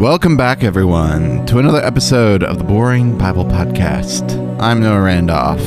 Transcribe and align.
Welcome 0.00 0.38
back, 0.38 0.64
everyone, 0.64 1.44
to 1.44 1.58
another 1.58 1.84
episode 1.84 2.42
of 2.42 2.56
the 2.56 2.64
Boring 2.64 3.18
Bible 3.18 3.44
Podcast. 3.44 4.58
I'm 4.58 4.80
Noah 4.80 5.02
Randolph, 5.02 5.60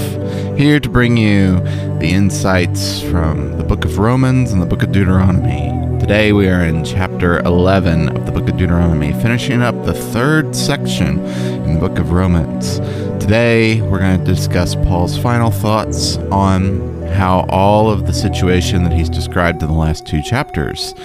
here 0.57 0.79
to 0.79 0.89
bring 0.89 1.17
you 1.17 1.59
the 1.99 2.09
insights 2.09 2.99
from 2.99 3.59
the 3.59 3.63
book 3.63 3.85
of 3.85 3.99
Romans 3.99 4.51
and 4.51 4.59
the 4.59 4.65
book 4.65 4.81
of 4.81 4.91
Deuteronomy. 4.91 5.69
Today 5.99 6.33
we 6.33 6.47
are 6.47 6.65
in 6.65 6.83
chapter 6.83 7.41
11 7.41 8.09
of 8.17 8.25
the 8.25 8.31
book 8.31 8.49
of 8.49 8.57
Deuteronomy, 8.57 9.13
finishing 9.21 9.61
up 9.61 9.75
the 9.85 9.93
third 9.93 10.55
section 10.55 11.19
in 11.19 11.75
the 11.75 11.79
book 11.79 11.99
of 11.99 12.11
Romans. 12.11 12.79
Today 13.23 13.83
we're 13.83 13.99
going 13.99 14.17
to 14.17 14.25
discuss 14.25 14.73
Paul's 14.73 15.15
final 15.15 15.51
thoughts 15.51 16.17
on 16.31 17.03
how 17.09 17.45
all 17.49 17.91
of 17.91 18.07
the 18.07 18.13
situation 18.13 18.83
that 18.83 18.93
he's 18.93 19.09
described 19.09 19.61
in 19.61 19.67
the 19.67 19.75
last 19.75 20.07
two 20.07 20.23
chapters 20.23 20.95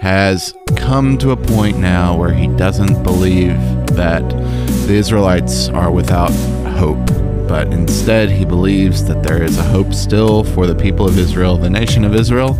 has 0.00 0.54
come 0.78 1.18
to 1.18 1.32
a 1.32 1.36
point 1.36 1.76
now 1.78 2.16
where 2.16 2.32
he 2.32 2.46
doesn't 2.46 3.02
believe 3.02 3.56
that 3.88 4.26
the 4.86 4.94
Israelites 4.94 5.68
are 5.68 5.90
without 5.90 6.30
hope, 6.78 7.04
but 7.48 7.66
instead 7.72 8.30
he 8.30 8.44
believes 8.44 9.04
that 9.04 9.22
there 9.22 9.42
is 9.42 9.58
a 9.58 9.62
hope 9.62 9.92
still 9.92 10.44
for 10.44 10.66
the 10.66 10.74
people 10.74 11.06
of 11.06 11.18
Israel, 11.18 11.56
the 11.56 11.68
nation 11.68 12.04
of 12.04 12.14
Israel, 12.14 12.56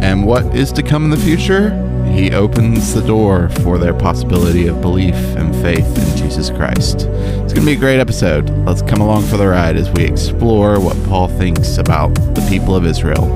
and 0.00 0.24
what 0.24 0.44
is 0.54 0.72
to 0.72 0.82
come 0.82 1.04
in 1.04 1.10
the 1.10 1.16
future. 1.16 1.82
He 2.12 2.32
opens 2.32 2.94
the 2.94 3.06
door 3.06 3.48
for 3.48 3.78
their 3.78 3.92
possibility 3.92 4.68
of 4.68 4.80
belief 4.80 5.14
and 5.36 5.54
faith 5.56 5.86
in 5.86 6.16
Jesus 6.16 6.48
Christ. 6.48 7.02
It's 7.08 7.52
going 7.52 7.66
to 7.66 7.66
be 7.66 7.72
a 7.72 7.76
great 7.76 8.00
episode. 8.00 8.48
Let's 8.64 8.80
come 8.80 9.00
along 9.00 9.24
for 9.24 9.36
the 9.36 9.48
ride 9.48 9.76
as 9.76 9.90
we 9.90 10.04
explore 10.04 10.80
what 10.80 10.96
Paul 11.04 11.28
thinks 11.28 11.76
about 11.76 12.14
the 12.14 12.46
people 12.48 12.74
of 12.74 12.86
Israel. 12.86 13.26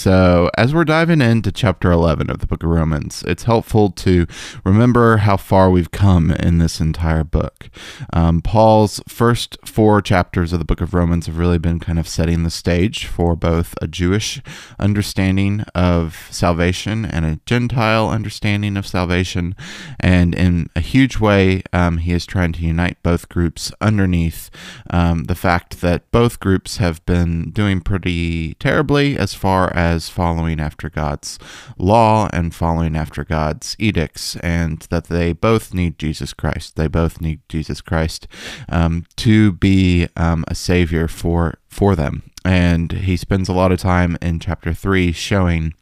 So 0.00 0.39
as 0.60 0.74
we're 0.74 0.84
diving 0.84 1.22
into 1.22 1.50
chapter 1.50 1.90
11 1.90 2.28
of 2.28 2.40
the 2.40 2.46
book 2.46 2.62
of 2.62 2.68
Romans, 2.68 3.24
it's 3.26 3.44
helpful 3.44 3.88
to 3.92 4.26
remember 4.62 5.16
how 5.16 5.34
far 5.34 5.70
we've 5.70 5.90
come 5.90 6.30
in 6.32 6.58
this 6.58 6.80
entire 6.80 7.24
book. 7.24 7.70
Um, 8.12 8.42
Paul's 8.42 9.00
first 9.08 9.56
four 9.64 10.02
chapters 10.02 10.52
of 10.52 10.58
the 10.58 10.66
book 10.66 10.82
of 10.82 10.92
Romans 10.92 11.24
have 11.24 11.38
really 11.38 11.56
been 11.56 11.80
kind 11.80 11.98
of 11.98 12.06
setting 12.06 12.42
the 12.42 12.50
stage 12.50 13.06
for 13.06 13.34
both 13.34 13.74
a 13.80 13.88
Jewish 13.88 14.42
understanding 14.78 15.62
of 15.74 16.28
salvation 16.30 17.06
and 17.06 17.24
a 17.24 17.40
Gentile 17.46 18.10
understanding 18.10 18.76
of 18.76 18.86
salvation. 18.86 19.56
And 19.98 20.34
in 20.34 20.68
a 20.76 20.80
huge 20.80 21.18
way, 21.18 21.62
um, 21.72 21.96
he 21.96 22.12
is 22.12 22.26
trying 22.26 22.52
to 22.52 22.66
unite 22.66 23.02
both 23.02 23.30
groups 23.30 23.72
underneath 23.80 24.50
um, 24.90 25.24
the 25.24 25.34
fact 25.34 25.80
that 25.80 26.10
both 26.10 26.38
groups 26.38 26.76
have 26.76 27.02
been 27.06 27.50
doing 27.50 27.80
pretty 27.80 28.52
terribly 28.54 29.16
as 29.16 29.32
far 29.32 29.74
as 29.74 30.10
following 30.10 30.49
after 30.58 30.90
God's 30.90 31.38
law 31.78 32.28
and 32.32 32.54
following 32.54 32.96
after 32.96 33.24
God's 33.24 33.76
edicts, 33.78 34.36
and 34.36 34.80
that 34.90 35.04
they 35.04 35.32
both 35.32 35.74
need 35.74 35.98
Jesus 35.98 36.32
Christ. 36.32 36.76
They 36.76 36.88
both 36.88 37.20
need 37.20 37.40
Jesus 37.48 37.80
Christ 37.80 38.26
um, 38.68 39.04
to 39.16 39.52
be 39.52 40.08
um, 40.16 40.44
a 40.48 40.54
savior 40.54 41.06
for 41.06 41.58
for 41.68 41.94
them. 41.94 42.22
And 42.44 42.90
he 42.90 43.16
spends 43.16 43.48
a 43.48 43.52
lot 43.52 43.70
of 43.70 43.78
time 43.78 44.16
in 44.22 44.40
chapter 44.40 44.72
three 44.72 45.12
showing 45.12 45.74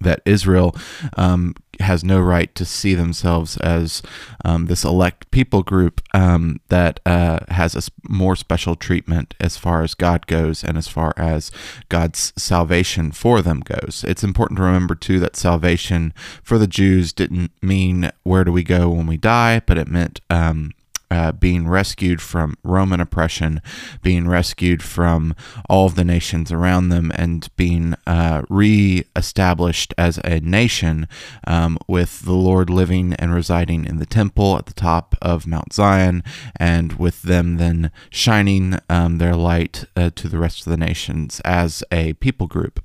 that 0.00 0.22
Israel 0.24 0.74
um, 1.16 1.54
has 1.80 2.04
no 2.04 2.20
right 2.20 2.54
to 2.54 2.64
see 2.64 2.94
themselves 2.94 3.56
as 3.58 4.02
um, 4.44 4.66
this 4.66 4.84
elect 4.84 5.30
people 5.30 5.62
group 5.62 6.00
um, 6.14 6.60
that 6.68 7.00
uh, 7.06 7.40
has 7.48 7.74
a 7.74 7.90
more 8.08 8.36
special 8.36 8.76
treatment 8.76 9.34
as 9.40 9.56
far 9.56 9.82
as 9.82 9.94
God 9.94 10.26
goes 10.26 10.62
and 10.62 10.76
as 10.76 10.88
far 10.88 11.14
as 11.16 11.50
God's 11.88 12.32
salvation 12.36 13.12
for 13.12 13.42
them 13.42 13.60
goes. 13.60 14.04
It's 14.06 14.24
important 14.24 14.58
to 14.58 14.62
remember, 14.64 14.94
too, 14.94 15.20
that 15.20 15.36
salvation 15.36 16.12
for 16.42 16.58
the 16.58 16.66
Jews 16.66 17.12
didn't 17.12 17.52
mean 17.62 18.10
where 18.22 18.44
do 18.44 18.52
we 18.52 18.62
go 18.62 18.90
when 18.90 19.06
we 19.06 19.16
die, 19.16 19.60
but 19.60 19.78
it 19.78 19.88
meant 19.88 20.20
um, 20.28 20.72
uh, 21.10 21.32
being 21.32 21.68
rescued 21.68 22.20
from 22.20 22.56
Roman 22.62 23.00
oppression, 23.00 23.60
being 24.02 24.28
rescued 24.28 24.82
from 24.82 25.34
all 25.68 25.86
of 25.86 25.94
the 25.94 26.04
nations 26.04 26.52
around 26.52 26.88
them, 26.88 27.12
and 27.14 27.48
being 27.56 27.94
uh, 28.06 28.42
re-established 28.48 29.94
as 29.98 30.18
a 30.24 30.40
nation 30.40 31.08
um, 31.46 31.78
with 31.86 32.22
the 32.22 32.32
Lord 32.32 32.70
living 32.70 33.14
and 33.14 33.34
residing 33.34 33.84
in 33.84 33.96
the 33.96 34.06
temple 34.06 34.56
at 34.56 34.66
the 34.66 34.74
top 34.74 35.14
of 35.20 35.46
Mount 35.46 35.72
Zion, 35.72 36.22
and 36.56 36.94
with 36.94 37.22
them 37.22 37.56
then 37.56 37.90
shining 38.10 38.78
um, 38.88 39.18
their 39.18 39.34
light 39.34 39.84
uh, 39.96 40.10
to 40.14 40.28
the 40.28 40.38
rest 40.38 40.66
of 40.66 40.70
the 40.70 40.76
nations 40.76 41.40
as 41.44 41.82
a 41.90 42.12
people 42.14 42.46
group. 42.46 42.80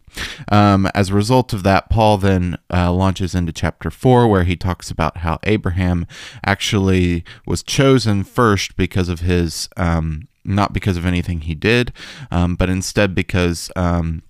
Um, 0.51 0.87
as 0.93 1.09
a 1.09 1.13
result 1.15 1.53
of 1.53 1.63
that, 1.63 1.89
Paul 1.89 2.17
then 2.17 2.57
uh, 2.73 2.91
launches 2.91 3.35
into 3.35 3.51
chapter 3.51 3.89
4, 3.89 4.27
where 4.27 4.43
he 4.43 4.55
talks 4.55 4.91
about 4.91 5.17
how 5.17 5.39
Abraham 5.43 6.05
actually 6.45 7.23
was 7.45 7.63
chosen 7.63 8.23
first 8.23 8.75
because 8.75 9.09
of 9.09 9.21
his, 9.21 9.69
um, 9.77 10.27
not 10.43 10.73
because 10.73 10.97
of 10.97 11.05
anything 11.05 11.41
he 11.41 11.55
did, 11.55 11.91
um, 12.31 12.55
but 12.55 12.69
instead 12.69 13.15
because. 13.15 13.71
Um, 13.75 14.23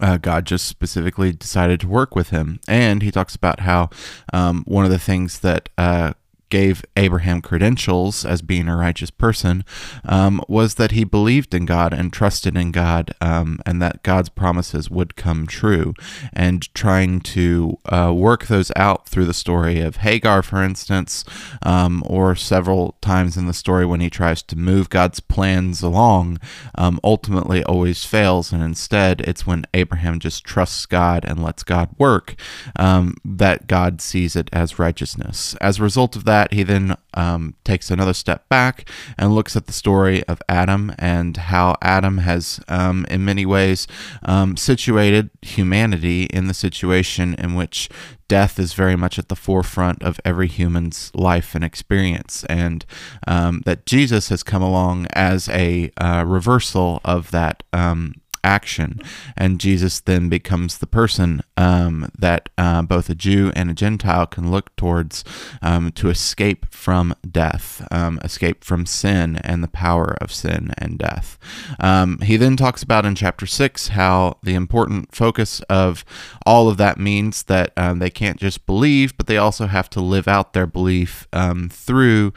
uh, 0.00 0.16
God 0.16 0.44
just 0.44 0.66
specifically 0.66 1.32
decided 1.32 1.80
to 1.80 1.88
work 1.88 2.14
with 2.14 2.30
him. 2.30 2.60
And 2.68 3.02
he 3.02 3.10
talks 3.10 3.34
about 3.34 3.60
how 3.60 3.90
um, 4.32 4.62
one 4.64 4.84
of 4.84 4.92
the 4.92 4.98
things 4.98 5.40
that 5.40 5.70
uh, 5.76 6.12
gave 6.50 6.84
Abraham 6.96 7.40
credentials 7.42 8.24
as 8.24 8.42
being 8.42 8.68
a 8.68 8.76
righteous 8.76 9.10
person 9.10 9.64
um, 10.04 10.42
was 10.48 10.74
that 10.74 10.92
he 10.92 11.04
believed 11.04 11.54
in 11.54 11.66
God 11.66 11.92
and 11.92 12.12
trusted 12.12 12.56
in 12.56 12.72
God 12.72 13.14
um, 13.20 13.60
and 13.66 13.80
that 13.82 14.02
God's 14.02 14.28
promises 14.28 14.90
would 14.90 15.16
come 15.16 15.46
true. 15.46 15.94
And 16.32 16.72
trying 16.74 17.20
to 17.20 17.78
uh, 17.86 18.12
work 18.14 18.46
those 18.46 18.70
out 18.76 19.08
through 19.08 19.26
the 19.26 19.34
story 19.34 19.80
of 19.80 19.96
Hagar, 19.96 20.42
for 20.42 20.62
instance, 20.62 21.24
um, 21.62 22.02
or 22.06 22.34
several 22.36 22.96
times 23.00 23.36
in 23.36 23.46
the 23.46 23.54
story 23.54 23.84
when 23.84 24.00
he 24.00 24.10
tries 24.10 24.42
to 24.44 24.56
move 24.56 24.90
God's 24.90 25.20
plans 25.20 25.82
along, 25.82 26.38
um, 26.76 27.00
ultimately 27.02 27.64
always 27.64 28.04
fails. 28.04 28.52
And 28.52 28.62
instead, 28.62 29.20
it's 29.22 29.46
when 29.46 29.66
Abraham 29.74 30.18
just 30.18 30.44
trusts 30.44 30.86
God 30.86 31.24
and 31.24 31.42
lets 31.42 31.62
God 31.62 31.88
work 31.98 32.34
um, 32.76 33.16
that 33.24 33.66
God 33.66 34.00
sees 34.00 34.36
it 34.36 34.48
as 34.52 34.78
righteousness. 34.78 35.54
As 35.60 35.78
a 35.78 35.82
result 35.82 36.16
of 36.16 36.24
that, 36.24 36.37
that, 36.38 36.52
he 36.52 36.62
then 36.62 36.96
um, 37.14 37.54
takes 37.64 37.90
another 37.90 38.14
step 38.14 38.48
back 38.48 38.88
and 39.16 39.34
looks 39.34 39.56
at 39.56 39.66
the 39.66 39.72
story 39.72 40.22
of 40.24 40.40
Adam 40.48 40.94
and 40.98 41.36
how 41.36 41.74
Adam 41.82 42.18
has, 42.18 42.60
um, 42.68 43.04
in 43.10 43.24
many 43.24 43.44
ways, 43.44 43.88
um, 44.22 44.56
situated 44.56 45.30
humanity 45.42 46.24
in 46.24 46.46
the 46.46 46.54
situation 46.54 47.34
in 47.34 47.56
which 47.56 47.88
death 48.28 48.58
is 48.58 48.74
very 48.74 48.94
much 48.94 49.18
at 49.18 49.28
the 49.28 49.34
forefront 49.34 50.02
of 50.02 50.20
every 50.24 50.46
human's 50.46 51.10
life 51.14 51.54
and 51.56 51.64
experience, 51.64 52.44
and 52.48 52.84
um, 53.26 53.62
that 53.64 53.84
Jesus 53.84 54.28
has 54.28 54.42
come 54.42 54.62
along 54.62 55.06
as 55.12 55.48
a 55.48 55.90
uh, 55.96 56.22
reversal 56.26 57.00
of 57.04 57.30
that 57.32 57.62
um, 57.72 58.14
action. 58.44 59.00
And 59.36 59.60
Jesus 59.60 60.00
then 60.00 60.28
becomes 60.28 60.78
the 60.78 60.86
person 60.86 61.42
um, 61.56 62.10
that 62.18 62.48
uh, 62.56 62.82
both 62.82 63.10
a 63.10 63.14
Jew 63.14 63.52
and 63.54 63.70
a 63.70 63.74
Gentile 63.74 64.26
can 64.26 64.50
look 64.50 64.74
towards 64.76 65.24
um, 65.62 65.92
to 65.92 66.08
escape 66.08 66.66
from 66.70 67.14
death, 67.28 67.86
um, 67.90 68.20
escape 68.22 68.64
from 68.64 68.86
sin 68.86 69.36
and 69.36 69.62
the 69.62 69.68
power 69.68 70.16
of 70.20 70.32
sin 70.32 70.72
and 70.78 70.98
death. 70.98 71.38
Um, 71.80 72.18
he 72.20 72.36
then 72.36 72.56
talks 72.56 72.82
about 72.82 73.04
in 73.04 73.14
chapter 73.14 73.46
6 73.46 73.88
how 73.88 74.38
the 74.42 74.54
important 74.54 75.14
focus 75.14 75.60
of 75.68 76.04
all 76.46 76.68
of 76.68 76.76
that 76.76 76.98
means 76.98 77.44
that 77.44 77.72
um, 77.76 77.98
they 77.98 78.10
can't 78.10 78.38
just 78.38 78.66
believe, 78.66 79.16
but 79.16 79.26
they 79.26 79.36
also 79.36 79.66
have 79.66 79.90
to 79.90 80.00
live 80.00 80.28
out 80.28 80.52
their 80.52 80.66
belief 80.66 81.26
um, 81.32 81.68
through 81.68 82.32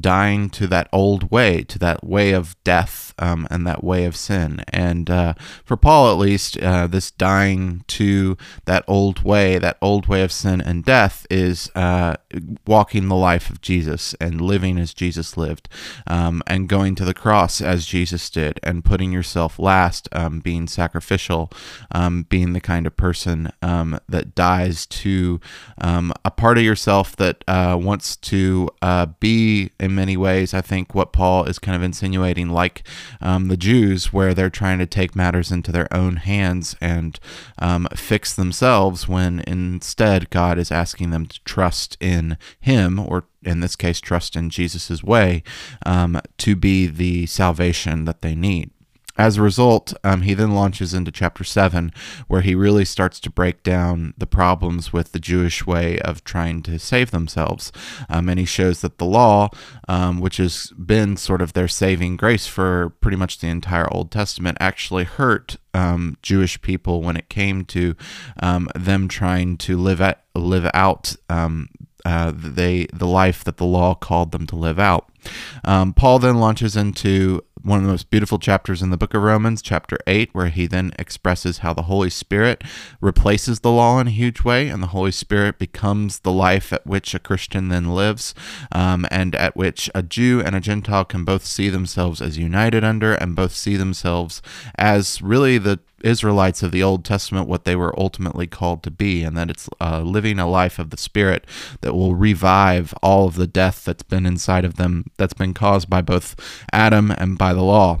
dying 0.00 0.50
to 0.50 0.66
that 0.66 0.88
old 0.92 1.30
way, 1.30 1.62
to 1.64 1.78
that 1.78 2.04
way 2.04 2.32
of 2.32 2.56
death 2.64 3.14
and 3.18 3.66
that 3.66 3.84
way 3.84 4.04
of 4.04 4.16
sin. 4.16 4.62
And 4.68 5.10
uh, 5.10 5.17
for 5.64 5.76
Paul 5.76 6.10
at 6.10 6.18
least, 6.18 6.58
uh, 6.58 6.86
this 6.86 7.10
dying 7.10 7.84
to 7.88 8.36
that 8.64 8.84
old 8.86 9.22
way, 9.22 9.58
that 9.58 9.78
old 9.80 10.06
way 10.06 10.22
of 10.22 10.32
sin 10.32 10.60
and 10.60 10.84
death, 10.84 11.26
is 11.30 11.70
uh, 11.74 12.14
walking 12.66 13.08
the 13.08 13.16
life 13.16 13.50
of 13.50 13.60
Jesus 13.60 14.14
and 14.20 14.40
living 14.40 14.78
as 14.78 14.94
Jesus 14.94 15.36
lived, 15.36 15.68
um, 16.06 16.42
and 16.46 16.68
going 16.68 16.94
to 16.96 17.04
the 17.04 17.14
cross 17.14 17.60
as 17.60 17.86
Jesus 17.86 18.30
did, 18.30 18.60
and 18.62 18.84
putting 18.84 19.12
yourself 19.12 19.58
last, 19.58 20.08
um, 20.12 20.40
being 20.40 20.66
sacrificial, 20.66 21.50
um, 21.92 22.26
being 22.28 22.52
the 22.52 22.60
kind 22.60 22.86
of 22.86 22.96
person 22.96 23.52
um, 23.62 23.98
that 24.08 24.34
dies 24.34 24.86
to 24.86 25.40
um, 25.78 26.12
a 26.24 26.30
part 26.30 26.58
of 26.58 26.64
yourself 26.64 27.16
that 27.16 27.44
uh, 27.46 27.76
wants 27.80 28.16
to 28.16 28.68
uh, 28.82 29.06
be, 29.20 29.70
in 29.78 29.94
many 29.94 30.16
ways, 30.16 30.54
I 30.54 30.60
think 30.60 30.94
what 30.94 31.12
Paul 31.12 31.44
is 31.44 31.58
kind 31.58 31.76
of 31.76 31.82
insinuating, 31.82 32.48
like 32.50 32.82
um, 33.20 33.48
the 33.48 33.56
Jews, 33.56 34.12
where 34.12 34.34
they're 34.34 34.50
trying 34.50 34.78
to 34.78 34.86
take 34.86 35.07
matters 35.16 35.50
into 35.52 35.72
their 35.72 35.92
own 35.94 36.16
hands 36.16 36.76
and 36.80 37.18
fix 37.94 38.34
themselves, 38.34 39.08
when 39.08 39.40
instead 39.46 40.30
God 40.30 40.58
is 40.58 40.72
asking 40.72 41.10
them 41.10 41.26
to 41.26 41.42
trust 41.44 41.96
in 42.00 42.36
Him 42.60 42.98
or 42.98 43.24
in 43.42 43.60
this 43.60 43.76
case, 43.76 44.00
trust 44.00 44.36
in 44.36 44.50
Jesus' 44.50 45.02
way 45.02 45.42
um, 45.86 46.20
to 46.38 46.56
be 46.56 46.86
the 46.86 47.26
salvation 47.26 48.04
that 48.04 48.20
they 48.20 48.34
need. 48.34 48.70
As 49.18 49.36
a 49.36 49.42
result, 49.42 49.92
um, 50.04 50.22
he 50.22 50.32
then 50.32 50.54
launches 50.54 50.94
into 50.94 51.10
chapter 51.10 51.42
7, 51.42 51.92
where 52.28 52.40
he 52.40 52.54
really 52.54 52.84
starts 52.84 53.18
to 53.20 53.30
break 53.30 53.64
down 53.64 54.14
the 54.16 54.28
problems 54.28 54.92
with 54.92 55.10
the 55.10 55.18
Jewish 55.18 55.66
way 55.66 55.98
of 55.98 56.22
trying 56.22 56.62
to 56.62 56.78
save 56.78 57.10
themselves. 57.10 57.72
Um, 58.08 58.28
and 58.28 58.38
he 58.38 58.46
shows 58.46 58.80
that 58.82 58.98
the 58.98 59.04
law, 59.04 59.50
um, 59.88 60.20
which 60.20 60.36
has 60.36 60.72
been 60.78 61.16
sort 61.16 61.42
of 61.42 61.52
their 61.52 61.66
saving 61.66 62.16
grace 62.16 62.46
for 62.46 62.90
pretty 63.00 63.16
much 63.16 63.40
the 63.40 63.48
entire 63.48 63.92
Old 63.92 64.12
Testament, 64.12 64.56
actually 64.60 65.04
hurt 65.04 65.56
um, 65.74 66.16
Jewish 66.22 66.60
people 66.62 67.02
when 67.02 67.16
it 67.16 67.28
came 67.28 67.64
to 67.66 67.96
um, 68.40 68.68
them 68.76 69.08
trying 69.08 69.56
to 69.58 69.76
live 69.76 70.00
at, 70.00 70.22
live 70.34 70.70
out 70.72 71.16
um, 71.28 71.68
uh, 72.04 72.32
they 72.34 72.86
the 72.92 73.06
life 73.06 73.44
that 73.44 73.56
the 73.56 73.66
law 73.66 73.94
called 73.94 74.32
them 74.32 74.46
to 74.46 74.56
live 74.56 74.78
out. 74.78 75.10
Um, 75.64 75.92
Paul 75.92 76.18
then 76.18 76.38
launches 76.38 76.76
into 76.76 77.42
one 77.62 77.78
of 77.78 77.84
the 77.84 77.90
most 77.90 78.10
beautiful 78.10 78.38
chapters 78.38 78.82
in 78.82 78.90
the 78.90 78.96
book 78.96 79.14
of 79.14 79.22
Romans, 79.22 79.62
chapter 79.62 79.98
8, 80.06 80.30
where 80.32 80.48
he 80.48 80.66
then 80.66 80.92
expresses 80.98 81.58
how 81.58 81.72
the 81.72 81.82
Holy 81.82 82.10
Spirit 82.10 82.62
replaces 83.00 83.60
the 83.60 83.70
law 83.70 84.00
in 84.00 84.06
a 84.06 84.10
huge 84.10 84.42
way, 84.42 84.68
and 84.68 84.82
the 84.82 84.88
Holy 84.88 85.12
Spirit 85.12 85.58
becomes 85.58 86.20
the 86.20 86.32
life 86.32 86.72
at 86.72 86.86
which 86.86 87.14
a 87.14 87.18
Christian 87.18 87.68
then 87.68 87.94
lives, 87.94 88.34
um, 88.72 89.06
and 89.10 89.34
at 89.34 89.56
which 89.56 89.90
a 89.94 90.02
Jew 90.02 90.42
and 90.44 90.54
a 90.54 90.60
Gentile 90.60 91.04
can 91.04 91.24
both 91.24 91.44
see 91.44 91.68
themselves 91.68 92.20
as 92.20 92.38
united 92.38 92.84
under 92.84 93.14
and 93.14 93.36
both 93.36 93.52
see 93.52 93.76
themselves 93.76 94.42
as 94.76 95.22
really 95.22 95.58
the 95.58 95.80
Israelites 96.02 96.62
of 96.62 96.72
the 96.72 96.82
Old 96.82 97.04
Testament 97.04 97.48
what 97.48 97.64
they 97.64 97.76
were 97.76 97.98
ultimately 97.98 98.46
called 98.46 98.82
to 98.82 98.90
be, 98.90 99.22
and 99.22 99.36
that 99.36 99.50
it's 99.50 99.68
uh, 99.80 100.00
living 100.00 100.38
a 100.38 100.48
life 100.48 100.78
of 100.78 100.90
the 100.90 100.96
Spirit 100.96 101.44
that 101.80 101.94
will 101.94 102.14
revive 102.14 102.94
all 103.02 103.26
of 103.26 103.34
the 103.34 103.46
death 103.46 103.84
that's 103.84 104.02
been 104.02 104.26
inside 104.26 104.64
of 104.64 104.76
them, 104.76 105.10
that's 105.16 105.34
been 105.34 105.54
caused 105.54 105.88
by 105.88 106.02
both 106.02 106.36
Adam 106.72 107.10
and 107.10 107.38
by 107.38 107.52
the 107.52 107.62
law. 107.62 108.00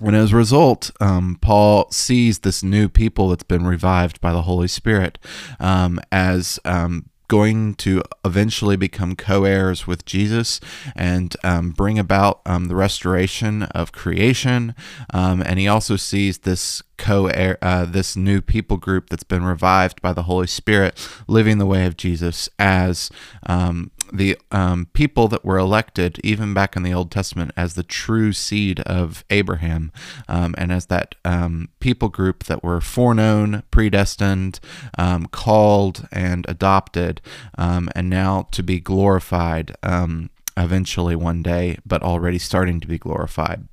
And 0.00 0.16
as 0.16 0.32
a 0.32 0.36
result, 0.36 0.90
um, 1.00 1.38
Paul 1.40 1.88
sees 1.92 2.40
this 2.40 2.62
new 2.62 2.88
people 2.88 3.28
that's 3.28 3.44
been 3.44 3.64
revived 3.64 4.20
by 4.20 4.32
the 4.32 4.42
Holy 4.42 4.66
Spirit 4.66 5.18
um, 5.60 6.00
as 6.10 6.58
um, 6.64 7.08
going 7.32 7.72
to 7.72 8.02
eventually 8.26 8.76
become 8.76 9.16
co 9.16 9.44
heirs 9.44 9.86
with 9.86 10.04
Jesus 10.04 10.60
and 10.94 11.34
um, 11.42 11.70
bring 11.70 11.98
about 11.98 12.42
um, 12.44 12.66
the 12.66 12.76
restoration 12.76 13.62
of 13.62 13.90
creation. 13.90 14.74
Um, 15.14 15.40
and 15.40 15.58
he 15.58 15.66
also 15.66 15.96
sees 15.96 16.40
this 16.40 16.82
co 16.98 17.28
heir, 17.28 17.56
uh, 17.62 17.86
this 17.86 18.16
new 18.16 18.42
people 18.42 18.76
group 18.76 19.08
that's 19.08 19.22
been 19.22 19.44
revived 19.44 20.02
by 20.02 20.12
the 20.12 20.24
Holy 20.24 20.46
Spirit, 20.46 21.08
living 21.26 21.56
the 21.56 21.64
way 21.64 21.86
of 21.86 21.96
Jesus 21.96 22.50
as 22.58 23.10
um, 23.46 23.90
the 24.12 24.36
um, 24.50 24.86
people 24.92 25.28
that 25.28 25.44
were 25.44 25.58
elected, 25.58 26.20
even 26.22 26.54
back 26.54 26.76
in 26.76 26.82
the 26.82 26.92
Old 26.92 27.10
Testament, 27.10 27.52
as 27.56 27.74
the 27.74 27.82
true 27.82 28.32
seed 28.32 28.80
of 28.80 29.24
Abraham, 29.30 29.90
um, 30.28 30.54
and 30.58 30.70
as 30.70 30.86
that 30.86 31.14
um, 31.24 31.70
people 31.80 32.08
group 32.08 32.44
that 32.44 32.62
were 32.62 32.80
foreknown, 32.80 33.62
predestined, 33.70 34.60
um, 34.98 35.26
called, 35.26 36.06
and 36.12 36.44
adopted, 36.48 37.20
um, 37.56 37.88
and 37.94 38.10
now 38.10 38.48
to 38.52 38.62
be 38.62 38.78
glorified 38.78 39.74
um, 39.82 40.30
eventually 40.56 41.16
one 41.16 41.42
day, 41.42 41.78
but 41.86 42.02
already 42.02 42.38
starting 42.38 42.80
to 42.80 42.86
be 42.86 42.98
glorified. 42.98 43.66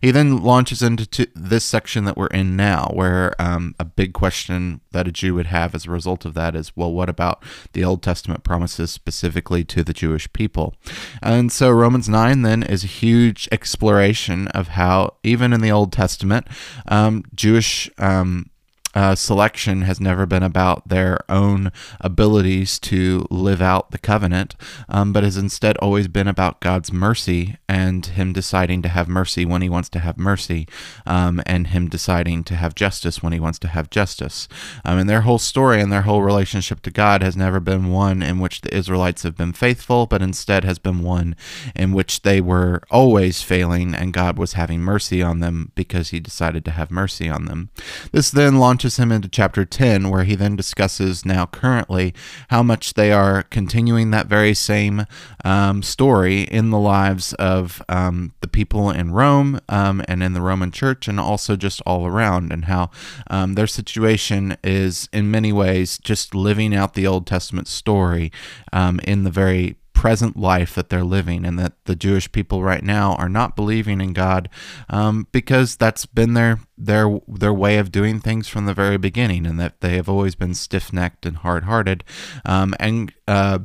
He 0.00 0.10
then 0.10 0.42
launches 0.42 0.82
into 0.82 1.28
this 1.34 1.64
section 1.64 2.04
that 2.04 2.16
we're 2.16 2.26
in 2.28 2.56
now, 2.56 2.90
where 2.92 3.34
um, 3.40 3.74
a 3.78 3.84
big 3.84 4.12
question 4.12 4.80
that 4.92 5.08
a 5.08 5.12
Jew 5.12 5.34
would 5.34 5.46
have 5.46 5.74
as 5.74 5.86
a 5.86 5.90
result 5.90 6.24
of 6.24 6.34
that 6.34 6.54
is, 6.54 6.72
well, 6.76 6.92
what 6.92 7.08
about 7.08 7.42
the 7.72 7.84
Old 7.84 8.02
Testament 8.02 8.44
promises 8.44 8.90
specifically 8.90 9.64
to 9.64 9.82
the 9.82 9.92
Jewish 9.92 10.32
people? 10.32 10.74
And 11.22 11.50
so 11.50 11.70
Romans 11.70 12.08
9 12.08 12.42
then 12.42 12.62
is 12.62 12.84
a 12.84 12.88
huge 12.88 13.48
exploration 13.52 14.48
of 14.48 14.68
how, 14.68 15.14
even 15.22 15.52
in 15.52 15.60
the 15.60 15.72
Old 15.72 15.92
Testament, 15.92 16.46
um, 16.88 17.24
Jewish 17.34 17.90
um, 17.98 18.50
uh, 18.96 19.14
selection 19.14 19.82
has 19.82 20.00
never 20.00 20.24
been 20.24 20.42
about 20.42 20.88
their 20.88 21.18
own 21.28 21.70
abilities 22.00 22.78
to 22.78 23.26
live 23.30 23.60
out 23.60 23.90
the 23.90 23.98
covenant, 23.98 24.56
um, 24.88 25.12
but 25.12 25.22
has 25.22 25.36
instead 25.36 25.76
always 25.78 26.08
been 26.08 26.26
about 26.26 26.60
God's 26.60 26.90
mercy 26.90 27.58
and 27.68 28.06
Him 28.06 28.32
deciding 28.32 28.80
to 28.80 28.88
have 28.88 29.06
mercy 29.06 29.44
when 29.44 29.60
He 29.60 29.68
wants 29.68 29.90
to 29.90 29.98
have 29.98 30.16
mercy, 30.16 30.66
um, 31.04 31.42
and 31.44 31.66
Him 31.66 31.90
deciding 31.90 32.42
to 32.44 32.54
have 32.54 32.74
justice 32.74 33.22
when 33.22 33.34
He 33.34 33.38
wants 33.38 33.58
to 33.58 33.68
have 33.68 33.90
justice. 33.90 34.48
Um, 34.82 34.96
and 34.96 35.10
their 35.10 35.20
whole 35.20 35.38
story 35.38 35.78
and 35.82 35.92
their 35.92 36.02
whole 36.02 36.22
relationship 36.22 36.80
to 36.82 36.90
God 36.90 37.22
has 37.22 37.36
never 37.36 37.60
been 37.60 37.90
one 37.90 38.22
in 38.22 38.40
which 38.40 38.62
the 38.62 38.74
Israelites 38.74 39.24
have 39.24 39.36
been 39.36 39.52
faithful, 39.52 40.06
but 40.06 40.22
instead 40.22 40.64
has 40.64 40.78
been 40.78 41.02
one 41.02 41.36
in 41.74 41.92
which 41.92 42.22
they 42.22 42.40
were 42.40 42.80
always 42.90 43.42
failing 43.42 43.94
and 43.94 44.14
God 44.14 44.38
was 44.38 44.54
having 44.54 44.80
mercy 44.80 45.22
on 45.22 45.40
them 45.40 45.72
because 45.74 46.10
He 46.10 46.18
decided 46.18 46.64
to 46.64 46.70
have 46.70 46.90
mercy 46.90 47.28
on 47.28 47.44
them. 47.44 47.68
This 48.10 48.30
then 48.30 48.58
launches 48.58 48.85
launches 48.86 48.98
him 49.00 49.10
into 49.10 49.28
chapter 49.28 49.64
10, 49.64 50.10
where 50.10 50.22
he 50.22 50.36
then 50.36 50.54
discusses 50.54 51.24
now 51.24 51.44
currently 51.44 52.14
how 52.50 52.62
much 52.62 52.94
they 52.94 53.10
are 53.10 53.42
continuing 53.42 54.12
that 54.12 54.28
very 54.28 54.54
same 54.54 55.06
um, 55.44 55.82
story 55.82 56.42
in 56.42 56.70
the 56.70 56.78
lives 56.78 57.32
of 57.34 57.82
um, 57.88 58.32
the 58.42 58.46
people 58.46 58.90
in 58.90 59.10
Rome 59.10 59.58
um, 59.68 60.02
and 60.06 60.22
in 60.22 60.34
the 60.34 60.40
Roman 60.40 60.70
church, 60.70 61.08
and 61.08 61.18
also 61.18 61.56
just 61.56 61.82
all 61.84 62.06
around, 62.06 62.52
and 62.52 62.66
how 62.66 62.90
um, 63.28 63.54
their 63.54 63.66
situation 63.66 64.56
is 64.62 65.08
in 65.12 65.32
many 65.32 65.52
ways 65.52 65.98
just 65.98 66.32
living 66.32 66.72
out 66.72 66.94
the 66.94 67.08
Old 67.08 67.26
Testament 67.26 67.66
story 67.66 68.30
um, 68.72 69.00
in 69.02 69.24
the 69.24 69.30
very 69.30 69.74
present 70.06 70.36
life 70.36 70.72
that 70.76 70.88
they're 70.88 71.02
living, 71.02 71.44
and 71.44 71.58
that 71.58 71.72
the 71.86 71.96
Jewish 71.96 72.30
people 72.30 72.62
right 72.62 72.84
now 72.84 73.14
are 73.16 73.28
not 73.28 73.56
believing 73.56 74.00
in 74.00 74.12
God 74.12 74.48
um, 74.88 75.26
because 75.32 75.74
that's 75.74 76.06
been 76.06 76.34
their 76.34 76.60
their 76.78 77.18
their 77.26 77.52
way 77.52 77.78
of 77.78 77.90
doing 77.90 78.20
things 78.20 78.46
from 78.46 78.66
the 78.66 78.74
very 78.74 78.98
beginning, 78.98 79.44
and 79.46 79.58
that 79.58 79.80
they 79.80 79.96
have 79.96 80.08
always 80.08 80.36
been 80.36 80.54
stiff 80.54 80.92
necked 80.92 81.26
and 81.26 81.38
hard 81.38 81.64
hearted, 81.64 82.04
um, 82.44 82.72
and 82.78 83.12
uh, 83.26 83.58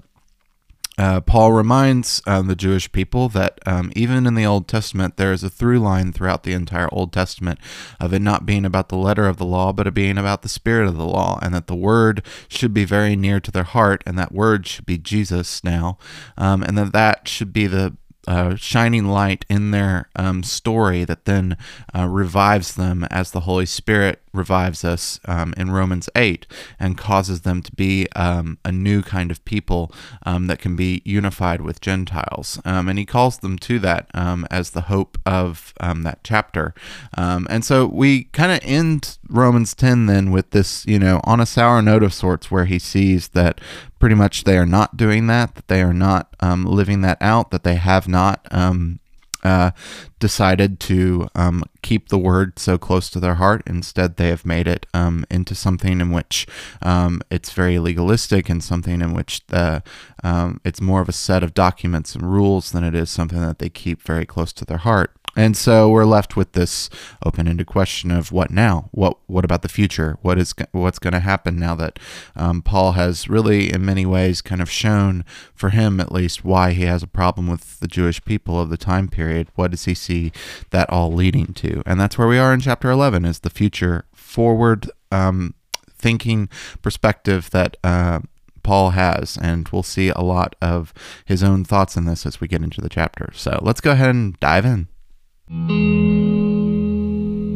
uh, 0.98 1.22
Paul 1.22 1.54
reminds 1.54 2.22
um, 2.28 2.48
the 2.48 2.56
Jewish 2.56 2.92
people 2.92 3.30
that 3.30 3.60
um, 3.66 3.92
even 3.96 4.28
in 4.28 4.36
the 4.36 4.46
Old 4.46 4.68
Testament, 4.68 5.18
there 5.18 5.32
is 5.32 5.44
a 5.44 5.50
through 5.50 5.80
line 5.80 6.12
throughout 6.12 6.44
the 6.44 6.54
entire 6.54 6.90
Old 6.92 7.14
Testament 7.14 7.60
of 8.00 8.14
it 8.14 8.22
not 8.22 8.46
being 8.46 8.66
about 8.66 8.90
the 8.90 8.98
letter 8.98 9.28
of 9.28 9.38
the 9.38 9.46
law, 9.46 9.72
but 9.72 9.88
it 9.88 9.94
being 9.94 10.18
about 10.18 10.42
the 10.42 10.50
spirit 10.50 10.88
of 10.88 10.98
the 10.98 11.06
law, 11.06 11.40
and 11.42 11.56
that 11.56 11.68
the 11.68 11.76
word 11.76 12.24
should 12.50 12.74
be 12.74 12.84
very 12.84 13.16
near 13.16 13.40
to 13.40 13.52
their 13.52 13.64
heart, 13.64 14.04
and 14.06 14.18
that 14.20 14.34
word 14.34 14.68
should 14.68 14.86
be 14.86 14.98
Jesus 14.98 15.64
now, 15.64 15.98
um, 16.38 16.62
and 16.62 16.78
that 16.78 16.92
that 16.94 17.28
should 17.28 17.54
be 17.54 17.68
the 17.68 17.96
shining 18.56 19.06
light 19.06 19.46
in 19.50 19.72
their 19.72 20.10
um, 20.16 20.44
story 20.44 21.04
that 21.04 21.26
then 21.26 21.58
uh, 21.96 22.08
revives 22.08 22.76
them 22.76 23.06
as 23.12 23.32
the 23.32 23.42
Holy 23.42 23.66
Spirit 23.66 24.22
revives 24.34 24.86
us 24.86 25.20
um, 25.26 25.54
in 25.58 25.72
Romans 25.72 26.10
8 26.16 26.48
and 26.80 26.98
causes 26.98 27.42
them 27.42 27.62
to 27.62 27.72
be 27.76 28.08
um, 28.16 28.58
a 28.64 28.72
new 28.72 29.02
kind 29.02 29.30
of 29.30 29.44
people 29.44 29.92
um, 30.26 30.48
that 30.48 30.60
can 30.60 30.76
be 30.76 31.02
unified 31.04 31.62
with 31.62 31.82
Gentiles. 31.82 32.60
Um, 32.64 32.88
and 32.88 32.98
he 32.98 33.06
calls 33.06 33.40
them 33.40 33.58
to 33.60 33.80
that 33.80 34.10
um, 34.14 34.48
as 34.50 34.72
the 34.72 34.82
hope 34.82 35.18
of 35.26 35.74
um, 35.80 36.04
that 36.04 36.24
chapter. 36.24 36.74
and 37.18 37.66
so 37.66 37.86
we 37.86 38.26
kind 38.26 38.52
of 38.52 38.60
end 38.64 39.18
Romans 39.32 39.74
10 39.74 40.06
then 40.06 40.32
with 40.32 40.52
this, 40.52 40.86
you 40.86 41.00
know, 41.00 41.22
on 41.24 41.40
a 41.40 41.46
sour 41.46 41.82
note 41.82 42.04
of 42.04 42.14
sorts 42.14 42.52
where 42.52 42.66
he 42.66 42.78
sees 42.78 43.30
that 43.30 43.62
pretty 44.00 44.16
much 44.16 44.44
they 44.44 44.58
are 44.58 44.66
not 44.66 44.98
doing 44.98 45.28
that, 45.28 45.56
that 45.56 45.68
they 45.68 45.82
are 45.82 45.94
not 45.94 46.36
living 46.42 47.02
that 47.02 47.18
out, 47.22 47.52
that 47.52 47.64
they 47.64 47.76
have 47.76 48.08
not 48.08 48.46
uh, 49.44 49.72
decided 50.20 50.80
to 50.80 51.28
um, 51.34 51.64
keep 51.82 52.10
the 52.10 52.18
word 52.18 52.60
so 52.60 52.78
close 52.78 53.10
to 53.10 53.20
their 53.20 53.36
heart. 53.36 53.64
Instead, 53.66 54.18
they 54.18 54.28
have 54.28 54.46
made 54.46 54.68
it 54.68 54.86
um, 54.94 55.26
into 55.32 55.56
something 55.56 56.00
in 56.00 56.12
which 56.12 56.46
um, 56.82 57.22
it's 57.32 57.52
very 57.52 57.80
legalistic 57.80 58.50
and 58.50 58.64
something 58.64 59.02
in 59.02 59.14
which 59.14 59.46
the, 59.48 59.82
um, 60.24 60.62
it's 60.64 60.82
more 60.82 61.02
of 61.02 61.10
a 61.10 61.14
set 61.14 61.44
of 61.44 61.54
documents 61.54 62.14
and 62.14 62.32
rules 62.32 62.72
than 62.72 62.84
it 62.84 62.94
is 62.94 63.10
something 63.10 63.42
that 63.42 63.60
they 63.60 63.70
keep 63.70 64.02
very 64.02 64.26
close 64.26 64.54
to 64.54 64.66
their 64.66 64.78
heart. 64.78 65.12
And 65.36 65.56
so 65.56 65.90
we're 65.90 66.04
left 66.04 66.36
with 66.36 66.52
this 66.52 66.90
open-ended 67.26 67.66
question 67.66 68.12
of 68.12 68.34
what 68.34 68.52
now? 68.52 68.90
What 68.92 69.18
what 69.28 69.46
about 69.46 69.62
the 69.62 69.70
future? 69.70 70.18
What 70.22 70.38
is 70.38 70.54
what's 70.72 71.00
going 71.00 71.14
to 71.14 71.22
happen 71.22 71.58
now 71.58 71.74
that 71.76 72.00
um, 72.36 72.62
Paul 72.62 72.94
has 72.94 73.30
really, 73.30 73.72
in 73.72 73.86
many 73.86 74.06
ways, 74.06 74.42
kind 74.42 74.62
of 74.62 74.70
shown 74.70 75.24
for 75.56 75.70
him 75.70 76.02
at 76.02 76.12
least 76.12 76.44
why 76.44 76.74
he 76.74 76.84
has 76.84 77.02
a 77.02 77.08
problem 77.08 77.48
with 77.48 77.80
the 77.80 77.88
Jewish 77.88 78.24
people 78.26 78.60
of 78.60 78.70
the 78.70 78.78
time 78.78 79.08
period. 79.08 79.48
What 79.56 79.72
does 79.72 79.86
he 79.86 79.94
see 79.94 80.34
that 80.72 80.90
all 80.90 81.14
leading 81.14 81.54
to? 81.54 81.82
And 81.86 81.98
that's 81.98 82.18
where 82.18 82.28
we 82.28 82.38
are 82.38 82.54
in 82.54 82.60
chapter 82.60 82.92
eleven. 82.92 83.24
Is 83.24 83.40
the 83.40 83.50
future 83.50 84.04
forward 84.14 84.92
um, 85.12 85.56
thinking 85.94 86.50
perspective 86.82 87.50
that. 87.52 87.78
Uh, 87.84 88.20
Paul 88.64 88.92
has, 88.92 89.40
and 89.42 89.68
we'll 89.70 89.82
see 89.82 90.10
a 90.10 90.22
lot 90.22 90.56
of 90.62 90.94
his 91.26 91.42
own 91.42 91.64
thoughts 91.64 91.98
in 91.98 92.06
this 92.06 92.28
as 92.28 92.40
we 92.40 92.48
get 92.48 92.62
into 92.62 92.80
the 92.80 92.90
chapter. 92.90 93.32
So 93.34 93.58
let's 93.64 93.82
go 93.82 93.90
ahead 93.90 94.12
and 94.12 94.40
dive 94.40 94.66
in. 94.66 94.88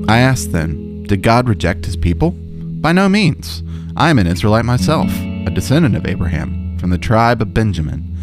I 0.07 0.19
ask 0.19 0.49
then, 0.49 1.03
did 1.03 1.23
God 1.23 1.47
reject 1.47 1.85
his 1.85 1.95
people? 1.95 2.31
By 2.31 2.91
no 2.91 3.07
means. 3.07 3.63
I 3.95 4.09
am 4.09 4.19
an 4.19 4.27
Israelite 4.27 4.65
myself, 4.65 5.09
a 5.45 5.49
descendant 5.49 5.95
of 5.95 6.05
Abraham, 6.05 6.77
from 6.77 6.89
the 6.89 6.97
tribe 6.97 7.41
of 7.41 7.53
Benjamin. 7.53 8.17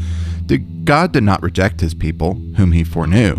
Did 0.47 0.85
God 0.85 1.13
did 1.13 1.23
not 1.23 1.43
reject 1.43 1.81
his 1.81 1.95
people, 1.95 2.35
whom 2.57 2.73
he 2.73 2.85
foreknew. 2.85 3.37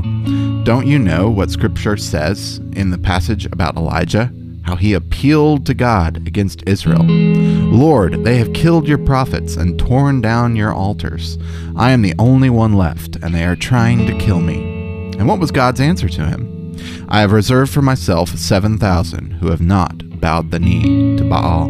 Don't 0.64 0.88
you 0.88 0.98
know 0.98 1.30
what 1.30 1.52
Scripture 1.52 1.98
says 1.98 2.60
in 2.74 2.90
the 2.90 2.98
passage 2.98 3.46
about 3.46 3.76
Elijah? 3.76 4.32
How 4.64 4.78
he 4.78 4.94
appealed 4.94 5.66
to 5.66 5.74
God 5.74 6.26
against 6.26 6.64
Israel. 6.66 7.04
Lord, 7.04 8.24
they 8.24 8.38
have 8.38 8.54
killed 8.54 8.88
your 8.88 8.98
prophets 8.98 9.58
and 9.58 9.78
torn 9.78 10.22
down 10.22 10.56
your 10.56 10.74
altars. 10.74 11.38
I 11.76 11.92
am 11.92 12.02
the 12.02 12.16
only 12.18 12.50
one 12.50 12.74
left, 12.74 13.18
and 13.18 13.36
they 13.36 13.44
are 13.44 13.58
trying 13.58 14.08
to 14.08 14.18
kill 14.18 14.40
me. 14.40 14.73
And 15.18 15.28
what 15.28 15.40
was 15.40 15.52
God's 15.52 15.80
answer 15.80 16.10
to 16.10 16.26
him? 16.26 16.76
I 17.10 17.22
have 17.22 17.32
reserved 17.32 17.72
for 17.72 17.82
myself 17.82 18.30
7,000 18.30 19.32
who 19.32 19.50
have 19.50 19.62
not 19.62 20.20
bowed 20.20 20.52
the 20.52 20.60
knee 20.60 21.18
to 21.18 21.24
Baal. 21.24 21.68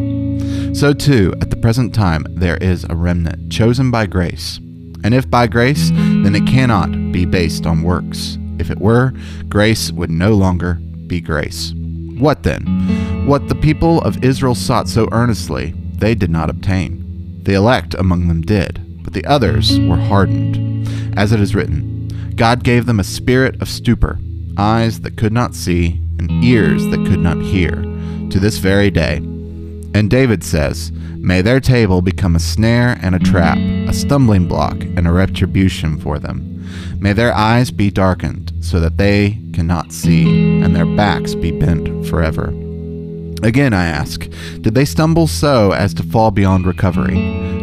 So, 0.74 0.92
too, 0.92 1.34
at 1.40 1.50
the 1.50 1.56
present 1.56 1.94
time, 1.94 2.26
there 2.30 2.56
is 2.56 2.84
a 2.88 2.96
remnant 2.96 3.50
chosen 3.52 3.90
by 3.90 4.06
grace. 4.06 4.58
And 5.04 5.12
if 5.12 5.28
by 5.28 5.46
grace, 5.46 5.90
then 5.90 6.34
it 6.34 6.46
cannot 6.46 6.90
be 7.12 7.26
based 7.26 7.66
on 7.66 7.82
works. 7.82 8.38
If 8.58 8.70
it 8.70 8.80
were, 8.80 9.12
grace 9.48 9.92
would 9.92 10.10
no 10.10 10.34
longer 10.34 10.74
be 11.06 11.20
grace. 11.20 11.72
What 12.18 12.42
then? 12.42 13.26
What 13.26 13.48
the 13.48 13.54
people 13.54 14.00
of 14.02 14.24
Israel 14.24 14.54
sought 14.54 14.88
so 14.88 15.08
earnestly, 15.12 15.74
they 15.94 16.14
did 16.14 16.30
not 16.30 16.50
obtain. 16.50 17.42
The 17.42 17.54
elect 17.54 17.94
among 17.94 18.28
them 18.28 18.42
did, 18.42 19.04
but 19.04 19.12
the 19.12 19.24
others 19.26 19.78
were 19.80 19.96
hardened. 19.96 20.88
As 21.18 21.32
it 21.32 21.40
is 21.40 21.54
written, 21.54 21.93
God 22.36 22.64
gave 22.64 22.86
them 22.86 22.98
a 22.98 23.04
spirit 23.04 23.60
of 23.62 23.68
stupor, 23.68 24.18
eyes 24.58 25.00
that 25.00 25.16
could 25.16 25.32
not 25.32 25.54
see, 25.54 26.00
and 26.18 26.44
ears 26.44 26.84
that 26.88 27.06
could 27.06 27.20
not 27.20 27.40
hear, 27.40 27.70
to 28.30 28.40
this 28.40 28.58
very 28.58 28.90
day. 28.90 29.18
And 29.94 30.10
David 30.10 30.42
says, 30.42 30.90
May 30.92 31.42
their 31.42 31.60
table 31.60 32.02
become 32.02 32.34
a 32.34 32.40
snare 32.40 32.98
and 33.00 33.14
a 33.14 33.20
trap, 33.20 33.56
a 33.56 33.92
stumbling 33.92 34.48
block 34.48 34.74
and 34.82 35.06
a 35.06 35.12
retribution 35.12 35.98
for 35.98 36.18
them. 36.18 36.50
May 36.98 37.12
their 37.12 37.32
eyes 37.32 37.70
be 37.70 37.90
darkened, 37.90 38.52
so 38.60 38.80
that 38.80 38.96
they 38.96 39.38
cannot 39.52 39.92
see, 39.92 40.60
and 40.60 40.74
their 40.74 40.86
backs 40.86 41.36
be 41.36 41.52
bent 41.52 42.06
forever. 42.06 42.48
Again, 43.44 43.72
I 43.72 43.86
ask, 43.86 44.28
did 44.60 44.74
they 44.74 44.84
stumble 44.84 45.28
so 45.28 45.72
as 45.72 45.94
to 45.94 46.02
fall 46.02 46.30
beyond 46.32 46.66
recovery? 46.66 47.14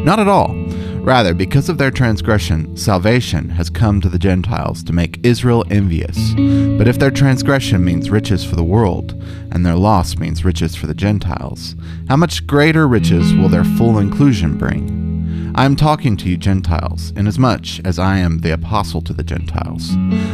Not 0.03 0.19
at 0.19 0.27
all. 0.27 0.55
Rather, 1.03 1.33
because 1.33 1.67
of 1.67 1.79
their 1.79 1.89
transgression, 1.89 2.77
salvation 2.77 3.49
has 3.49 3.71
come 3.71 3.99
to 3.99 4.07
the 4.07 4.19
Gentiles 4.19 4.83
to 4.83 4.93
make 4.93 5.19
Israel 5.25 5.65
envious. 5.71 6.33
But 6.77 6.87
if 6.87 6.99
their 6.99 7.09
transgression 7.09 7.83
means 7.83 8.11
riches 8.11 8.45
for 8.45 8.55
the 8.55 8.63
world, 8.63 9.19
and 9.51 9.65
their 9.65 9.75
loss 9.75 10.17
means 10.17 10.45
riches 10.45 10.75
for 10.75 10.85
the 10.85 10.93
Gentiles, 10.93 11.75
how 12.07 12.17
much 12.17 12.45
greater 12.45 12.87
riches 12.87 13.33
will 13.33 13.49
their 13.49 13.63
full 13.63 13.97
inclusion 13.97 14.59
bring? 14.59 15.51
I 15.55 15.65
am 15.65 15.75
talking 15.75 16.15
to 16.17 16.29
you 16.29 16.37
Gentiles, 16.37 17.11
inasmuch 17.15 17.83
as 17.83 17.97
I 17.97 18.19
am 18.19 18.39
the 18.39 18.53
apostle 18.53 19.01
to 19.01 19.11
the 19.11 19.23
Gentiles. 19.23 19.89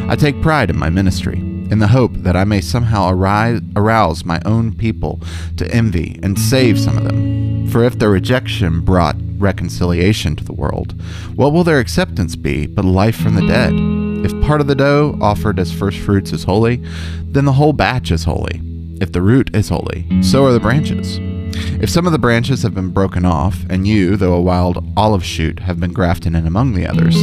I 0.06 0.16
take 0.16 0.42
pride 0.42 0.68
in 0.68 0.78
my 0.78 0.90
ministry, 0.90 1.57
in 1.70 1.78
the 1.78 1.88
hope 1.88 2.12
that 2.14 2.36
I 2.36 2.44
may 2.44 2.60
somehow 2.60 3.10
arouse 3.10 4.24
my 4.24 4.40
own 4.44 4.74
people 4.74 5.20
to 5.56 5.70
envy 5.72 6.18
and 6.22 6.38
save 6.38 6.78
some 6.78 6.96
of 6.96 7.04
them. 7.04 7.68
For 7.68 7.84
if 7.84 7.98
their 7.98 8.10
rejection 8.10 8.80
brought 8.80 9.16
reconciliation 9.36 10.34
to 10.36 10.44
the 10.44 10.52
world, 10.52 11.00
what 11.34 11.52
will 11.52 11.64
their 11.64 11.78
acceptance 11.78 12.36
be 12.36 12.66
but 12.66 12.84
life 12.84 13.16
from 13.16 13.34
the 13.34 13.46
dead? 13.46 13.72
If 14.24 14.40
part 14.46 14.60
of 14.60 14.66
the 14.66 14.74
dough 14.74 15.16
offered 15.20 15.58
as 15.58 15.72
first 15.72 15.98
fruits 15.98 16.32
is 16.32 16.44
holy, 16.44 16.82
then 17.22 17.44
the 17.44 17.52
whole 17.52 17.72
batch 17.72 18.10
is 18.10 18.24
holy. 18.24 18.60
If 19.00 19.12
the 19.12 19.22
root 19.22 19.54
is 19.54 19.68
holy, 19.68 20.06
so 20.22 20.44
are 20.44 20.52
the 20.52 20.58
branches. 20.58 21.20
If 21.80 21.88
some 21.88 22.06
of 22.06 22.12
the 22.12 22.18
branches 22.18 22.62
have 22.62 22.74
been 22.74 22.90
broken 22.90 23.24
off, 23.24 23.64
and 23.70 23.86
you, 23.86 24.16
though 24.16 24.34
a 24.34 24.40
wild 24.40 24.84
olive 24.96 25.24
shoot, 25.24 25.60
have 25.60 25.78
been 25.78 25.92
grafted 25.92 26.34
in 26.34 26.46
among 26.46 26.74
the 26.74 26.86
others, 26.86 27.16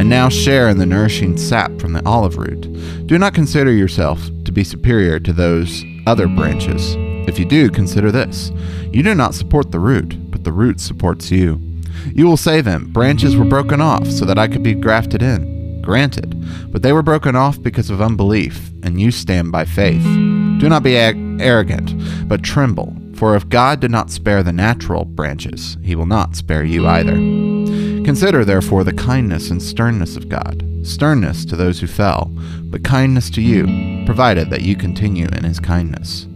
and 0.00 0.08
now 0.08 0.30
share 0.30 0.70
in 0.70 0.78
the 0.78 0.86
nourishing 0.86 1.36
sap 1.36 1.78
from 1.78 1.92
the 1.92 2.02
olive 2.06 2.38
root, 2.38 2.62
do 3.06 3.18
not 3.18 3.34
consider 3.34 3.70
yourself 3.70 4.18
to 4.46 4.50
be 4.50 4.64
superior 4.64 5.20
to 5.20 5.30
those 5.30 5.84
other 6.06 6.26
branches. 6.26 6.94
If 7.28 7.38
you 7.38 7.44
do, 7.44 7.68
consider 7.68 8.10
this 8.10 8.50
you 8.94 9.02
do 9.02 9.14
not 9.14 9.34
support 9.34 9.70
the 9.70 9.78
root, 9.78 10.30
but 10.30 10.42
the 10.42 10.54
root 10.54 10.80
supports 10.80 11.30
you. 11.30 11.60
You 12.14 12.26
will 12.26 12.38
say 12.38 12.62
then, 12.62 12.86
Branches 12.86 13.36
were 13.36 13.44
broken 13.44 13.82
off 13.82 14.06
so 14.10 14.24
that 14.24 14.38
I 14.38 14.48
could 14.48 14.62
be 14.62 14.72
grafted 14.72 15.20
in. 15.20 15.82
Granted, 15.82 16.34
but 16.72 16.80
they 16.80 16.94
were 16.94 17.02
broken 17.02 17.36
off 17.36 17.62
because 17.62 17.90
of 17.90 18.00
unbelief, 18.00 18.70
and 18.82 18.98
you 18.98 19.10
stand 19.10 19.52
by 19.52 19.66
faith. 19.66 20.02
Do 20.02 20.70
not 20.70 20.82
be 20.82 20.96
arrogant, 20.96 21.92
but 22.26 22.42
tremble, 22.42 22.96
for 23.16 23.36
if 23.36 23.50
God 23.50 23.80
did 23.80 23.90
not 23.90 24.08
spare 24.08 24.42
the 24.42 24.50
natural 24.50 25.04
branches, 25.04 25.76
he 25.82 25.94
will 25.94 26.06
not 26.06 26.36
spare 26.36 26.64
you 26.64 26.86
either. 26.86 27.49
Consider, 28.04 28.44
therefore, 28.44 28.84
the 28.84 28.92
kindness 28.92 29.50
and 29.50 29.62
sternness 29.62 30.16
of 30.16 30.28
God 30.28 30.66
sternness 30.82 31.44
to 31.44 31.56
those 31.56 31.78
who 31.78 31.86
fell, 31.86 32.30
but 32.64 32.82
kindness 32.82 33.28
to 33.28 33.42
you, 33.42 34.04
provided 34.06 34.48
that 34.48 34.62
you 34.62 34.74
continue 34.74 35.26
in 35.26 35.44
his 35.44 35.60
kindness. 35.60 36.26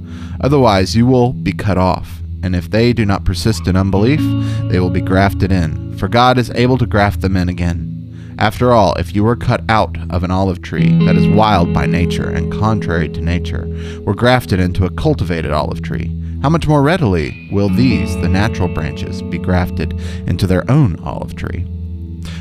Otherwise, 0.42 0.94
you 0.94 1.06
will 1.06 1.33
be 1.33 1.52
cut 1.52 1.78
off 1.78 2.21
and 2.44 2.54
if 2.54 2.68
they 2.68 2.92
do 2.92 3.06
not 3.06 3.25
persist 3.25 3.66
in 3.66 3.75
unbelief, 3.75 4.21
they 4.68 4.78
will 4.78 4.90
be 4.90 5.00
grafted 5.00 5.50
in, 5.50 5.97
for 5.97 6.09
God 6.09 6.37
is 6.37 6.50
able 6.50 6.76
to 6.76 6.85
graft 6.85 7.23
them 7.23 7.38
in 7.38 7.49
again. 7.49 7.93
After 8.38 8.72
all, 8.72 8.94
if 8.94 9.14
you 9.14 9.22
were 9.22 9.36
cut 9.36 9.62
out 9.68 9.96
of 10.10 10.24
an 10.24 10.30
olive 10.30 10.60
tree 10.60 10.90
that 11.06 11.16
is 11.16 11.28
wild 11.28 11.72
by 11.72 11.86
nature 11.86 12.28
and 12.28 12.52
contrary 12.52 13.08
to 13.10 13.20
nature, 13.20 13.66
were 14.02 14.14
grafted 14.14 14.58
into 14.58 14.84
a 14.84 14.90
cultivated 14.90 15.52
olive 15.52 15.82
tree, 15.82 16.10
how 16.42 16.48
much 16.48 16.66
more 16.66 16.82
readily 16.82 17.48
will 17.52 17.68
these, 17.68 18.14
the 18.16 18.28
natural 18.28 18.68
branches, 18.68 19.22
be 19.22 19.38
grafted 19.38 19.92
into 20.26 20.46
their 20.46 20.68
own 20.70 20.98
olive 21.00 21.36
tree? 21.36 21.64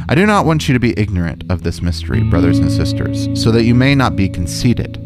I 0.09 0.15
do 0.15 0.25
not 0.25 0.45
want 0.45 0.67
you 0.67 0.73
to 0.73 0.79
be 0.79 0.97
ignorant 1.00 1.43
of 1.50 1.63
this 1.63 1.81
mystery, 1.81 2.23
brothers 2.23 2.59
and 2.59 2.71
sisters, 2.71 3.29
so 3.41 3.51
that 3.51 3.63
you 3.63 3.75
may 3.75 3.93
not 3.93 4.15
be 4.15 4.27
conceited. 4.27 5.00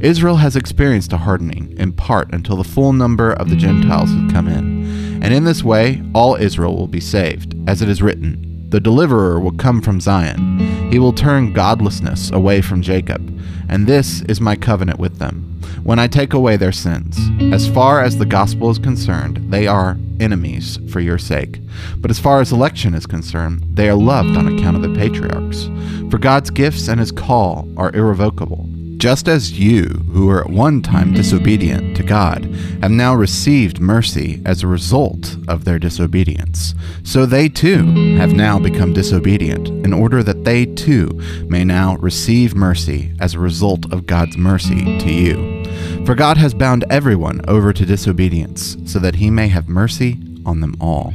Israel 0.00 0.36
has 0.36 0.56
experienced 0.56 1.12
a 1.12 1.18
hardening, 1.18 1.74
in 1.78 1.92
part 1.92 2.32
until 2.32 2.56
the 2.56 2.64
full 2.64 2.92
number 2.92 3.32
of 3.32 3.48
the 3.48 3.56
Gentiles 3.56 4.10
have 4.10 4.32
come 4.32 4.48
in. 4.48 5.22
And 5.22 5.32
in 5.32 5.44
this 5.44 5.64
way, 5.64 6.02
all 6.14 6.36
Israel 6.36 6.76
will 6.76 6.86
be 6.86 7.00
saved, 7.00 7.56
as 7.68 7.80
it 7.80 7.88
is 7.88 8.02
written 8.02 8.53
The 8.74 8.80
deliverer 8.80 9.38
will 9.38 9.52
come 9.52 9.80
from 9.80 10.00
Zion. 10.00 10.90
He 10.90 10.98
will 10.98 11.12
turn 11.12 11.52
godlessness 11.52 12.32
away 12.32 12.60
from 12.60 12.82
Jacob. 12.82 13.22
And 13.68 13.86
this 13.86 14.22
is 14.22 14.40
my 14.40 14.56
covenant 14.56 14.98
with 14.98 15.20
them 15.20 15.60
when 15.84 16.00
I 16.00 16.08
take 16.08 16.32
away 16.32 16.56
their 16.56 16.72
sins. 16.72 17.16
As 17.54 17.68
far 17.68 18.02
as 18.02 18.18
the 18.18 18.26
gospel 18.26 18.70
is 18.70 18.80
concerned, 18.80 19.36
they 19.48 19.68
are 19.68 19.96
enemies 20.18 20.80
for 20.90 20.98
your 20.98 21.18
sake. 21.18 21.60
But 21.98 22.10
as 22.10 22.18
far 22.18 22.40
as 22.40 22.50
election 22.50 22.94
is 22.94 23.06
concerned, 23.06 23.64
they 23.74 23.88
are 23.88 23.94
loved 23.94 24.36
on 24.36 24.58
account 24.58 24.76
of 24.76 24.82
the 24.82 24.98
patriarchs. 24.98 25.70
For 26.10 26.18
God's 26.18 26.50
gifts 26.50 26.88
and 26.88 26.98
his 26.98 27.12
call 27.12 27.68
are 27.76 27.94
irrevocable. 27.94 28.68
Just 28.96 29.28
as 29.28 29.58
you, 29.58 29.84
who 30.12 30.26
were 30.26 30.40
at 30.40 30.50
one 30.50 30.80
time 30.80 31.12
disobedient 31.12 31.96
to 31.96 32.02
God, 32.02 32.44
have 32.80 32.90
now 32.90 33.14
received 33.14 33.80
mercy 33.80 34.40
as 34.46 34.62
a 34.62 34.66
result 34.66 35.36
of 35.48 35.64
their 35.64 35.78
disobedience, 35.78 36.74
so 37.02 37.26
they 37.26 37.48
too 37.48 38.16
have 38.16 38.32
now 38.32 38.58
become 38.58 38.92
disobedient, 38.92 39.68
in 39.68 39.92
order 39.92 40.22
that 40.22 40.44
they 40.44 40.64
too 40.66 41.08
may 41.48 41.64
now 41.64 41.96
receive 41.96 42.54
mercy 42.54 43.12
as 43.20 43.34
a 43.34 43.38
result 43.38 43.92
of 43.92 44.06
God's 44.06 44.36
mercy 44.36 44.98
to 44.98 45.12
you. 45.12 45.64
For 46.06 46.14
God 46.14 46.36
has 46.36 46.54
bound 46.54 46.84
everyone 46.88 47.40
over 47.48 47.72
to 47.72 47.84
disobedience, 47.84 48.76
so 48.84 48.98
that 49.00 49.16
he 49.16 49.30
may 49.30 49.48
have 49.48 49.68
mercy 49.68 50.18
on 50.46 50.60
them 50.60 50.76
all. 50.80 51.14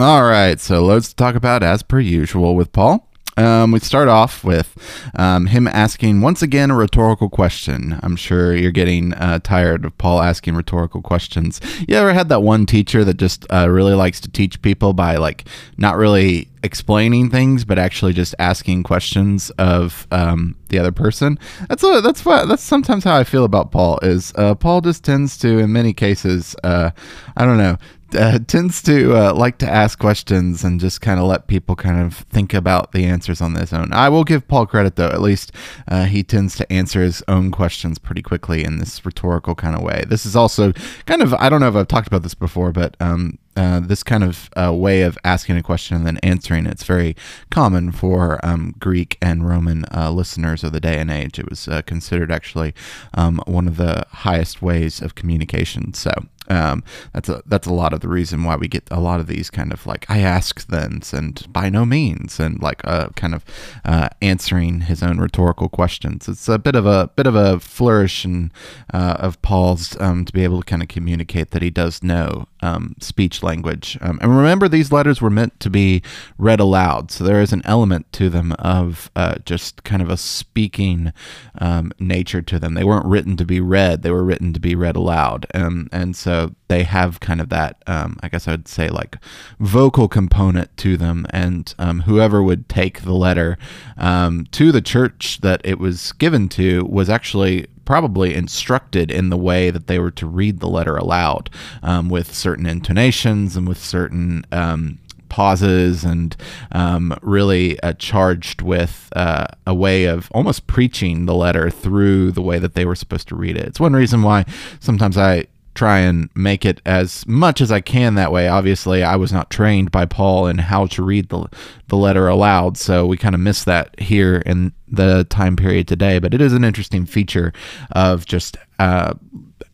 All 0.00 0.22
right, 0.22 0.58
so 0.58 0.82
loads 0.82 1.10
to 1.10 1.14
talk 1.14 1.34
about 1.34 1.62
as 1.62 1.82
per 1.82 2.00
usual 2.00 2.56
with 2.56 2.72
Paul. 2.72 3.06
Um, 3.36 3.70
we 3.70 3.80
start 3.80 4.08
off 4.08 4.42
with 4.42 4.74
um, 5.14 5.44
him 5.44 5.68
asking 5.68 6.22
once 6.22 6.40
again 6.40 6.70
a 6.70 6.74
rhetorical 6.74 7.28
question. 7.28 8.00
I'm 8.02 8.16
sure 8.16 8.56
you're 8.56 8.70
getting 8.70 9.12
uh, 9.12 9.40
tired 9.40 9.84
of 9.84 9.98
Paul 9.98 10.22
asking 10.22 10.54
rhetorical 10.54 11.02
questions. 11.02 11.60
You 11.86 11.96
ever 11.96 12.14
had 12.14 12.30
that 12.30 12.42
one 12.42 12.64
teacher 12.64 13.04
that 13.04 13.18
just 13.18 13.44
uh, 13.52 13.68
really 13.68 13.92
likes 13.92 14.20
to 14.20 14.30
teach 14.30 14.62
people 14.62 14.94
by 14.94 15.16
like 15.16 15.44
not 15.76 15.98
really 15.98 16.48
explaining 16.62 17.28
things, 17.28 17.66
but 17.66 17.78
actually 17.78 18.14
just 18.14 18.34
asking 18.38 18.84
questions 18.84 19.50
of 19.58 20.06
um, 20.10 20.56
the 20.68 20.78
other 20.78 20.92
person? 20.92 21.38
That's 21.68 21.82
a, 21.82 22.00
that's 22.00 22.24
what 22.24 22.48
that's 22.48 22.62
sometimes 22.62 23.04
how 23.04 23.16
I 23.16 23.24
feel 23.24 23.44
about 23.44 23.70
Paul. 23.70 23.98
Is 24.02 24.32
uh, 24.36 24.54
Paul 24.54 24.80
just 24.80 25.04
tends 25.04 25.36
to, 25.38 25.58
in 25.58 25.72
many 25.72 25.92
cases, 25.92 26.56
uh, 26.64 26.90
I 27.36 27.44
don't 27.44 27.58
know, 27.58 27.76
uh, 28.14 28.38
tends 28.46 28.82
to 28.82 29.14
uh, 29.16 29.34
like 29.34 29.58
to 29.58 29.70
ask 29.70 29.98
questions 29.98 30.64
and 30.64 30.80
just 30.80 31.00
kind 31.00 31.20
of 31.20 31.26
let 31.26 31.46
people 31.46 31.76
kind 31.76 32.00
of 32.00 32.14
think 32.30 32.54
about 32.54 32.92
the 32.92 33.04
answers 33.04 33.40
on 33.40 33.54
their 33.54 33.66
own. 33.72 33.92
I 33.92 34.08
will 34.08 34.24
give 34.24 34.46
Paul 34.48 34.66
credit 34.66 34.96
though; 34.96 35.08
at 35.08 35.20
least 35.20 35.52
uh, 35.88 36.04
he 36.04 36.22
tends 36.22 36.56
to 36.56 36.72
answer 36.72 37.02
his 37.02 37.22
own 37.28 37.50
questions 37.50 37.98
pretty 37.98 38.22
quickly 38.22 38.64
in 38.64 38.78
this 38.78 39.04
rhetorical 39.04 39.54
kind 39.54 39.76
of 39.76 39.82
way. 39.82 40.04
This 40.08 40.26
is 40.26 40.36
also 40.36 40.72
kind 41.06 41.22
of 41.22 41.34
I 41.34 41.48
don't 41.48 41.60
know 41.60 41.68
if 41.68 41.76
I've 41.76 41.88
talked 41.88 42.08
about 42.08 42.22
this 42.22 42.34
before, 42.34 42.72
but 42.72 42.96
um, 43.00 43.38
uh, 43.56 43.80
this 43.80 44.02
kind 44.02 44.24
of 44.24 44.48
uh, 44.56 44.72
way 44.72 45.02
of 45.02 45.18
asking 45.24 45.56
a 45.56 45.62
question 45.62 45.96
and 45.96 46.06
then 46.06 46.18
answering 46.18 46.66
it's 46.66 46.84
very 46.84 47.16
common 47.50 47.92
for 47.92 48.44
um, 48.44 48.74
Greek 48.78 49.18
and 49.20 49.46
Roman 49.46 49.84
uh, 49.94 50.10
listeners 50.10 50.62
of 50.64 50.72
the 50.72 50.80
day 50.80 50.98
and 50.98 51.10
age. 51.10 51.38
It 51.38 51.50
was 51.50 51.68
uh, 51.68 51.82
considered 51.82 52.30
actually 52.30 52.74
um, 53.14 53.42
one 53.46 53.66
of 53.66 53.76
the 53.76 54.06
highest 54.10 54.62
ways 54.62 55.02
of 55.02 55.14
communication. 55.14 55.92
So 55.94 56.12
um, 56.50 56.82
that's 57.12 57.28
a 57.28 57.42
that's 57.46 57.66
a 57.66 57.72
lot 57.72 57.92
of 57.92 58.00
the 58.00 58.08
reason 58.08 58.42
why 58.42 58.56
we 58.56 58.66
get 58.68 58.86
a 58.90 59.00
lot 59.00 59.20
of 59.20 59.28
these 59.28 59.50
kind 59.50 59.72
of 59.72 59.86
like 59.86 60.04
I 60.10 60.18
ask 60.18 60.60
thens 60.66 61.14
and 61.14 61.46
by 61.52 61.70
no 61.70 61.84
means 61.84 62.40
and 62.40 62.60
like 62.60 62.80
uh, 62.84 63.10
kind 63.10 63.34
of 63.34 63.44
uh, 63.84 64.08
answering 64.20 64.82
his 64.82 65.02
own 65.02 65.18
rhetorical 65.18 65.68
questions. 65.68 66.28
It's 66.28 66.48
a 66.48 66.58
bit 66.58 66.74
of 66.74 66.86
a 66.86 67.10
bit 67.14 67.26
of 67.26 67.36
a 67.36 67.60
flourish 67.60 68.24
and 68.24 68.50
uh, 68.92 69.16
of 69.18 69.40
Paul's 69.42 69.98
um, 70.00 70.24
to 70.24 70.32
be 70.32 70.42
able 70.42 70.60
to 70.60 70.66
kind 70.66 70.82
of 70.82 70.88
communicate 70.88 71.50
that 71.52 71.62
he 71.62 71.70
does 71.70 72.02
know 72.02 72.48
um, 72.62 72.96
speech 73.00 73.42
language. 73.42 73.96
Um, 74.00 74.18
and 74.20 74.36
remember, 74.36 74.68
these 74.68 74.92
letters 74.92 75.20
were 75.20 75.30
meant 75.30 75.58
to 75.60 75.70
be 75.70 76.02
read 76.36 76.60
aloud, 76.60 77.10
so 77.10 77.24
there 77.24 77.40
is 77.40 77.52
an 77.52 77.62
element 77.64 78.12
to 78.14 78.28
them 78.28 78.52
of 78.58 79.10
uh, 79.14 79.36
just 79.44 79.84
kind 79.84 80.02
of 80.02 80.10
a 80.10 80.16
speaking 80.16 81.12
um, 81.58 81.92
nature 81.98 82.42
to 82.42 82.58
them. 82.58 82.74
They 82.74 82.84
weren't 82.84 83.06
written 83.06 83.36
to 83.36 83.44
be 83.44 83.60
read; 83.60 84.02
they 84.02 84.10
were 84.10 84.24
written 84.24 84.52
to 84.52 84.60
be 84.60 84.74
read 84.74 84.96
aloud, 84.96 85.46
um, 85.54 85.88
and 85.92 86.16
so 86.16 86.39
they 86.68 86.84
have 86.84 87.20
kind 87.20 87.40
of 87.40 87.48
that, 87.48 87.82
um, 87.86 88.18
I 88.22 88.28
guess 88.28 88.48
I 88.48 88.52
would 88.52 88.68
say, 88.68 88.88
like 88.88 89.16
vocal 89.58 90.08
component 90.08 90.76
to 90.78 90.96
them. 90.96 91.26
And 91.30 91.74
um, 91.78 92.00
whoever 92.02 92.42
would 92.42 92.68
take 92.68 93.02
the 93.02 93.14
letter 93.14 93.58
um, 93.96 94.46
to 94.52 94.72
the 94.72 94.82
church 94.82 95.40
that 95.42 95.60
it 95.64 95.78
was 95.78 96.12
given 96.12 96.48
to 96.50 96.84
was 96.84 97.10
actually 97.10 97.66
probably 97.84 98.34
instructed 98.34 99.10
in 99.10 99.30
the 99.30 99.36
way 99.36 99.70
that 99.70 99.88
they 99.88 99.98
were 99.98 100.12
to 100.12 100.26
read 100.26 100.60
the 100.60 100.68
letter 100.68 100.96
aloud 100.96 101.50
um, 101.82 102.08
with 102.08 102.32
certain 102.32 102.66
intonations 102.66 103.56
and 103.56 103.66
with 103.66 103.78
certain 103.78 104.44
um, 104.52 104.98
pauses 105.30 106.04
and 106.04 106.36
um, 106.72 107.16
really 107.22 107.80
uh, 107.80 107.94
charged 107.94 108.60
with 108.60 109.08
uh, 109.16 109.46
a 109.66 109.74
way 109.74 110.04
of 110.04 110.30
almost 110.32 110.66
preaching 110.66 111.24
the 111.24 111.34
letter 111.34 111.70
through 111.70 112.30
the 112.32 112.42
way 112.42 112.58
that 112.58 112.74
they 112.74 112.84
were 112.84 112.94
supposed 112.94 113.28
to 113.28 113.34
read 113.34 113.56
it. 113.56 113.66
It's 113.66 113.80
one 113.80 113.94
reason 113.94 114.22
why 114.22 114.44
sometimes 114.80 115.16
I 115.16 115.46
try 115.74 115.98
and 116.00 116.28
make 116.34 116.64
it 116.64 116.80
as 116.84 117.26
much 117.26 117.60
as 117.60 117.70
I 117.70 117.80
can 117.80 118.14
that 118.14 118.32
way. 118.32 118.48
Obviously, 118.48 119.02
I 119.02 119.16
was 119.16 119.32
not 119.32 119.50
trained 119.50 119.90
by 119.90 120.04
Paul 120.04 120.46
in 120.46 120.58
how 120.58 120.86
to 120.86 121.02
read 121.02 121.28
the 121.28 121.48
the 121.88 121.96
letter 121.96 122.28
aloud, 122.28 122.76
so 122.76 123.06
we 123.06 123.16
kind 123.16 123.34
of 123.34 123.40
miss 123.40 123.64
that 123.64 123.98
here 123.98 124.42
in 124.46 124.72
the 124.88 125.24
time 125.24 125.56
period 125.56 125.88
today. 125.88 126.18
But 126.18 126.34
it 126.34 126.40
is 126.40 126.52
an 126.52 126.64
interesting 126.64 127.06
feature 127.06 127.52
of 127.92 128.26
just 128.26 128.56
uh, 128.78 129.14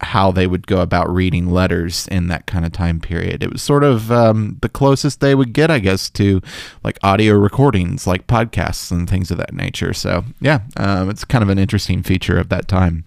how 0.00 0.30
they 0.30 0.46
would 0.46 0.66
go 0.66 0.80
about 0.80 1.12
reading 1.12 1.50
letters 1.50 2.06
in 2.08 2.28
that 2.28 2.46
kind 2.46 2.64
of 2.66 2.72
time 2.72 3.00
period. 3.00 3.42
It 3.42 3.52
was 3.52 3.62
sort 3.62 3.82
of 3.82 4.12
um, 4.12 4.58
the 4.60 4.68
closest 4.68 5.20
they 5.20 5.35
would 5.35 5.52
get, 5.52 5.70
I 5.70 5.78
guess, 5.78 6.11
to 6.11 6.42
like 6.85 6.98
audio 7.02 7.35
recordings, 7.35 8.06
like 8.06 8.26
podcasts 8.26 8.90
and 8.90 9.09
things 9.09 9.30
of 9.30 9.38
that 9.38 9.54
nature. 9.54 9.94
So 9.94 10.24
yeah, 10.40 10.61
um, 10.76 11.09
it's 11.09 11.24
kind 11.24 11.42
of 11.42 11.48
an 11.48 11.59
interesting 11.59 12.02
feature 12.02 12.38
of 12.38 12.50
that 12.50 12.68
time. 12.68 13.04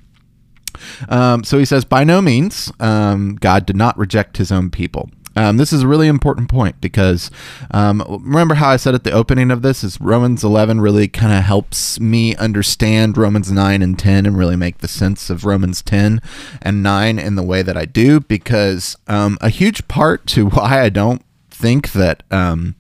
Um, 1.08 1.44
so 1.44 1.58
he 1.58 1.66
says, 1.66 1.86
by 1.86 2.04
no 2.04 2.22
means, 2.22 2.72
um, 2.80 3.36
God 3.36 3.66
did 3.66 3.76
not 3.76 3.98
reject 3.98 4.38
his 4.38 4.52
own 4.52 4.70
people. 4.70 5.10
Um, 5.36 5.58
this 5.58 5.72
is 5.72 5.84
a 5.84 5.88
really 5.88 6.08
important 6.08 6.50
point 6.50 6.82
because 6.82 7.32
um, 7.72 8.04
remember 8.10 8.56
how 8.56 8.70
I 8.70 8.78
said 8.78 8.94
at 8.94 9.06
the 9.06 9.12
opening 9.12 9.52
of 9.52 9.62
this 9.62 9.84
is 9.84 10.02
Romans 10.02 10.44
11 10.44 10.82
really 10.82 11.08
kind 11.08 11.32
of 11.32 11.44
helps 11.44 11.98
me 12.00 12.36
understand 12.36 13.18
Romans 13.18 13.50
9 13.50 13.82
and 13.82 13.98
10 13.98 14.26
and 14.26 14.38
really 14.38 14.58
make 14.58 14.80
the 14.80 14.88
sense 14.88 15.30
of 15.30 15.46
Romans 15.46 15.82
10 15.82 16.22
and 16.62 16.84
9 16.84 17.20
in 17.20 17.36
the 17.36 17.44
way 17.44 17.62
that 17.62 17.78
I 17.78 17.86
do 17.86 18.20
because 18.20 18.98
um, 19.08 19.38
a 19.40 19.50
huge 19.50 19.88
part 19.88 20.26
to 20.28 20.46
why 20.50 20.82
I 20.82 20.90
don't 20.90 21.22
think 21.60 21.92
that 21.92 22.24
um, 22.32 22.76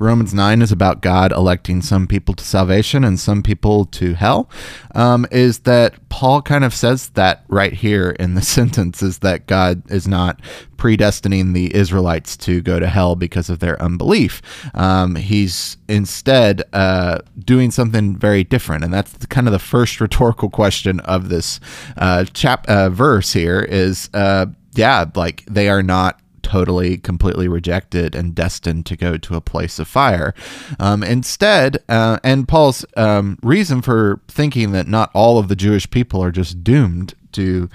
Romans 0.00 0.34
9 0.34 0.60
is 0.60 0.72
about 0.72 1.00
God 1.00 1.30
electing 1.30 1.80
some 1.80 2.08
people 2.08 2.34
to 2.34 2.44
salvation 2.44 3.04
and 3.04 3.18
some 3.18 3.44
people 3.44 3.84
to 3.86 4.14
hell 4.14 4.50
um, 4.94 5.24
is 5.30 5.60
that 5.60 6.08
Paul 6.08 6.42
kind 6.42 6.64
of 6.64 6.74
says 6.74 7.10
that 7.10 7.44
right 7.46 7.72
here 7.72 8.10
in 8.10 8.34
the 8.34 8.42
sentence 8.56 9.02
is 9.02 9.18
that 9.18 9.46
God 9.46 9.88
is 9.88 10.08
not 10.08 10.40
predestining 10.76 11.54
the 11.54 11.74
Israelites 11.74 12.36
to 12.38 12.60
go 12.60 12.80
to 12.80 12.88
hell 12.88 13.14
because 13.14 13.48
of 13.48 13.60
their 13.60 13.80
unbelief. 13.80 14.42
Um, 14.74 15.14
he's 15.14 15.76
instead 15.88 16.64
uh, 16.72 17.20
doing 17.38 17.70
something 17.70 18.16
very 18.16 18.42
different. 18.42 18.82
And 18.82 18.92
that's 18.92 19.12
the, 19.12 19.28
kind 19.28 19.46
of 19.46 19.52
the 19.52 19.60
first 19.60 20.00
rhetorical 20.00 20.50
question 20.50 20.98
of 21.00 21.28
this 21.28 21.60
uh, 21.96 22.24
chap 22.24 22.68
uh, 22.68 22.90
verse 22.90 23.32
here 23.32 23.60
is 23.60 24.10
uh, 24.12 24.46
yeah, 24.74 25.04
like 25.14 25.44
they 25.46 25.68
are 25.68 25.82
not 25.82 26.20
totally, 26.54 26.96
completely 26.96 27.48
rejected 27.48 28.14
and 28.14 28.32
destined 28.32 28.86
to 28.86 28.96
go 28.96 29.16
to 29.16 29.34
a 29.34 29.40
place 29.40 29.80
of 29.80 29.88
fire. 29.88 30.32
Um, 30.78 31.02
instead, 31.02 31.78
uh, 31.88 32.20
and 32.22 32.46
Paul's 32.46 32.86
um, 32.96 33.40
reason 33.42 33.82
for 33.82 34.20
thinking 34.28 34.70
that 34.70 34.86
not 34.86 35.10
all 35.14 35.38
of 35.38 35.48
the 35.48 35.56
Jewish 35.56 35.90
people 35.90 36.22
are 36.22 36.30
just 36.30 36.62
doomed 36.62 37.14
to 37.34 37.68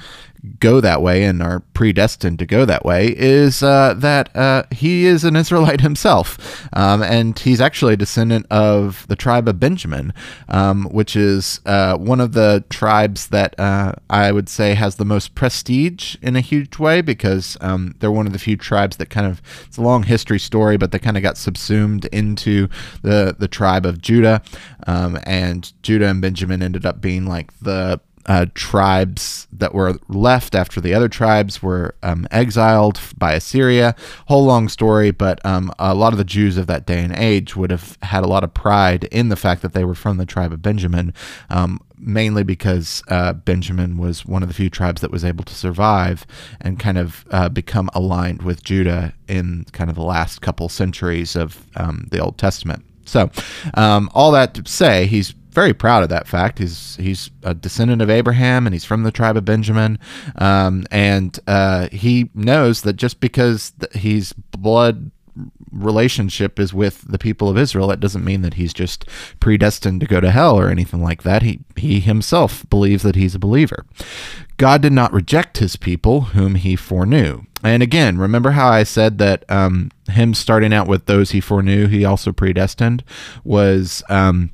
go 0.60 0.80
that 0.80 1.02
way 1.02 1.26
and 1.26 1.44
are 1.44 1.60
predestined 1.74 2.40
to 2.40 2.46
go 2.46 2.64
that 2.64 2.86
way 2.86 3.08
is 3.18 3.62
uh, 3.62 3.94
that 3.98 4.34
uh, 4.36 4.64
he 4.72 5.06
is 5.06 5.24
an 5.24 5.36
Israelite 5.36 5.82
himself. 5.82 6.66
Um, 6.74 7.04
and 7.04 7.38
he's 7.38 7.60
actually 7.60 7.94
a 7.94 7.98
descendant 7.98 8.46
of 8.50 9.06
the 9.08 9.16
tribe 9.16 9.48
of 9.48 9.60
Benjamin, 9.60 10.14
um, 10.48 10.86
which 10.86 11.16
is 11.16 11.60
uh, 11.66 11.98
one 11.98 12.22
of 12.22 12.34
the 12.34 12.64
tribes 12.70 13.28
that 13.28 13.60
uh, 13.60 13.94
I 14.10 14.32
would 14.32 14.48
say 14.48 14.76
has 14.76 14.96
the 14.96 15.06
most 15.06 15.36
prestige 15.36 16.16
in 16.22 16.36
a 16.36 16.42
huge 16.42 16.80
way 16.80 17.02
because 17.02 17.58
um, 17.62 17.96
they're 18.00 18.12
one 18.12 18.28
of 18.28 18.34
the 18.34 18.40
few 18.40 18.56
tribes 18.56 18.98
that 18.98 19.10
kind 19.10 19.28
of, 19.28 19.42
it's 19.68 19.78
a 19.78 19.82
long 19.82 20.04
history 20.04 20.40
story, 20.40 20.78
but 20.78 20.92
they 20.92 21.00
kind 21.00 21.18
of 21.18 21.24
got 21.24 21.38
subsumed 21.38 22.06
into 22.06 22.70
the, 23.02 23.36
the 23.38 23.48
tribe 23.48 23.86
of 23.86 24.02
Judah. 24.02 24.42
Um, 24.88 25.20
and 25.24 25.72
Judah 25.84 26.08
and 26.08 26.22
Benjamin 26.22 26.64
ended 26.64 26.86
up 26.86 27.02
being 27.02 27.26
like 27.26 27.58
the 27.60 28.00
uh, 28.30 28.46
tribes 28.54 29.48
that 29.52 29.74
were 29.74 29.96
left 30.08 30.54
after 30.54 30.80
the 30.80 30.94
other 30.94 31.10
tribes 31.10 31.64
were 31.64 31.96
um, 32.04 32.28
exiled 32.30 33.00
by 33.18 33.34
Assyria. 33.34 33.96
Whole 34.28 34.46
long 34.46 34.70
story, 34.70 35.10
but 35.10 35.44
um, 35.44 35.74
a 35.80 35.96
lot 35.96 36.14
of 36.14 36.20
the 36.20 36.24
Jews 36.24 36.56
of 36.56 36.68
that 36.68 36.86
day 36.86 37.04
and 37.04 37.14
age 37.16 37.56
would 37.56 37.72
have 37.72 37.98
had 38.04 38.24
a 38.24 38.28
lot 38.28 38.44
of 38.44 38.54
pride 38.54 39.06
in 39.06 39.30
the 39.30 39.36
fact 39.36 39.64
that 39.64 39.74
they 39.74 39.84
were 39.84 39.96
from 39.96 40.18
the 40.18 40.28
tribe 40.28 40.54
of 40.54 40.62
Benjamin, 40.62 41.12
um, 41.50 41.82
mainly 41.98 42.44
because 42.44 43.02
uh, 43.08 43.34
Benjamin 43.34 43.98
was 43.98 44.28
one 44.28 44.44
of 44.44 44.48
the 44.48 44.54
few 44.54 44.70
tribes 44.70 45.02
that 45.02 45.10
was 45.10 45.26
able 45.26 45.44
to 45.46 45.56
survive 45.56 46.28
and 46.62 46.80
kind 46.80 47.00
of 47.00 47.26
uh, 47.32 47.50
become 47.50 47.90
aligned 47.96 48.44
with 48.44 48.64
Judah 48.64 49.12
in 49.28 49.66
kind 49.72 49.90
of 49.90 49.96
the 49.96 50.04
last 50.04 50.40
couple 50.44 50.70
centuries 50.70 51.36
of 51.36 51.66
um, 51.76 52.08
the 52.12 52.20
Old 52.20 52.38
Testament. 52.38 52.86
So, 53.06 53.32
um, 53.74 54.12
all 54.14 54.32
that 54.34 54.54
to 54.54 54.70
say, 54.70 55.08
he's 55.08 55.34
very 55.60 55.74
proud 55.74 56.04
of 56.04 56.10
that 56.10 56.26
fact. 56.26 56.60
He's 56.60 56.96
he's 56.96 57.32
a 57.44 57.54
descendant 57.54 58.02
of 58.02 58.10
Abraham, 58.10 58.66
and 58.66 58.74
he's 58.74 58.86
from 58.86 59.04
the 59.04 59.12
tribe 59.12 59.36
of 59.36 59.44
Benjamin, 59.44 60.00
um, 60.38 60.86
and 60.90 61.38
uh, 61.48 61.90
he 61.92 62.30
knows 62.34 62.84
that 62.84 62.94
just 62.94 63.20
because 63.20 63.74
he's 63.94 64.32
blood 64.34 65.12
relationship 65.72 66.60
is 66.60 66.74
with 66.74 67.02
the 67.02 67.20
people 67.20 67.50
of 67.50 67.58
Israel, 67.58 67.88
that 67.88 68.00
doesn't 68.00 68.24
mean 68.24 68.42
that 68.42 68.56
he's 68.56 68.74
just 68.74 69.06
predestined 69.40 70.00
to 70.00 70.08
go 70.08 70.22
to 70.22 70.32
hell 70.32 70.58
or 70.58 70.70
anything 70.70 71.04
like 71.04 71.24
that. 71.24 71.42
He 71.42 71.60
he 71.76 72.00
himself 72.00 72.66
believes 72.70 73.04
that 73.04 73.16
he's 73.16 73.36
a 73.36 73.40
believer. 73.40 73.86
God 74.56 74.82
did 74.82 74.94
not 74.94 75.12
reject 75.12 75.58
his 75.58 75.76
people 75.76 76.22
whom 76.36 76.56
he 76.56 76.78
foreknew. 76.78 77.44
and 77.64 77.84
again, 77.84 78.18
remember 78.18 78.52
how 78.52 78.70
I 78.70 78.84
said 78.84 79.18
that 79.18 79.44
um, 79.50 79.92
him 80.10 80.34
starting 80.34 80.74
out 80.74 80.88
with 80.88 81.06
those 81.06 81.32
he 81.32 81.42
foreknew, 81.42 81.88
he 81.88 82.06
also 82.06 82.32
predestined, 82.32 83.04
was 83.44 84.04
um, 84.08 84.52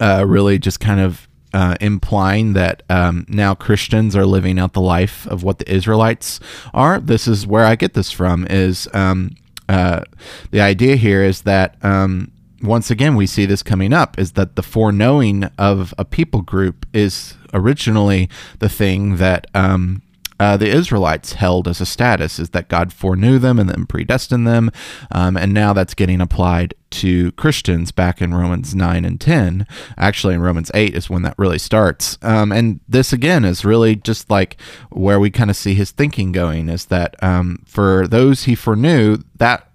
uh, 0.00 0.24
really 0.26 0.58
just 0.58 0.80
kind 0.80 1.00
of 1.00 1.28
uh, 1.52 1.76
implying 1.80 2.54
that 2.54 2.82
um, 2.90 3.24
now 3.28 3.54
Christians 3.54 4.16
are 4.16 4.26
living 4.26 4.58
out 4.58 4.72
the 4.72 4.80
life 4.80 5.26
of 5.28 5.44
what 5.44 5.58
the 5.58 5.72
Israelites 5.72 6.40
are. 6.72 6.98
This 6.98 7.28
is 7.28 7.46
where 7.46 7.64
I 7.64 7.76
get 7.76 7.94
this 7.94 8.10
from. 8.10 8.46
Is 8.48 8.88
um, 8.92 9.36
uh, 9.68 10.02
the 10.50 10.60
idea 10.60 10.96
here 10.96 11.22
is 11.22 11.42
that 11.42 11.76
um, 11.84 12.32
once 12.60 12.90
again 12.90 13.14
we 13.14 13.26
see 13.26 13.46
this 13.46 13.62
coming 13.62 13.92
up 13.92 14.18
is 14.18 14.32
that 14.32 14.56
the 14.56 14.62
foreknowing 14.62 15.44
of 15.58 15.94
a 15.98 16.04
people 16.04 16.42
group 16.42 16.86
is 16.92 17.34
originally 17.52 18.28
the 18.58 18.68
thing 18.68 19.16
that 19.16 19.46
um, 19.54 20.02
uh, 20.40 20.56
the 20.56 20.68
Israelites 20.68 21.34
held 21.34 21.68
as 21.68 21.80
a 21.80 21.86
status 21.86 22.38
is 22.38 22.50
that 22.50 22.68
God 22.68 22.92
foreknew 22.92 23.38
them 23.38 23.58
and 23.58 23.68
then 23.68 23.86
predestined 23.86 24.46
them. 24.46 24.70
Um, 25.12 25.36
and 25.36 25.54
now 25.54 25.72
that's 25.72 25.94
getting 25.94 26.20
applied 26.20 26.74
to 26.90 27.32
Christians 27.32 27.92
back 27.92 28.20
in 28.20 28.34
Romans 28.34 28.74
9 28.74 29.04
and 29.04 29.20
10. 29.20 29.66
Actually, 29.96 30.34
in 30.34 30.40
Romans 30.40 30.70
8 30.74 30.94
is 30.94 31.08
when 31.10 31.22
that 31.22 31.38
really 31.38 31.58
starts. 31.58 32.18
Um, 32.22 32.52
and 32.52 32.80
this, 32.88 33.12
again, 33.12 33.44
is 33.44 33.64
really 33.64 33.96
just 33.96 34.30
like 34.30 34.60
where 34.90 35.20
we 35.20 35.30
kind 35.30 35.50
of 35.50 35.56
see 35.56 35.74
his 35.74 35.90
thinking 35.90 36.32
going 36.32 36.68
is 36.68 36.86
that 36.86 37.20
um, 37.22 37.62
for 37.66 38.06
those 38.08 38.44
he 38.44 38.54
foreknew, 38.54 39.18
that 39.36 39.68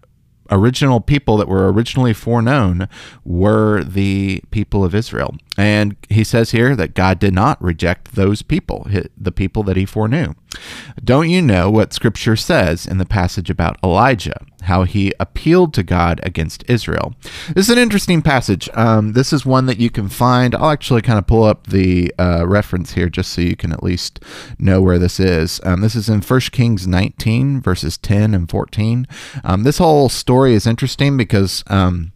original 0.52 1.00
people 1.00 1.38
that 1.38 1.48
were 1.48 1.72
originally 1.72 2.14
foreknown 2.14 2.88
were 3.24 3.84
the 3.84 4.42
people 4.52 4.84
of 4.84 4.96
Israel. 4.96 5.36
And 5.60 5.98
he 6.08 6.24
says 6.24 6.52
here 6.52 6.74
that 6.78 6.94
God 6.94 7.20
did 7.20 7.34
not 7.34 7.62
reject 7.62 8.16
those 8.16 8.42
people, 8.42 8.88
the 9.18 9.32
people 9.34 9.62
that 9.64 9.76
he 9.76 9.86
foreknew. 9.86 10.34
Don't 11.04 11.30
you 11.30 11.42
know 11.42 11.70
what 11.70 11.92
scripture 11.92 12.38
says 12.38 12.88
in 12.88 12.98
the 12.98 13.06
passage 13.06 13.50
about 13.50 13.78
Elijah, 13.84 14.46
how 14.62 14.84
he 14.84 15.14
appealed 15.20 15.74
to 15.74 15.84
God 15.84 16.22
against 16.24 16.64
Israel? 16.70 17.14
This 17.54 17.68
is 17.68 17.72
an 17.72 17.78
interesting 17.78 18.22
passage. 18.22 18.70
Um, 18.74 19.12
this 19.12 19.34
is 19.34 19.46
one 19.46 19.66
that 19.66 19.82
you 19.82 19.90
can 19.90 20.08
find. 20.08 20.56
I'll 20.56 20.70
actually 20.70 21.02
kind 21.02 21.20
of 21.20 21.28
pull 21.28 21.44
up 21.44 21.68
the 21.68 22.14
uh, 22.18 22.48
reference 22.48 22.94
here 22.94 23.10
just 23.10 23.34
so 23.34 23.42
you 23.42 23.58
can 23.58 23.74
at 23.74 23.84
least 23.84 24.22
know 24.60 24.82
where 24.82 24.98
this 24.98 25.20
is. 25.20 25.60
Um, 25.66 25.82
this 25.82 25.94
is 25.94 26.08
in 26.08 26.22
1 26.22 26.40
Kings 26.54 26.88
19, 26.88 27.60
verses 27.60 27.98
10 27.98 28.34
and 28.34 28.50
14. 28.50 29.06
Um, 29.44 29.64
this 29.64 29.80
whole 29.80 30.08
story 30.08 30.54
is 30.54 30.66
interesting 30.66 31.18
because. 31.18 31.66
Um, 31.68 32.14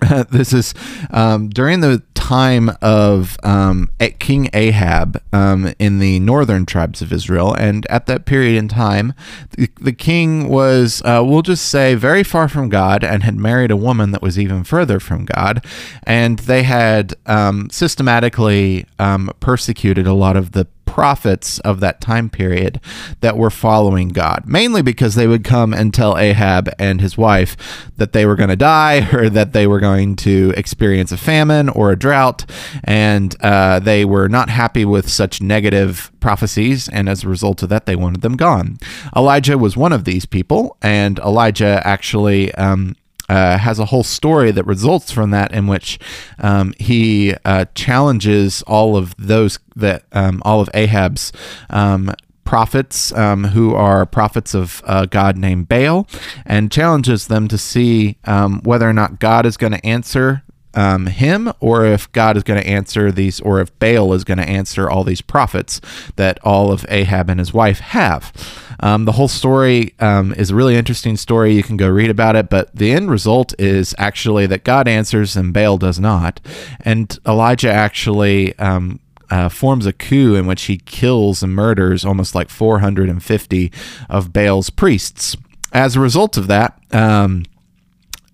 this 0.30 0.52
is 0.52 0.74
um, 1.10 1.50
during 1.50 1.80
the 1.80 2.02
time 2.30 2.70
of 2.80 3.36
um, 3.42 3.90
King 4.20 4.48
Ahab 4.52 5.20
um, 5.32 5.74
in 5.80 5.98
the 5.98 6.20
northern 6.20 6.64
tribes 6.64 7.02
of 7.02 7.12
Israel. 7.12 7.52
And 7.54 7.84
at 7.90 8.06
that 8.06 8.24
period 8.24 8.56
in 8.56 8.68
time, 8.68 9.14
the, 9.56 9.68
the 9.80 9.92
king 9.92 10.48
was, 10.48 11.02
uh, 11.04 11.24
we'll 11.26 11.42
just 11.42 11.68
say, 11.68 11.96
very 11.96 12.22
far 12.22 12.46
from 12.46 12.68
God 12.68 13.02
and 13.02 13.24
had 13.24 13.34
married 13.34 13.72
a 13.72 13.76
woman 13.76 14.12
that 14.12 14.22
was 14.22 14.38
even 14.38 14.62
further 14.62 15.00
from 15.00 15.24
God. 15.24 15.64
And 16.04 16.38
they 16.40 16.62
had 16.62 17.14
um, 17.26 17.68
systematically 17.70 18.86
um, 19.00 19.32
persecuted 19.40 20.06
a 20.06 20.14
lot 20.14 20.36
of 20.36 20.52
the 20.52 20.68
prophets 20.90 21.60
of 21.60 21.78
that 21.78 22.00
time 22.00 22.28
period 22.28 22.80
that 23.20 23.36
were 23.36 23.48
following 23.48 24.08
God, 24.08 24.42
mainly 24.44 24.82
because 24.82 25.14
they 25.14 25.28
would 25.28 25.44
come 25.44 25.72
and 25.72 25.94
tell 25.94 26.18
Ahab 26.18 26.68
and 26.80 27.00
his 27.00 27.16
wife 27.16 27.56
that 27.96 28.12
they 28.12 28.26
were 28.26 28.34
going 28.34 28.50
to 28.50 28.56
die 28.56 29.08
or 29.12 29.30
that 29.30 29.52
they 29.52 29.68
were 29.68 29.78
going 29.78 30.16
to 30.16 30.52
experience 30.56 31.12
a 31.12 31.16
famine 31.16 31.68
or 31.68 31.92
a 31.92 31.98
drought, 31.98 32.44
and 32.82 33.36
uh, 33.40 33.78
they 33.78 34.04
were 34.04 34.28
not 34.28 34.50
happy 34.50 34.84
with 34.84 35.08
such 35.08 35.40
negative 35.40 36.10
prophecies, 36.18 36.88
and 36.88 37.08
as 37.08 37.22
a 37.22 37.28
result 37.28 37.62
of 37.62 37.68
that, 37.68 37.86
they 37.86 37.96
wanted 37.96 38.22
them 38.22 38.36
gone. 38.36 38.76
Elijah 39.16 39.56
was 39.56 39.76
one 39.76 39.92
of 39.92 40.04
these 40.04 40.26
people, 40.26 40.76
and 40.82 41.20
Elijah 41.20 41.80
actually 41.84 42.52
um, 42.56 42.96
uh, 43.30 43.56
has 43.58 43.78
a 43.78 43.84
whole 43.84 44.02
story 44.02 44.50
that 44.50 44.64
results 44.64 45.12
from 45.12 45.30
that, 45.30 45.52
in 45.52 45.68
which 45.68 46.00
um, 46.40 46.74
he 46.80 47.32
uh, 47.44 47.64
challenges 47.76 48.62
all 48.62 48.96
of 48.96 49.14
those 49.16 49.60
that 49.76 50.02
um, 50.10 50.42
all 50.44 50.60
of 50.60 50.68
Ahab's 50.74 51.32
um, 51.70 52.12
prophets 52.42 53.12
um, 53.12 53.44
who 53.44 53.72
are 53.72 54.04
prophets 54.04 54.52
of 54.52 54.82
a 54.84 55.06
God 55.06 55.36
named 55.36 55.68
Baal 55.68 56.08
and 56.44 56.72
challenges 56.72 57.28
them 57.28 57.46
to 57.46 57.56
see 57.56 58.16
um, 58.24 58.60
whether 58.64 58.88
or 58.88 58.92
not 58.92 59.20
God 59.20 59.46
is 59.46 59.56
going 59.56 59.74
to 59.74 59.86
answer 59.86 60.42
um, 60.74 61.06
him 61.06 61.52
or 61.60 61.84
if 61.84 62.10
God 62.12 62.36
is 62.36 62.42
going 62.42 62.60
to 62.60 62.66
answer 62.66 63.10
these, 63.10 63.40
or 63.40 63.60
if 63.60 63.76
Baal 63.78 64.12
is 64.12 64.24
going 64.24 64.38
to 64.38 64.48
answer 64.48 64.88
all 64.88 65.04
these 65.04 65.20
prophets 65.20 65.80
that 66.16 66.38
all 66.44 66.72
of 66.72 66.86
Ahab 66.88 67.28
and 67.28 67.38
his 67.38 67.52
wife 67.52 67.80
have. 67.80 68.32
Um, 68.80 69.04
the 69.04 69.12
whole 69.12 69.28
story 69.28 69.94
um, 70.00 70.32
is 70.34 70.50
a 70.50 70.54
really 70.54 70.76
interesting 70.76 71.16
story. 71.16 71.54
You 71.54 71.62
can 71.62 71.76
go 71.76 71.88
read 71.88 72.10
about 72.10 72.36
it, 72.36 72.48
but 72.48 72.74
the 72.74 72.92
end 72.92 73.10
result 73.10 73.52
is 73.58 73.94
actually 73.98 74.46
that 74.46 74.64
God 74.64 74.88
answers 74.88 75.36
and 75.36 75.52
Baal 75.52 75.76
does 75.76 76.00
not. 76.00 76.40
And 76.80 77.18
Elijah 77.26 77.72
actually. 77.72 78.58
Um, 78.58 79.00
uh, 79.30 79.48
forms 79.48 79.86
a 79.86 79.92
coup 79.92 80.34
in 80.34 80.44
which 80.44 80.62
he 80.62 80.76
kills 80.76 81.40
and 81.40 81.54
murders 81.54 82.04
almost 82.04 82.34
like 82.34 82.50
450 82.50 83.70
of 84.08 84.32
Baal's 84.32 84.70
priests. 84.70 85.36
As 85.72 85.94
a 85.94 86.00
result 86.00 86.36
of 86.36 86.48
that, 86.48 86.76
um, 86.90 87.44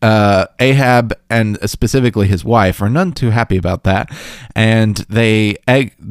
uh, 0.02 0.46
Ahab 0.58 1.12
and 1.30 1.58
specifically 1.68 2.26
his 2.26 2.44
wife 2.44 2.80
are 2.82 2.90
none 2.90 3.12
too 3.12 3.30
happy 3.30 3.56
about 3.56 3.84
that, 3.84 4.10
and 4.54 4.96
they 5.08 5.56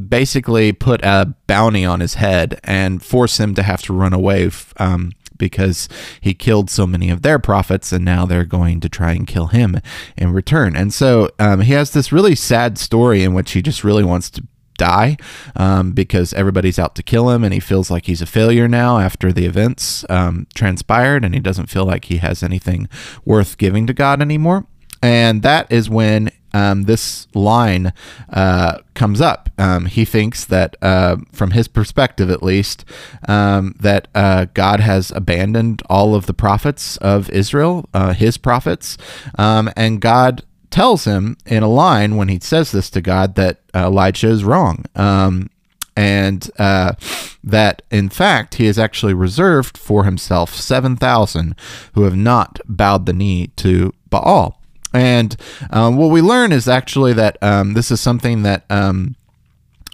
basically 0.10 0.72
put 0.72 1.04
a 1.04 1.34
bounty 1.48 1.86
on 1.86 2.00
his 2.00 2.16
head 2.16 2.60
and 2.64 3.04
force 3.04 3.40
him 3.40 3.54
to 3.56 3.64
have 3.64 3.82
to 3.84 3.94
run 3.94 4.14
away. 4.14 4.50
Um, 4.78 5.12
because 5.38 5.90
he 6.22 6.34
killed 6.34 6.70
so 6.70 6.88
many 6.88 7.10
of 7.10 7.22
their 7.22 7.40
prophets, 7.40 7.92
and 7.92 8.06
now 8.06 8.26
they're 8.26 8.46
going 8.46 8.80
to 8.80 8.88
try 8.88 9.12
and 9.12 9.28
kill 9.28 9.48
him 9.48 9.82
in 10.16 10.32
return. 10.32 10.78
And 10.78 10.94
so 10.94 11.30
um, 11.40 11.60
he 11.60 11.74
has 11.74 11.92
this 11.92 12.14
really 12.14 12.36
sad 12.36 12.78
story 12.78 13.22
in 13.22 13.34
which 13.34 13.52
he 13.52 13.62
just 13.62 13.84
really 13.84 14.06
wants 14.06 14.30
to 14.30 14.48
die 14.78 15.18
um, 15.56 15.92
because 15.92 16.34
everybody's 16.34 16.80
out 16.80 16.96
to 16.96 17.04
kill 17.04 17.30
him 17.30 17.44
and 17.44 17.54
he 17.54 17.60
feels 17.60 17.90
like 17.90 18.06
he's 18.06 18.22
a 18.22 18.26
failure 18.26 18.68
now 18.68 19.00
after 19.00 19.32
the 19.32 19.46
events 19.46 20.06
um, 20.10 20.48
transpired 20.54 21.24
and 21.26 21.34
he 21.34 21.40
doesn't 21.40 21.70
feel 21.70 21.86
like 21.86 22.06
he 22.06 22.18
has 22.18 22.44
anything 22.44 22.88
worth 23.24 23.58
giving 23.58 23.88
to 23.88 23.94
God 23.94 24.22
anymore. 24.22 24.66
And 25.02 25.44
that 25.44 25.72
is 25.72 25.90
when 25.90 26.32
um, 26.56 26.84
this 26.84 27.28
line 27.36 27.92
uh, 28.32 28.80
comes 28.94 29.20
up. 29.20 29.50
Um, 29.58 29.86
he 29.88 30.06
thinks 30.06 30.46
that, 30.46 30.78
uh, 30.82 31.18
from 31.34 31.52
his 31.52 31.68
perspective 31.68 32.32
at 32.32 32.42
least, 32.42 32.86
um, 33.28 33.76
that 33.80 34.08
uh, 34.16 34.46
God 34.54 34.80
has 34.80 35.12
abandoned 35.12 35.84
all 35.90 36.16
of 36.16 36.28
the 36.28 36.34
prophets 36.34 36.96
of 36.98 37.30
Israel, 37.30 37.90
uh, 37.94 38.14
his 38.14 38.38
prophets, 38.38 38.98
um, 39.38 39.70
and 39.76 40.00
God 40.00 40.44
tells 40.76 41.06
him 41.06 41.38
in 41.46 41.64
a 41.64 41.70
line 41.70 42.18
when 42.18 42.28
he 42.28 42.38
says 42.38 42.74
this 42.74 42.90
to 42.90 43.00
God 43.00 43.36
that 43.36 43.62
uh, 43.74 43.86
Elijah 43.86 44.28
is 44.28 44.44
wrong. 44.44 44.84
Um, 44.94 45.50
and 45.96 46.52
uh, 46.60 46.96
that 47.42 47.82
in 47.92 48.10
fact 48.10 48.56
he 48.56 48.66
has 48.66 48.78
actually 48.78 49.14
reserved 49.14 49.78
for 49.78 50.04
himself 50.04 50.54
7,000 50.54 51.56
who 51.94 52.04
have 52.04 52.18
not 52.18 52.60
bowed 52.66 53.06
the 53.06 53.14
knee 53.14 53.48
to 53.56 53.94
Baal. 54.10 54.60
And 54.94 55.38
um, 55.70 55.96
what 55.96 56.12
we 56.12 56.22
learn 56.22 56.52
is 56.52 56.68
actually 56.68 57.14
that 57.14 57.38
um, 57.42 57.74
this 57.74 57.90
is 57.90 58.02
something 58.02 58.44
that 58.44 58.66
um, 58.70 59.16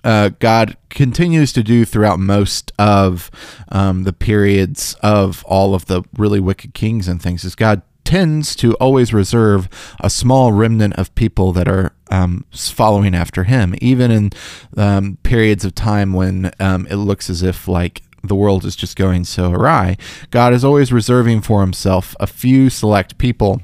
uh, 0.03 0.29
God 0.39 0.77
continues 0.89 1.53
to 1.53 1.61
do 1.61 1.85
throughout 1.85 2.17
most 2.17 2.71
of 2.79 3.29
um, 3.69 4.01
the 4.03 4.13
periods 4.13 4.95
of 5.03 5.45
all 5.45 5.75
of 5.75 5.85
the 5.85 6.01
really 6.17 6.39
wicked 6.39 6.73
kings 6.73 7.07
and 7.07 7.21
things. 7.21 7.45
Is 7.45 7.53
God 7.53 7.83
tends 8.11 8.57
to 8.57 8.73
always 8.73 9.13
reserve 9.13 9.69
a 10.01 10.09
small 10.09 10.51
remnant 10.51 10.93
of 10.95 11.15
people 11.15 11.53
that 11.53 11.65
are 11.65 11.95
um, 12.11 12.43
following 12.51 13.15
after 13.15 13.45
him, 13.45 13.73
even 13.79 14.11
in 14.11 14.29
um, 14.75 15.17
periods 15.23 15.63
of 15.63 15.73
time 15.73 16.11
when 16.11 16.51
um, 16.59 16.85
it 16.87 16.97
looks 16.97 17.29
as 17.29 17.41
if 17.41 17.69
like 17.69 18.01
the 18.21 18.35
world 18.35 18.65
is 18.65 18.75
just 18.75 18.97
going 18.97 19.23
so 19.23 19.53
awry. 19.53 19.95
God 20.29 20.51
is 20.51 20.65
always 20.65 20.91
reserving 20.91 21.39
for 21.39 21.61
himself 21.61 22.13
a 22.19 22.27
few 22.27 22.69
select 22.69 23.17
people 23.17 23.61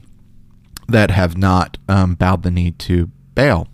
that 0.87 1.11
have 1.11 1.37
not 1.37 1.77
um, 1.89 2.15
bowed 2.15 2.43
the 2.43 2.51
knee 2.51 2.71
to 2.71 3.11
Baal. 3.35 3.67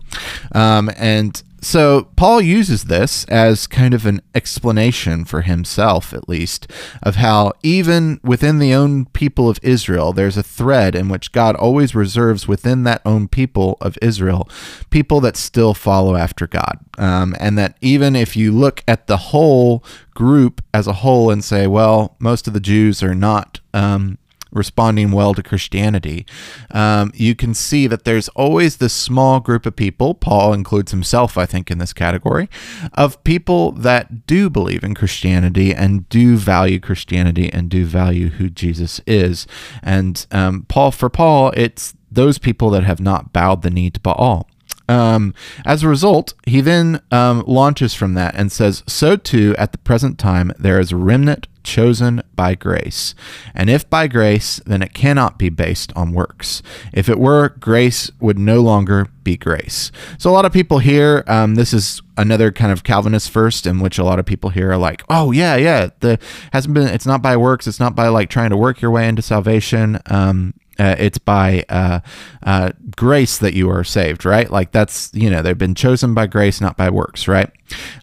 Um, 0.54 0.90
and 0.98 1.44
so 1.64 2.10
Paul 2.16 2.42
uses 2.42 2.86
this 2.86 3.26
as 3.26 3.68
kind 3.68 3.94
of 3.94 4.06
an 4.06 4.22
explanation 4.36 5.26
for 5.26 5.42
himself, 5.42 6.14
at 6.14 6.30
least, 6.30 6.70
of 7.02 7.16
how 7.16 7.54
even 7.64 8.20
within 8.24 8.60
the 8.60 8.74
own 8.74 9.06
people 9.06 9.50
of 9.50 9.60
Israel, 9.64 10.14
there's 10.14 10.38
a 10.38 10.44
thread 10.44 10.96
in 10.96 11.10
which 11.10 11.32
God 11.32 11.56
always 11.56 11.96
reserves 11.96 12.48
within 12.48 12.84
that 12.84 13.02
own 13.06 13.28
people 13.28 13.78
of 13.82 13.98
Israel 14.02 14.48
people 14.90 15.20
that 15.22 15.38
still 15.38 15.74
follow 15.74 16.16
after 16.16 16.48
God. 16.48 16.80
Um, 16.98 17.36
and 17.40 17.58
that 17.58 17.78
even 17.82 18.16
if 18.16 18.36
you 18.36 18.52
look 18.52 18.84
at 18.88 19.08
the 19.08 19.18
whole 19.18 19.84
group 20.14 20.62
as 20.74 20.88
a 20.88 20.94
whole 20.94 21.32
and 21.32 21.44
say, 21.44 21.68
well, 21.68 22.16
most 22.20 22.48
of 22.48 22.54
the 22.54 22.60
Jews 22.60 23.02
are 23.02 23.16
not. 23.16 23.60
Um, 23.74 24.20
responding 24.54 25.12
well 25.12 25.34
to 25.34 25.44
Christianity, 25.44 26.26
um, 26.72 27.12
you 27.14 27.36
can 27.36 27.54
see 27.54 27.88
that 27.88 28.06
there's 28.06 28.30
always 28.30 28.78
this 28.78 28.94
small 28.94 29.40
group 29.40 29.66
of 29.66 29.76
people, 29.76 30.14
Paul 30.14 30.54
includes 30.54 30.92
himself, 30.92 31.38
I 31.38 31.46
think, 31.46 31.70
in 31.70 31.78
this 31.78 31.94
category, 31.94 32.50
of 32.94 33.24
people 33.24 33.72
that 33.72 34.28
do 34.28 34.50
believe 34.50 34.84
in 34.84 34.96
Christianity 34.96 35.74
and 35.74 36.08
do 36.10 36.38
value 36.38 36.80
Christianity 36.80 37.52
and 37.52 37.70
do 37.70 37.86
value 37.86 38.30
who 38.30 38.50
Jesus 38.50 39.02
is. 39.06 39.48
And 39.82 40.26
um, 40.32 40.66
Paul, 40.68 40.92
for 40.92 41.10
Paul, 41.10 41.52
it's 41.56 41.94
those 42.12 42.38
people 42.38 42.70
that 42.72 42.84
have 42.84 43.00
not 43.00 43.34
bowed 43.34 43.64
the 43.64 43.70
knee 43.70 43.90
to 43.90 44.00
Baal. 44.00 44.48
Um, 44.90 45.34
as 45.66 45.84
a 45.84 45.88
result, 45.88 46.34
he 46.46 46.62
then 46.62 47.02
um, 47.12 47.44
launches 47.48 47.94
from 47.94 48.14
that 48.16 48.36
and 48.36 48.52
says, 48.52 48.84
So 48.88 49.16
too, 49.16 49.56
at 49.58 49.72
the 49.72 49.78
present 49.80 50.18
time, 50.20 50.52
there 50.60 50.80
is 50.80 50.92
a 50.92 50.98
remnant 50.98 51.48
chosen 51.64 52.22
by 52.36 52.56
grace. 52.56 53.16
And 53.56 53.70
if 53.70 53.90
by 53.90 54.08
grace, 54.08 54.60
then 54.66 54.82
it 54.82 54.94
cannot 54.94 55.40
be 55.40 55.50
based 55.50 55.94
on 55.96 56.14
works. 56.14 56.62
If 56.92 57.10
it 57.10 57.20
were, 57.20 57.50
grace 57.60 58.12
would 58.20 58.38
no 58.38 58.62
longer 58.62 59.08
be 59.24 59.38
grace. 59.38 59.92
So 60.18 60.30
a 60.30 60.34
lot 60.34 60.46
of 60.46 60.52
people 60.52 60.80
here, 60.80 61.24
um, 61.28 61.56
this 61.56 61.74
is 61.74 62.02
another 62.18 62.52
kind 62.52 62.72
of 62.72 62.84
Calvinist 62.84 63.30
first, 63.30 63.66
in 63.66 63.80
which 63.80 63.98
a 63.98 64.04
lot 64.04 64.20
of 64.20 64.26
people 64.26 64.50
here 64.50 64.72
are 64.72 64.78
like, 64.78 65.04
oh 65.10 65.32
yeah, 65.32 65.56
yeah, 65.56 65.90
the 66.02 66.20
hasn't 66.52 66.74
been, 66.74 66.88
it's 66.88 67.06
not 67.06 67.22
by 67.22 67.38
works, 67.38 67.66
it's 67.66 67.80
not 67.80 67.96
by 67.96 68.10
like 68.10 68.30
trying 68.30 68.50
to 68.50 68.58
work 68.58 68.82
your 68.82 68.92
way 68.92 69.08
into 69.08 69.22
salvation. 69.22 70.00
Um, 70.08 70.54
uh, 70.80 70.96
it's 70.98 71.18
by 71.18 71.64
uh, 71.70 72.00
uh, 72.44 72.72
grace 72.96 73.38
that 73.38 73.54
you 73.54 73.70
are 73.70 73.84
saved, 73.84 74.26
right? 74.26 74.50
Like 74.50 74.72
that's 74.72 75.12
you 75.14 75.30
know 75.30 75.42
they've 75.42 75.58
been 75.58 75.76
chosen 75.76 76.14
by 76.14 76.28
grace, 76.28 76.62
not 76.62 76.78
by 76.78 76.90
works, 76.90 77.28
right? 77.28 77.50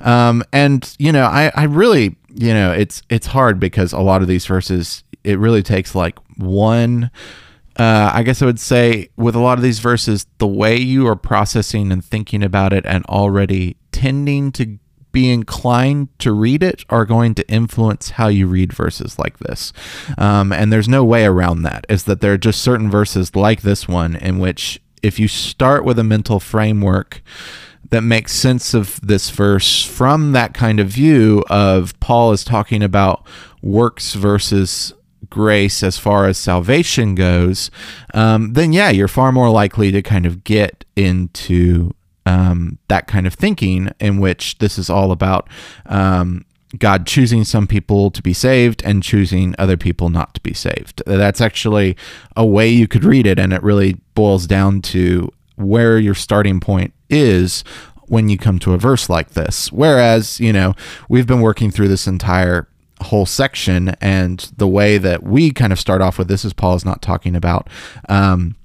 Um, 0.00 0.42
and 0.52 0.94
you 0.98 1.12
know 1.12 1.24
I 1.24 1.50
I 1.54 1.64
really 1.64 2.16
you 2.34 2.54
know 2.54 2.72
it's 2.72 3.02
it's 3.08 3.26
hard 3.26 3.58
because 3.58 3.92
a 3.92 4.00
lot 4.00 4.22
of 4.22 4.28
these 4.28 4.46
verses 4.46 5.04
it 5.24 5.38
really 5.38 5.62
takes 5.62 5.94
like 5.94 6.18
one. 6.36 7.10
Uh, 7.76 8.10
I 8.12 8.22
guess 8.22 8.42
I 8.42 8.46
would 8.46 8.60
say 8.60 9.08
with 9.16 9.34
a 9.34 9.40
lot 9.40 9.56
of 9.56 9.62
these 9.62 9.78
verses, 9.78 10.26
the 10.38 10.46
way 10.46 10.76
you 10.76 11.06
are 11.06 11.16
processing 11.16 11.90
and 11.90 12.04
thinking 12.04 12.42
about 12.42 12.72
it, 12.72 12.84
and 12.86 13.04
already 13.06 13.76
tending 13.90 14.52
to 14.52 14.78
be 15.12 15.30
inclined 15.30 16.08
to 16.20 16.32
read 16.32 16.62
it 16.62 16.84
are 16.88 17.04
going 17.04 17.34
to 17.34 17.48
influence 17.48 18.10
how 18.10 18.28
you 18.28 18.46
read 18.46 18.72
verses 18.72 19.18
like 19.18 19.38
this. 19.38 19.72
Um, 20.18 20.52
and 20.52 20.72
there's 20.72 20.88
no 20.88 21.04
way 21.04 21.24
around 21.24 21.62
that, 21.62 21.86
is 21.88 22.04
that 22.04 22.20
there 22.20 22.32
are 22.32 22.38
just 22.38 22.62
certain 22.62 22.90
verses 22.90 23.34
like 23.34 23.62
this 23.62 23.88
one 23.88 24.16
in 24.16 24.38
which 24.38 24.80
if 25.02 25.18
you 25.18 25.28
start 25.28 25.84
with 25.84 25.98
a 25.98 26.04
mental 26.04 26.40
framework 26.40 27.22
that 27.88 28.02
makes 28.02 28.32
sense 28.32 28.74
of 28.74 29.00
this 29.00 29.30
verse 29.30 29.84
from 29.84 30.32
that 30.32 30.54
kind 30.54 30.78
of 30.78 30.88
view 30.88 31.44
of 31.50 31.98
Paul 32.00 32.32
is 32.32 32.44
talking 32.44 32.82
about 32.82 33.26
works 33.62 34.14
versus 34.14 34.92
grace 35.28 35.82
as 35.82 35.98
far 35.98 36.26
as 36.26 36.38
salvation 36.38 37.14
goes, 37.14 37.70
um, 38.14 38.52
then 38.52 38.72
yeah, 38.72 38.90
you're 38.90 39.08
far 39.08 39.32
more 39.32 39.50
likely 39.50 39.90
to 39.90 40.02
kind 40.02 40.26
of 40.26 40.44
get 40.44 40.84
into 40.96 41.92
um, 42.26 42.78
that 42.88 43.06
kind 43.06 43.26
of 43.26 43.34
thinking, 43.34 43.90
in 44.00 44.18
which 44.18 44.58
this 44.58 44.78
is 44.78 44.90
all 44.90 45.12
about 45.12 45.48
um, 45.86 46.44
God 46.78 47.06
choosing 47.06 47.44
some 47.44 47.66
people 47.66 48.10
to 48.10 48.22
be 48.22 48.32
saved 48.32 48.82
and 48.84 49.02
choosing 49.02 49.54
other 49.58 49.76
people 49.76 50.08
not 50.08 50.34
to 50.34 50.40
be 50.40 50.54
saved. 50.54 51.02
That's 51.06 51.40
actually 51.40 51.96
a 52.36 52.46
way 52.46 52.68
you 52.68 52.86
could 52.86 53.04
read 53.04 53.26
it, 53.26 53.38
and 53.38 53.52
it 53.52 53.62
really 53.62 53.94
boils 54.14 54.46
down 54.46 54.82
to 54.82 55.32
where 55.56 55.98
your 55.98 56.14
starting 56.14 56.60
point 56.60 56.94
is 57.08 57.64
when 58.06 58.28
you 58.28 58.38
come 58.38 58.58
to 58.58 58.74
a 58.74 58.78
verse 58.78 59.08
like 59.08 59.30
this. 59.30 59.70
Whereas, 59.72 60.40
you 60.40 60.52
know, 60.52 60.74
we've 61.08 61.26
been 61.26 61.40
working 61.40 61.70
through 61.70 61.88
this 61.88 62.06
entire 62.06 62.68
whole 63.02 63.26
section, 63.26 63.90
and 64.00 64.50
the 64.56 64.68
way 64.68 64.98
that 64.98 65.22
we 65.22 65.50
kind 65.50 65.72
of 65.72 65.80
start 65.80 66.02
off 66.02 66.18
with 66.18 66.28
this 66.28 66.44
is 66.44 66.52
Paul 66.52 66.74
is 66.74 66.84
not 66.84 67.02
talking 67.02 67.34
about. 67.34 67.68
Um, 68.08 68.56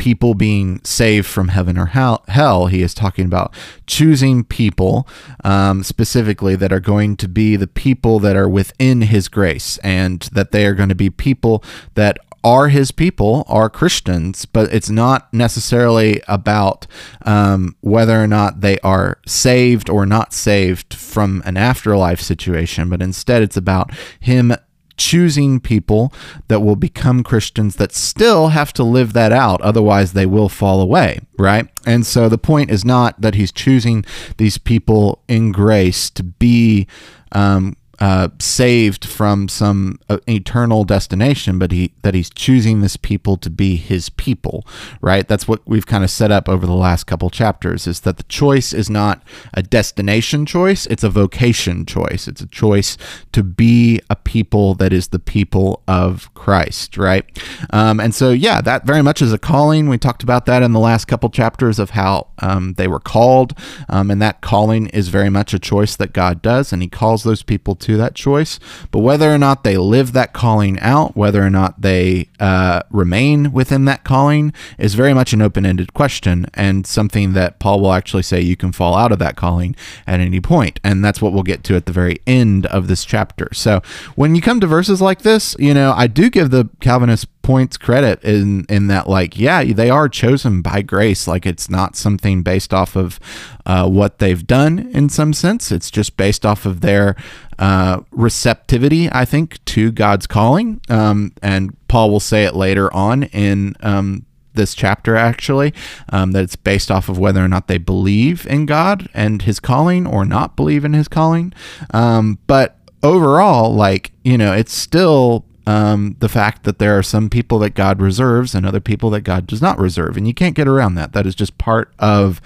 people 0.00 0.32
being 0.32 0.82
saved 0.82 1.26
from 1.26 1.48
heaven 1.48 1.76
or 1.76 1.86
hell. 1.86 2.66
He 2.68 2.80
is 2.80 2.94
talking 2.94 3.26
about 3.26 3.52
choosing 3.86 4.44
people 4.44 5.06
um, 5.44 5.82
specifically 5.82 6.56
that 6.56 6.72
are 6.72 6.80
going 6.80 7.18
to 7.18 7.28
be 7.28 7.54
the 7.54 7.66
people 7.66 8.18
that 8.20 8.34
are 8.34 8.48
within 8.48 9.02
his 9.02 9.28
grace 9.28 9.76
and 9.84 10.22
that 10.32 10.52
they 10.52 10.64
are 10.64 10.72
going 10.72 10.88
to 10.88 10.94
be 10.94 11.10
people 11.10 11.62
that 11.96 12.16
are 12.42 12.68
his 12.68 12.92
people, 12.92 13.44
are 13.46 13.68
Christians, 13.68 14.46
but 14.46 14.72
it's 14.72 14.88
not 14.88 15.30
necessarily 15.34 16.22
about 16.26 16.86
um, 17.26 17.76
whether 17.82 18.22
or 18.22 18.26
not 18.26 18.62
they 18.62 18.78
are 18.78 19.18
saved 19.26 19.90
or 19.90 20.06
not 20.06 20.32
saved 20.32 20.94
from 20.94 21.42
an 21.44 21.58
afterlife 21.58 22.22
situation, 22.22 22.88
but 22.88 23.02
instead 23.02 23.42
it's 23.42 23.58
about 23.58 23.92
him 24.18 24.54
choosing 25.00 25.58
people 25.60 26.12
that 26.48 26.60
will 26.60 26.76
become 26.76 27.24
Christians 27.24 27.76
that 27.76 27.92
still 27.92 28.48
have 28.48 28.70
to 28.74 28.84
live 28.84 29.14
that 29.14 29.32
out. 29.32 29.62
Otherwise, 29.62 30.12
they 30.12 30.26
will 30.26 30.50
fall 30.50 30.80
away, 30.82 31.20
right? 31.38 31.66
And 31.86 32.06
so 32.06 32.28
the 32.28 32.36
point 32.36 32.70
is 32.70 32.84
not 32.84 33.18
that 33.18 33.34
he's 33.34 33.50
choosing 33.50 34.04
these 34.36 34.58
people 34.58 35.22
in 35.26 35.52
grace 35.52 36.10
to 36.10 36.22
be 36.22 36.86
um, 37.32 37.76
uh, 38.00 38.28
saved 38.38 39.04
from 39.04 39.46
some 39.46 39.98
uh, 40.08 40.16
eternal 40.26 40.84
destination, 40.84 41.58
but 41.58 41.70
he 41.70 41.92
that 42.00 42.14
he's 42.14 42.30
choosing 42.30 42.80
this 42.80 42.96
people 42.96 43.36
to 43.36 43.50
be 43.50 43.76
his 43.76 44.08
people, 44.08 44.66
right? 45.02 45.28
That's 45.28 45.46
what 45.46 45.60
we've 45.66 45.86
kind 45.86 46.02
of 46.02 46.10
set 46.10 46.32
up 46.32 46.48
over 46.48 46.66
the 46.66 46.72
last 46.72 47.04
couple 47.04 47.28
chapters. 47.28 47.86
Is 47.86 48.00
that 48.00 48.16
the 48.16 48.22
choice 48.22 48.72
is 48.72 48.88
not 48.88 49.22
a 49.52 49.62
destination 49.62 50.46
choice; 50.46 50.86
it's 50.86 51.04
a 51.04 51.10
vocation 51.10 51.84
choice. 51.84 52.26
It's 52.26 52.40
a 52.40 52.46
choice 52.46 52.96
to 53.32 53.42
be 53.42 54.00
a 54.08 54.16
people 54.16 54.74
that 54.76 54.94
is 54.94 55.08
the 55.08 55.18
people 55.18 55.82
of 55.86 56.32
Christ, 56.32 56.96
right? 56.96 57.26
Um, 57.68 58.00
and 58.00 58.14
so, 58.14 58.30
yeah, 58.30 58.62
that 58.62 58.86
very 58.86 59.02
much 59.02 59.20
is 59.20 59.32
a 59.34 59.38
calling. 59.38 59.90
We 59.90 59.98
talked 59.98 60.22
about 60.22 60.46
that 60.46 60.62
in 60.62 60.72
the 60.72 60.80
last 60.80 61.04
couple 61.04 61.28
chapters 61.28 61.78
of 61.78 61.90
how 61.90 62.28
um, 62.38 62.74
they 62.78 62.88
were 62.88 63.00
called, 63.00 63.52
um, 63.90 64.10
and 64.10 64.22
that 64.22 64.40
calling 64.40 64.86
is 64.86 65.08
very 65.08 65.28
much 65.28 65.52
a 65.52 65.58
choice 65.58 65.96
that 65.96 66.14
God 66.14 66.40
does, 66.40 66.72
and 66.72 66.80
He 66.80 66.88
calls 66.88 67.24
those 67.24 67.42
people 67.42 67.74
to 67.76 67.89
that 67.96 68.14
choice. 68.14 68.58
But 68.90 69.00
whether 69.00 69.32
or 69.32 69.38
not 69.38 69.64
they 69.64 69.76
live 69.76 70.12
that 70.12 70.32
calling 70.32 70.78
out, 70.80 71.16
whether 71.16 71.42
or 71.42 71.50
not 71.50 71.80
they 71.80 72.28
uh, 72.38 72.82
remain 72.90 73.52
within 73.52 73.84
that 73.86 74.04
calling, 74.04 74.52
is 74.78 74.94
very 74.94 75.14
much 75.14 75.32
an 75.32 75.42
open 75.42 75.64
ended 75.66 75.94
question 75.94 76.46
and 76.54 76.86
something 76.86 77.32
that 77.34 77.58
Paul 77.58 77.80
will 77.80 77.92
actually 77.92 78.22
say 78.22 78.40
you 78.40 78.56
can 78.56 78.72
fall 78.72 78.94
out 78.94 79.12
of 79.12 79.18
that 79.18 79.36
calling 79.36 79.76
at 80.06 80.20
any 80.20 80.40
point. 80.40 80.80
And 80.84 81.04
that's 81.04 81.20
what 81.20 81.32
we'll 81.32 81.42
get 81.42 81.64
to 81.64 81.76
at 81.76 81.86
the 81.86 81.92
very 81.92 82.20
end 82.26 82.66
of 82.66 82.88
this 82.88 83.04
chapter. 83.04 83.48
So 83.52 83.82
when 84.14 84.34
you 84.34 84.42
come 84.42 84.60
to 84.60 84.66
verses 84.66 85.00
like 85.00 85.22
this, 85.22 85.56
you 85.58 85.74
know, 85.74 85.92
I 85.96 86.06
do 86.06 86.30
give 86.30 86.50
the 86.50 86.68
Calvinist 86.80 87.28
points 87.42 87.76
credit 87.76 88.22
in 88.22 88.64
in 88.68 88.86
that 88.88 89.08
like 89.08 89.38
yeah 89.38 89.64
they 89.64 89.90
are 89.90 90.08
chosen 90.08 90.62
by 90.62 90.82
grace. 90.82 91.26
Like 91.26 91.46
it's 91.46 91.70
not 91.70 91.96
something 91.96 92.42
based 92.42 92.72
off 92.74 92.96
of 92.96 93.18
uh, 93.66 93.88
what 93.88 94.18
they've 94.18 94.46
done 94.46 94.90
in 94.92 95.08
some 95.08 95.32
sense. 95.32 95.72
It's 95.72 95.90
just 95.90 96.16
based 96.16 96.44
off 96.44 96.66
of 96.66 96.80
their 96.80 97.16
uh, 97.60 98.00
receptivity 98.10 99.12
i 99.12 99.24
think 99.24 99.62
to 99.66 99.92
god's 99.92 100.26
calling. 100.26 100.80
Um, 100.88 101.32
and 101.42 101.76
paul 101.88 102.10
will 102.10 102.18
say 102.18 102.44
it 102.44 102.56
later 102.56 102.92
on 102.94 103.24
in 103.24 103.76
um, 103.80 104.24
this 104.54 104.74
chapter 104.74 105.14
actually 105.14 105.74
um, 106.08 106.32
that 106.32 106.42
it's 106.42 106.56
based 106.56 106.90
off 106.90 107.10
of 107.10 107.18
whether 107.18 107.44
or 107.44 107.48
not 107.48 107.68
they 107.68 107.76
believe 107.76 108.46
in 108.46 108.64
god 108.64 109.08
and 109.12 109.42
his 109.42 109.60
calling 109.60 110.06
or 110.06 110.24
not 110.24 110.56
believe 110.56 110.84
in 110.86 110.94
his 110.94 111.06
calling. 111.06 111.52
Um, 111.92 112.38
but 112.46 112.78
overall 113.02 113.74
like 113.74 114.12
you 114.24 114.38
know 114.38 114.52
it's 114.54 114.72
still 114.72 115.44
um, 115.70 116.16
the 116.18 116.28
fact 116.28 116.64
that 116.64 116.80
there 116.80 116.98
are 116.98 117.02
some 117.02 117.30
people 117.30 117.60
that 117.60 117.74
God 117.74 118.02
reserves 118.02 118.56
and 118.56 118.66
other 118.66 118.80
people 118.80 119.08
that 119.10 119.20
God 119.20 119.46
does 119.46 119.62
not 119.62 119.78
reserve, 119.78 120.16
and 120.16 120.26
you 120.26 120.34
can't 120.34 120.56
get 120.56 120.66
around 120.66 120.96
that. 120.96 121.12
That 121.12 121.26
is 121.26 121.36
just 121.36 121.58
part 121.58 121.92
of 122.00 122.40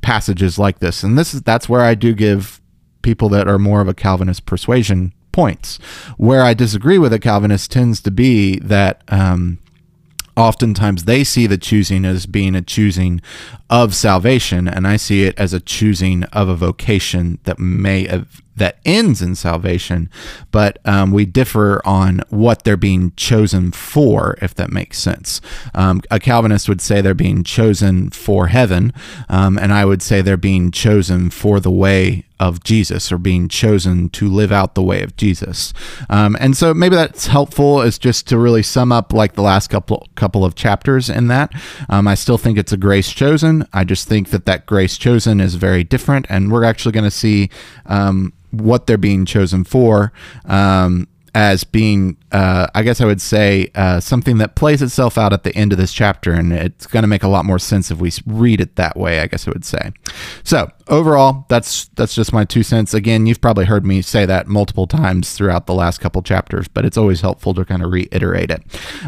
passages 0.00 0.58
like 0.58 0.80
this, 0.80 1.04
and 1.04 1.16
this 1.16 1.32
is 1.32 1.42
that's 1.42 1.68
where 1.68 1.82
I 1.82 1.94
do 1.94 2.14
give 2.14 2.60
people 3.02 3.28
that 3.28 3.46
are 3.46 3.60
more 3.60 3.80
of 3.80 3.86
a 3.86 3.94
Calvinist 3.94 4.44
persuasion 4.44 5.12
points. 5.30 5.76
Where 6.16 6.42
I 6.42 6.52
disagree 6.52 6.98
with 6.98 7.12
a 7.12 7.20
Calvinist 7.20 7.70
tends 7.70 8.00
to 8.02 8.10
be 8.10 8.58
that. 8.58 9.02
Um, 9.08 9.58
oftentimes 10.36 11.04
they 11.04 11.22
see 11.22 11.46
the 11.46 11.56
choosing 11.56 12.04
as 12.04 12.26
being 12.26 12.56
a 12.56 12.60
choosing 12.60 13.20
of 13.70 13.94
salvation 13.94 14.66
and 14.66 14.84
i 14.84 14.96
see 14.96 15.22
it 15.22 15.38
as 15.38 15.52
a 15.52 15.60
choosing 15.60 16.24
of 16.32 16.48
a 16.48 16.56
vocation 16.56 17.38
that 17.44 17.56
may 17.56 18.04
have 18.08 18.42
that 18.56 18.78
ends 18.84 19.20
in 19.20 19.34
salvation, 19.34 20.08
but 20.50 20.78
um, 20.84 21.10
we 21.10 21.24
differ 21.24 21.80
on 21.84 22.20
what 22.30 22.64
they're 22.64 22.76
being 22.76 23.12
chosen 23.16 23.72
for, 23.72 24.36
if 24.40 24.54
that 24.54 24.70
makes 24.70 24.98
sense. 24.98 25.40
Um, 25.74 26.02
a 26.10 26.20
Calvinist 26.20 26.68
would 26.68 26.80
say 26.80 27.00
they're 27.00 27.14
being 27.14 27.44
chosen 27.44 28.10
for 28.10 28.48
heaven, 28.48 28.92
um, 29.28 29.58
and 29.58 29.72
I 29.72 29.84
would 29.84 30.02
say 30.02 30.22
they're 30.22 30.36
being 30.36 30.70
chosen 30.70 31.30
for 31.30 31.60
the 31.60 31.70
way 31.70 32.24
of 32.40 32.64
Jesus 32.64 33.12
or 33.12 33.18
being 33.18 33.48
chosen 33.48 34.10
to 34.10 34.28
live 34.28 34.50
out 34.50 34.74
the 34.74 34.82
way 34.82 35.02
of 35.02 35.16
Jesus. 35.16 35.72
Um, 36.10 36.36
and 36.40 36.56
so 36.56 36.74
maybe 36.74 36.96
that's 36.96 37.28
helpful 37.28 37.80
is 37.80 37.98
just 37.98 38.26
to 38.28 38.38
really 38.38 38.62
sum 38.62 38.90
up 38.90 39.12
like 39.12 39.34
the 39.34 39.42
last 39.42 39.68
couple 39.68 40.08
couple 40.14 40.44
of 40.44 40.54
chapters 40.54 41.08
in 41.08 41.28
that. 41.28 41.52
Um, 41.88 42.08
I 42.08 42.14
still 42.14 42.38
think 42.38 42.58
it's 42.58 42.72
a 42.72 42.76
grace 42.76 43.12
chosen. 43.12 43.66
I 43.72 43.84
just 43.84 44.08
think 44.08 44.30
that 44.30 44.46
that 44.46 44.66
grace 44.66 44.98
chosen 44.98 45.40
is 45.40 45.54
very 45.54 45.84
different, 45.84 46.26
and 46.28 46.50
we're 46.50 46.64
actually 46.64 46.92
going 46.92 47.04
to 47.04 47.10
see 47.10 47.50
um, 47.86 48.32
what 48.60 48.86
they're 48.86 48.98
being 48.98 49.24
chosen 49.24 49.64
for. 49.64 50.12
Um, 50.46 51.08
as 51.36 51.64
being, 51.64 52.16
uh, 52.30 52.68
I 52.76 52.84
guess 52.84 53.00
I 53.00 53.06
would 53.06 53.20
say, 53.20 53.68
uh, 53.74 53.98
something 53.98 54.38
that 54.38 54.54
plays 54.54 54.80
itself 54.80 55.18
out 55.18 55.32
at 55.32 55.42
the 55.42 55.52
end 55.56 55.72
of 55.72 55.78
this 55.78 55.92
chapter, 55.92 56.32
and 56.32 56.52
it's 56.52 56.86
going 56.86 57.02
to 57.02 57.08
make 57.08 57.24
a 57.24 57.28
lot 57.28 57.44
more 57.44 57.58
sense 57.58 57.90
if 57.90 57.98
we 57.98 58.12
read 58.24 58.60
it 58.60 58.76
that 58.76 58.96
way. 58.96 59.18
I 59.18 59.26
guess 59.26 59.48
I 59.48 59.50
would 59.50 59.64
say. 59.64 59.92
So 60.44 60.70
overall, 60.86 61.44
that's 61.48 61.86
that's 61.96 62.14
just 62.14 62.32
my 62.32 62.44
two 62.44 62.62
cents. 62.62 62.94
Again, 62.94 63.26
you've 63.26 63.40
probably 63.40 63.64
heard 63.64 63.84
me 63.84 64.00
say 64.00 64.26
that 64.26 64.46
multiple 64.46 64.86
times 64.86 65.34
throughout 65.34 65.66
the 65.66 65.74
last 65.74 66.00
couple 66.00 66.22
chapters, 66.22 66.68
but 66.68 66.84
it's 66.84 66.96
always 66.96 67.20
helpful 67.20 67.52
to 67.54 67.64
kind 67.64 67.82
of 67.82 67.90
reiterate 67.90 68.52
it. 68.52 68.62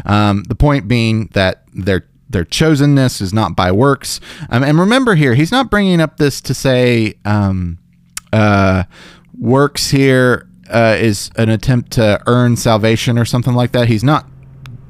Um, 0.05 0.43
the 0.43 0.55
point 0.55 0.89
being 0.89 1.27
that 1.27 1.63
they're 1.73 2.07
their 2.29 2.43
chosenness 2.43 3.21
is 3.21 3.33
not 3.33 3.55
by 3.55 3.71
works. 3.71 4.19
Um, 4.49 4.61
and 4.63 4.77
remember 4.77 5.15
here, 5.15 5.33
he's 5.33 5.51
not 5.51 5.71
bringing 5.71 6.01
up 6.01 6.17
this 6.17 6.41
to 6.41 6.53
say 6.53 7.15
um, 7.23 7.77
uh, 8.33 8.83
works 9.39 9.89
here 9.89 10.47
uh, 10.69 10.97
is 10.99 11.31
an 11.35 11.49
attempt 11.49 11.91
to 11.91 12.21
earn 12.27 12.55
salvation 12.55 13.17
or 13.17 13.25
something 13.25 13.53
like 13.53 13.71
that. 13.71 13.87
He's 13.87 14.03
not 14.03 14.27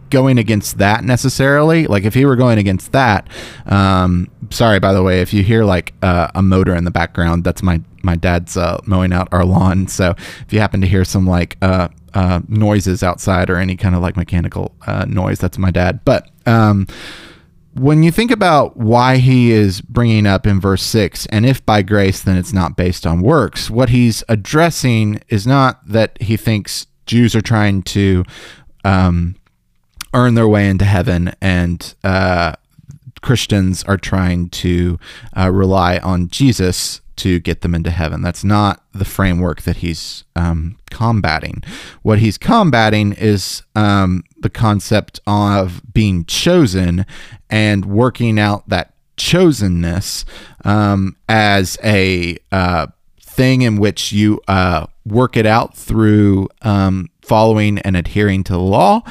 going 0.09 0.37
against 0.37 0.77
that 0.77 1.03
necessarily. 1.03 1.85
Like 1.87 2.03
if 2.03 2.13
he 2.13 2.25
were 2.25 2.35
going 2.35 2.57
against 2.57 2.91
that, 2.93 3.27
um, 3.65 4.27
sorry 4.49 4.79
by 4.79 4.93
the 4.93 5.03
way, 5.03 5.21
if 5.21 5.33
you 5.33 5.43
hear 5.43 5.63
like 5.65 5.93
uh, 6.01 6.29
a 6.33 6.41
motor 6.41 6.75
in 6.75 6.85
the 6.85 6.91
background, 6.91 7.43
that's 7.43 7.61
my 7.61 7.81
my 8.03 8.15
dad's 8.15 8.55
uh, 8.55 8.79
mowing 8.85 9.11
out 9.11 9.27
our 9.31 9.43
lawn. 9.43 9.87
So 9.87 10.15
if 10.17 10.53
you 10.53 10.59
happen 10.59 10.81
to 10.81 10.87
hear 10.87 11.03
some 11.03 11.25
like 11.25 11.57
uh, 11.61 11.89
uh 12.13 12.41
noises 12.47 13.03
outside 13.03 13.49
or 13.49 13.57
any 13.57 13.75
kind 13.75 13.95
of 13.95 14.01
like 14.01 14.15
mechanical 14.15 14.73
uh, 14.85 15.05
noise, 15.07 15.39
that's 15.39 15.57
my 15.57 15.71
dad. 15.71 15.99
But 16.05 16.29
um, 16.45 16.87
when 17.77 18.01
you 18.01 18.11
think 18.11 18.31
about 18.31 18.75
why 18.75 19.17
he 19.17 19.51
is 19.51 19.81
bringing 19.81 20.25
up 20.25 20.47
in 20.47 20.59
verse 20.59 20.81
6 20.83 21.25
and 21.27 21.45
if 21.45 21.65
by 21.65 21.81
grace 21.81 22.21
then 22.21 22.37
it's 22.37 22.53
not 22.53 22.75
based 22.75 23.05
on 23.05 23.21
works 23.21 23.69
what 23.69 23.89
he's 23.89 24.23
addressing 24.27 25.21
is 25.29 25.45
not 25.45 25.79
that 25.87 26.19
he 26.21 26.35
thinks 26.35 26.87
jews 27.05 27.35
are 27.35 27.41
trying 27.41 27.83
to 27.83 28.23
um, 28.83 29.35
earn 30.13 30.33
their 30.33 30.47
way 30.47 30.67
into 30.67 30.85
heaven 30.85 31.33
and 31.39 31.93
uh, 32.03 32.53
christians 33.21 33.83
are 33.83 33.97
trying 33.97 34.49
to 34.49 34.97
uh, 35.35 35.51
rely 35.51 35.97
on 35.99 36.27
jesus 36.29 37.01
to 37.17 37.39
get 37.39 37.61
them 37.61 37.75
into 37.75 37.89
heaven. 37.89 38.21
That's 38.21 38.43
not 38.43 38.83
the 38.93 39.05
framework 39.05 39.63
that 39.63 39.77
he's 39.77 40.23
um, 40.35 40.77
combating. 40.89 41.63
What 42.01 42.19
he's 42.19 42.37
combating 42.37 43.13
is 43.13 43.63
um, 43.75 44.23
the 44.37 44.49
concept 44.49 45.19
of 45.27 45.81
being 45.93 46.25
chosen 46.25 47.05
and 47.49 47.85
working 47.85 48.39
out 48.39 48.67
that 48.69 48.93
chosenness 49.17 50.25
um, 50.63 51.15
as 51.27 51.77
a 51.83 52.37
uh, 52.51 52.87
thing 53.19 53.63
in 53.63 53.77
which 53.77 54.11
you 54.11 54.39
uh, 54.47 54.87
work 55.05 55.35
it 55.35 55.45
out 55.45 55.75
through 55.75 56.49
um, 56.61 57.09
following 57.21 57.79
and 57.79 57.97
adhering 57.97 58.43
to 58.43 58.53
the 58.53 58.59
law 58.59 59.01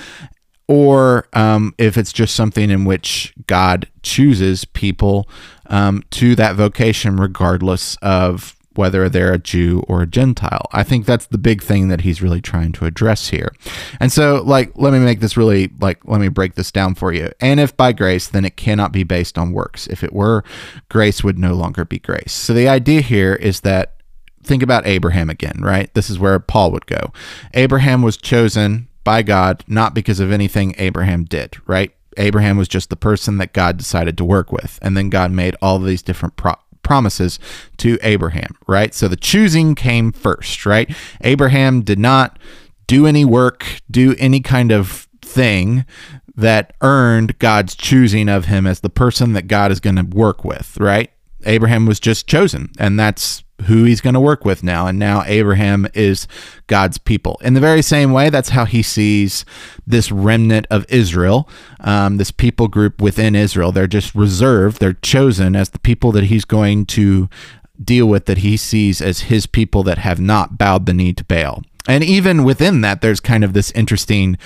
or 0.68 1.28
um, 1.32 1.74
if 1.78 1.96
it's 1.96 2.12
just 2.12 2.34
something 2.34 2.70
in 2.70 2.84
which 2.84 3.32
God 3.46 3.88
chooses 4.02 4.64
people 4.64 5.28
um, 5.70 6.02
to 6.12 6.34
that 6.36 6.56
vocation, 6.56 7.16
regardless 7.16 7.96
of 8.02 8.56
whether 8.76 9.08
they're 9.08 9.32
a 9.32 9.38
Jew 9.38 9.84
or 9.88 10.02
a 10.02 10.06
Gentile. 10.06 10.66
I 10.72 10.82
think 10.82 11.06
that's 11.06 11.26
the 11.26 11.38
big 11.38 11.62
thing 11.62 11.88
that 11.88 12.02
he's 12.02 12.22
really 12.22 12.40
trying 12.40 12.72
to 12.72 12.84
address 12.84 13.28
here. 13.28 13.52
And 14.00 14.12
so, 14.12 14.42
like, 14.44 14.72
let 14.74 14.92
me 14.92 14.98
make 14.98 15.20
this 15.20 15.36
really, 15.36 15.70
like, 15.80 16.06
let 16.06 16.20
me 16.20 16.28
break 16.28 16.54
this 16.54 16.70
down 16.70 16.94
for 16.94 17.12
you. 17.12 17.30
And 17.40 17.58
if 17.58 17.76
by 17.76 17.92
grace, 17.92 18.28
then 18.28 18.44
it 18.44 18.56
cannot 18.56 18.92
be 18.92 19.02
based 19.02 19.38
on 19.38 19.52
works. 19.52 19.86
If 19.86 20.04
it 20.04 20.12
were, 20.12 20.44
grace 20.88 21.24
would 21.24 21.38
no 21.38 21.54
longer 21.54 21.84
be 21.84 21.98
grace. 21.98 22.32
So 22.32 22.52
the 22.52 22.68
idea 22.68 23.00
here 23.00 23.34
is 23.34 23.60
that 23.60 23.94
think 24.42 24.62
about 24.62 24.86
Abraham 24.86 25.30
again, 25.30 25.60
right? 25.60 25.92
This 25.94 26.10
is 26.10 26.18
where 26.18 26.38
Paul 26.38 26.70
would 26.72 26.86
go. 26.86 27.12
Abraham 27.54 28.02
was 28.02 28.16
chosen 28.16 28.88
by 29.04 29.22
God, 29.22 29.64
not 29.66 29.94
because 29.94 30.20
of 30.20 30.32
anything 30.32 30.74
Abraham 30.78 31.24
did, 31.24 31.56
right? 31.66 31.95
Abraham 32.16 32.56
was 32.56 32.68
just 32.68 32.90
the 32.90 32.96
person 32.96 33.38
that 33.38 33.52
God 33.52 33.76
decided 33.76 34.16
to 34.18 34.24
work 34.24 34.52
with. 34.52 34.78
And 34.82 34.96
then 34.96 35.10
God 35.10 35.30
made 35.30 35.56
all 35.60 35.78
these 35.78 36.02
different 36.02 36.36
pro- 36.36 36.56
promises 36.82 37.38
to 37.78 37.98
Abraham, 38.02 38.56
right? 38.66 38.94
So 38.94 39.08
the 39.08 39.16
choosing 39.16 39.74
came 39.74 40.12
first, 40.12 40.64
right? 40.64 40.94
Abraham 41.22 41.82
did 41.82 41.98
not 41.98 42.38
do 42.86 43.06
any 43.06 43.24
work, 43.24 43.66
do 43.90 44.14
any 44.18 44.40
kind 44.40 44.70
of 44.70 45.08
thing 45.20 45.84
that 46.36 46.74
earned 46.82 47.38
God's 47.38 47.74
choosing 47.74 48.28
of 48.28 48.44
him 48.44 48.66
as 48.66 48.80
the 48.80 48.90
person 48.90 49.32
that 49.32 49.48
God 49.48 49.72
is 49.72 49.80
going 49.80 49.96
to 49.96 50.04
work 50.04 50.44
with, 50.44 50.76
right? 50.78 51.10
Abraham 51.44 51.86
was 51.86 51.98
just 51.98 52.26
chosen, 52.26 52.70
and 52.78 52.98
that's 52.98 53.42
who 53.64 53.84
he's 53.84 54.00
going 54.00 54.14
to 54.14 54.20
work 54.20 54.44
with 54.44 54.62
now. 54.62 54.86
And 54.86 54.98
now 54.98 55.22
Abraham 55.26 55.86
is 55.94 56.28
God's 56.66 56.98
people. 56.98 57.38
In 57.42 57.54
the 57.54 57.60
very 57.60 57.82
same 57.82 58.12
way, 58.12 58.30
that's 58.30 58.50
how 58.50 58.64
he 58.64 58.82
sees 58.82 59.44
this 59.86 60.12
remnant 60.12 60.66
of 60.70 60.84
Israel, 60.88 61.48
um, 61.80 62.18
this 62.18 62.30
people 62.30 62.68
group 62.68 63.00
within 63.00 63.34
Israel. 63.34 63.72
They're 63.72 63.86
just 63.86 64.14
reserved, 64.14 64.80
they're 64.80 64.92
chosen 64.92 65.56
as 65.56 65.70
the 65.70 65.78
people 65.78 66.12
that 66.12 66.24
he's 66.24 66.44
going 66.44 66.86
to 66.86 67.28
deal 67.82 68.06
with, 68.06 68.26
that 68.26 68.38
he 68.38 68.56
sees 68.56 69.00
as 69.00 69.20
his 69.20 69.46
people 69.46 69.82
that 69.84 69.98
have 69.98 70.20
not 70.20 70.58
bowed 70.58 70.86
the 70.86 70.94
knee 70.94 71.12
to 71.14 71.24
Baal. 71.24 71.62
And 71.88 72.02
even 72.04 72.44
within 72.44 72.80
that, 72.82 73.00
there's 73.00 73.20
kind 73.20 73.44
of 73.44 73.52
this 73.52 73.70
interesting 73.72 74.36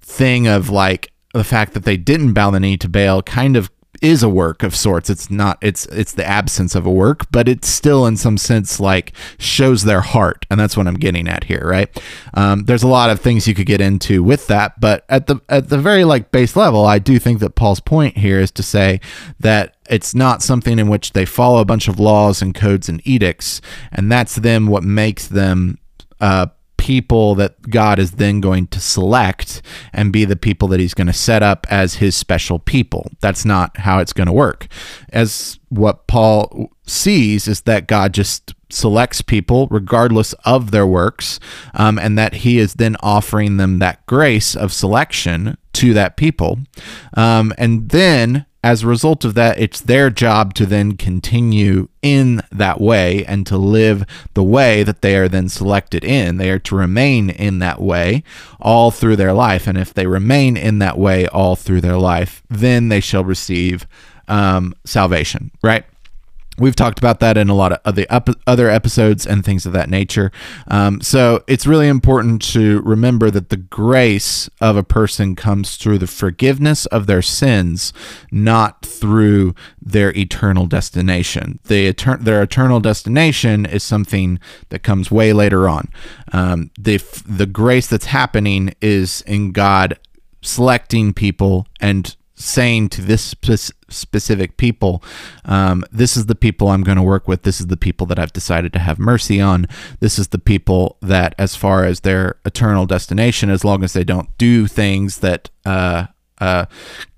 thing 0.00 0.46
of 0.46 0.70
like, 0.70 1.12
the 1.32 1.44
fact 1.44 1.74
that 1.74 1.84
they 1.84 1.98
didn't 1.98 2.32
bow 2.32 2.50
the 2.50 2.60
knee 2.60 2.78
to 2.78 2.88
Baal 2.88 3.22
kind 3.22 3.56
of 3.56 3.70
is 4.02 4.22
a 4.22 4.28
work 4.28 4.62
of 4.62 4.74
sorts. 4.74 5.10
It's 5.10 5.30
not 5.30 5.58
it's 5.60 5.86
it's 5.86 6.12
the 6.12 6.26
absence 6.26 6.74
of 6.74 6.86
a 6.86 6.90
work, 6.90 7.30
but 7.30 7.48
it's 7.48 7.68
still 7.68 8.06
in 8.06 8.16
some 8.16 8.38
sense 8.38 8.80
like 8.80 9.12
shows 9.38 9.84
their 9.84 10.00
heart, 10.00 10.46
and 10.50 10.58
that's 10.58 10.76
what 10.76 10.86
I'm 10.86 10.94
getting 10.94 11.28
at 11.28 11.44
here, 11.44 11.62
right? 11.64 11.88
Um, 12.34 12.64
there's 12.64 12.82
a 12.82 12.88
lot 12.88 13.10
of 13.10 13.20
things 13.20 13.46
you 13.46 13.54
could 13.54 13.66
get 13.66 13.80
into 13.80 14.22
with 14.22 14.46
that, 14.48 14.80
but 14.80 15.04
at 15.08 15.26
the 15.26 15.40
at 15.48 15.68
the 15.68 15.78
very 15.78 16.04
like 16.04 16.30
base 16.30 16.56
level, 16.56 16.84
I 16.84 16.98
do 16.98 17.18
think 17.18 17.40
that 17.40 17.54
Paul's 17.54 17.80
point 17.80 18.18
here 18.18 18.40
is 18.40 18.50
to 18.52 18.62
say 18.62 19.00
that 19.40 19.76
it's 19.88 20.14
not 20.14 20.42
something 20.42 20.78
in 20.78 20.88
which 20.88 21.12
they 21.12 21.24
follow 21.24 21.60
a 21.60 21.64
bunch 21.64 21.88
of 21.88 22.00
laws 22.00 22.42
and 22.42 22.54
codes 22.54 22.88
and 22.88 23.00
edicts, 23.06 23.60
and 23.92 24.10
that's 24.10 24.36
them 24.36 24.66
what 24.66 24.82
makes 24.82 25.28
them 25.28 25.78
uh, 26.20 26.46
people 26.86 27.34
that 27.34 27.60
God 27.68 27.98
is 27.98 28.12
then 28.12 28.40
going 28.40 28.68
to 28.68 28.78
select 28.78 29.60
and 29.92 30.12
be 30.12 30.24
the 30.24 30.36
people 30.36 30.68
that 30.68 30.78
he's 30.78 30.94
going 30.94 31.08
to 31.08 31.12
set 31.12 31.42
up 31.42 31.66
as 31.68 31.94
his 31.94 32.14
special 32.14 32.60
people. 32.60 33.10
That's 33.20 33.44
not 33.44 33.78
how 33.78 33.98
it's 33.98 34.12
going 34.12 34.28
to 34.28 34.32
work. 34.32 34.68
As 35.08 35.58
what 35.68 36.06
Paul 36.06 36.70
sees 36.86 37.48
is 37.48 37.62
that 37.62 37.88
God 37.88 38.14
just 38.14 38.54
selects 38.70 39.20
people 39.20 39.66
regardless 39.68 40.32
of 40.44 40.70
their 40.70 40.86
works, 40.86 41.40
um, 41.74 41.98
and 41.98 42.16
that 42.16 42.34
he 42.34 42.58
is 42.58 42.74
then 42.74 42.96
offering 43.00 43.56
them 43.56 43.80
that 43.80 44.06
grace 44.06 44.54
of 44.54 44.72
selection 44.72 45.58
to 45.72 45.92
that 45.92 46.16
people. 46.16 46.60
Um, 47.14 47.52
and 47.58 47.88
then 47.88 48.46
as 48.66 48.82
a 48.82 48.88
result 48.88 49.24
of 49.24 49.34
that, 49.34 49.60
it's 49.60 49.80
their 49.80 50.10
job 50.10 50.52
to 50.54 50.66
then 50.66 50.96
continue 50.96 51.86
in 52.02 52.42
that 52.50 52.80
way 52.80 53.24
and 53.24 53.46
to 53.46 53.56
live 53.56 54.04
the 54.34 54.42
way 54.42 54.82
that 54.82 55.02
they 55.02 55.14
are 55.16 55.28
then 55.28 55.48
selected 55.48 56.02
in. 56.02 56.38
They 56.38 56.50
are 56.50 56.58
to 56.58 56.74
remain 56.74 57.30
in 57.30 57.60
that 57.60 57.80
way 57.80 58.24
all 58.60 58.90
through 58.90 59.16
their 59.16 59.32
life. 59.32 59.68
And 59.68 59.78
if 59.78 59.94
they 59.94 60.08
remain 60.08 60.56
in 60.56 60.80
that 60.80 60.98
way 60.98 61.28
all 61.28 61.54
through 61.54 61.80
their 61.80 61.96
life, 61.96 62.42
then 62.50 62.88
they 62.88 62.98
shall 62.98 63.22
receive 63.22 63.86
um, 64.26 64.74
salvation, 64.84 65.52
right? 65.62 65.84
We've 66.58 66.76
talked 66.76 66.98
about 66.98 67.20
that 67.20 67.36
in 67.36 67.48
a 67.48 67.54
lot 67.54 67.72
of 67.84 67.94
the 67.94 68.06
other 68.46 68.70
episodes 68.70 69.26
and 69.26 69.44
things 69.44 69.66
of 69.66 69.72
that 69.72 69.90
nature. 69.90 70.32
Um, 70.68 71.00
so 71.00 71.44
it's 71.46 71.66
really 71.66 71.88
important 71.88 72.42
to 72.52 72.80
remember 72.82 73.30
that 73.30 73.50
the 73.50 73.56
grace 73.56 74.48
of 74.60 74.76
a 74.76 74.82
person 74.82 75.36
comes 75.36 75.76
through 75.76 75.98
the 75.98 76.06
forgiveness 76.06 76.86
of 76.86 77.06
their 77.06 77.22
sins, 77.22 77.92
not 78.30 78.84
through 78.84 79.54
their 79.80 80.16
eternal 80.16 80.66
destination. 80.66 81.60
The 81.64 81.92
etern- 81.92 82.24
their 82.24 82.42
eternal 82.42 82.80
destination 82.80 83.66
is 83.66 83.82
something 83.82 84.38
that 84.70 84.82
comes 84.82 85.10
way 85.10 85.32
later 85.32 85.68
on. 85.68 85.88
Um, 86.32 86.70
the 86.78 86.98
the 87.26 87.46
grace 87.46 87.86
that's 87.86 88.06
happening 88.06 88.74
is 88.80 89.22
in 89.22 89.52
God 89.52 89.98
selecting 90.42 91.12
people 91.12 91.66
and 91.80 92.16
saying 92.36 92.90
to 92.90 93.02
this 93.02 93.34
specific 93.88 94.56
people, 94.56 95.02
um, 95.44 95.84
this 95.90 96.16
is 96.16 96.26
the 96.26 96.34
people 96.34 96.68
I'm 96.68 96.84
going 96.84 96.96
to 96.96 97.02
work 97.02 97.26
with. 97.26 97.42
This 97.42 97.60
is 97.60 97.68
the 97.68 97.76
people 97.76 98.06
that 98.06 98.18
I've 98.18 98.32
decided 98.32 98.72
to 98.74 98.78
have 98.78 98.98
mercy 98.98 99.40
on. 99.40 99.66
This 100.00 100.18
is 100.18 100.28
the 100.28 100.38
people 100.38 100.98
that, 101.00 101.34
as 101.38 101.56
far 101.56 101.84
as 101.84 102.00
their 102.00 102.36
eternal 102.44 102.86
destination, 102.86 103.50
as 103.50 103.64
long 103.64 103.82
as 103.82 103.94
they 103.94 104.04
don't 104.04 104.36
do 104.38 104.66
things 104.66 105.20
that 105.20 105.50
uh, 105.64 106.06
uh, 106.38 106.66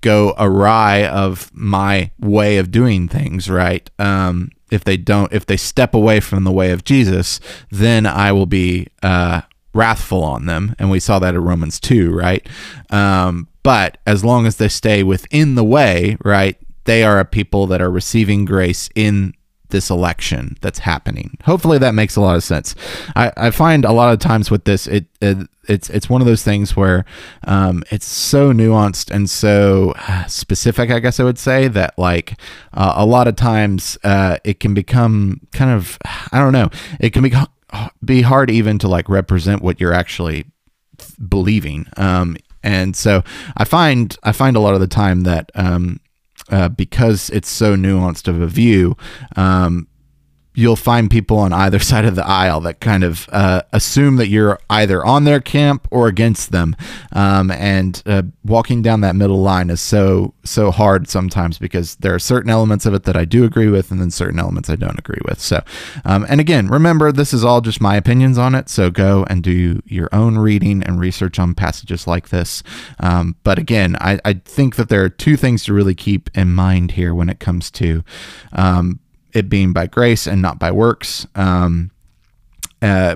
go 0.01 0.33
awry 0.37 1.05
of 1.05 1.51
my 1.53 2.11
way 2.19 2.57
of 2.57 2.71
doing 2.71 3.07
things, 3.07 3.49
right? 3.49 3.89
Um, 3.99 4.51
if 4.71 4.83
they 4.83 4.97
don't, 4.97 5.33
if 5.33 5.45
they 5.45 5.57
step 5.57 5.93
away 5.93 6.19
from 6.19 6.43
the 6.43 6.51
way 6.51 6.71
of 6.71 6.83
Jesus, 6.83 7.39
then 7.69 8.05
I 8.05 8.31
will 8.31 8.45
be 8.45 8.87
uh, 9.03 9.41
wrathful 9.73 10.23
on 10.23 10.45
them. 10.45 10.75
And 10.79 10.89
we 10.89 10.99
saw 10.99 11.19
that 11.19 11.35
in 11.35 11.43
Romans 11.43 11.79
2, 11.79 12.11
right? 12.11 12.47
Um, 12.89 13.47
but 13.63 13.97
as 14.05 14.23
long 14.23 14.45
as 14.45 14.57
they 14.57 14.69
stay 14.69 15.03
within 15.03 15.55
the 15.55 15.63
way, 15.63 16.17
right, 16.23 16.57
they 16.85 17.03
are 17.03 17.19
a 17.19 17.25
people 17.25 17.67
that 17.67 17.81
are 17.81 17.91
receiving 17.91 18.45
grace 18.45 18.89
in 18.95 19.33
this 19.69 19.89
election 19.89 20.57
that's 20.61 20.79
happening. 20.79 21.37
Hopefully 21.43 21.77
that 21.77 21.93
makes 21.93 22.15
a 22.15 22.21
lot 22.21 22.35
of 22.35 22.43
sense. 22.43 22.73
I, 23.15 23.31
I 23.37 23.51
find 23.51 23.85
a 23.85 23.91
lot 23.91 24.11
of 24.11 24.19
times 24.19 24.49
with 24.49 24.65
this, 24.65 24.87
it, 24.87 25.05
it 25.21 25.47
it's 25.67 25.89
it's 25.91 26.09
one 26.09 26.19
of 26.19 26.27
those 26.27 26.43
things 26.43 26.75
where 26.75 27.05
um, 27.45 27.83
it's 27.91 28.07
so 28.07 28.51
nuanced 28.51 29.11
and 29.11 29.29
so 29.29 29.93
uh, 30.07 30.25
specific. 30.25 30.89
I 30.89 30.99
guess 30.99 31.19
I 31.19 31.23
would 31.23 31.37
say 31.37 31.67
that 31.67 31.97
like 31.97 32.39
uh, 32.73 32.93
a 32.95 33.05
lot 33.05 33.27
of 33.27 33.35
times 33.35 33.97
uh, 34.03 34.37
it 34.43 34.59
can 34.59 34.73
become 34.73 35.41
kind 35.51 35.71
of 35.71 35.99
I 36.31 36.39
don't 36.39 36.53
know. 36.53 36.69
It 36.99 37.13
can 37.13 37.21
be 37.21 37.31
be 38.03 38.21
hard 38.21 38.49
even 38.49 38.79
to 38.79 38.87
like 38.87 39.09
represent 39.09 39.61
what 39.61 39.79
you're 39.79 39.93
actually 39.93 40.45
believing. 41.27 41.87
Um, 41.97 42.37
and 42.63 42.95
so 42.95 43.23
I 43.55 43.65
find 43.65 44.15
I 44.23 44.31
find 44.31 44.55
a 44.55 44.59
lot 44.59 44.73
of 44.73 44.79
the 44.79 44.87
time 44.87 45.21
that 45.21 45.51
um, 45.55 45.99
uh, 46.49 46.69
because 46.69 47.29
it's 47.29 47.49
so 47.49 47.75
nuanced 47.75 48.27
of 48.27 48.41
a 48.41 48.47
view, 48.47 48.97
um, 49.35 49.87
you'll 50.59 50.75
find 50.75 51.09
people 51.09 51.37
on 51.37 51.53
either 51.53 51.79
side 51.89 52.05
of 52.05 52.15
the 52.15 52.25
aisle 52.25 52.59
that 52.59 52.81
kind 52.81 53.03
of 53.03 53.27
uh, 53.31 53.61
assume 53.71 54.17
that 54.17 54.27
you're 54.27 54.59
either 54.69 55.03
on 55.05 55.23
their 55.23 55.39
camp 55.39 55.87
or 55.89 56.07
against 56.07 56.51
them. 56.51 56.75
Um, 57.13 57.49
and 57.49 58.03
uh, 58.05 58.23
walking 58.43 58.81
down 58.81 59.01
that 59.01 59.15
middle 59.15 59.41
line 59.41 59.69
is 59.69 59.79
so 59.79 60.33
so 60.43 60.71
hard 60.71 61.07
sometimes 61.07 61.57
because 61.57 61.95
there 61.97 62.13
are 62.13 62.19
certain 62.19 62.49
elements 62.49 62.85
of 62.85 62.93
it 62.93 63.03
that 63.03 63.15
I 63.15 63.23
do 63.23 63.45
agree 63.45 63.69
with, 63.69 63.91
and 63.91 64.01
then 64.01 64.11
certain 64.11 64.39
elements 64.39 64.69
I 64.69 64.75
don't 64.75 64.99
agree 64.99 65.21
with. 65.25 65.39
So, 65.39 65.63
um, 66.03 66.25
and 66.27 66.41
again, 66.41 66.67
remember 66.67 67.11
this 67.11 67.33
is 67.33 67.45
all 67.45 67.61
just 67.61 67.79
my 67.79 67.95
opinions 67.95 68.37
on 68.37 68.55
it. 68.55 68.67
So 68.67 68.89
go 68.89 69.25
and 69.29 69.41
do 69.41 69.81
your 69.85 70.09
own 70.11 70.37
reading 70.37 70.83
and 70.83 70.99
research 70.99 71.39
on 71.39 71.55
passages 71.55 72.05
like 72.05 72.29
this. 72.29 72.63
Um, 72.99 73.35
but 73.43 73.57
again, 73.57 73.95
I, 74.01 74.19
I 74.25 74.33
think 74.33 74.75
that 74.75 74.89
there 74.89 75.03
are 75.03 75.09
two 75.09 75.37
things 75.37 75.63
to 75.65 75.73
really 75.73 75.95
keep 75.95 76.29
in 76.35 76.53
mind 76.53 76.91
here 76.91 77.13
when 77.13 77.29
it 77.29 77.39
comes 77.39 77.71
to 77.71 78.03
um, 78.53 78.99
it 79.33 79.49
being 79.49 79.73
by 79.73 79.87
grace 79.87 80.27
and 80.27 80.41
not 80.41 80.59
by 80.59 80.71
works. 80.71 81.27
Um, 81.35 81.91
uh, 82.81 83.15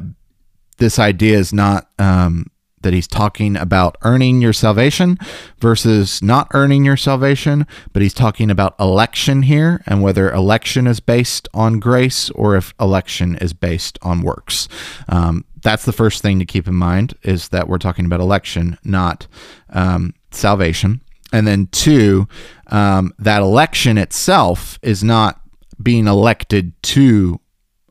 this 0.77 0.99
idea 0.99 1.37
is 1.37 1.53
not 1.53 1.89
um, 1.99 2.47
that 2.83 2.93
he's 2.93 3.07
talking 3.07 3.55
about 3.55 3.97
earning 4.03 4.41
your 4.41 4.53
salvation 4.53 5.17
versus 5.59 6.21
not 6.21 6.47
earning 6.53 6.85
your 6.85 6.97
salvation, 6.97 7.65
but 7.91 8.01
he's 8.01 8.13
talking 8.13 8.51
about 8.51 8.75
election 8.79 9.43
here 9.43 9.81
and 9.85 10.01
whether 10.01 10.31
election 10.31 10.85
is 10.85 10.99
based 10.99 11.47
on 11.53 11.79
grace 11.79 12.29
or 12.31 12.55
if 12.55 12.73
election 12.79 13.37
is 13.37 13.53
based 13.53 13.97
on 14.01 14.21
works. 14.21 14.67
Um, 15.09 15.45
that's 15.61 15.85
the 15.85 15.93
first 15.93 16.21
thing 16.21 16.39
to 16.39 16.45
keep 16.45 16.67
in 16.67 16.75
mind 16.75 17.13
is 17.23 17.49
that 17.49 17.67
we're 17.67 17.77
talking 17.77 18.05
about 18.05 18.19
election, 18.19 18.77
not 18.83 19.27
um, 19.69 20.13
salvation. 20.31 21.01
And 21.31 21.47
then 21.47 21.67
two, 21.67 22.27
um, 22.67 23.13
that 23.17 23.41
election 23.41 23.97
itself 23.97 24.77
is 24.83 25.03
not 25.03 25.39
being 25.83 26.07
elected 26.07 26.73
to 26.83 27.39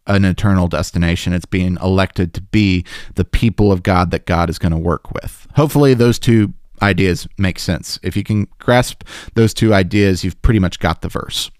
an 0.06 0.24
eternal 0.24 0.68
destination. 0.68 1.32
It's 1.32 1.46
being 1.46 1.76
elected 1.82 2.34
to 2.34 2.40
be 2.40 2.84
the 3.14 3.24
people 3.24 3.70
of 3.70 3.82
God 3.82 4.10
that 4.10 4.26
God 4.26 4.50
is 4.50 4.58
going 4.58 4.72
to 4.72 4.78
work 4.78 5.12
with. 5.12 5.46
Hopefully, 5.54 5.94
those 5.94 6.18
two 6.18 6.54
ideas 6.80 7.28
make 7.38 7.58
sense. 7.58 7.98
If 8.02 8.16
you 8.16 8.24
can 8.24 8.48
grasp 8.58 9.04
those 9.34 9.54
two 9.54 9.72
ideas, 9.72 10.24
you've 10.24 10.40
pretty 10.42 10.58
much 10.58 10.80
got 10.80 11.02
the 11.02 11.08
verse. 11.08 11.50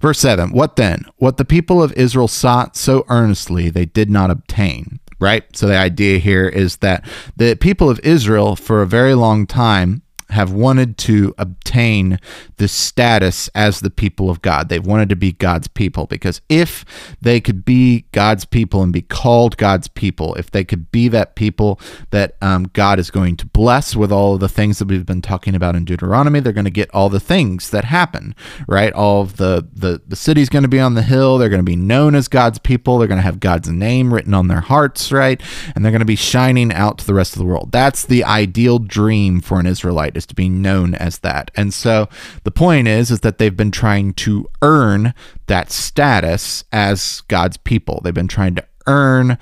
Verse 0.00 0.18
7 0.18 0.52
What 0.52 0.76
then? 0.76 1.04
What 1.16 1.36
the 1.36 1.44
people 1.44 1.82
of 1.82 1.92
Israel 1.92 2.28
sought 2.28 2.76
so 2.76 3.04
earnestly, 3.08 3.70
they 3.70 3.84
did 3.84 4.10
not 4.10 4.30
obtain. 4.30 4.98
Right? 5.20 5.44
So 5.56 5.68
the 5.68 5.78
idea 5.78 6.18
here 6.18 6.48
is 6.48 6.78
that 6.78 7.04
the 7.36 7.54
people 7.54 7.88
of 7.88 8.00
Israel, 8.00 8.56
for 8.56 8.82
a 8.82 8.86
very 8.88 9.14
long 9.14 9.46
time, 9.46 10.01
have 10.32 10.52
wanted 10.52 10.98
to 10.98 11.34
obtain 11.38 12.18
the 12.56 12.68
status 12.68 13.48
as 13.54 13.80
the 13.80 13.90
people 13.90 14.30
of 14.30 14.42
God. 14.42 14.68
They've 14.68 14.84
wanted 14.84 15.08
to 15.10 15.16
be 15.16 15.32
God's 15.32 15.68
people 15.68 16.06
because 16.06 16.40
if 16.48 16.84
they 17.20 17.40
could 17.40 17.64
be 17.64 18.06
God's 18.12 18.44
people 18.44 18.82
and 18.82 18.92
be 18.92 19.02
called 19.02 19.56
God's 19.56 19.88
people, 19.88 20.34
if 20.34 20.50
they 20.50 20.64
could 20.64 20.90
be 20.90 21.08
that 21.08 21.34
people 21.34 21.80
that 22.10 22.36
um, 22.40 22.64
God 22.72 22.98
is 22.98 23.10
going 23.10 23.36
to 23.36 23.46
bless 23.46 23.94
with 23.94 24.10
all 24.10 24.34
of 24.34 24.40
the 24.40 24.48
things 24.48 24.78
that 24.78 24.88
we've 24.88 25.06
been 25.06 25.22
talking 25.22 25.54
about 25.54 25.76
in 25.76 25.84
Deuteronomy, 25.84 26.40
they're 26.40 26.52
going 26.52 26.64
to 26.64 26.70
get 26.70 26.90
all 26.94 27.08
the 27.08 27.20
things 27.20 27.70
that 27.70 27.84
happen, 27.84 28.34
right? 28.66 28.92
All 28.92 29.22
of 29.22 29.36
the 29.36 29.68
the 29.72 30.00
the 30.06 30.16
city's 30.16 30.48
going 30.48 30.62
to 30.62 30.68
be 30.68 30.80
on 30.80 30.94
the 30.94 31.02
hill. 31.02 31.38
They're 31.38 31.48
going 31.48 31.58
to 31.58 31.62
be 31.62 31.76
known 31.76 32.14
as 32.14 32.28
God's 32.28 32.58
people. 32.58 32.98
They're 32.98 33.08
going 33.08 33.18
to 33.18 33.22
have 33.22 33.40
God's 33.40 33.68
name 33.68 34.12
written 34.12 34.34
on 34.34 34.48
their 34.48 34.60
hearts, 34.60 35.12
right? 35.12 35.40
And 35.74 35.84
they're 35.84 35.92
going 35.92 36.00
to 36.00 36.06
be 36.06 36.16
shining 36.16 36.72
out 36.72 36.98
to 36.98 37.06
the 37.06 37.14
rest 37.14 37.34
of 37.34 37.38
the 37.38 37.44
world. 37.44 37.70
That's 37.72 38.04
the 38.04 38.24
ideal 38.24 38.78
dream 38.78 39.40
for 39.40 39.60
an 39.60 39.66
Israelite 39.66 40.16
is 40.22 40.26
to 40.26 40.34
be 40.34 40.48
known 40.48 40.94
as 40.94 41.18
that. 41.18 41.50
And 41.54 41.74
so 41.74 42.08
the 42.44 42.50
point 42.50 42.88
is 42.88 43.10
is 43.10 43.20
that 43.20 43.38
they've 43.38 43.56
been 43.56 43.70
trying 43.70 44.14
to 44.14 44.48
earn 44.62 45.14
that 45.46 45.70
status 45.70 46.64
as 46.72 47.22
God's 47.28 47.56
people. 47.56 48.00
They've 48.02 48.14
been 48.14 48.28
trying 48.28 48.54
to 48.54 48.64
earn 48.86 49.38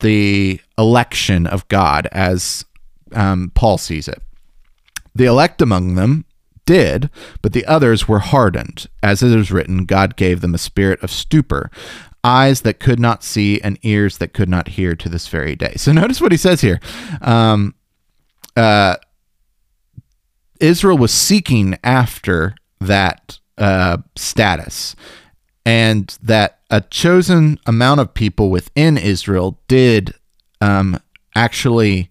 the 0.00 0.60
election 0.78 1.46
of 1.46 1.66
God 1.68 2.08
as 2.12 2.64
um, 3.12 3.50
Paul 3.54 3.78
sees 3.78 4.08
it. 4.08 4.22
The 5.14 5.26
elect 5.26 5.60
among 5.60 5.94
them 5.94 6.24
did, 6.66 7.10
but 7.42 7.52
the 7.52 7.66
others 7.66 8.06
were 8.06 8.20
hardened. 8.20 8.86
As 9.02 9.22
it 9.22 9.36
is 9.36 9.50
written, 9.50 9.84
God 9.84 10.16
gave 10.16 10.40
them 10.40 10.54
a 10.54 10.58
spirit 10.58 11.02
of 11.02 11.10
stupor, 11.10 11.70
eyes 12.22 12.60
that 12.62 12.80
could 12.80 13.00
not 13.00 13.24
see, 13.24 13.60
and 13.60 13.78
ears 13.82 14.18
that 14.18 14.32
could 14.32 14.48
not 14.48 14.68
hear 14.68 14.94
to 14.94 15.08
this 15.08 15.26
very 15.28 15.56
day. 15.56 15.74
So 15.76 15.92
notice 15.92 16.20
what 16.20 16.32
he 16.32 16.38
says 16.38 16.60
here. 16.60 16.80
Um, 17.22 17.74
uh, 18.56 18.96
Israel 20.60 20.98
was 20.98 21.12
seeking 21.12 21.78
after 21.82 22.54
that 22.80 23.38
uh, 23.58 23.98
status, 24.16 24.94
and 25.66 26.16
that 26.22 26.60
a 26.70 26.80
chosen 26.82 27.58
amount 27.66 28.00
of 28.00 28.14
people 28.14 28.50
within 28.50 28.96
Israel 28.96 29.58
did 29.68 30.14
um, 30.60 30.98
actually 31.34 32.08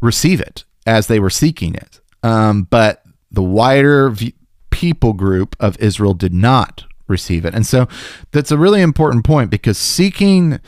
receive 0.00 0.40
it 0.40 0.64
as 0.86 1.06
they 1.06 1.20
were 1.20 1.30
seeking 1.30 1.74
it. 1.74 2.00
Um, 2.22 2.64
but 2.64 3.02
the 3.30 3.42
wider 3.42 4.10
v- 4.10 4.34
people 4.70 5.12
group 5.12 5.56
of 5.60 5.78
Israel 5.78 6.14
did 6.14 6.32
not 6.32 6.84
receive 7.06 7.44
it. 7.44 7.54
And 7.54 7.66
so 7.66 7.88
that's 8.32 8.50
a 8.50 8.58
really 8.58 8.80
important 8.80 9.24
point 9.24 9.50
because 9.50 9.78
seeking 9.78 10.60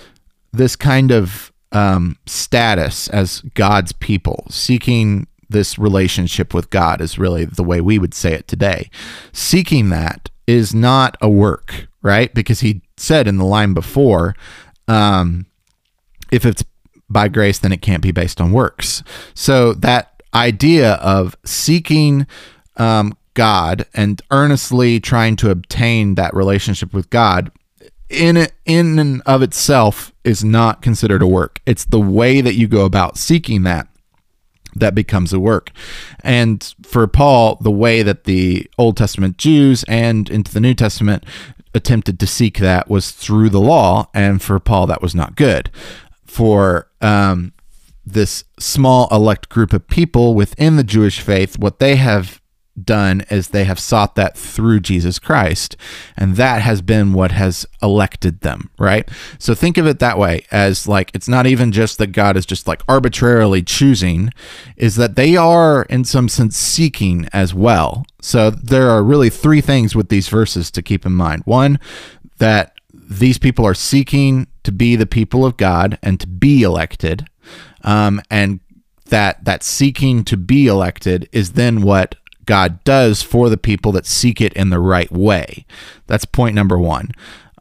this 0.52 0.76
kind 0.76 1.10
of 1.10 1.52
um, 1.72 2.16
status 2.26 3.08
as 3.08 3.40
God's 3.54 3.92
people, 3.92 4.46
seeking 4.50 5.26
this 5.52 5.78
relationship 5.78 6.52
with 6.52 6.70
God 6.70 7.00
is 7.00 7.18
really 7.18 7.44
the 7.44 7.64
way 7.64 7.80
we 7.80 7.98
would 7.98 8.14
say 8.14 8.32
it 8.32 8.48
today. 8.48 8.90
Seeking 9.32 9.90
that 9.90 10.30
is 10.46 10.74
not 10.74 11.16
a 11.20 11.28
work, 11.28 11.86
right? 12.02 12.32
Because 12.34 12.60
he 12.60 12.82
said 12.96 13.28
in 13.28 13.36
the 13.36 13.44
line 13.44 13.74
before, 13.74 14.34
um, 14.88 15.46
if 16.30 16.44
it's 16.44 16.64
by 17.08 17.28
grace, 17.28 17.58
then 17.58 17.72
it 17.72 17.82
can't 17.82 18.02
be 18.02 18.12
based 18.12 18.40
on 18.40 18.52
works. 18.52 19.02
So 19.34 19.74
that 19.74 20.22
idea 20.34 20.94
of 20.94 21.36
seeking 21.44 22.26
um, 22.76 23.16
God 23.34 23.86
and 23.94 24.20
earnestly 24.30 24.98
trying 24.98 25.36
to 25.36 25.50
obtain 25.50 26.14
that 26.14 26.34
relationship 26.34 26.92
with 26.92 27.10
God 27.10 27.50
in 28.08 28.46
in 28.66 28.98
and 28.98 29.22
of 29.24 29.42
itself 29.42 30.12
is 30.22 30.44
not 30.44 30.82
considered 30.82 31.22
a 31.22 31.26
work. 31.26 31.60
It's 31.66 31.84
the 31.86 32.00
way 32.00 32.40
that 32.40 32.54
you 32.54 32.68
go 32.68 32.84
about 32.84 33.16
seeking 33.16 33.62
that 33.62 33.88
that 34.76 34.94
becomes 34.94 35.32
a 35.32 35.40
work. 35.40 35.70
And 36.20 36.74
for 36.82 37.06
Paul, 37.06 37.56
the 37.60 37.70
way 37.70 38.02
that 38.02 38.24
the 38.24 38.68
Old 38.78 38.96
Testament 38.96 39.38
Jews 39.38 39.84
and 39.88 40.28
into 40.28 40.52
the 40.52 40.60
New 40.60 40.74
Testament 40.74 41.24
attempted 41.74 42.20
to 42.20 42.26
seek 42.26 42.58
that 42.58 42.90
was 42.90 43.10
through 43.10 43.48
the 43.48 43.60
law. 43.60 44.08
And 44.12 44.42
for 44.42 44.58
Paul, 44.60 44.86
that 44.88 45.02
was 45.02 45.14
not 45.14 45.36
good. 45.36 45.70
For 46.26 46.88
um, 47.00 47.52
this 48.04 48.44
small 48.58 49.08
elect 49.10 49.48
group 49.48 49.72
of 49.72 49.86
people 49.88 50.34
within 50.34 50.76
the 50.76 50.84
Jewish 50.84 51.20
faith, 51.20 51.58
what 51.58 51.78
they 51.78 51.96
have 51.96 52.41
done 52.82 53.24
is 53.30 53.48
they 53.48 53.64
have 53.64 53.78
sought 53.78 54.14
that 54.14 54.36
through 54.36 54.80
Jesus 54.80 55.18
Christ. 55.18 55.76
And 56.16 56.36
that 56.36 56.62
has 56.62 56.82
been 56.82 57.12
what 57.12 57.32
has 57.32 57.66
elected 57.82 58.40
them, 58.40 58.70
right? 58.78 59.08
So 59.38 59.54
think 59.54 59.76
of 59.76 59.86
it 59.86 59.98
that 59.98 60.18
way 60.18 60.46
as 60.50 60.88
like 60.88 61.10
it's 61.14 61.28
not 61.28 61.46
even 61.46 61.72
just 61.72 61.98
that 61.98 62.08
God 62.08 62.36
is 62.36 62.46
just 62.46 62.66
like 62.66 62.82
arbitrarily 62.88 63.62
choosing, 63.62 64.30
is 64.76 64.96
that 64.96 65.16
they 65.16 65.36
are 65.36 65.82
in 65.84 66.04
some 66.04 66.28
sense 66.28 66.56
seeking 66.56 67.28
as 67.32 67.54
well. 67.54 68.04
So 68.20 68.50
there 68.50 68.90
are 68.90 69.02
really 69.02 69.30
three 69.30 69.60
things 69.60 69.94
with 69.94 70.08
these 70.08 70.28
verses 70.28 70.70
to 70.72 70.82
keep 70.82 71.04
in 71.04 71.12
mind. 71.12 71.42
One, 71.44 71.78
that 72.38 72.74
these 72.92 73.38
people 73.38 73.66
are 73.66 73.74
seeking 73.74 74.46
to 74.62 74.72
be 74.72 74.96
the 74.96 75.06
people 75.06 75.44
of 75.44 75.56
God 75.56 75.98
and 76.02 76.18
to 76.20 76.26
be 76.26 76.62
elected. 76.62 77.26
Um, 77.84 78.22
and 78.30 78.60
that 79.06 79.44
that 79.44 79.62
seeking 79.62 80.24
to 80.24 80.36
be 80.38 80.66
elected 80.66 81.28
is 81.32 81.52
then 81.52 81.82
what 81.82 82.14
God 82.46 82.82
does 82.84 83.22
for 83.22 83.48
the 83.48 83.56
people 83.56 83.92
that 83.92 84.06
seek 84.06 84.40
it 84.40 84.52
in 84.54 84.70
the 84.70 84.80
right 84.80 85.10
way. 85.10 85.64
That's 86.06 86.24
point 86.24 86.54
number 86.54 86.78
one. 86.78 87.12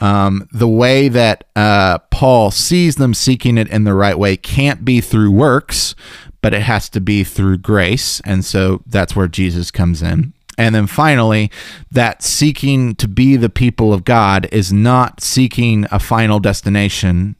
Um, 0.01 0.47
the 0.51 0.67
way 0.67 1.09
that 1.09 1.43
uh, 1.55 1.99
Paul 2.09 2.49
sees 2.49 2.95
them 2.95 3.13
seeking 3.13 3.57
it 3.57 3.67
in 3.69 3.83
the 3.83 3.93
right 3.93 4.17
way 4.17 4.35
can't 4.35 4.83
be 4.83 4.99
through 4.99 5.31
works, 5.31 5.93
but 6.41 6.55
it 6.55 6.63
has 6.63 6.89
to 6.89 6.99
be 6.99 7.23
through 7.23 7.59
grace. 7.59 8.19
And 8.25 8.43
so 8.43 8.81
that's 8.87 9.15
where 9.15 9.27
Jesus 9.27 9.69
comes 9.69 10.01
in. 10.01 10.33
And 10.57 10.75
then 10.75 10.87
finally, 10.87 11.51
that 11.91 12.21
seeking 12.23 12.95
to 12.95 13.07
be 13.07 13.35
the 13.35 13.49
people 13.49 13.93
of 13.93 14.03
God 14.03 14.47
is 14.51 14.73
not 14.73 15.21
seeking 15.21 15.85
a 15.91 15.99
final 15.99 16.39
destination, 16.39 17.35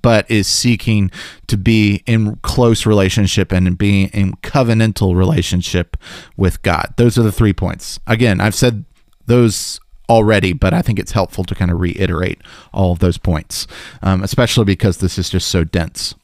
but 0.00 0.30
is 0.30 0.46
seeking 0.46 1.10
to 1.46 1.56
be 1.56 2.02
in 2.06 2.36
close 2.36 2.86
relationship 2.86 3.52
and 3.52 3.76
being 3.78 4.08
in 4.08 4.34
covenantal 4.36 5.16
relationship 5.16 5.96
with 6.36 6.62
God. 6.62 6.94
Those 6.96 7.18
are 7.18 7.22
the 7.22 7.32
three 7.32 7.52
points. 7.52 7.98
Again, 8.06 8.40
I've 8.40 8.54
said 8.54 8.84
those 9.26 9.80
already, 10.08 10.52
but 10.52 10.72
I 10.72 10.82
think 10.82 10.98
it's 10.98 11.12
helpful 11.12 11.44
to 11.44 11.54
kind 11.54 11.70
of 11.70 11.80
reiterate 11.80 12.40
all 12.72 12.92
of 12.92 12.98
those 12.98 13.18
points, 13.18 13.66
um, 14.02 14.22
especially 14.22 14.64
because 14.64 14.98
this 14.98 15.18
is 15.18 15.28
just 15.28 15.48
so 15.48 15.64
dense. 15.64 16.14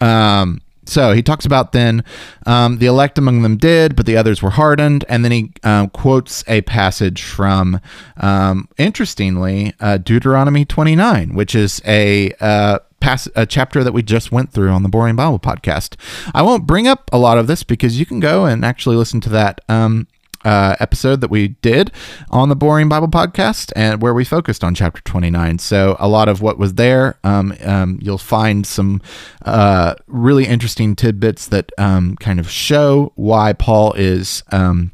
Um, 0.00 0.60
so 0.86 1.12
he 1.12 1.22
talks 1.22 1.46
about 1.46 1.72
then 1.72 2.04
um, 2.46 2.78
the 2.78 2.86
elect 2.86 3.18
among 3.18 3.42
them 3.42 3.56
did, 3.56 3.96
but 3.96 4.06
the 4.06 4.16
others 4.16 4.42
were 4.42 4.50
hardened. 4.50 5.04
And 5.08 5.24
then 5.24 5.32
he 5.32 5.52
um, 5.62 5.88
quotes 5.90 6.44
a 6.46 6.60
passage 6.62 7.22
from, 7.22 7.80
um, 8.18 8.68
interestingly, 8.76 9.74
uh, 9.80 9.98
Deuteronomy 9.98 10.64
29, 10.64 11.34
which 11.34 11.54
is 11.54 11.80
a. 11.86 12.32
Uh, 12.40 12.78
Pass, 13.04 13.28
a 13.36 13.44
chapter 13.44 13.84
that 13.84 13.92
we 13.92 14.02
just 14.02 14.32
went 14.32 14.50
through 14.50 14.70
on 14.70 14.82
the 14.82 14.88
Boring 14.88 15.14
Bible 15.14 15.38
podcast. 15.38 15.96
I 16.32 16.40
won't 16.40 16.66
bring 16.66 16.88
up 16.88 17.10
a 17.12 17.18
lot 17.18 17.36
of 17.36 17.46
this 17.46 17.62
because 17.62 18.00
you 18.00 18.06
can 18.06 18.18
go 18.18 18.46
and 18.46 18.64
actually 18.64 18.96
listen 18.96 19.20
to 19.20 19.28
that 19.28 19.60
um, 19.68 20.08
uh, 20.42 20.76
episode 20.80 21.20
that 21.20 21.28
we 21.28 21.48
did 21.48 21.92
on 22.30 22.48
the 22.48 22.56
Boring 22.56 22.88
Bible 22.88 23.08
podcast, 23.08 23.72
and 23.76 24.00
where 24.00 24.14
we 24.14 24.24
focused 24.24 24.64
on 24.64 24.74
chapter 24.74 25.02
29. 25.02 25.58
So 25.58 25.98
a 26.00 26.08
lot 26.08 26.30
of 26.30 26.40
what 26.40 26.56
was 26.56 26.76
there, 26.76 27.18
um, 27.24 27.54
um, 27.62 27.98
you'll 28.00 28.16
find 28.16 28.66
some 28.66 29.02
uh, 29.44 29.96
really 30.06 30.46
interesting 30.46 30.96
tidbits 30.96 31.46
that 31.48 31.72
um, 31.76 32.16
kind 32.16 32.40
of 32.40 32.48
show 32.48 33.12
why 33.16 33.52
Paul 33.52 33.92
is 33.98 34.42
um, 34.50 34.92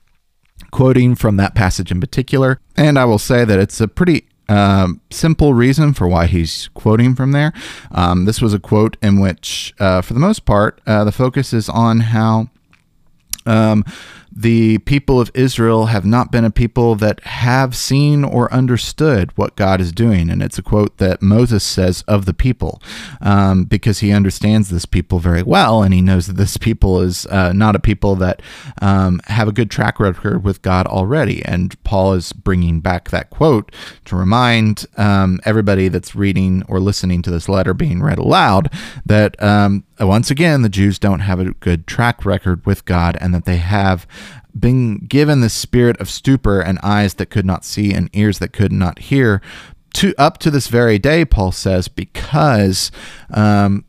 quoting 0.73 1.15
from 1.15 1.37
that 1.37 1.55
passage 1.55 1.93
in 1.93 2.01
particular. 2.01 2.59
And 2.77 2.99
I 2.99 3.05
will 3.05 3.21
say 3.21 3.45
that 3.45 3.61
it's 3.61 3.81
a 3.81 3.87
pretty 3.87 4.27
um, 4.51 5.01
simple 5.11 5.55
reason 5.55 5.95
for 5.95 6.09
why 6.09 6.27
he's 6.27 6.69
quoting 6.75 7.15
from 7.15 7.31
there. 7.33 7.53
Um, 7.93 8.25
this 8.25 8.43
was 8.43 8.53
a 8.53 8.59
quote 8.59 8.97
in 9.01 9.21
which, 9.21 9.73
uh, 9.79 10.03
for 10.03 10.13
the 10.13 10.21
most 10.21 10.45
part, 10.45 10.81
uh, 10.87 11.05
the 11.05 11.13
focus 11.13 11.53
is 11.53 11.69
on 11.69 12.01
how 12.01 12.51
um, 13.47 13.85
the 14.33 14.79
people 14.79 15.21
of 15.21 15.31
Israel 15.35 15.87
have 15.87 16.05
not 16.05 16.31
been 16.31 16.45
a 16.45 16.51
people 16.51 16.95
that 16.97 17.21
have 17.25 17.75
seen 17.77 18.25
or 18.25 18.53
understood 18.53 19.37
what 19.37 19.57
God 19.57 19.81
is 19.81 19.93
doing. 19.93 20.31
And 20.31 20.43
it's 20.43 20.59
a 20.59 20.63
quote 20.63 20.99
that 20.99 21.21
Moses 21.21 21.65
says 21.65 22.03
of 22.03 22.27
the 22.27 22.35
people 22.35 22.81
um, 23.21 23.65
because 23.65 24.01
he 24.01 24.13
understands 24.13 24.71
this 24.71 24.87
people 24.87 25.19
very 25.19 25.43
well 25.43 25.83
and 25.83 25.93
he 25.93 26.01
knows 26.01 26.27
that 26.27 26.37
this 26.37 26.57
people 26.57 27.01
is 27.01 27.27
uh, 27.27 27.53
not 27.53 27.75
a 27.75 27.81
people 27.81 28.15
that 28.17 28.41
um, 28.81 29.21
have 29.27 29.49
a 29.49 29.53
good 29.53 29.71
track 29.71 29.99
record 29.99 30.45
with 30.45 30.63
God 30.63 30.87
already. 30.87 31.45
And 31.45 31.83
Paul 31.83 32.13
is 32.15 32.33
bringing 32.33 32.81
back 32.81 33.11
that 33.11 33.31
quote 33.31 33.75
to 34.05 34.17
remind 34.17 34.87
um, 34.97 35.41
everybody 35.45 35.89
that's 35.89 36.15
reading 36.15 36.63
or 36.69 36.79
listening 36.79 37.23
to 37.23 37.31
this 37.31 37.49
letter 37.49 37.75
being 37.75 38.01
read 38.01 38.19
aloud 38.19 38.73
that 39.05 39.41
um, 39.43 39.85
once 40.07 40.31
again, 40.31 40.63
the 40.63 40.69
Jews 40.69 40.99
don't 40.99 41.21
have 41.21 41.41
a 41.41 41.53
good 41.53 41.87
track 41.87 42.25
record 42.25 42.65
with 42.65 42.85
God 42.85 43.17
and 43.21 43.35
that 43.35 43.45
they 43.45 43.59
have 43.59 44.07
been 44.59 44.99
given 44.99 45.41
the 45.41 45.51
spirit 45.51 46.01
of 46.01 46.11
stupor 46.11 46.61
and 46.61 46.79
eyes 46.83 47.15
that 47.15 47.27
could 47.27 47.47
not 47.47 47.65
see 47.65 47.93
and 47.93 48.11
ears 48.13 48.39
that 48.39 48.53
could 48.53 48.73
not 48.73 48.99
hear. 48.99 49.41
To 49.95 50.15
up 50.17 50.39
to 50.39 50.51
this 50.53 50.69
very 50.69 51.01
day 51.01 51.25
paul 51.25 51.51
says 51.51 51.89
because 51.89 52.93
um, 53.35 53.85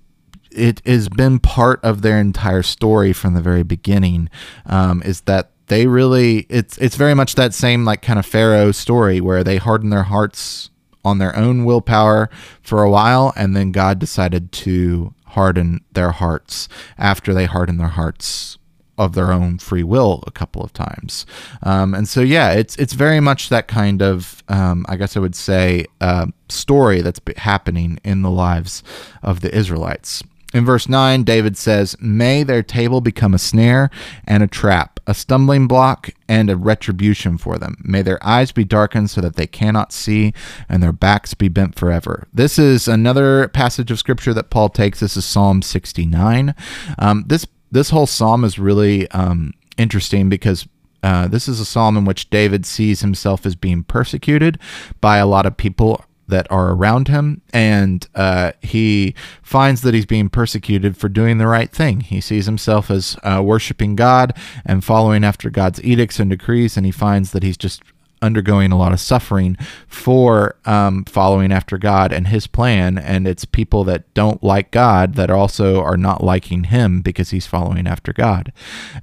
it 0.51 0.81
has 0.85 1.09
been 1.09 1.39
part 1.39 1.79
of 1.83 2.01
their 2.01 2.19
entire 2.19 2.63
story 2.63 3.13
from 3.13 3.33
the 3.33 3.41
very 3.41 3.63
beginning 3.63 4.29
um, 4.65 5.01
is 5.03 5.21
that 5.21 5.51
they 5.67 5.87
really 5.87 6.45
it's 6.49 6.77
it's 6.79 6.95
very 6.95 7.13
much 7.13 7.35
that 7.35 7.53
same 7.53 7.85
like 7.85 8.01
kind 8.01 8.19
of 8.19 8.25
pharaoh 8.25 8.71
story 8.71 9.21
where 9.21 9.43
they 9.43 9.57
harden 9.57 9.89
their 9.89 10.03
hearts 10.03 10.69
on 11.03 11.17
their 11.17 11.35
own 11.35 11.65
willpower 11.65 12.29
for 12.61 12.83
a 12.83 12.89
while 12.89 13.31
and 13.35 13.55
then 13.55 13.71
god 13.71 13.97
decided 13.97 14.51
to 14.51 15.13
harden 15.31 15.81
their 15.91 16.11
hearts 16.11 16.67
after 16.97 17.33
they 17.33 17.45
harden 17.45 17.77
their 17.77 17.87
hearts 17.87 18.57
of 18.97 19.13
their 19.13 19.31
own 19.31 19.57
free 19.57 19.83
will 19.83 20.23
a 20.27 20.31
couple 20.31 20.61
of 20.61 20.73
times. 20.73 21.25
Um, 21.63 21.93
and 21.93 22.07
so, 22.07 22.21
yeah, 22.21 22.51
it's 22.51 22.75
it's 22.75 22.93
very 22.93 23.19
much 23.19 23.49
that 23.49 23.67
kind 23.67 24.01
of, 24.01 24.43
um, 24.47 24.85
I 24.87 24.95
guess 24.95 25.17
I 25.17 25.19
would 25.19 25.35
say, 25.35 25.85
uh, 26.01 26.27
story 26.49 27.01
that's 27.01 27.19
happening 27.37 27.99
in 28.03 28.21
the 28.21 28.29
lives 28.29 28.83
of 29.23 29.41
the 29.41 29.53
Israelites. 29.55 30.23
In 30.53 30.65
verse 30.65 30.89
9, 30.89 31.23
David 31.23 31.57
says, 31.57 31.95
May 31.99 32.43
their 32.43 32.63
table 32.63 33.01
become 33.01 33.33
a 33.33 33.39
snare 33.39 33.89
and 34.25 34.43
a 34.43 34.47
trap, 34.47 34.99
a 35.07 35.13
stumbling 35.13 35.67
block 35.67 36.09
and 36.27 36.49
a 36.49 36.57
retribution 36.57 37.37
for 37.37 37.57
them. 37.57 37.77
May 37.83 38.01
their 38.01 38.25
eyes 38.25 38.51
be 38.51 38.63
darkened 38.63 39.09
so 39.09 39.21
that 39.21 39.35
they 39.35 39.47
cannot 39.47 39.93
see, 39.93 40.33
and 40.67 40.83
their 40.83 40.91
backs 40.91 41.33
be 41.33 41.47
bent 41.47 41.77
forever. 41.77 42.27
This 42.33 42.59
is 42.59 42.87
another 42.87 43.47
passage 43.47 43.91
of 43.91 43.99
scripture 43.99 44.33
that 44.33 44.49
Paul 44.49 44.69
takes. 44.69 44.99
This 44.99 45.15
is 45.15 45.25
Psalm 45.25 45.61
69. 45.61 46.53
Um, 46.99 47.23
this 47.27 47.47
this 47.73 47.89
whole 47.91 48.07
psalm 48.07 48.43
is 48.43 48.59
really 48.59 49.09
um, 49.11 49.53
interesting 49.77 50.27
because 50.27 50.67
uh, 51.03 51.27
this 51.27 51.47
is 51.47 51.59
a 51.61 51.65
psalm 51.65 51.95
in 51.95 52.03
which 52.03 52.29
David 52.29 52.65
sees 52.65 52.99
himself 52.99 53.45
as 53.45 53.55
being 53.55 53.83
persecuted 53.83 54.59
by 54.99 55.17
a 55.17 55.25
lot 55.25 55.45
of 55.45 55.55
people 55.55 56.03
that 56.31 56.51
are 56.51 56.71
around 56.71 57.07
him, 57.07 57.41
and 57.53 58.07
uh, 58.15 58.51
he 58.61 59.13
finds 59.43 59.81
that 59.81 59.93
he's 59.93 60.05
being 60.05 60.29
persecuted 60.29 60.97
for 60.97 61.07
doing 61.07 61.37
the 61.37 61.47
right 61.47 61.71
thing. 61.71 62.01
He 62.01 62.19
sees 62.19 62.47
himself 62.47 62.89
as 62.89 63.15
uh, 63.23 63.41
worshiping 63.45 63.95
God 63.95 64.35
and 64.65 64.83
following 64.83 65.23
after 65.23 65.49
God's 65.49 65.81
edicts 65.83 66.19
and 66.19 66.29
decrees, 66.29 66.75
and 66.75 66.85
he 66.85 66.91
finds 66.91 67.31
that 67.31 67.43
he's 67.43 67.57
just 67.57 67.83
undergoing 68.21 68.71
a 68.71 68.77
lot 68.77 68.93
of 68.93 68.99
suffering 68.99 69.57
for 69.87 70.55
um, 70.65 71.03
following 71.05 71.51
after 71.51 71.77
God 71.77 72.13
and 72.13 72.27
His 72.27 72.47
plan, 72.47 72.97
and 72.97 73.27
it's 73.27 73.45
people 73.45 73.83
that 73.85 74.13
don't 74.13 74.43
like 74.43 74.71
God 74.71 75.15
that 75.15 75.29
also 75.29 75.81
are 75.81 75.97
not 75.97 76.23
liking 76.23 76.65
Him 76.65 77.01
because 77.01 77.31
He's 77.31 77.47
following 77.47 77.87
after 77.87 78.13
God. 78.13 78.53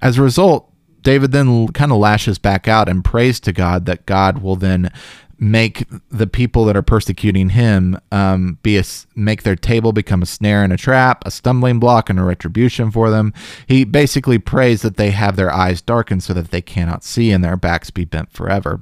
As 0.00 0.18
a 0.18 0.22
result, 0.22 0.72
David 1.02 1.32
then 1.32 1.68
kind 1.68 1.92
of 1.92 1.98
lashes 1.98 2.38
back 2.38 2.68
out 2.68 2.88
and 2.88 3.04
prays 3.04 3.40
to 3.40 3.52
God 3.52 3.86
that 3.86 4.06
God 4.06 4.42
will 4.42 4.56
then 4.56 4.92
make 5.38 5.86
the 6.10 6.26
people 6.26 6.64
that 6.64 6.76
are 6.76 6.82
persecuting 6.82 7.50
him 7.50 7.98
um, 8.10 8.58
be 8.62 8.76
a 8.76 8.84
make 9.14 9.44
their 9.44 9.56
table 9.56 9.92
become 9.92 10.22
a 10.22 10.26
snare 10.26 10.64
and 10.64 10.72
a 10.72 10.76
trap, 10.76 11.22
a 11.24 11.30
stumbling 11.30 11.78
block 11.78 12.10
and 12.10 12.18
a 12.18 12.24
retribution 12.24 12.90
for 12.90 13.10
them. 13.10 13.32
He 13.66 13.84
basically 13.84 14.38
prays 14.38 14.82
that 14.82 14.96
they 14.96 15.10
have 15.12 15.36
their 15.36 15.52
eyes 15.52 15.80
darkened 15.80 16.22
so 16.24 16.34
that 16.34 16.50
they 16.50 16.62
cannot 16.62 17.04
see 17.04 17.30
and 17.30 17.44
their 17.44 17.56
backs 17.56 17.90
be 17.90 18.04
bent 18.04 18.32
forever. 18.32 18.80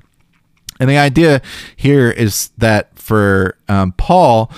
And 0.81 0.91
the 0.91 0.99
idea 0.99 1.41
here 1.75 2.11
is 2.11 2.51
that 2.59 2.99
for 2.99 3.57
um, 3.69 3.93
Paul, 3.93 4.51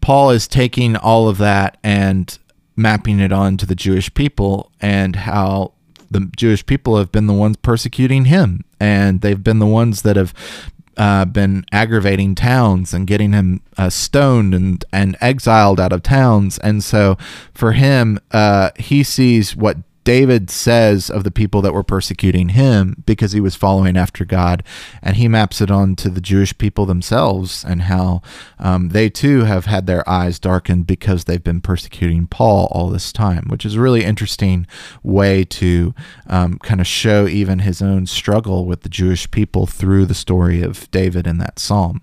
Paul 0.00 0.30
is 0.30 0.48
taking 0.48 0.96
all 0.96 1.28
of 1.28 1.38
that 1.38 1.78
and 1.82 2.38
mapping 2.76 3.20
it 3.20 3.32
on 3.32 3.56
to 3.58 3.66
the 3.66 3.74
Jewish 3.74 4.12
people 4.14 4.72
and 4.80 5.14
how 5.14 5.72
the 6.10 6.30
Jewish 6.36 6.64
people 6.66 6.96
have 6.96 7.12
been 7.12 7.26
the 7.26 7.32
ones 7.32 7.56
persecuting 7.56 8.26
him. 8.26 8.64
And 8.80 9.20
they've 9.20 9.42
been 9.42 9.58
the 9.58 9.66
ones 9.66 10.02
that 10.02 10.16
have 10.16 10.34
uh, 11.00 11.24
been 11.24 11.64
aggravating 11.72 12.34
towns 12.34 12.92
and 12.92 13.06
getting 13.06 13.32
him 13.32 13.62
uh, 13.78 13.88
stoned 13.88 14.52
and, 14.52 14.84
and 14.92 15.16
exiled 15.22 15.80
out 15.80 15.94
of 15.94 16.02
towns. 16.02 16.58
And 16.58 16.84
so 16.84 17.16
for 17.54 17.72
him, 17.72 18.20
uh, 18.32 18.72
he 18.78 19.02
sees 19.02 19.56
what 19.56 19.78
David 20.04 20.50
says 20.50 21.10
of 21.10 21.24
the 21.24 21.30
people 21.30 21.62
that 21.62 21.74
were 21.74 21.82
persecuting 21.82 22.50
him 22.50 23.02
because 23.06 23.32
he 23.32 23.40
was 23.40 23.54
following 23.54 23.96
after 23.96 24.24
God, 24.24 24.62
and 25.02 25.16
he 25.16 25.28
maps 25.28 25.60
it 25.60 25.70
on 25.70 25.96
to 25.96 26.08
the 26.08 26.20
Jewish 26.20 26.56
people 26.56 26.86
themselves 26.86 27.64
and 27.64 27.82
how 27.82 28.22
um, 28.58 28.90
they 28.90 29.10
too 29.10 29.44
have 29.44 29.66
had 29.66 29.86
their 29.86 30.08
eyes 30.08 30.38
darkened 30.38 30.86
because 30.86 31.24
they've 31.24 31.44
been 31.44 31.60
persecuting 31.60 32.26
Paul 32.26 32.68
all 32.72 32.88
this 32.88 33.12
time, 33.12 33.46
which 33.48 33.64
is 33.64 33.74
a 33.74 33.80
really 33.80 34.04
interesting 34.04 34.66
way 35.02 35.44
to 35.44 35.94
um, 36.26 36.58
kind 36.58 36.80
of 36.80 36.86
show 36.86 37.26
even 37.26 37.60
his 37.60 37.82
own 37.82 38.06
struggle 38.06 38.64
with 38.64 38.82
the 38.82 38.88
Jewish 38.88 39.30
people 39.30 39.66
through 39.66 40.06
the 40.06 40.14
story 40.14 40.62
of 40.62 40.90
David 40.90 41.26
in 41.26 41.38
that 41.38 41.58
psalm. 41.58 42.02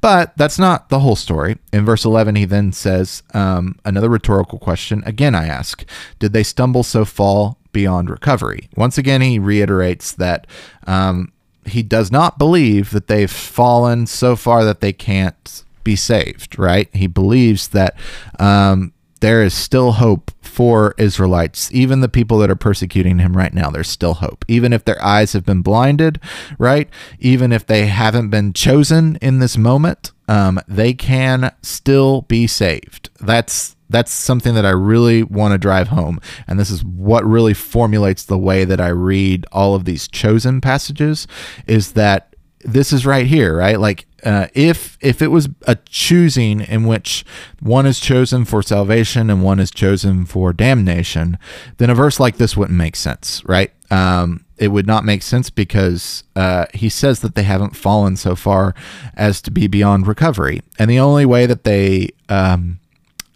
But 0.00 0.36
that's 0.36 0.58
not 0.58 0.88
the 0.88 1.00
whole 1.00 1.16
story. 1.16 1.58
In 1.72 1.84
verse 1.84 2.04
11, 2.04 2.36
he 2.36 2.44
then 2.44 2.72
says, 2.72 3.22
um, 3.34 3.76
Another 3.84 4.08
rhetorical 4.08 4.58
question. 4.58 5.02
Again, 5.06 5.34
I 5.34 5.46
ask, 5.46 5.84
Did 6.18 6.32
they 6.32 6.42
stumble 6.42 6.82
so 6.82 7.04
fall 7.04 7.58
beyond 7.72 8.10
recovery? 8.10 8.68
Once 8.76 8.98
again, 8.98 9.20
he 9.20 9.38
reiterates 9.38 10.12
that 10.12 10.46
um, 10.86 11.32
he 11.64 11.82
does 11.82 12.10
not 12.10 12.38
believe 12.38 12.90
that 12.90 13.06
they've 13.06 13.30
fallen 13.30 14.06
so 14.06 14.36
far 14.36 14.64
that 14.64 14.80
they 14.80 14.92
can't 14.92 15.64
be 15.84 15.96
saved, 15.96 16.58
right? 16.58 16.88
He 16.92 17.06
believes 17.06 17.68
that 17.68 17.96
um, 18.38 18.92
there 19.20 19.42
is 19.42 19.54
still 19.54 19.92
hope 19.92 20.30
for 20.42 20.94
Israelites, 20.98 21.70
even 21.72 22.00
the 22.00 22.08
people 22.08 22.38
that 22.38 22.50
are 22.50 22.56
persecuting 22.56 23.18
him 23.18 23.36
right 23.36 23.54
now. 23.54 23.70
There's 23.70 23.88
still 23.88 24.14
hope. 24.14 24.44
Even 24.48 24.72
if 24.72 24.84
their 24.84 25.02
eyes 25.02 25.32
have 25.32 25.44
been 25.44 25.62
blinded, 25.62 26.20
right? 26.58 26.88
Even 27.18 27.52
if 27.52 27.66
they 27.66 27.86
haven't 27.86 28.30
been 28.30 28.52
chosen 28.52 29.16
in 29.16 29.38
this 29.38 29.56
moment, 29.56 30.12
um, 30.28 30.60
they 30.66 30.92
can 30.92 31.52
still 31.62 32.22
be 32.22 32.46
saved. 32.46 33.10
That's 33.20 33.76
that's 33.90 34.12
something 34.12 34.54
that 34.54 34.64
I 34.64 34.70
really 34.70 35.24
want 35.24 35.52
to 35.52 35.58
drive 35.58 35.88
home. 35.88 36.20
And 36.46 36.60
this 36.60 36.70
is 36.70 36.84
what 36.84 37.24
really 37.24 37.54
formulates 37.54 38.24
the 38.24 38.38
way 38.38 38.64
that 38.64 38.80
I 38.80 38.88
read 38.88 39.46
all 39.50 39.74
of 39.74 39.84
these 39.84 40.06
chosen 40.06 40.60
passages 40.60 41.26
is 41.66 41.92
that 41.92 42.29
this 42.62 42.92
is 42.92 43.06
right 43.06 43.26
here, 43.26 43.56
right? 43.56 43.78
Like 43.78 44.06
uh, 44.24 44.48
if 44.54 44.98
if 45.00 45.22
it 45.22 45.28
was 45.28 45.48
a 45.66 45.76
choosing 45.86 46.60
in 46.60 46.84
which 46.84 47.24
one 47.60 47.86
is 47.86 48.00
chosen 48.00 48.44
for 48.44 48.62
salvation 48.62 49.30
and 49.30 49.42
one 49.42 49.58
is 49.60 49.70
chosen 49.70 50.26
for 50.26 50.52
damnation, 50.52 51.38
then 51.78 51.90
a 51.90 51.94
verse 51.94 52.20
like 52.20 52.36
this 52.36 52.56
wouldn't 52.56 52.76
make 52.76 52.96
sense, 52.96 53.42
right? 53.44 53.72
Um, 53.90 54.44
it 54.58 54.68
would 54.68 54.86
not 54.86 55.04
make 55.04 55.22
sense 55.22 55.48
because 55.48 56.22
uh, 56.36 56.66
he 56.74 56.88
says 56.88 57.20
that 57.20 57.34
they 57.34 57.44
haven't 57.44 57.76
fallen 57.76 58.16
so 58.16 58.36
far 58.36 58.74
as 59.14 59.40
to 59.42 59.50
be 59.50 59.66
beyond 59.66 60.06
recovery, 60.06 60.60
and 60.78 60.90
the 60.90 61.00
only 61.00 61.24
way 61.24 61.46
that 61.46 61.64
they 61.64 62.10
um, 62.28 62.78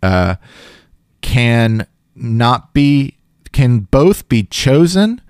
uh, 0.03 0.37
can 1.23 1.87
not 2.15 2.75
be 2.75 3.17
can 3.53 3.81
both 3.81 4.29
be 4.29 4.43
chosen 4.43 5.21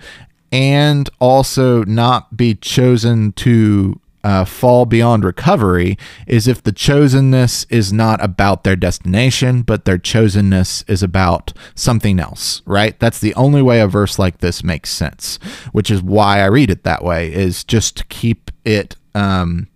and 0.55 1.11
also 1.19 1.83
not 1.83 2.37
be 2.37 2.55
chosen 2.55 3.33
to 3.33 4.01
uh, 4.23 4.45
fall 4.45 4.87
beyond 4.87 5.25
recovery 5.25 5.99
is 6.29 6.47
if 6.47 6.63
the 6.63 6.73
chosenness 6.73 7.67
is 7.71 7.93
not 7.93 8.23
about 8.23 8.63
their 8.63 8.77
destination, 8.77 9.63
but 9.63 9.85
their 9.85 9.99
chosenness 9.99 10.89
is 10.89 11.03
about 11.03 11.53
something 11.75 12.21
else, 12.21 12.63
right? 12.67 12.97
That's 13.01 13.19
the 13.19 13.35
only 13.35 13.63
way 13.63 13.81
a 13.81 13.89
verse 13.89 14.17
like 14.17 14.39
this 14.39 14.63
makes 14.63 14.91
sense, 14.91 15.41
which 15.73 15.91
is 15.91 16.01
why 16.01 16.39
I 16.39 16.47
read 16.47 16.71
it 16.71 16.85
that 16.85 17.03
way, 17.03 17.35
is 17.35 17.65
just 17.65 17.97
to 17.97 18.05
keep 18.05 18.53
it 18.65 18.95
um, 19.13 19.67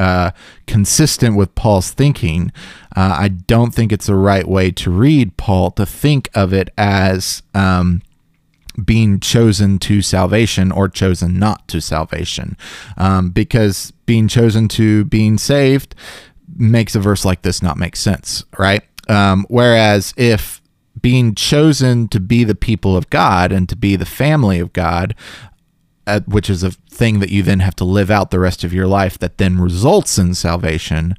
uh, 0.00 0.32
consistent 0.66 1.36
with 1.36 1.54
Paul's 1.54 1.92
thinking. 1.92 2.50
Uh, 2.96 3.14
I 3.20 3.28
don't 3.28 3.72
think 3.72 3.92
it's 3.92 4.06
the 4.06 4.16
right 4.16 4.48
way 4.48 4.72
to 4.72 4.90
read 4.90 5.36
Paul 5.36 5.70
to 5.70 5.86
think 5.86 6.28
of 6.34 6.52
it 6.52 6.70
as. 6.76 7.44
Um, 7.54 8.02
being 8.82 9.20
chosen 9.20 9.78
to 9.78 10.02
salvation 10.02 10.72
or 10.72 10.88
chosen 10.88 11.38
not 11.38 11.66
to 11.68 11.80
salvation. 11.80 12.56
Um, 12.96 13.30
because 13.30 13.92
being 14.06 14.28
chosen 14.28 14.68
to 14.68 15.04
being 15.04 15.38
saved 15.38 15.94
makes 16.56 16.94
a 16.94 17.00
verse 17.00 17.24
like 17.24 17.42
this 17.42 17.62
not 17.62 17.76
make 17.76 17.96
sense, 17.96 18.44
right? 18.58 18.82
Um, 19.08 19.46
whereas 19.48 20.14
if 20.16 20.60
being 21.00 21.34
chosen 21.34 22.08
to 22.08 22.20
be 22.20 22.44
the 22.44 22.54
people 22.54 22.96
of 22.96 23.10
God 23.10 23.52
and 23.52 23.68
to 23.68 23.76
be 23.76 23.96
the 23.96 24.06
family 24.06 24.58
of 24.58 24.72
God, 24.72 25.14
uh, 26.06 26.20
which 26.26 26.50
is 26.50 26.62
a 26.62 26.70
thing 26.70 27.20
that 27.20 27.30
you 27.30 27.42
then 27.42 27.60
have 27.60 27.76
to 27.76 27.84
live 27.84 28.10
out 28.10 28.30
the 28.30 28.38
rest 28.38 28.62
of 28.62 28.74
your 28.74 28.86
life 28.86 29.18
that 29.18 29.38
then 29.38 29.58
results 29.58 30.18
in 30.18 30.34
salvation, 30.34 31.14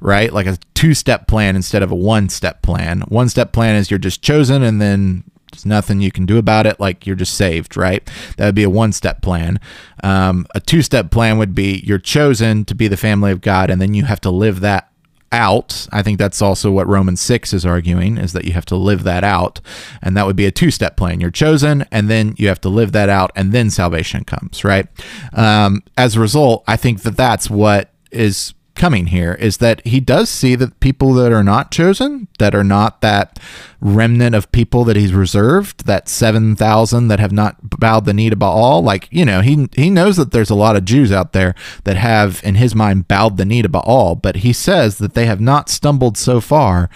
right? 0.00 0.32
Like 0.32 0.46
a 0.46 0.58
two 0.74 0.94
step 0.94 1.26
plan 1.26 1.56
instead 1.56 1.82
of 1.82 1.90
a 1.90 1.96
one 1.96 2.28
step 2.28 2.62
plan. 2.62 3.02
One 3.02 3.28
step 3.28 3.52
plan 3.52 3.76
is 3.76 3.90
you're 3.90 3.98
just 3.98 4.22
chosen 4.22 4.62
and 4.62 4.80
then 4.80 5.24
there's 5.60 5.66
nothing 5.66 6.00
you 6.00 6.10
can 6.10 6.24
do 6.24 6.38
about 6.38 6.66
it. 6.66 6.80
Like 6.80 7.06
you're 7.06 7.16
just 7.16 7.34
saved, 7.34 7.76
right? 7.76 8.08
That 8.36 8.46
would 8.46 8.54
be 8.54 8.62
a 8.62 8.70
one 8.70 8.92
step 8.92 9.20
plan. 9.20 9.60
Um, 10.02 10.46
a 10.54 10.60
two 10.60 10.82
step 10.82 11.10
plan 11.10 11.38
would 11.38 11.54
be 11.54 11.82
you're 11.84 11.98
chosen 11.98 12.64
to 12.64 12.74
be 12.74 12.88
the 12.88 12.96
family 12.96 13.30
of 13.30 13.40
God, 13.40 13.70
and 13.70 13.80
then 13.80 13.92
you 13.92 14.04
have 14.04 14.20
to 14.22 14.30
live 14.30 14.60
that 14.60 14.90
out. 15.32 15.86
I 15.92 16.02
think 16.02 16.18
that's 16.18 16.42
also 16.42 16.72
what 16.72 16.88
Romans 16.88 17.20
6 17.20 17.52
is 17.52 17.64
arguing 17.64 18.18
is 18.18 18.32
that 18.32 18.44
you 18.46 18.52
have 18.52 18.64
to 18.66 18.74
live 18.74 19.04
that 19.04 19.22
out. 19.22 19.60
And 20.02 20.16
that 20.16 20.26
would 20.26 20.34
be 20.34 20.46
a 20.46 20.50
two 20.50 20.70
step 20.70 20.96
plan. 20.96 21.20
You're 21.20 21.30
chosen, 21.30 21.84
and 21.92 22.08
then 22.08 22.34
you 22.38 22.48
have 22.48 22.60
to 22.62 22.68
live 22.68 22.92
that 22.92 23.08
out, 23.08 23.30
and 23.36 23.52
then 23.52 23.70
salvation 23.70 24.24
comes, 24.24 24.64
right? 24.64 24.86
Um, 25.34 25.82
as 25.98 26.16
a 26.16 26.20
result, 26.20 26.64
I 26.66 26.76
think 26.76 27.02
that 27.02 27.16
that's 27.16 27.50
what 27.50 27.92
is 28.10 28.54
coming 28.80 29.08
here 29.08 29.34
is 29.34 29.58
that 29.58 29.86
he 29.86 30.00
does 30.00 30.30
see 30.30 30.54
that 30.54 30.80
people 30.80 31.12
that 31.12 31.32
are 31.32 31.44
not 31.44 31.70
chosen, 31.70 32.26
that 32.38 32.54
are 32.54 32.64
not 32.64 33.02
that 33.02 33.38
remnant 33.78 34.34
of 34.34 34.50
people 34.52 34.84
that 34.84 34.96
he's 34.96 35.12
reserved, 35.12 35.84
that 35.84 36.08
7,000 36.08 37.08
that 37.08 37.20
have 37.20 37.30
not 37.30 37.78
bowed 37.78 38.06
the 38.06 38.14
knee 38.14 38.30
to 38.30 38.36
Baal, 38.36 38.82
like, 38.82 39.06
you 39.10 39.26
know, 39.26 39.42
he 39.42 39.68
he 39.76 39.90
knows 39.90 40.16
that 40.16 40.32
there's 40.32 40.48
a 40.48 40.54
lot 40.54 40.76
of 40.76 40.86
Jews 40.86 41.12
out 41.12 41.34
there 41.34 41.54
that 41.84 41.98
have 41.98 42.40
in 42.42 42.54
his 42.54 42.74
mind 42.74 43.06
bowed 43.06 43.36
the 43.36 43.44
knee 43.44 43.60
to 43.60 43.68
Baal, 43.68 44.14
but 44.14 44.36
he 44.36 44.52
says 44.54 44.96
that 44.96 45.12
they 45.12 45.26
have 45.26 45.42
not 45.42 45.68
stumbled 45.68 46.16
so 46.16 46.40
far 46.40 46.88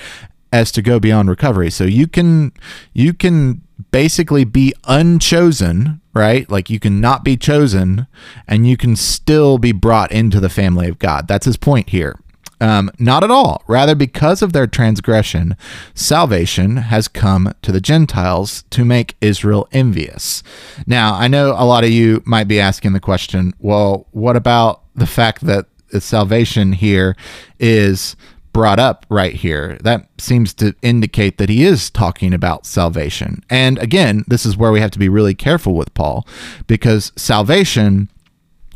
as 0.51 0.73
to 0.73 0.81
go 0.81 0.99
beyond 0.99 1.29
recovery. 1.29 1.71
So 1.71 1.85
you 1.85 2.07
can 2.07 2.53
you 2.95 3.13
can 3.13 3.61
basically 3.91 4.45
be 4.45 4.73
unchosen, 4.85 6.01
right? 6.15 6.49
Like 6.49 6.71
you 6.71 6.79
can 6.79 7.01
not 7.01 7.25
be 7.25 7.37
chosen 7.37 8.07
and 8.47 8.67
you 8.67 8.77
can 8.77 8.97
still 8.97 9.59
be 9.59 9.73
brought 9.73 10.13
into 10.13 10.41
the 10.41 10.49
family 10.49 10.89
of 10.89 10.99
God. 10.99 11.29
That's 11.29 11.47
his 11.47 11.57
point 11.57 11.91
here. 11.91 12.19
Um, 12.61 12.91
not 12.99 13.25
at 13.25 13.31
all. 13.31 13.63
Rather, 13.67 13.95
because 13.95 14.41
of 14.41 14.53
their 14.53 14.67
transgression, 14.67 15.57
salvation 15.93 16.77
has 16.77 17.09
come 17.09 17.53
to 17.63 17.73
the 17.73 17.81
Gentiles 17.81 18.65
to 18.71 18.85
make 18.85 19.17
Israel 19.21 19.69
envious. 19.73 20.43
Now, 20.87 21.15
I 21.15 21.29
know 21.29 21.51
a 21.51 21.67
lot 21.67 21.85
of 21.85 21.91
you 21.91 22.23
might 22.25 22.49
be 22.49 22.61
asking 22.61 22.93
the 22.93 23.01
question 23.01 23.53
well, 23.59 24.07
what 24.13 24.37
about 24.37 24.83
the 24.95 25.07
fact 25.07 25.43
that 25.43 25.67
the 25.91 26.01
salvation 26.01 26.73
here 26.73 27.17
is 27.59 28.17
brought 28.55 28.79
up 28.79 29.05
right 29.11 29.35
here. 29.35 29.77
That 29.83 30.09
seems 30.17 30.55
to 30.55 30.75
indicate 30.81 31.37
that 31.37 31.51
he 31.51 31.65
is 31.65 31.91
talking 31.91 32.33
about 32.33 32.65
salvation. 32.65 33.45
And 33.51 33.79
again, 33.79 34.25
this 34.29 34.47
is 34.47 34.57
where 34.57 34.73
we 34.73 34.81
have 34.81 34.93
to 34.93 34.99
be 34.99 35.11
really 35.11 35.35
careful 35.35 35.75
with 35.75 35.93
Paul 35.93 36.27
because 36.67 37.13
salvation 37.17 38.09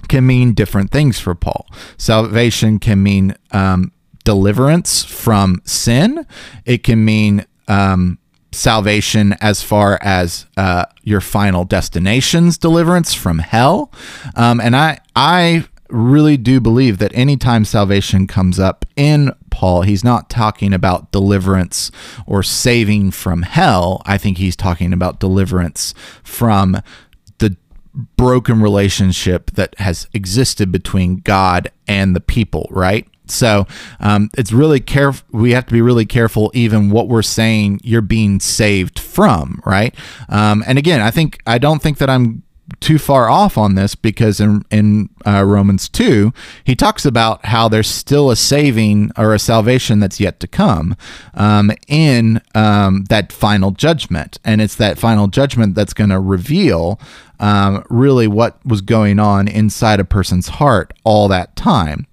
can 0.09 0.27
mean 0.27 0.53
different 0.53 0.91
things 0.91 1.19
for 1.19 1.35
Paul. 1.35 1.67
Salvation 1.97 2.79
can 2.79 3.03
mean 3.03 3.35
um, 3.53 3.93
deliverance 4.25 5.05
from 5.05 5.63
sin, 5.65 6.27
it 6.67 6.83
can 6.83 7.03
mean 7.03 7.47
um, 7.69 8.19
salvation 8.53 9.35
as 9.41 9.63
far 9.63 9.99
as 10.03 10.47
uh, 10.57 10.85
your 11.03 11.21
final 11.21 11.65
destination's 11.65 12.59
deliverance 12.59 13.15
from 13.15 13.39
hell. 13.39 13.93
Um, 14.35 14.61
and 14.61 14.75
I, 14.75 14.99
I 15.15 15.67
really 15.91 16.37
do 16.37 16.61
believe 16.61 16.99
that 16.99 17.13
anytime 17.15 17.65
salvation 17.65 18.27
comes 18.27 18.59
up 18.59 18.85
in 18.97 19.33
Paul, 19.51 19.83
he's 19.83 20.05
not 20.05 20.31
talking 20.31 20.73
about 20.73 21.13
deliverance 21.13 21.91
or 22.27 22.43
saving 22.43 23.11
from 23.11 23.43
hell. 23.43 24.03
I 24.05 24.19
think 24.19 24.39
he's 24.39 24.57
talking 24.57 24.93
about 24.93 25.21
deliverance 25.21 25.95
from 26.23 26.81
the 27.39 27.57
broken 28.17 28.61
relationship 28.61 29.51
that 29.53 29.79
has 29.79 30.09
existed 30.13 30.71
between 30.71 31.17
God 31.17 31.71
and 31.87 32.15
the 32.15 32.21
people, 32.21 32.67
right? 32.71 33.07
So 33.31 33.67
um, 34.01 34.31
it's 34.37 34.53
really 34.53 34.81
careful. 34.81 35.27
We 35.33 35.53
have 35.53 35.67
to 35.67 35.73
be 35.73 35.83
really 35.83 36.07
careful, 36.07 36.51
even 36.55 36.91
what 36.91 37.09
we're 37.09 37.23
saying. 37.23 37.81
You're 37.83 38.01
being 38.01 38.41
saved 38.41 38.99
from, 38.99 39.61
right? 39.67 39.95
Um, 40.29 40.65
and 40.67 40.79
again, 40.79 41.01
I 41.01 41.11
think 41.11 41.41
I 41.47 41.59
don't 41.59 41.83
think 41.83 41.99
that 41.99 42.09
I'm 42.09 42.43
too 42.81 42.99
far 42.99 43.29
off 43.29 43.57
on 43.57 43.75
this 43.75 43.95
because 43.95 44.41
in 44.41 44.65
in 44.71 45.09
uh, 45.27 45.43
Romans 45.45 45.89
two 45.89 46.33
he 46.65 46.77
talks 46.77 47.05
about 47.05 47.45
how 47.47 47.69
there's 47.69 47.89
still 47.89 48.31
a 48.31 48.37
saving 48.37 49.11
or 49.17 49.35
a 49.35 49.39
salvation 49.39 50.01
that's 50.01 50.21
yet 50.21 50.39
to 50.41 50.47
come 50.47 50.97
um, 51.35 51.71
in 51.87 52.41
um, 52.55 53.05
that 53.09 53.33
final 53.33 53.71
judgment, 53.71 54.39
and 54.45 54.61
it's 54.61 54.77
that 54.77 54.99
final 54.99 55.29
judgment 55.29 55.75
that's 55.75 55.95
going 55.95 56.11
to 56.11 56.21
reveal 56.21 57.01
um, 57.41 57.85
really 57.89 58.27
what 58.27 58.65
was 58.67 58.81
going 58.81 59.19
on 59.19 59.49
inside 59.49 60.01
a 60.01 60.05
person's 60.05 60.49
heart 60.49 60.93
all 61.05 61.29
that 61.29 61.57
time, 61.57 62.07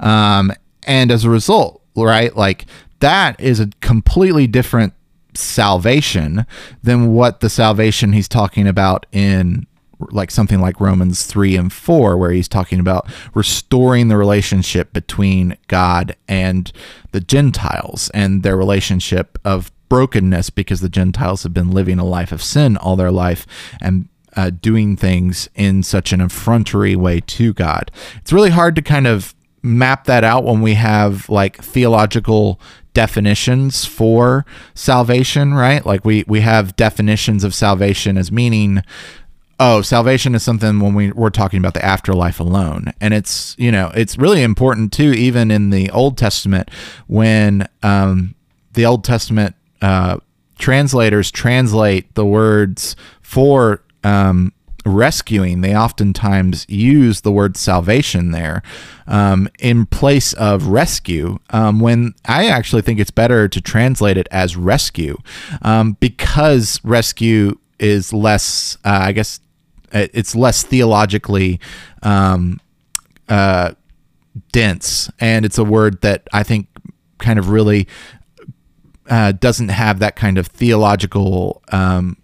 um, 0.00 0.52
and 0.84 1.10
as 1.10 1.24
a 1.24 1.30
result, 1.30 1.82
right, 1.96 2.34
like 2.34 2.66
that 3.00 3.38
is 3.40 3.60
a 3.60 3.70
completely 3.80 4.46
different 4.46 4.94
salvation 5.34 6.46
than 6.82 7.12
what 7.12 7.40
the 7.40 7.50
salvation 7.50 8.12
he's 8.12 8.28
talking 8.28 8.66
about 8.66 9.06
in 9.12 9.66
like 10.10 10.30
something 10.30 10.60
like 10.60 10.80
Romans 10.80 11.24
3 11.24 11.56
and 11.56 11.72
4, 11.72 12.16
where 12.16 12.30
he's 12.30 12.48
talking 12.48 12.80
about 12.80 13.08
restoring 13.34 14.08
the 14.08 14.16
relationship 14.16 14.92
between 14.92 15.56
God 15.66 16.16
and 16.26 16.72
the 17.12 17.20
Gentiles 17.20 18.10
and 18.14 18.42
their 18.42 18.56
relationship 18.56 19.38
of 19.44 19.72
brokenness 19.88 20.50
because 20.50 20.80
the 20.80 20.88
Gentiles 20.88 21.42
have 21.42 21.54
been 21.54 21.70
living 21.70 21.98
a 21.98 22.04
life 22.04 22.32
of 22.32 22.42
sin 22.42 22.76
all 22.76 22.96
their 22.96 23.10
life 23.10 23.46
and 23.80 24.08
uh, 24.36 24.50
doing 24.50 24.96
things 24.96 25.48
in 25.54 25.82
such 25.82 26.12
an 26.12 26.20
effrontery 26.20 26.94
way 26.94 27.20
to 27.20 27.52
God. 27.54 27.90
It's 28.16 28.32
really 28.32 28.50
hard 28.50 28.76
to 28.76 28.82
kind 28.82 29.06
of 29.06 29.34
map 29.62 30.04
that 30.04 30.24
out 30.24 30.44
when 30.44 30.60
we 30.60 30.74
have 30.74 31.28
like 31.28 31.62
theological 31.62 32.60
definitions 32.94 33.84
for 33.84 34.44
salvation, 34.74 35.54
right? 35.54 35.84
Like 35.84 36.04
we 36.04 36.24
we 36.28 36.40
have 36.40 36.76
definitions 36.76 37.44
of 37.44 37.54
salvation 37.54 38.16
as 38.16 38.30
meaning 38.30 38.82
oh, 39.60 39.82
salvation 39.82 40.34
is 40.34 40.42
something 40.42 40.80
when 40.80 40.94
we, 40.94 41.10
we're 41.12 41.30
talking 41.30 41.58
about 41.58 41.74
the 41.74 41.84
afterlife 41.84 42.40
alone. 42.40 42.92
And 43.00 43.12
it's, 43.12 43.56
you 43.58 43.72
know, 43.72 43.90
it's 43.94 44.16
really 44.16 44.42
important 44.42 44.92
too, 44.92 45.12
even 45.12 45.50
in 45.50 45.70
the 45.70 45.90
Old 45.90 46.16
Testament, 46.16 46.70
when 47.06 47.68
um, 47.82 48.34
the 48.74 48.86
Old 48.86 49.02
Testament 49.04 49.56
uh, 49.82 50.18
translators 50.58 51.30
translate 51.30 52.14
the 52.14 52.24
words 52.24 52.94
for 53.20 53.82
um, 54.04 54.52
rescuing. 54.84 55.60
They 55.60 55.76
oftentimes 55.76 56.64
use 56.68 57.22
the 57.22 57.32
word 57.32 57.56
salvation 57.56 58.30
there 58.30 58.62
um, 59.06 59.48
in 59.58 59.86
place 59.86 60.32
of 60.34 60.68
rescue, 60.68 61.38
um, 61.50 61.80
when 61.80 62.14
I 62.26 62.46
actually 62.46 62.82
think 62.82 63.00
it's 63.00 63.10
better 63.10 63.48
to 63.48 63.60
translate 63.60 64.16
it 64.16 64.28
as 64.30 64.56
rescue 64.56 65.16
um, 65.62 65.96
because 65.98 66.80
rescue 66.84 67.58
is 67.78 68.12
less, 68.12 68.76
uh, 68.84 69.00
I 69.02 69.12
guess, 69.12 69.40
it's 69.92 70.34
less 70.34 70.62
theologically 70.62 71.60
um, 72.02 72.60
uh, 73.28 73.72
dense, 74.52 75.10
and 75.20 75.44
it's 75.44 75.58
a 75.58 75.64
word 75.64 76.00
that 76.02 76.26
I 76.32 76.42
think 76.42 76.68
kind 77.18 77.38
of 77.38 77.50
really 77.50 77.88
uh, 79.08 79.32
doesn't 79.32 79.70
have 79.70 79.98
that 79.98 80.16
kind 80.16 80.38
of 80.38 80.46
theological 80.46 81.62
um, 81.72 82.16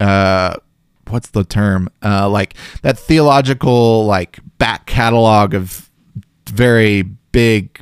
uh, 0.00 0.56
what's 1.08 1.30
the 1.30 1.44
term? 1.44 1.88
Uh, 2.02 2.28
like 2.28 2.54
that 2.82 2.98
theological 2.98 4.04
like 4.06 4.38
back 4.58 4.86
catalog 4.86 5.54
of 5.54 5.90
very 6.48 7.02
big 7.02 7.80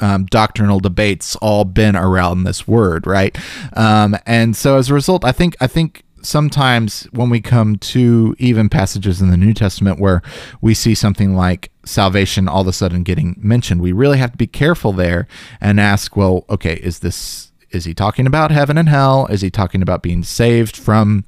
um, 0.00 0.24
doctrinal 0.26 0.80
debates 0.80 1.36
all 1.36 1.64
been 1.64 1.94
around 1.96 2.44
this 2.44 2.66
word 2.66 3.06
right? 3.06 3.36
Um, 3.74 4.16
and 4.26 4.56
so 4.56 4.78
as 4.78 4.90
a 4.90 4.94
result 4.94 5.24
i 5.24 5.32
think 5.32 5.56
i 5.60 5.66
think 5.66 6.02
sometimes 6.22 7.04
when 7.12 7.30
we 7.30 7.40
come 7.40 7.76
to 7.76 8.34
even 8.38 8.68
passages 8.68 9.20
in 9.20 9.30
the 9.30 9.36
new 9.36 9.54
testament 9.54 9.98
where 9.98 10.22
we 10.60 10.74
see 10.74 10.94
something 10.94 11.34
like 11.34 11.70
salvation 11.84 12.48
all 12.48 12.62
of 12.62 12.66
a 12.66 12.72
sudden 12.72 13.02
getting 13.02 13.34
mentioned 13.38 13.80
we 13.80 13.92
really 13.92 14.18
have 14.18 14.32
to 14.32 14.36
be 14.36 14.46
careful 14.46 14.92
there 14.92 15.26
and 15.60 15.80
ask 15.80 16.16
well 16.16 16.44
okay 16.50 16.74
is 16.74 16.98
this 16.98 17.50
is 17.70 17.84
he 17.84 17.94
talking 17.94 18.26
about 18.26 18.50
heaven 18.50 18.76
and 18.76 18.88
hell? 18.88 19.26
Is 19.26 19.42
he 19.42 19.50
talking 19.50 19.82
about 19.82 20.02
being 20.02 20.24
saved 20.24 20.76
from 20.76 21.24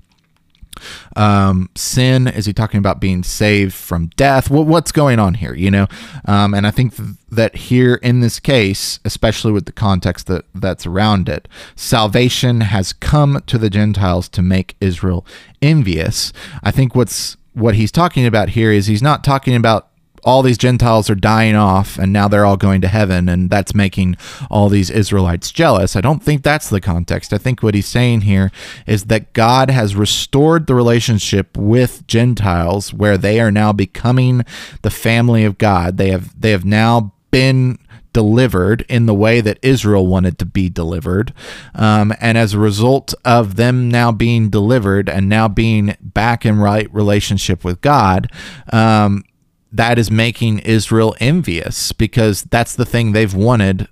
um, 1.17 1.71
sin? 1.75 2.27
Is 2.29 2.47
he 2.47 2.53
talking 2.53 2.79
about 2.79 3.01
being 3.01 3.23
saved 3.23 3.75
from 3.75 4.09
death? 4.17 4.51
What, 4.51 4.67
what's 4.67 4.93
going 4.93 5.19
on 5.19 5.35
here? 5.35 5.55
You 5.55 5.71
know, 5.71 5.87
um, 6.27 6.55
and 6.55 6.67
I 6.67 6.71
think 6.71 6.97
th- 6.97 7.11
that 7.31 7.57
here 7.57 7.95
in 7.97 8.21
this 8.21 8.41
case, 8.41 9.01
especially 9.05 9.53
with 9.53 9.67
the 9.67 9.73
context 9.73 10.27
that 10.27 10.45
that's 10.55 10.87
around 10.87 11.29
it, 11.29 11.49
salvation 11.77 12.63
has 12.63 12.93
come 12.93 13.43
to 13.47 13.59
the 13.59 13.71
Gentiles 13.71 14.29
to 14.31 14.43
make 14.43 14.77
Israel 14.81 15.27
envious. 15.61 16.33
I 16.63 16.71
think 16.71 16.95
what's 16.95 17.37
what 17.55 17.75
he's 17.75 17.93
talking 17.93 18.27
about 18.27 18.51
here 18.51 18.73
is 18.73 18.87
he's 18.87 19.03
not 19.03 19.23
talking 19.25 19.55
about 19.55 19.89
all 20.25 20.43
these 20.43 20.59
Gentiles 20.59 21.11
are 21.11 21.15
dying 21.15 21.57
off 21.57 21.99
and 21.99 22.13
now 22.13 22.29
they're 22.29 22.45
all 22.45 22.57
going 22.57 22.81
to 22.81 22.89
heaven 22.89 23.29
and 23.29 23.51
that's 23.51 23.75
making 23.75 24.17
all 24.51 24.69
these 24.69 24.91
Israelites 24.91 25.51
jealous. 25.51 25.97
I 25.97 26.01
don't 26.01 26.23
think 26.23 26.43
that's 26.43 26.69
the 26.71 26.81
context. 26.81 27.33
I 27.33 27.39
think 27.39 27.63
what 27.63 27.75
he's 27.75 27.87
saying 27.87 28.23
here 28.23 28.51
is 28.87 29.05
that 29.05 29.33
God 29.33 29.71
has 29.71 29.97
restored 29.97 30.67
the 30.67 30.75
relationship 30.75 31.57
with 31.57 32.07
Gentiles 32.07 32.95
where 32.95 33.19
they 33.19 33.41
are 33.41 33.51
now 33.51 33.73
becoming 33.73 34.45
the 34.83 34.91
family 34.91 35.45
of 35.45 35.59
God. 35.59 35.97
They 35.97 36.11
have 36.11 36.41
they 36.41 36.51
have 36.51 36.65
now 36.65 37.13
been 37.31 37.79
delivered 38.13 38.85
in 38.89 39.07
the 39.07 39.15
way 39.15 39.41
that 39.41 39.59
Israel 39.63 40.07
wanted 40.07 40.39
to 40.39 40.47
be 40.47 40.69
delivered. 40.69 41.33
Um, 41.75 42.13
and 42.21 42.37
as 42.37 42.55
a 42.55 42.59
result 42.59 43.15
of 43.25 43.57
them 43.57 43.91
now 43.91 44.13
being 44.13 44.51
delivered 44.51 45.09
and 45.09 45.29
now 45.29 45.49
being 45.49 45.97
back 46.01 46.45
in 46.45 46.59
right 46.59 46.93
relationship 46.93 47.65
with 47.65 47.81
God, 47.81 48.31
um, 48.73 49.25
that 49.73 49.99
is 49.99 50.11
making 50.11 50.61
Israel 50.61 51.17
envious 51.19 51.93
because 51.93 52.43
that's 52.43 52.77
the 52.77 52.85
thing 52.85 53.13
they've 53.13 53.35
wanted 53.35 53.89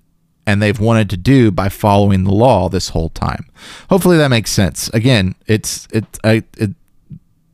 and 0.47 0.61
they've 0.61 0.81
wanted 0.81 1.09
to 1.11 1.16
do 1.16 1.51
by 1.51 1.68
following 1.68 2.24
the 2.24 2.33
law 2.33 2.68
this 2.68 2.91
whole 2.91 3.11
time. 3.11 3.47
Hopefully 3.89 4.16
that 4.16 4.28
makes 4.28 4.51
sense. 4.51 4.89
Again, 4.91 5.35
it's 5.47 5.87
it, 5.93 6.05
I, 6.24 6.43
it 6.57 6.70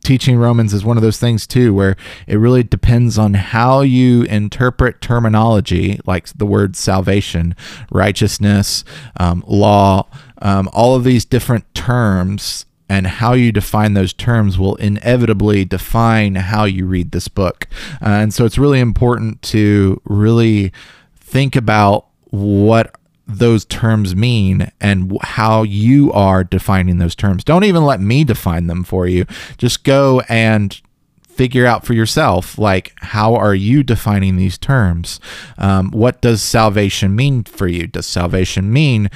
teaching 0.03 0.37
Romans 0.37 0.73
is 0.73 0.85
one 0.85 0.95
of 0.95 1.03
those 1.03 1.19
things 1.19 1.45
too 1.45 1.73
where 1.73 1.97
it 2.27 2.37
really 2.37 2.63
depends 2.63 3.17
on 3.17 3.33
how 3.33 3.81
you 3.81 4.23
interpret 4.23 5.01
terminology 5.01 5.99
like 6.05 6.29
the 6.29 6.45
word 6.45 6.77
salvation, 6.77 7.53
righteousness, 7.91 8.85
um, 9.19 9.43
law, 9.47 10.07
um, 10.41 10.69
all 10.71 10.95
of 10.95 11.03
these 11.03 11.25
different 11.25 11.65
terms 11.73 12.65
and 12.89 13.07
how 13.07 13.33
you 13.33 13.51
define 13.51 13.93
those 13.93 14.13
terms 14.13 14.57
will 14.57 14.75
inevitably 14.75 15.65
define 15.65 16.35
how 16.35 16.65
you 16.65 16.85
read 16.85 17.11
this 17.11 17.27
book. 17.27 17.67
Uh, 18.01 18.09
and 18.09 18.33
so 18.33 18.45
it's 18.45 18.57
really 18.57 18.79
important 18.79 19.41
to 19.41 20.01
really 20.05 20.71
think 21.15 21.55
about 21.55 22.07
what 22.29 22.95
those 23.27 23.65
terms 23.65 24.15
mean 24.15 24.71
and 24.79 25.17
how 25.21 25.63
you 25.63 26.11
are 26.13 26.43
defining 26.43 26.97
those 26.97 27.15
terms. 27.15 27.43
Don't 27.43 27.65
even 27.65 27.83
let 27.83 27.99
me 27.99 28.23
define 28.23 28.67
them 28.67 28.83
for 28.83 29.05
you. 29.05 29.25
Just 29.57 29.83
go 29.83 30.21
and 30.29 30.79
figure 31.27 31.67
out 31.67 31.85
for 31.85 31.93
yourself 31.93 32.57
like 32.57 32.93
how 32.97 33.35
are 33.35 33.53
you 33.53 33.83
defining 33.83 34.37
these 34.37 34.57
terms 34.57 35.19
um, 35.59 35.91
what 35.91 36.19
does 36.19 36.41
salvation 36.41 37.15
mean 37.15 37.43
for 37.43 37.67
you 37.67 37.85
does 37.85 38.07
salvation 38.07 38.73
mean 38.73 39.07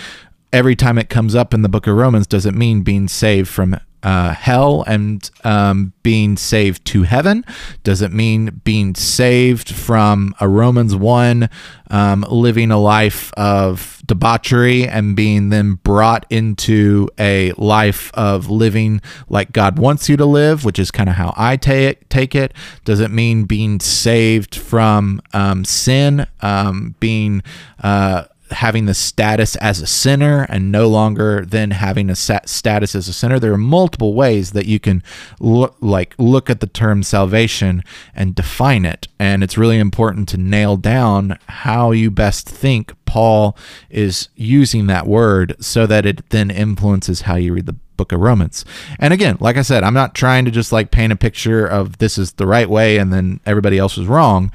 every 0.54 0.76
time 0.76 0.98
it 0.98 1.10
comes 1.10 1.36
up 1.36 1.54
in 1.54 1.62
the 1.62 1.70
book 1.70 1.88
of 1.88 1.96
Romans, 1.96 2.28
does 2.28 2.46
it 2.46 2.54
mean 2.54 2.82
being 2.82 3.08
saved 3.08 3.50
from 3.50 3.78
uh, 4.04 4.34
hell 4.34 4.84
and 4.88 5.30
um, 5.44 5.94
being 6.04 6.36
saved 6.36 6.84
to 6.86 7.04
heaven? 7.04 7.46
Does 7.84 8.02
it 8.02 8.12
mean 8.12 8.62
being 8.64 8.96
saved 8.96 9.74
from 9.74 10.34
a 10.40 10.48
Romans 10.48 10.96
1, 10.96 11.50
um, 11.90 12.26
living 12.30 12.72
a 12.72 12.80
life 12.80 13.32
of 13.34 14.02
debauchery 14.06 14.88
and 14.88 15.16
being 15.16 15.50
then 15.50 15.76
brought 15.76 16.26
into 16.30 17.08
a 17.20 17.52
life 17.54 18.12
of 18.14 18.50
living 18.50 19.02
like 19.30 19.52
God 19.52 19.78
wants 19.78 20.10
you 20.10 20.18
to 20.18 20.26
live, 20.26 20.66
which 20.66 20.80
is 20.80 20.90
kind 20.90 21.10
of 21.10 21.16
how 21.16 21.34
I 21.38 21.56
take, 21.56 22.10
take 22.10 22.34
it? 22.34 22.54
Does 22.84 23.00
it 23.00 23.12
mean 23.12 23.46
being 23.46 23.80
saved 23.80 24.56
from 24.56 25.22
um, 25.34 25.64
sin, 25.64 26.26
um, 26.42 26.96
being 27.00 27.44
uh, 27.84 28.26
having 28.52 28.86
the 28.86 28.94
status 28.94 29.56
as 29.58 29.82
a 29.82 29.88
sinner 29.88 30.46
and 30.50 30.72
no 30.72 30.88
longer 30.88 31.46
then 31.46 31.72
having 31.72 32.10
a 32.10 32.16
status 32.16 32.96
as 32.96 33.08
a 33.08 33.14
sinner. 33.14 33.40
There 33.40 33.54
are 33.54 33.58
multiple 33.58 34.14
ways 34.14 34.52
that 34.52 34.66
you 34.66 34.80
can 34.80 35.04
look 35.40 35.76
like 35.80 36.16
look 36.18 36.50
at 36.50 36.60
the 36.60 36.68
term 36.68 37.04
salvation 37.04 37.84
and 38.16 38.36
define 38.36 38.86
it. 38.86 39.08
And 39.20 39.44
it's 39.44 39.58
really 39.58 39.80
important 39.80 40.28
to 40.30 40.38
nail 40.38 40.78
down 40.78 41.38
how 41.48 41.92
you 41.92 42.12
best 42.12 42.48
think 42.48 42.94
Paul 43.06 43.58
is 43.90 44.30
using 44.36 44.88
that 44.88 45.08
word 45.08 45.56
so 45.60 45.86
that 45.88 46.06
it 46.06 46.30
then 46.30 46.50
influences 46.50 47.22
how 47.22 47.36
you 47.36 47.54
read 47.54 47.66
the 47.66 47.76
book 47.98 48.12
of 48.12 48.20
Romans. 48.20 48.66
And 48.98 49.14
again, 49.14 49.38
like 49.40 49.58
I 49.58 49.62
said, 49.62 49.84
I'm 49.84 49.94
not 49.94 50.16
trying 50.16 50.46
to 50.46 50.52
just 50.52 50.72
like 50.72 50.90
paint 50.90 51.14
a 51.14 51.16
picture 51.16 51.68
of 51.68 52.00
this 52.00 52.18
is 52.18 52.34
the 52.34 52.48
right 52.48 52.70
way 52.70 52.98
and 52.98 53.14
then 53.14 53.40
everybody 53.46 53.78
else 53.78 53.96
was 53.96 54.08
wrong. 54.08 54.52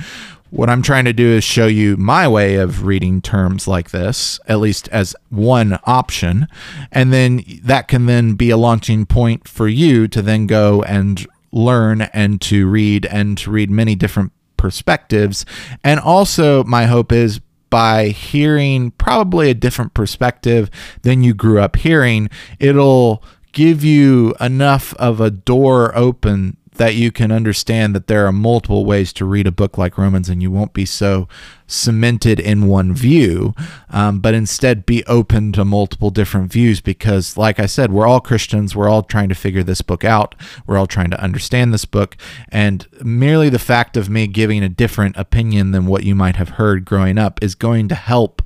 What 0.50 0.70
I'm 0.70 0.82
trying 0.82 1.06
to 1.06 1.12
do 1.12 1.26
is 1.26 1.44
show 1.44 1.66
you 1.66 1.96
my 1.96 2.28
way 2.28 2.54
of 2.54 2.84
reading 2.84 3.20
terms 3.20 3.66
like 3.66 3.90
this, 3.90 4.38
at 4.46 4.60
least 4.60 4.88
as 4.88 5.16
one 5.28 5.78
option. 5.84 6.46
And 6.92 7.12
then 7.12 7.42
that 7.64 7.88
can 7.88 8.06
then 8.06 8.34
be 8.34 8.50
a 8.50 8.56
launching 8.56 9.06
point 9.06 9.48
for 9.48 9.66
you 9.66 10.06
to 10.08 10.22
then 10.22 10.46
go 10.46 10.82
and 10.84 11.26
learn 11.50 12.02
and 12.02 12.40
to 12.42 12.68
read 12.68 13.06
and 13.06 13.36
to 13.38 13.50
read 13.50 13.70
many 13.70 13.96
different 13.96 14.32
perspectives. 14.56 15.44
And 15.82 15.98
also, 15.98 16.62
my 16.64 16.86
hope 16.86 17.10
is 17.12 17.40
by 17.68 18.08
hearing 18.08 18.92
probably 18.92 19.50
a 19.50 19.54
different 19.54 19.94
perspective 19.94 20.70
than 21.02 21.22
you 21.24 21.34
grew 21.34 21.60
up 21.60 21.76
hearing, 21.76 22.30
it'll 22.60 23.22
give 23.52 23.82
you 23.82 24.34
enough 24.40 24.94
of 24.94 25.20
a 25.20 25.30
door 25.30 25.96
open 25.96 26.56
that 26.76 26.94
you 26.94 27.10
can 27.10 27.32
understand 27.32 27.94
that 27.94 28.06
there 28.06 28.26
are 28.26 28.32
multiple 28.32 28.84
ways 28.84 29.12
to 29.14 29.24
read 29.24 29.46
a 29.46 29.52
book 29.52 29.78
like 29.78 29.98
Romans 29.98 30.28
and 30.28 30.42
you 30.42 30.50
won't 30.50 30.72
be 30.72 30.84
so 30.84 31.28
cemented 31.66 32.38
in 32.38 32.66
one 32.66 32.94
view, 32.94 33.54
um, 33.90 34.20
but 34.20 34.34
instead 34.34 34.86
be 34.86 35.04
open 35.06 35.52
to 35.52 35.64
multiple 35.64 36.10
different 36.10 36.52
views 36.52 36.80
because, 36.80 37.36
like 37.36 37.58
I 37.58 37.66
said, 37.66 37.92
we're 37.92 38.06
all 38.06 38.20
Christians. 38.20 38.76
We're 38.76 38.88
all 38.88 39.02
trying 39.02 39.28
to 39.28 39.34
figure 39.34 39.62
this 39.62 39.82
book 39.82 40.04
out. 40.04 40.34
We're 40.66 40.78
all 40.78 40.86
trying 40.86 41.10
to 41.10 41.20
understand 41.20 41.72
this 41.72 41.84
book. 41.84 42.16
And 42.50 42.86
merely 43.02 43.48
the 43.48 43.58
fact 43.58 43.96
of 43.96 44.08
me 44.08 44.26
giving 44.26 44.62
a 44.62 44.68
different 44.68 45.16
opinion 45.16 45.72
than 45.72 45.86
what 45.86 46.04
you 46.04 46.14
might 46.14 46.36
have 46.36 46.50
heard 46.50 46.84
growing 46.84 47.18
up 47.18 47.42
is 47.42 47.54
going 47.54 47.88
to 47.88 47.94
help 47.94 48.42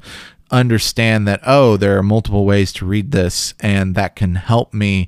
understand 0.50 1.28
that 1.28 1.40
oh 1.46 1.76
there 1.76 1.96
are 1.96 2.02
multiple 2.02 2.44
ways 2.44 2.72
to 2.72 2.84
read 2.84 3.12
this 3.12 3.54
and 3.60 3.94
that 3.94 4.16
can 4.16 4.34
help 4.34 4.74
me 4.74 5.06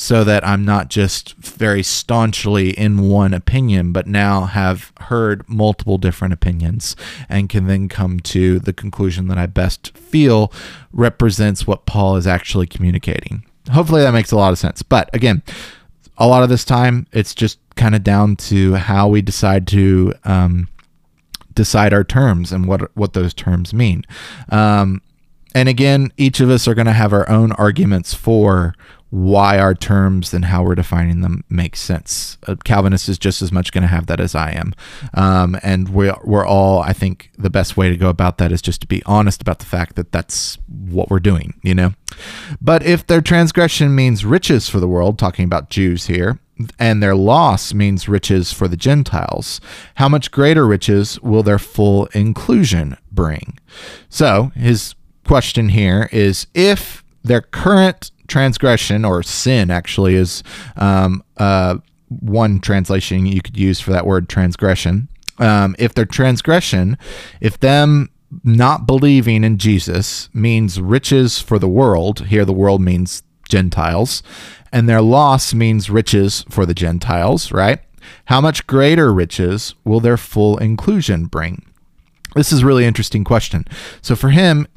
so 0.00 0.24
that 0.24 0.46
I'm 0.48 0.64
not 0.64 0.88
just 0.88 1.34
very 1.34 1.82
staunchly 1.82 2.70
in 2.70 3.10
one 3.10 3.34
opinion, 3.34 3.92
but 3.92 4.06
now 4.06 4.46
have 4.46 4.94
heard 4.98 5.46
multiple 5.46 5.98
different 5.98 6.32
opinions 6.32 6.96
and 7.28 7.50
can 7.50 7.66
then 7.66 7.86
come 7.86 8.18
to 8.20 8.58
the 8.60 8.72
conclusion 8.72 9.28
that 9.28 9.36
I 9.36 9.44
best 9.44 9.94
feel 9.94 10.54
represents 10.90 11.66
what 11.66 11.84
Paul 11.84 12.16
is 12.16 12.26
actually 12.26 12.66
communicating. 12.66 13.44
Hopefully 13.70 14.00
that 14.00 14.14
makes 14.14 14.32
a 14.32 14.36
lot 14.36 14.52
of 14.52 14.58
sense. 14.58 14.82
But 14.82 15.10
again, 15.12 15.42
a 16.16 16.26
lot 16.26 16.42
of 16.42 16.48
this 16.48 16.64
time, 16.64 17.06
it's 17.12 17.34
just 17.34 17.58
kind 17.76 17.94
of 17.94 18.02
down 18.02 18.36
to 18.36 18.76
how 18.76 19.06
we 19.06 19.20
decide 19.20 19.66
to 19.66 20.14
um, 20.24 20.68
decide 21.52 21.92
our 21.92 22.04
terms 22.04 22.52
and 22.52 22.66
what 22.66 22.96
what 22.96 23.12
those 23.12 23.34
terms 23.34 23.74
mean. 23.74 24.06
Um, 24.48 25.02
and 25.54 25.68
again, 25.68 26.10
each 26.16 26.40
of 26.40 26.48
us 26.48 26.66
are 26.66 26.74
going 26.74 26.86
to 26.86 26.92
have 26.92 27.12
our 27.12 27.28
own 27.28 27.52
arguments 27.52 28.14
for 28.14 28.74
why 29.10 29.58
our 29.58 29.74
terms 29.74 30.32
and 30.32 30.44
how 30.44 30.62
we're 30.62 30.76
defining 30.76 31.20
them 31.20 31.44
make 31.50 31.74
sense. 31.76 32.38
A 32.44 32.56
Calvinist 32.56 33.08
is 33.08 33.18
just 33.18 33.42
as 33.42 33.50
much 33.50 33.72
going 33.72 33.82
to 33.82 33.88
have 33.88 34.06
that 34.06 34.20
as 34.20 34.34
I 34.34 34.52
am. 34.52 34.72
Um, 35.14 35.58
and 35.62 35.88
we're, 35.88 36.16
we're 36.24 36.46
all, 36.46 36.80
I 36.80 36.92
think, 36.92 37.30
the 37.36 37.50
best 37.50 37.76
way 37.76 37.90
to 37.90 37.96
go 37.96 38.08
about 38.08 38.38
that 38.38 38.52
is 38.52 38.62
just 38.62 38.80
to 38.82 38.86
be 38.86 39.02
honest 39.06 39.42
about 39.42 39.58
the 39.58 39.66
fact 39.66 39.96
that 39.96 40.12
that's 40.12 40.58
what 40.68 41.10
we're 41.10 41.18
doing, 41.20 41.54
you 41.62 41.74
know? 41.74 41.92
But 42.60 42.84
if 42.84 43.06
their 43.06 43.20
transgression 43.20 43.94
means 43.94 44.24
riches 44.24 44.68
for 44.68 44.78
the 44.78 44.88
world, 44.88 45.18
talking 45.18 45.44
about 45.44 45.70
Jews 45.70 46.06
here, 46.06 46.38
and 46.78 47.02
their 47.02 47.16
loss 47.16 47.72
means 47.74 48.08
riches 48.08 48.52
for 48.52 48.68
the 48.68 48.76
Gentiles, 48.76 49.60
how 49.96 50.08
much 50.08 50.30
greater 50.30 50.66
riches 50.66 51.20
will 51.20 51.42
their 51.42 51.58
full 51.58 52.06
inclusion 52.06 52.96
bring? 53.10 53.58
So 54.08 54.52
his 54.54 54.94
question 55.24 55.70
here 55.70 56.08
is 56.12 56.46
if 56.54 57.02
their 57.22 57.40
current 57.40 58.10
transgression 58.30 59.04
or 59.04 59.22
sin 59.22 59.70
actually 59.70 60.14
is 60.14 60.42
um, 60.76 61.22
uh, 61.36 61.76
one 62.08 62.60
translation 62.60 63.26
you 63.26 63.42
could 63.42 63.56
use 63.56 63.80
for 63.80 63.90
that 63.90 64.06
word 64.06 64.28
transgression. 64.28 65.08
Um, 65.38 65.76
if 65.78 65.94
their 65.94 66.06
transgression, 66.06 66.96
if 67.40 67.60
them 67.60 68.10
not 68.44 68.86
believing 68.86 69.44
in 69.44 69.58
Jesus 69.58 70.28
means 70.32 70.80
riches 70.80 71.40
for 71.40 71.58
the 71.58 71.68
world, 71.68 72.26
here 72.26 72.44
the 72.44 72.52
world 72.52 72.80
means 72.80 73.22
Gentiles, 73.48 74.22
and 74.72 74.88
their 74.88 75.02
loss 75.02 75.52
means 75.52 75.90
riches 75.90 76.44
for 76.48 76.64
the 76.64 76.74
Gentiles, 76.74 77.52
right? 77.52 77.80
How 78.26 78.40
much 78.40 78.66
greater 78.66 79.12
riches 79.12 79.74
will 79.84 80.00
their 80.00 80.16
full 80.16 80.56
inclusion 80.58 81.26
bring? 81.26 81.64
This 82.34 82.52
is 82.52 82.62
really 82.62 82.84
interesting 82.84 83.24
question. 83.24 83.64
So 84.02 84.14
for 84.14 84.30
him, 84.30 84.68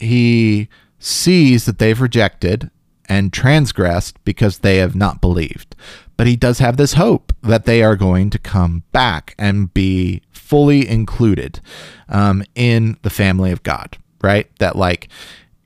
he 0.00 0.68
sees 0.98 1.64
that 1.64 1.78
they've 1.78 2.00
rejected 2.00 2.70
and 3.10 3.32
transgressed 3.32 4.22
because 4.24 4.58
they 4.58 4.76
have 4.76 4.94
not 4.94 5.20
believed. 5.20 5.74
But 6.16 6.28
he 6.28 6.36
does 6.36 6.60
have 6.60 6.76
this 6.76 6.94
hope 6.94 7.34
that 7.42 7.64
they 7.64 7.82
are 7.82 7.96
going 7.96 8.30
to 8.30 8.38
come 8.38 8.84
back 8.92 9.34
and 9.36 9.74
be 9.74 10.22
fully 10.30 10.88
included 10.88 11.60
um, 12.08 12.44
in 12.54 12.96
the 13.02 13.10
family 13.10 13.50
of 13.50 13.62
God, 13.64 13.98
right? 14.22 14.48
That, 14.58 14.76
like, 14.76 15.08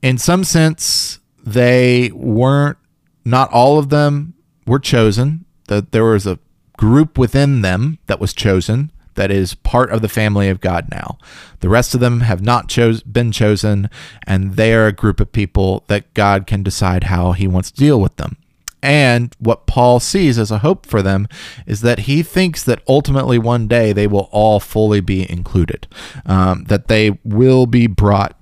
in 0.01 0.17
some 0.17 0.43
sense, 0.43 1.21
they 1.45 2.11
weren't, 2.15 2.79
not 3.25 3.53
all 3.53 3.79
of 3.79 3.91
them 3.91 4.35
were 4.67 4.79
chosen, 4.79 5.45
that 5.69 5.93
there 5.93 6.05
was 6.05 6.27
a 6.27 6.39
group 6.79 7.19
within 7.19 7.61
them 7.61 7.99
that 8.07 8.21
was 8.21 8.33
chosen 8.33 8.91
that 9.15 9.31
is 9.31 9.55
part 9.55 9.91
of 9.91 10.03
the 10.03 10.09
family 10.09 10.49
of 10.49 10.61
God 10.61 10.89
now. 10.91 11.19
The 11.61 11.69
rest 11.69 11.95
of 11.95 12.01
them 12.01 12.21
have 12.21 12.43
not 12.43 12.75
been 13.11 13.33
chosen, 13.33 13.91
and 14.27 14.55
they 14.57 14.75
are 14.75 14.87
a 14.87 14.93
group 14.93 15.21
of 15.21 15.33
people 15.33 15.85
that 15.89 16.12
God 16.15 16.47
can 16.47 16.62
decide 16.62 17.05
how 17.05 17.33
he 17.33 17.47
wants 17.47 17.71
to 17.71 17.79
deal 17.79 18.01
with 18.01 18.17
them. 18.17 18.37
And 18.83 19.35
what 19.39 19.67
Paul 19.67 19.99
sees 19.99 20.39
as 20.39 20.51
a 20.51 20.59
hope 20.59 20.85
for 20.85 21.01
them 21.01 21.27
is 21.67 21.81
that 21.81 22.01
he 22.01 22.23
thinks 22.23 22.62
that 22.65 22.83
ultimately 22.87 23.39
one 23.39 23.67
day 23.67 23.95
they 23.95 24.07
will 24.07 24.29
all 24.31 24.61
fully 24.61 25.01
be 25.01 25.29
included, 25.31 25.87
um, 26.27 26.65
that 26.65 26.89
they 26.89 27.19
will 27.25 27.65
be 27.65 27.87
brought 27.87 28.37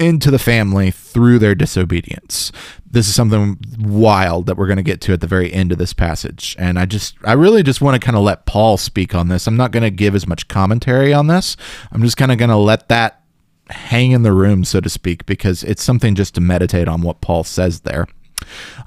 into 0.00 0.30
the 0.30 0.38
family 0.38 0.90
through 0.90 1.38
their 1.38 1.54
disobedience. 1.54 2.50
This 2.90 3.06
is 3.06 3.14
something 3.14 3.58
wild 3.78 4.46
that 4.46 4.56
we're 4.56 4.66
going 4.66 4.78
to 4.78 4.82
get 4.82 5.00
to 5.02 5.12
at 5.12 5.20
the 5.20 5.26
very 5.26 5.52
end 5.52 5.70
of 5.70 5.78
this 5.78 5.92
passage. 5.92 6.56
And 6.58 6.78
I 6.78 6.86
just, 6.86 7.16
I 7.24 7.34
really 7.34 7.62
just 7.62 7.80
want 7.80 8.00
to 8.00 8.04
kind 8.04 8.16
of 8.16 8.22
let 8.22 8.46
Paul 8.46 8.78
speak 8.78 9.14
on 9.14 9.28
this. 9.28 9.46
I'm 9.46 9.56
not 9.56 9.70
going 9.70 9.82
to 9.82 9.90
give 9.90 10.14
as 10.14 10.26
much 10.26 10.48
commentary 10.48 11.12
on 11.12 11.26
this. 11.26 11.56
I'm 11.92 12.02
just 12.02 12.16
kind 12.16 12.32
of 12.32 12.38
going 12.38 12.50
to 12.50 12.56
let 12.56 12.88
that 12.88 13.22
hang 13.68 14.12
in 14.12 14.22
the 14.22 14.32
room, 14.32 14.64
so 14.64 14.80
to 14.80 14.88
speak, 14.88 15.26
because 15.26 15.62
it's 15.62 15.82
something 15.82 16.14
just 16.14 16.34
to 16.34 16.40
meditate 16.40 16.88
on 16.88 17.02
what 17.02 17.20
Paul 17.20 17.44
says 17.44 17.80
there. 17.80 18.06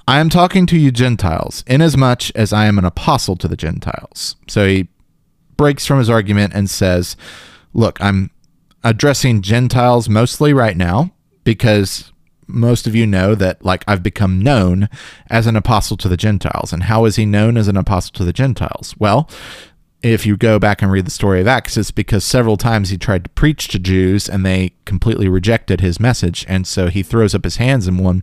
I 0.08 0.20
am 0.20 0.30
talking 0.30 0.66
to 0.66 0.78
you 0.78 0.92
Gentiles, 0.92 1.64
inasmuch 1.68 2.32
as 2.36 2.52
I 2.52 2.66
am 2.66 2.80
an 2.80 2.86
apostle 2.86 3.36
to 3.38 3.48
the 3.48 3.56
Gentiles. 3.56 4.36
So 4.48 4.68
he 4.68 4.88
breaks 5.58 5.86
from 5.86 6.00
his 6.00 6.10
argument 6.10 6.54
and 6.54 6.70
says, 6.70 7.16
Look, 7.76 8.00
I'm 8.02 8.30
addressing 8.84 9.42
Gentiles 9.42 10.10
mostly 10.10 10.54
right 10.54 10.78
now 10.78 11.12
because 11.44 12.12
most 12.48 12.88
of 12.88 12.96
you 12.96 13.08
know 13.08 13.36
that 13.36 13.64
like 13.64 13.84
I've 13.88 14.04
become 14.04 14.42
known 14.42 14.90
as 15.30 15.48
an 15.48 15.56
apostle 15.56 15.98
to 15.98 16.10
the 16.10 16.18
Gentiles. 16.18 16.74
And 16.74 16.84
how 16.84 17.06
is 17.06 17.16
he 17.16 17.26
known 17.26 17.58
as 17.58 17.68
an 17.68 17.78
apostle 17.78 18.14
to 18.14 18.26
the 18.26 18.34
Gentiles? 18.34 18.96
Well, 19.00 19.30
if 20.02 20.26
you 20.26 20.36
go 20.36 20.60
back 20.60 20.82
and 20.82 20.92
read 20.92 21.06
the 21.06 21.12
story 21.12 21.40
of 21.40 21.48
Acts, 21.48 21.78
it's 21.78 21.90
because 21.90 22.26
several 22.26 22.58
times 22.58 22.90
he 22.90 22.98
tried 22.98 23.24
to 23.24 23.30
preach 23.32 23.70
to 23.70 23.80
Jews 23.80 24.28
and 24.28 24.46
they 24.46 24.74
completely 24.84 25.30
rejected 25.30 25.80
his 25.80 25.98
message. 25.98 26.46
And 26.50 26.68
so 26.68 26.88
he 26.88 27.04
throws 27.04 27.34
up 27.34 27.46
his 27.46 27.56
hands 27.56 27.88
in 27.88 27.98
one 27.98 28.22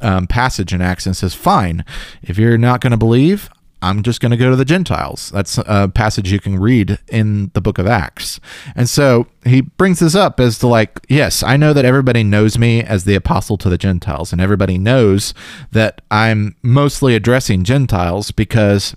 um, 0.00 0.26
passage 0.26 0.72
in 0.72 0.80
Acts 0.80 1.04
and 1.04 1.14
says, 1.14 1.34
Fine, 1.34 1.84
if 2.22 2.38
you're 2.38 2.56
not 2.56 2.80
going 2.80 2.92
to 2.92 2.96
believe, 2.96 3.50
I'm 3.80 4.02
just 4.02 4.20
going 4.20 4.30
to 4.30 4.36
go 4.36 4.50
to 4.50 4.56
the 4.56 4.64
Gentiles. 4.64 5.30
That's 5.30 5.58
a 5.58 5.88
passage 5.88 6.32
you 6.32 6.40
can 6.40 6.58
read 6.58 6.98
in 7.08 7.50
the 7.54 7.60
book 7.60 7.78
of 7.78 7.86
Acts. 7.86 8.40
And 8.74 8.88
so 8.88 9.26
he 9.44 9.60
brings 9.60 10.00
this 10.00 10.14
up 10.14 10.40
as 10.40 10.58
to 10.58 10.66
like, 10.66 11.00
yes, 11.08 11.42
I 11.42 11.56
know 11.56 11.72
that 11.72 11.84
everybody 11.84 12.24
knows 12.24 12.58
me 12.58 12.82
as 12.82 13.04
the 13.04 13.14
apostle 13.14 13.56
to 13.58 13.68
the 13.68 13.78
Gentiles, 13.78 14.32
and 14.32 14.40
everybody 14.40 14.78
knows 14.78 15.32
that 15.72 16.00
I'm 16.10 16.56
mostly 16.62 17.14
addressing 17.14 17.64
Gentiles 17.64 18.32
because 18.32 18.96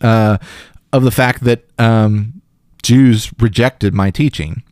uh, 0.00 0.38
of 0.92 1.04
the 1.04 1.10
fact 1.10 1.44
that 1.44 1.64
um, 1.78 2.42
Jews 2.82 3.32
rejected 3.38 3.94
my 3.94 4.10
teaching. 4.10 4.62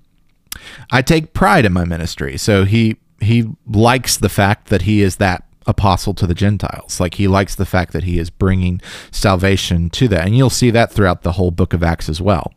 I 0.90 1.02
take 1.02 1.32
pride 1.32 1.64
in 1.64 1.72
my 1.72 1.84
ministry. 1.84 2.36
So 2.36 2.64
he 2.64 2.96
he 3.20 3.48
likes 3.66 4.18
the 4.18 4.28
fact 4.28 4.68
that 4.68 4.82
he 4.82 5.00
is 5.00 5.16
that 5.16 5.45
apostle 5.66 6.14
to 6.14 6.26
the 6.26 6.34
Gentiles. 6.34 7.00
Like 7.00 7.14
he 7.14 7.28
likes 7.28 7.54
the 7.54 7.66
fact 7.66 7.92
that 7.92 8.04
he 8.04 8.18
is 8.18 8.30
bringing 8.30 8.80
salvation 9.10 9.90
to 9.90 10.08
that. 10.08 10.26
And 10.26 10.36
you'll 10.36 10.50
see 10.50 10.70
that 10.70 10.92
throughout 10.92 11.22
the 11.22 11.32
whole 11.32 11.50
book 11.50 11.72
of 11.72 11.82
Acts 11.82 12.08
as 12.08 12.20
well. 12.20 12.52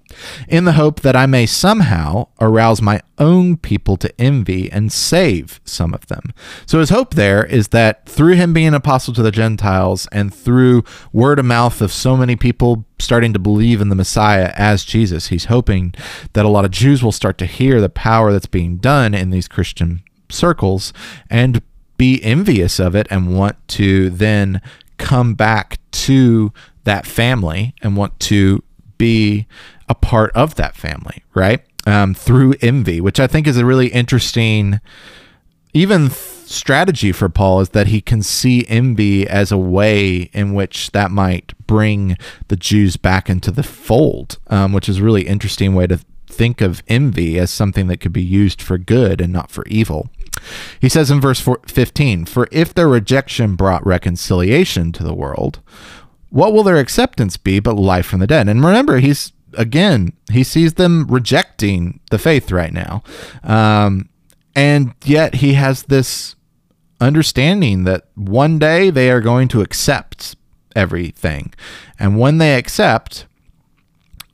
In 0.47 0.65
the 0.65 0.73
hope 0.73 1.01
that 1.01 1.15
I 1.15 1.25
may 1.25 1.45
somehow 1.45 2.27
arouse 2.39 2.81
my 2.81 3.01
own 3.17 3.57
people 3.57 3.97
to 3.97 4.21
envy 4.21 4.71
and 4.71 4.91
save 4.91 5.59
some 5.65 5.93
of 5.93 6.07
them. 6.07 6.33
So 6.65 6.79
his 6.79 6.89
hope 6.89 7.15
there 7.15 7.45
is 7.45 7.69
that 7.69 8.07
through 8.07 8.35
him 8.35 8.53
being 8.53 8.69
an 8.69 8.73
apostle 8.73 9.13
to 9.15 9.21
the 9.21 9.31
Gentiles 9.31 10.07
and 10.11 10.33
through 10.33 10.83
word 11.11 11.39
of 11.39 11.45
mouth 11.45 11.81
of 11.81 11.91
so 11.91 12.15
many 12.15 12.35
people 12.35 12.85
starting 12.99 13.33
to 13.33 13.39
believe 13.39 13.81
in 13.81 13.89
the 13.89 13.95
Messiah 13.95 14.51
as 14.55 14.83
Jesus, 14.83 15.27
he's 15.27 15.45
hoping 15.45 15.93
that 16.33 16.45
a 16.45 16.49
lot 16.49 16.65
of 16.65 16.71
Jews 16.71 17.03
will 17.03 17.11
start 17.11 17.37
to 17.39 17.45
hear 17.45 17.81
the 17.81 17.89
power 17.89 18.31
that's 18.31 18.45
being 18.45 18.77
done 18.77 19.13
in 19.13 19.29
these 19.29 19.47
Christian 19.47 20.01
circles 20.29 20.93
and 21.29 21.61
be 21.99 22.23
envious 22.23 22.79
of 22.79 22.95
it 22.95 23.05
and 23.11 23.37
want 23.37 23.55
to 23.67 24.09
then 24.09 24.61
come 24.97 25.35
back 25.35 25.77
to 25.91 26.51
that 26.85 27.05
family 27.05 27.75
and 27.83 27.95
want 27.95 28.17
to 28.21 28.63
be 28.97 29.45
a 29.87 29.93
part 29.93 30.31
of 30.33 30.55
that 30.55 30.75
family, 30.75 31.23
right? 31.35 31.61
Um, 31.85 32.15
through 32.15 32.55
envy, 32.61 33.01
which 33.01 33.19
I 33.19 33.27
think 33.27 33.45
is 33.45 33.57
a 33.57 33.65
really 33.65 33.87
interesting, 33.87 34.79
even 35.73 36.07
th- 36.07 36.13
strategy 36.13 37.11
for 37.11 37.27
Paul 37.29 37.59
is 37.59 37.69
that 37.69 37.87
he 37.87 38.01
can 38.01 38.23
see 38.23 38.65
envy 38.67 39.27
as 39.27 39.51
a 39.51 39.57
way 39.57 40.29
in 40.33 40.53
which 40.53 40.91
that 40.91 41.11
might 41.11 41.53
bring 41.67 42.17
the 42.47 42.55
Jews 42.55 42.95
back 42.97 43.29
into 43.29 43.51
the 43.51 43.63
fold, 43.63 44.39
um, 44.47 44.71
which 44.71 44.87
is 44.87 44.99
a 44.99 45.03
really 45.03 45.27
interesting 45.27 45.75
way 45.75 45.85
to 45.87 45.99
think 46.27 46.61
of 46.61 46.81
envy 46.87 47.37
as 47.37 47.51
something 47.51 47.87
that 47.87 47.99
could 47.99 48.13
be 48.13 48.23
used 48.23 48.61
for 48.61 48.77
good 48.77 49.19
and 49.19 49.33
not 49.33 49.51
for 49.51 49.65
evil. 49.67 50.09
He 50.79 50.89
says 50.89 51.11
in 51.11 51.21
verse 51.21 51.45
15, 51.67 52.25
For 52.25 52.47
if 52.51 52.73
their 52.73 52.87
rejection 52.87 53.55
brought 53.55 53.85
reconciliation 53.85 54.91
to 54.93 55.03
the 55.03 55.13
world, 55.13 55.59
what 56.29 56.53
will 56.53 56.63
their 56.63 56.77
acceptance 56.77 57.37
be 57.37 57.59
but 57.59 57.75
life 57.75 58.05
from 58.05 58.19
the 58.19 58.27
dead? 58.27 58.47
And 58.47 58.63
remember, 58.63 58.99
he's 58.99 59.33
again, 59.55 60.13
he 60.31 60.43
sees 60.43 60.75
them 60.75 61.07
rejecting 61.07 61.99
the 62.11 62.19
faith 62.19 62.51
right 62.51 62.73
now. 62.73 63.03
Um, 63.43 64.09
and 64.55 64.93
yet 65.03 65.35
he 65.35 65.53
has 65.53 65.83
this 65.83 66.35
understanding 67.01 67.85
that 67.85 68.07
one 68.15 68.59
day 68.59 68.89
they 68.89 69.09
are 69.09 69.21
going 69.21 69.47
to 69.49 69.61
accept 69.61 70.35
everything. 70.75 71.53
And 71.97 72.19
when 72.19 72.37
they 72.37 72.55
accept, 72.55 73.25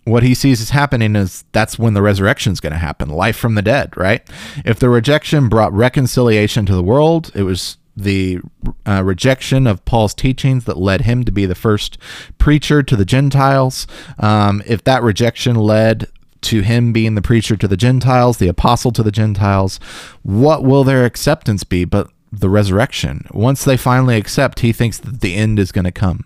what 0.05 0.23
he 0.23 0.33
sees 0.33 0.61
is 0.61 0.69
happening 0.69 1.15
is 1.15 1.43
that's 1.51 1.77
when 1.77 1.93
the 1.93 2.01
resurrection 2.01 2.53
is 2.53 2.59
going 2.59 2.73
to 2.73 2.79
happen 2.79 3.09
life 3.09 3.35
from 3.35 3.55
the 3.55 3.61
dead 3.61 3.95
right? 3.97 4.27
If 4.63 4.79
the 4.79 4.89
rejection 4.89 5.49
brought 5.49 5.73
reconciliation 5.73 6.65
to 6.67 6.73
the 6.75 6.83
world 6.83 7.31
it 7.35 7.43
was 7.43 7.77
the 7.97 8.39
uh, 8.85 9.01
rejection 9.03 9.67
of 9.67 9.83
paul's 9.85 10.13
teachings 10.13 10.65
that 10.65 10.77
led 10.77 11.01
him 11.01 11.23
to 11.23 11.31
be 11.31 11.45
the 11.45 11.55
first 11.55 11.97
preacher 12.37 12.83
to 12.83 12.95
the 12.95 13.05
gentiles. 13.05 13.87
Um, 14.19 14.61
if 14.65 14.83
that 14.83 15.01
rejection 15.01 15.55
led 15.55 16.07
to 16.41 16.61
him 16.61 16.93
being 16.93 17.15
the 17.15 17.21
preacher 17.21 17.55
to 17.57 17.67
the 17.67 17.77
gentiles 17.77 18.37
the 18.37 18.47
apostle 18.47 18.91
to 18.91 19.01
the 19.01 19.11
gentiles 19.11 19.79
what 20.21 20.63
will 20.63 20.83
their 20.83 21.05
acceptance 21.05 21.63
be 21.63 21.85
but 21.85 22.09
the 22.31 22.49
resurrection? 22.49 23.25
Once 23.31 23.63
they 23.63 23.77
finally 23.77 24.17
accept 24.17 24.59
he 24.59 24.73
thinks 24.73 24.99
that 24.99 25.21
the 25.21 25.35
end 25.35 25.57
is 25.57 25.71
going 25.71 25.85
to 25.85 25.91
come 25.91 26.25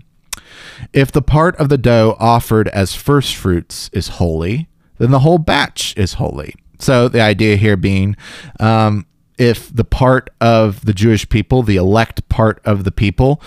if 0.93 1.11
the 1.11 1.21
part 1.21 1.55
of 1.57 1.69
the 1.69 1.77
dough 1.77 2.15
offered 2.19 2.67
as 2.69 2.95
first 2.95 3.35
fruits 3.35 3.89
is 3.93 4.07
holy, 4.07 4.67
then 4.97 5.11
the 5.11 5.19
whole 5.19 5.37
batch 5.37 5.93
is 5.97 6.13
holy. 6.13 6.55
So 6.79 7.07
the 7.07 7.21
idea 7.21 7.55
here 7.55 7.77
being, 7.77 8.15
um, 8.59 9.05
if 9.37 9.73
the 9.73 9.85
part 9.85 10.29
of 10.41 10.85
the 10.85 10.93
Jewish 10.93 11.27
people, 11.27 11.63
the 11.63 11.77
elect 11.77 12.27
part 12.29 12.61
of 12.65 12.83
the 12.83 12.91
people, 12.91 13.41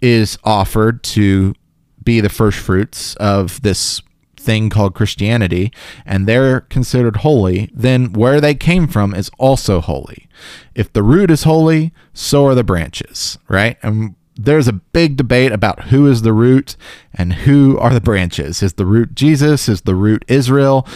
is 0.00 0.38
offered 0.44 1.02
to 1.02 1.54
be 2.02 2.20
the 2.20 2.28
first 2.28 2.58
fruits 2.58 3.14
of 3.16 3.60
this 3.62 4.00
thing 4.36 4.70
called 4.70 4.94
Christianity 4.94 5.72
and 6.06 6.26
they're 6.26 6.62
considered 6.62 7.16
holy, 7.16 7.70
then 7.74 8.12
where 8.12 8.40
they 8.40 8.54
came 8.54 8.86
from 8.86 9.14
is 9.14 9.30
also 9.38 9.80
holy. 9.80 10.26
If 10.74 10.92
the 10.92 11.02
root 11.02 11.30
is 11.30 11.42
holy, 11.42 11.92
so 12.14 12.46
are 12.46 12.54
the 12.54 12.64
branches, 12.64 13.38
right? 13.48 13.76
And 13.82 14.14
there's 14.38 14.68
a 14.68 14.72
big 14.72 15.16
debate 15.16 15.50
about 15.50 15.84
who 15.84 16.06
is 16.06 16.22
the 16.22 16.32
root 16.32 16.76
and 17.12 17.32
who 17.32 17.76
are 17.78 17.92
the 17.92 18.00
branches. 18.00 18.62
Is 18.62 18.74
the 18.74 18.86
root 18.86 19.16
Jesus? 19.16 19.68
Is 19.68 19.82
the 19.82 19.96
root 19.96 20.24
Israel? 20.28 20.86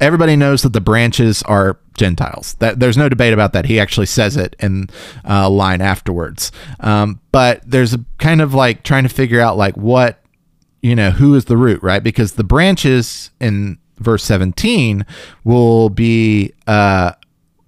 Everybody 0.00 0.34
knows 0.34 0.62
that 0.62 0.72
the 0.72 0.80
branches 0.80 1.42
are 1.44 1.78
Gentiles. 1.94 2.54
That 2.54 2.80
there's 2.80 2.96
no 2.96 3.08
debate 3.08 3.32
about 3.32 3.52
that. 3.52 3.66
He 3.66 3.78
actually 3.78 4.06
says 4.06 4.36
it 4.36 4.56
in 4.58 4.88
a 5.24 5.32
uh, 5.32 5.50
line 5.50 5.80
afterwards. 5.80 6.50
Um, 6.80 7.20
but 7.30 7.62
there's 7.64 7.94
a 7.94 8.04
kind 8.18 8.40
of 8.40 8.54
like 8.54 8.82
trying 8.82 9.04
to 9.04 9.08
figure 9.08 9.40
out 9.40 9.56
like 9.56 9.76
what 9.76 10.24
you 10.82 10.96
know 10.96 11.10
who 11.10 11.34
is 11.34 11.44
the 11.44 11.56
root, 11.56 11.82
right? 11.82 12.02
Because 12.02 12.32
the 12.32 12.44
branches 12.44 13.30
in 13.38 13.78
verse 13.98 14.24
17 14.24 15.04
will 15.44 15.90
be 15.90 16.54
uh, 16.66 17.12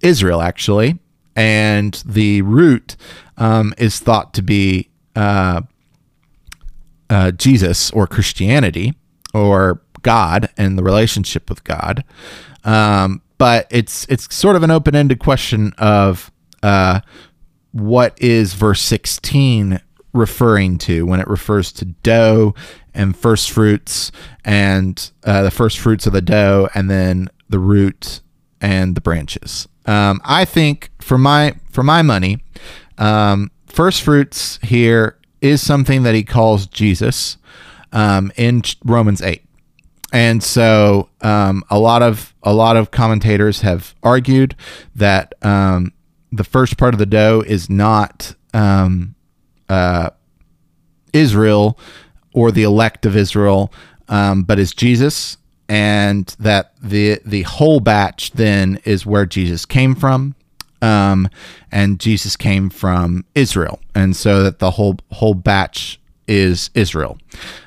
Israel 0.01 0.41
actually, 0.41 0.97
and 1.35 2.03
the 2.05 2.41
root 2.41 2.97
um, 3.37 3.73
is 3.77 3.99
thought 3.99 4.33
to 4.33 4.41
be 4.41 4.89
uh, 5.15 5.61
uh, 7.09 7.31
Jesus 7.31 7.91
or 7.91 8.07
Christianity 8.07 8.93
or 9.33 9.81
God 10.01 10.49
and 10.57 10.77
the 10.77 10.83
relationship 10.83 11.49
with 11.49 11.63
God. 11.63 12.03
Um, 12.63 13.21
but 13.37 13.67
it's 13.69 14.05
it's 14.09 14.33
sort 14.33 14.55
of 14.55 14.63
an 14.63 14.71
open 14.71 14.95
ended 14.95 15.19
question 15.19 15.73
of 15.77 16.31
uh, 16.61 17.01
what 17.71 18.17
is 18.21 18.53
verse 18.53 18.81
16 18.81 19.81
referring 20.13 20.77
to 20.77 21.05
when 21.05 21.19
it 21.19 21.27
refers 21.27 21.71
to 21.73 21.85
dough 21.85 22.53
and 22.93 23.17
first 23.17 23.51
fruits 23.51 24.11
and 24.45 25.11
uh, 25.23 25.41
the 25.41 25.51
first 25.51 25.79
fruits 25.79 26.05
of 26.05 26.13
the 26.13 26.21
dough 26.21 26.69
and 26.75 26.89
then 26.89 27.27
the 27.49 27.59
root 27.59 28.21
and 28.61 28.95
the 28.95 29.01
branches. 29.01 29.67
Um, 29.85 30.21
I 30.23 30.45
think 30.45 30.91
for 31.01 31.17
my 31.17 31.55
for 31.69 31.83
my 31.83 32.01
money, 32.01 32.43
um, 32.97 33.51
first 33.73 34.03
fruits 34.03 34.59
here 34.61 35.17
is 35.41 35.61
something 35.61 36.03
that 36.03 36.15
he 36.15 36.23
calls 36.23 36.67
Jesus 36.67 37.37
um, 37.91 38.31
in 38.37 38.61
Romans 38.85 39.21
eight, 39.21 39.43
and 40.13 40.41
so 40.41 41.09
um, 41.21 41.63
a 41.69 41.77
lot 41.77 42.01
of 42.01 42.33
a 42.43 42.53
lot 42.53 42.77
of 42.77 42.91
commentators 42.91 43.61
have 43.61 43.93
argued 44.03 44.55
that 44.95 45.33
um, 45.41 45.91
the 46.31 46.43
first 46.43 46.77
part 46.77 46.93
of 46.93 46.99
the 46.99 47.05
dough 47.05 47.43
is 47.45 47.69
not 47.69 48.35
um, 48.53 49.15
uh, 49.69 50.11
Israel 51.11 51.77
or 52.33 52.51
the 52.51 52.63
elect 52.63 53.05
of 53.05 53.15
Israel, 53.15 53.71
um, 54.07 54.43
but 54.43 54.59
is 54.59 54.73
Jesus, 54.73 55.37
and 55.67 56.27
that 56.39 56.73
the 56.81 57.19
the 57.25 57.43
whole 57.43 57.79
batch 57.79 58.31
then 58.31 58.79
is 58.85 59.05
where 59.05 59.25
Jesus 59.25 59.65
came 59.65 59.95
from, 59.95 60.35
um, 60.83 61.29
and 61.71 61.99
Jesus 61.99 62.35
came 62.35 62.69
from 62.69 63.25
Israel, 63.33 63.79
and 63.95 64.15
so 64.15 64.43
that 64.43 64.59
the 64.59 64.71
whole 64.71 64.97
whole 65.11 65.33
batch 65.33 65.99
is 66.27 66.69
Israel. 66.73 67.17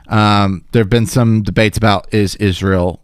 Um, 0.09 0.65
there 0.73 0.81
have 0.81 0.91
been 0.91 1.07
some 1.07 1.43
debates 1.43 1.77
about 1.79 2.13
is 2.13 2.37
Israel 2.37 3.01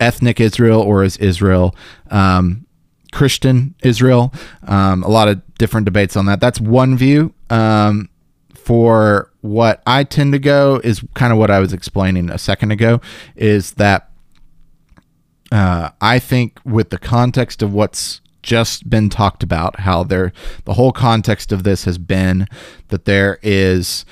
ethnic 0.00 0.40
Israel 0.40 0.80
or 0.80 1.02
is 1.02 1.16
Israel 1.18 1.74
um, 2.10 2.66
Christian 3.12 3.74
Israel? 3.82 4.32
Um, 4.66 5.02
a 5.02 5.08
lot 5.08 5.28
of 5.28 5.40
different 5.56 5.84
debates 5.84 6.16
on 6.16 6.26
that. 6.26 6.40
That's 6.40 6.60
one 6.60 6.96
view. 6.96 7.32
Um, 7.48 8.08
for 8.54 9.30
what 9.40 9.82
I 9.86 10.04
tend 10.04 10.32
to 10.32 10.38
go 10.38 10.80
is 10.84 11.02
kind 11.14 11.32
of 11.32 11.38
what 11.38 11.50
I 11.50 11.58
was 11.58 11.72
explaining 11.72 12.28
a 12.28 12.38
second 12.38 12.70
ago 12.70 13.00
is 13.34 13.72
that 13.74 14.10
uh, 15.50 15.90
I 16.02 16.18
think 16.18 16.60
with 16.64 16.90
the 16.90 16.98
context 16.98 17.62
of 17.62 17.72
what's 17.72 18.20
just 18.48 18.88
been 18.88 19.10
talked 19.10 19.42
about, 19.42 19.80
how 19.80 20.02
there 20.02 20.32
the 20.64 20.72
whole 20.72 20.90
context 20.90 21.52
of 21.52 21.64
this 21.64 21.84
has 21.84 21.98
been 21.98 22.46
that 22.88 23.04
there 23.04 23.38
is 23.42 24.06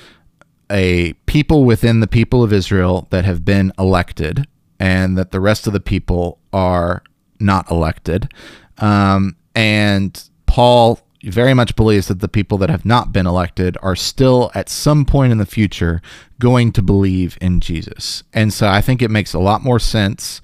a 0.69 1.13
people 1.25 1.65
within 1.65 2.01
the 2.01 2.07
people 2.07 2.43
of 2.43 2.53
Israel 2.53 3.07
that 3.09 3.25
have 3.25 3.43
been 3.43 3.73
elected, 3.79 4.47
and 4.79 5.17
that 5.17 5.31
the 5.31 5.39
rest 5.39 5.65
of 5.65 5.73
the 5.73 5.79
people 5.79 6.37
are 6.53 7.01
not 7.39 7.69
elected. 7.71 8.31
Um, 8.77 9.35
and 9.55 10.29
Paul 10.45 10.99
very 11.23 11.55
much 11.55 11.75
believes 11.75 12.07
that 12.09 12.19
the 12.19 12.27
people 12.27 12.59
that 12.59 12.69
have 12.69 12.85
not 12.85 13.11
been 13.11 13.25
elected 13.25 13.75
are 13.81 13.95
still 13.95 14.51
at 14.53 14.69
some 14.69 15.03
point 15.03 15.31
in 15.31 15.39
the 15.39 15.47
future 15.47 15.99
going 16.39 16.71
to 16.73 16.83
believe 16.83 17.39
in 17.41 17.59
Jesus. 17.59 18.23
And 18.33 18.53
so 18.53 18.67
I 18.67 18.81
think 18.81 19.01
it 19.01 19.09
makes 19.09 19.33
a 19.33 19.39
lot 19.39 19.63
more 19.63 19.79
sense 19.79 20.41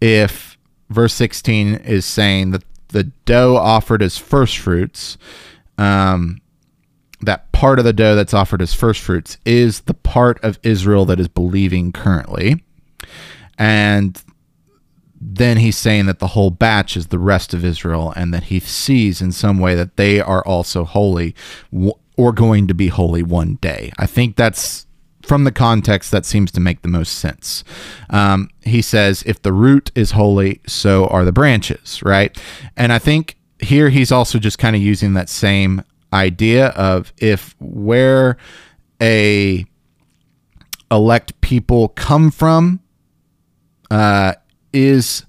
if 0.00 0.56
verse 0.88 1.12
16 1.12 1.74
is 1.74 2.06
saying 2.06 2.52
that 2.52 2.64
the 2.96 3.04
dough 3.26 3.58
offered 3.58 4.02
as 4.02 4.16
first 4.16 4.56
fruits, 4.56 5.18
um, 5.76 6.40
that 7.20 7.52
part 7.52 7.78
of 7.78 7.84
the 7.84 7.92
dough 7.92 8.16
that's 8.16 8.32
offered 8.32 8.62
as 8.62 8.72
first 8.72 9.02
fruits 9.02 9.36
is 9.44 9.80
the 9.80 9.92
part 9.92 10.42
of 10.42 10.58
Israel 10.62 11.04
that 11.04 11.20
is 11.20 11.28
believing 11.28 11.92
currently. 11.92 12.64
And 13.58 14.22
then 15.20 15.58
he's 15.58 15.76
saying 15.76 16.06
that 16.06 16.20
the 16.20 16.28
whole 16.28 16.48
batch 16.50 16.96
is 16.96 17.08
the 17.08 17.18
rest 17.18 17.52
of 17.52 17.66
Israel 17.66 18.14
and 18.16 18.32
that 18.32 18.44
he 18.44 18.60
sees 18.60 19.20
in 19.20 19.30
some 19.30 19.58
way 19.58 19.74
that 19.74 19.98
they 19.98 20.18
are 20.18 20.42
also 20.46 20.84
holy 20.84 21.34
or 22.16 22.32
going 22.32 22.66
to 22.66 22.74
be 22.74 22.88
holy 22.88 23.22
one 23.22 23.56
day. 23.56 23.92
I 23.98 24.06
think 24.06 24.36
that's 24.36 24.85
from 25.26 25.44
the 25.44 25.52
context 25.52 26.10
that 26.12 26.24
seems 26.24 26.52
to 26.52 26.60
make 26.60 26.82
the 26.82 26.88
most 26.88 27.18
sense. 27.18 27.64
Um, 28.10 28.48
he 28.62 28.80
says, 28.80 29.22
if 29.26 29.42
the 29.42 29.52
root 29.52 29.90
is 29.94 30.12
holy, 30.12 30.60
so 30.66 31.06
are 31.08 31.24
the 31.24 31.32
branches, 31.32 32.02
right? 32.02 32.36
And 32.76 32.92
I 32.92 32.98
think 32.98 33.36
here 33.58 33.88
he's 33.88 34.12
also 34.12 34.38
just 34.38 34.58
kind 34.58 34.76
of 34.76 34.82
using 34.82 35.14
that 35.14 35.28
same 35.28 35.82
idea 36.12 36.68
of 36.68 37.12
if 37.18 37.54
where 37.58 38.36
a 39.02 39.66
elect 40.90 41.40
people 41.40 41.88
come 41.88 42.30
from 42.30 42.80
uh, 43.90 44.34
is 44.72 45.24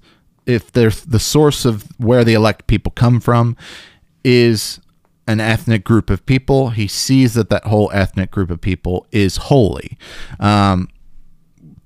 if 0.46 0.72
there's 0.72 1.02
the 1.02 1.18
source 1.18 1.64
of 1.64 1.84
where 1.98 2.24
the 2.24 2.34
elect 2.34 2.66
people 2.66 2.92
come 2.92 3.20
from 3.20 3.56
is 4.24 4.80
an 5.28 5.40
ethnic 5.40 5.84
group 5.84 6.08
of 6.08 6.24
people, 6.24 6.70
he 6.70 6.88
sees 6.88 7.34
that 7.34 7.50
that 7.50 7.64
whole 7.64 7.90
ethnic 7.92 8.30
group 8.30 8.50
of 8.50 8.60
people 8.62 9.06
is 9.12 9.36
holy. 9.36 9.98
Um, 10.40 10.88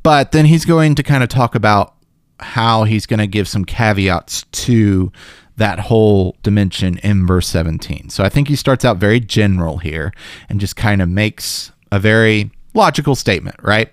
but 0.04 0.30
then 0.30 0.46
he's 0.46 0.64
going 0.64 0.94
to 0.94 1.02
kind 1.02 1.24
of 1.24 1.28
talk 1.28 1.56
about 1.56 1.96
how 2.38 2.84
he's 2.84 3.04
going 3.04 3.18
to 3.18 3.26
give 3.26 3.48
some 3.48 3.64
caveats 3.64 4.44
to 4.52 5.10
that 5.56 5.80
whole 5.80 6.36
dimension 6.44 6.98
in 6.98 7.26
verse 7.26 7.48
17. 7.48 8.10
So 8.10 8.22
I 8.22 8.28
think 8.28 8.46
he 8.46 8.56
starts 8.56 8.84
out 8.84 8.98
very 8.98 9.18
general 9.18 9.78
here 9.78 10.12
and 10.48 10.60
just 10.60 10.76
kind 10.76 11.02
of 11.02 11.08
makes 11.08 11.72
a 11.90 11.98
very 11.98 12.52
logical 12.74 13.16
statement, 13.16 13.56
right? 13.60 13.92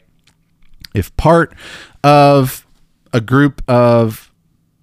If 0.94 1.16
part 1.18 1.56
of 2.04 2.66
a 3.14 3.20
group 3.20 3.64
of 3.68 4.32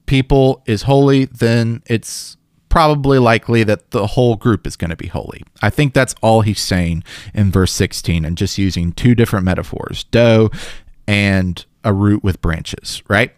people 0.06 0.62
is 0.66 0.82
holy, 0.82 1.26
then 1.26 1.82
it's 1.86 2.35
probably 2.76 3.18
likely 3.18 3.64
that 3.64 3.90
the 3.92 4.06
whole 4.06 4.36
group 4.36 4.66
is 4.66 4.76
going 4.76 4.90
to 4.90 4.96
be 4.96 5.06
holy. 5.06 5.42
I 5.62 5.70
think 5.70 5.94
that's 5.94 6.14
all 6.20 6.42
he's 6.42 6.60
saying 6.60 7.04
in 7.32 7.50
verse 7.50 7.72
16 7.72 8.22
and 8.22 8.36
just 8.36 8.58
using 8.58 8.92
two 8.92 9.14
different 9.14 9.46
metaphors 9.46 10.04
dough 10.04 10.50
and 11.08 11.64
a 11.84 11.94
root 11.94 12.22
with 12.22 12.42
branches, 12.42 13.02
right? 13.08 13.32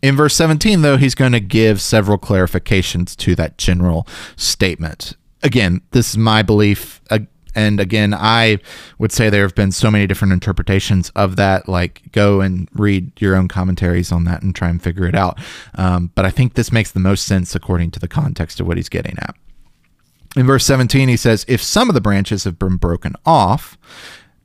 In 0.00 0.14
verse 0.14 0.36
17, 0.36 0.82
though, 0.82 0.96
he's 0.96 1.16
going 1.16 1.32
to 1.32 1.40
give 1.40 1.80
several 1.80 2.18
clarifications 2.18 3.16
to 3.16 3.34
that 3.34 3.58
general 3.58 4.06
statement. 4.36 5.16
Again, 5.42 5.80
this 5.90 6.10
is 6.10 6.16
my 6.16 6.42
belief. 6.42 7.00
Uh, 7.10 7.18
And 7.54 7.80
again, 7.80 8.14
I 8.14 8.58
would 8.98 9.12
say 9.12 9.30
there 9.30 9.42
have 9.42 9.54
been 9.54 9.72
so 9.72 9.90
many 9.90 10.06
different 10.06 10.32
interpretations 10.32 11.10
of 11.10 11.36
that. 11.36 11.68
Like, 11.68 12.02
go 12.12 12.40
and 12.40 12.68
read 12.74 13.12
your 13.20 13.36
own 13.36 13.48
commentaries 13.48 14.12
on 14.12 14.24
that 14.24 14.42
and 14.42 14.54
try 14.54 14.68
and 14.68 14.82
figure 14.82 15.06
it 15.06 15.14
out. 15.14 15.38
Um, 15.74 16.10
but 16.14 16.24
I 16.24 16.30
think 16.30 16.54
this 16.54 16.72
makes 16.72 16.90
the 16.90 17.00
most 17.00 17.26
sense 17.26 17.54
according 17.54 17.92
to 17.92 18.00
the 18.00 18.08
context 18.08 18.60
of 18.60 18.66
what 18.66 18.76
he's 18.76 18.88
getting 18.88 19.16
at. 19.18 19.34
In 20.36 20.46
verse 20.46 20.64
17, 20.66 21.08
he 21.08 21.16
says, 21.16 21.44
If 21.46 21.62
some 21.62 21.88
of 21.88 21.94
the 21.94 22.00
branches 22.00 22.44
have 22.44 22.58
been 22.58 22.76
broken 22.76 23.14
off, 23.24 23.78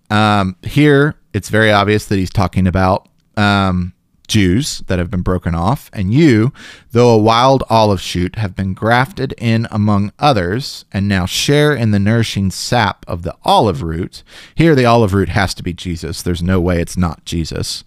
um, 0.10 0.56
here 0.64 1.16
it's 1.34 1.50
very 1.50 1.72
obvious 1.72 2.06
that 2.06 2.18
he's 2.18 2.30
talking 2.30 2.68
about 2.68 3.08
um, 3.38 3.94
Jews 4.30 4.80
that 4.88 5.00
have 5.00 5.12
been 5.12 5.22
broken 5.22 5.54
off, 5.54 5.90
and 5.92 6.14
you, 6.14 6.54
though 6.92 7.10
a 7.10 7.18
wild 7.18 7.64
olive 7.70 8.00
shoot, 8.00 8.36
have 8.36 8.56
been 8.56 8.74
grafted 8.74 9.34
in 9.38 9.68
among 9.72 10.14
others, 10.18 10.86
and 10.94 11.08
now 11.08 11.26
share 11.26 11.76
in 11.76 11.92
the 11.92 12.00
nourishing 12.00 12.52
sap 12.52 13.06
of 13.08 13.24
the 13.24 13.36
olive 13.44 13.84
root. 13.84 14.24
Here, 14.56 14.76
the 14.76 14.86
olive 14.86 15.14
root 15.14 15.30
has 15.30 15.54
to 15.56 15.64
be 15.64 15.74
Jesus. 15.74 16.22
There's 16.22 16.44
no 16.44 16.62
way 16.62 16.80
it's 16.80 16.98
not 16.98 17.26
Jesus. 17.26 17.84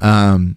Um, 0.00 0.56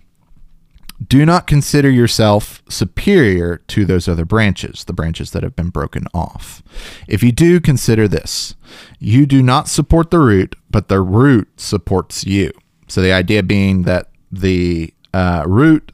do 1.05 1.25
not 1.25 1.45
consider 1.45 1.89
yourself 1.89 2.63
superior 2.69 3.57
to 3.67 3.85
those 3.85 4.07
other 4.07 4.25
branches, 4.25 4.83
the 4.83 4.93
branches 4.93 5.31
that 5.31 5.43
have 5.43 5.55
been 5.55 5.69
broken 5.69 6.07
off. 6.13 6.63
If 7.07 7.21
you 7.21 7.31
do, 7.31 7.59
consider 7.59 8.07
this 8.07 8.55
you 8.99 9.25
do 9.25 9.41
not 9.43 9.67
support 9.67 10.11
the 10.11 10.19
root, 10.19 10.55
but 10.69 10.87
the 10.87 11.01
root 11.01 11.47
supports 11.57 12.25
you. 12.25 12.51
So 12.87 13.01
the 13.01 13.13
idea 13.13 13.43
being 13.43 13.83
that 13.83 14.09
the 14.31 14.93
uh, 15.13 15.43
root 15.45 15.91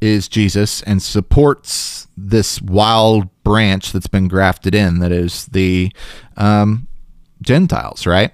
is 0.00 0.28
Jesus 0.28 0.82
and 0.82 1.00
supports 1.00 2.08
this 2.16 2.60
wild 2.60 3.28
branch 3.44 3.92
that's 3.92 4.08
been 4.08 4.28
grafted 4.28 4.74
in, 4.74 4.98
that 4.98 5.12
is 5.12 5.46
the 5.46 5.92
um, 6.36 6.88
Gentiles, 7.40 8.06
right? 8.06 8.32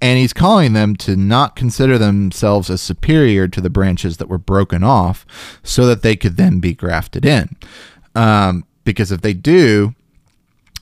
And 0.00 0.18
he's 0.18 0.32
calling 0.32 0.72
them 0.72 0.96
to 0.96 1.16
not 1.16 1.56
consider 1.56 1.98
themselves 1.98 2.70
as 2.70 2.80
superior 2.80 3.48
to 3.48 3.60
the 3.60 3.70
branches 3.70 4.16
that 4.18 4.28
were 4.28 4.38
broken 4.38 4.84
off 4.84 5.26
so 5.62 5.86
that 5.86 6.02
they 6.02 6.16
could 6.16 6.36
then 6.36 6.60
be 6.60 6.74
grafted 6.74 7.24
in. 7.24 7.56
Um, 8.14 8.64
because 8.84 9.12
if 9.12 9.20
they 9.20 9.34
do, 9.34 9.94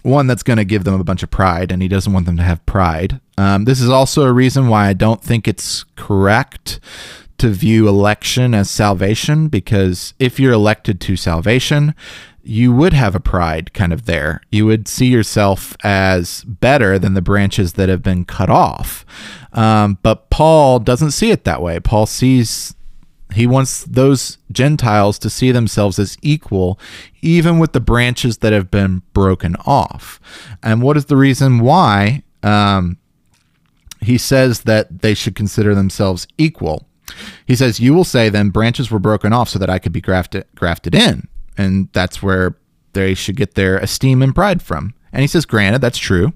one 0.03 0.26
that's 0.26 0.43
going 0.43 0.59
to 0.59 0.64
give 0.64 0.84
them 0.84 1.01
a 1.01 1.05
bunch 1.05 1.22
of 1.22 1.30
pride, 1.30 1.72
and 1.72 1.82
he 1.82 1.89
doesn't 1.89 2.12
want 2.12 2.26
them 2.26 2.37
to 2.37 2.43
have 2.43 2.64
pride. 2.64 3.20
Um, 3.37 3.64
this 3.64 3.80
is 3.80 3.91
also 3.91 4.22
a 4.22 4.32
reason 4.32 4.68
why 4.68 4.87
I 4.87 4.93
don't 4.93 5.22
think 5.22 5.49
it's 5.49 5.84
correct 5.97 6.78
to 7.39 7.51
view 7.51 7.89
election 7.89 8.55
as 8.55 8.70
salvation, 8.70 9.49
because 9.49 10.14
if 10.18 10.41
you're 10.41 10.53
elected 10.53 11.01
to 11.03 11.16
salvation, 11.16 11.95
you 12.43 12.72
would 12.72 12.93
have 12.93 13.14
a 13.14 13.20
pride 13.20 13.72
kind 13.74 13.93
of 13.93 14.07
there. 14.07 14.41
You 14.51 14.66
would 14.66 14.87
see 14.87 15.07
yourself 15.07 15.76
as 15.82 16.45
better 16.45 16.99
than 16.99 17.14
the 17.14 17.22
branches 17.22 17.72
that 17.72 17.89
have 17.89 18.03
been 18.03 18.24
cut 18.24 18.49
off. 18.49 19.05
Um, 19.53 19.99
but 20.03 20.30
Paul 20.30 20.78
doesn't 20.78 21.11
see 21.11 21.30
it 21.30 21.45
that 21.45 21.61
way. 21.61 21.80
Paul 21.80 22.07
sees 22.07 22.74
he 23.34 23.47
wants 23.47 23.84
those 23.84 24.39
Gentiles 24.53 25.18
to 25.18 25.28
see 25.28 25.51
themselves 25.51 25.99
as 25.99 26.16
equal, 26.22 26.78
even 27.20 27.59
with 27.59 27.72
the 27.72 27.80
branches 27.80 28.39
that 28.39 28.53
have 28.53 28.70
been 28.70 29.03
broken 29.12 29.57
off. 29.66 30.20
And 30.62 30.80
what 30.80 30.97
is 30.97 31.07
the 31.07 31.16
reason 31.16 31.59
why 31.59 32.22
um, 32.45 32.99
he 34.01 34.16
says 34.16 34.61
that 34.62 35.03
they 35.03 35.14
should 35.14 35.34
consider 35.34 35.74
themselves 35.74 36.28
equal? 36.39 36.87
He 37.46 37.57
says, 37.57 37.80
You 37.80 37.94
will 37.94 38.04
say 38.04 38.28
then, 38.28 38.50
branches 38.50 38.90
were 38.90 38.98
broken 38.98 39.32
off 39.32 39.48
so 39.48 39.59
that 39.59 39.70
I 39.70 39.78
could 39.78 39.92
be 39.92 40.00
grafted, 40.00 40.44
grafted 40.54 40.94
in 40.94 41.28
and 41.57 41.88
that's 41.92 42.22
where 42.22 42.57
they 42.92 43.14
should 43.14 43.36
get 43.36 43.54
their 43.54 43.78
esteem 43.78 44.22
and 44.22 44.34
pride 44.34 44.62
from. 44.62 44.94
And 45.12 45.22
he 45.22 45.28
says, 45.28 45.46
Granted, 45.46 45.80
that's 45.80 45.98
true, 45.98 46.34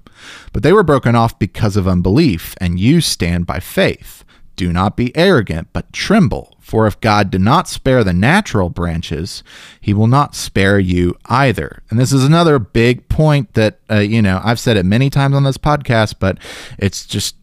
but 0.53 0.63
they 0.63 0.73
were 0.73 0.83
broken 0.83 1.15
off 1.15 1.37
because 1.37 1.77
of 1.77 1.87
unbelief, 1.87 2.55
and 2.59 2.79
you 2.79 3.01
stand 3.01 3.45
by 3.45 3.59
faith. 3.59 4.23
Do 4.55 4.73
not 4.73 4.97
be 4.97 5.15
arrogant, 5.15 5.69
but 5.73 5.91
tremble. 5.93 6.57
For 6.59 6.85
if 6.85 6.99
God 7.01 7.31
did 7.31 7.41
not 7.41 7.67
spare 7.67 8.03
the 8.03 8.13
natural 8.13 8.69
branches, 8.69 9.43
he 9.79 9.93
will 9.93 10.07
not 10.07 10.35
spare 10.35 10.79
you 10.79 11.15
either. 11.25 11.81
And 11.89 11.99
this 11.99 12.11
is 12.11 12.23
another 12.23 12.59
big 12.59 13.07
point 13.09 13.53
that, 13.53 13.79
uh, 13.89 13.99
you 13.99 14.21
know, 14.21 14.39
I've 14.43 14.59
said 14.59 14.77
it 14.77 14.85
many 14.85 15.09
times 15.09 15.35
on 15.35 15.43
this 15.43 15.57
podcast, 15.57 16.15
but 16.19 16.37
it's 16.77 17.05
just, 17.05 17.35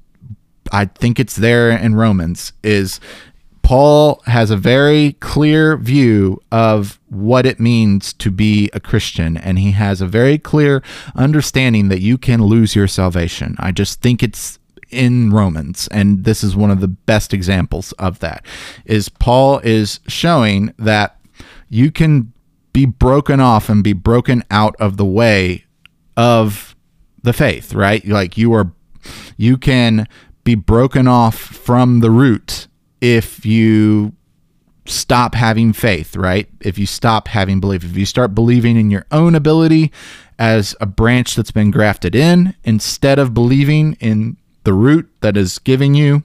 I 0.73 0.87
think 0.87 1.19
it's 1.19 1.37
there 1.37 1.71
in 1.71 1.95
Romans, 1.95 2.53
is 2.63 3.01
Paul 3.63 4.23
has 4.25 4.51
a 4.51 4.57
very 4.57 5.13
clear 5.21 5.77
view 5.77 6.41
of 6.51 6.99
what 7.09 7.45
it 7.45 7.61
means 7.61 8.15
to 8.15 8.31
be 8.31 8.71
a 8.73 8.81
Christian, 8.81 9.37
and 9.37 9.59
he 9.59 9.73
has 9.73 10.01
a 10.01 10.07
very 10.07 10.39
clear 10.39 10.83
understanding 11.15 11.89
that 11.89 12.01
you 12.01 12.17
can 12.17 12.43
lose 12.43 12.75
your 12.75 12.89
salvation. 12.89 13.57
I 13.59 13.73
just 13.73 14.01
think 14.01 14.23
it's 14.23 14.59
in 14.91 15.31
Romans, 15.31 15.87
and 15.89 16.25
this 16.25 16.43
is 16.43 16.57
one 16.57 16.71
of 16.71 16.81
the 16.81 16.89
best 16.89 17.35
examples 17.35 17.93
of 17.93 18.21
that. 18.21 18.45
Is 18.87 19.11
Paul 19.11 19.59
is 19.59 20.01
showing 20.07 20.73
that 20.79 21.21
you 21.69 21.91
can 21.91 22.33
be 22.73 22.87
broken 22.87 23.39
off 23.39 23.69
and 23.69 23.85
be 23.85 23.93
broken 23.93 24.43
out 24.51 24.77
of 24.77 24.97
the 24.97 25.05
way 25.05 25.67
of 26.17 26.75
the 27.23 27.35
faith, 27.35 27.75
right? 27.75 28.07
Like 28.07 28.39
you 28.39 28.55
are, 28.55 28.73
you 29.37 29.59
can 29.59 30.09
be 30.49 30.55
broken 30.55 31.07
off 31.07 31.37
from 31.37 32.01
the 32.01 32.11
root 32.11 32.69
if 33.03 33.45
you 33.45 34.15
stop 34.87 35.35
having 35.35 35.75
faith, 35.75 36.17
right? 36.17 36.49
If 36.63 36.79
you 36.79 36.87
stop 36.87 37.29
having 37.29 37.61
belief, 37.61 37.85
if 37.85 37.99
you 37.99 38.07
start 38.07 38.35
believing 38.35 38.79
in 38.79 38.91
your 38.91 39.05
own 39.11 39.35
ability 39.35 39.93
as 40.39 40.75
a 40.81 40.87
branch 40.87 41.35
that's 41.35 41.51
been 41.51 41.71
grafted 41.71 42.15
in, 42.15 42.55
instead 42.65 43.19
of 43.19 43.35
believing 43.35 43.99
in 44.01 44.39
the 44.65 44.73
root 44.73 45.11
that 45.21 45.37
is 45.37 45.59
giving 45.59 45.95
you 45.95 46.23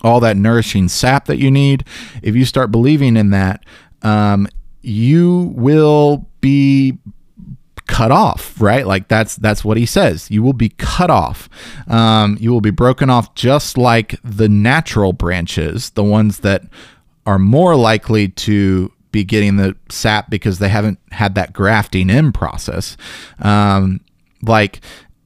all 0.00 0.20
that 0.20 0.38
nourishing 0.38 0.88
sap 0.88 1.26
that 1.26 1.36
you 1.36 1.50
need, 1.50 1.84
if 2.22 2.34
you 2.34 2.46
start 2.46 2.70
believing 2.70 3.14
in 3.14 3.28
that, 3.28 3.62
um, 4.00 4.48
you 4.80 5.52
will 5.54 6.26
be 6.40 6.96
cut 7.98 8.12
off, 8.12 8.60
right? 8.60 8.86
Like 8.86 9.08
that's 9.08 9.34
that's 9.34 9.64
what 9.64 9.76
he 9.76 9.84
says. 9.84 10.30
You 10.30 10.44
will 10.44 10.52
be 10.52 10.68
cut 10.68 11.10
off. 11.10 11.48
Um, 11.88 12.38
you 12.40 12.52
will 12.52 12.60
be 12.60 12.70
broken 12.70 13.10
off, 13.10 13.34
just 13.34 13.76
like 13.76 14.20
the 14.22 14.48
natural 14.48 15.12
branches, 15.12 15.90
the 15.90 16.04
ones 16.04 16.38
that 16.40 16.62
are 17.26 17.40
more 17.40 17.74
likely 17.74 18.28
to 18.28 18.92
be 19.10 19.24
getting 19.24 19.56
the 19.56 19.74
sap 19.88 20.30
because 20.30 20.60
they 20.60 20.68
haven't 20.68 21.00
had 21.10 21.34
that 21.34 21.52
grafting 21.52 22.08
in 22.08 22.30
process. 22.30 22.96
Um, 23.40 24.00
like 24.42 24.80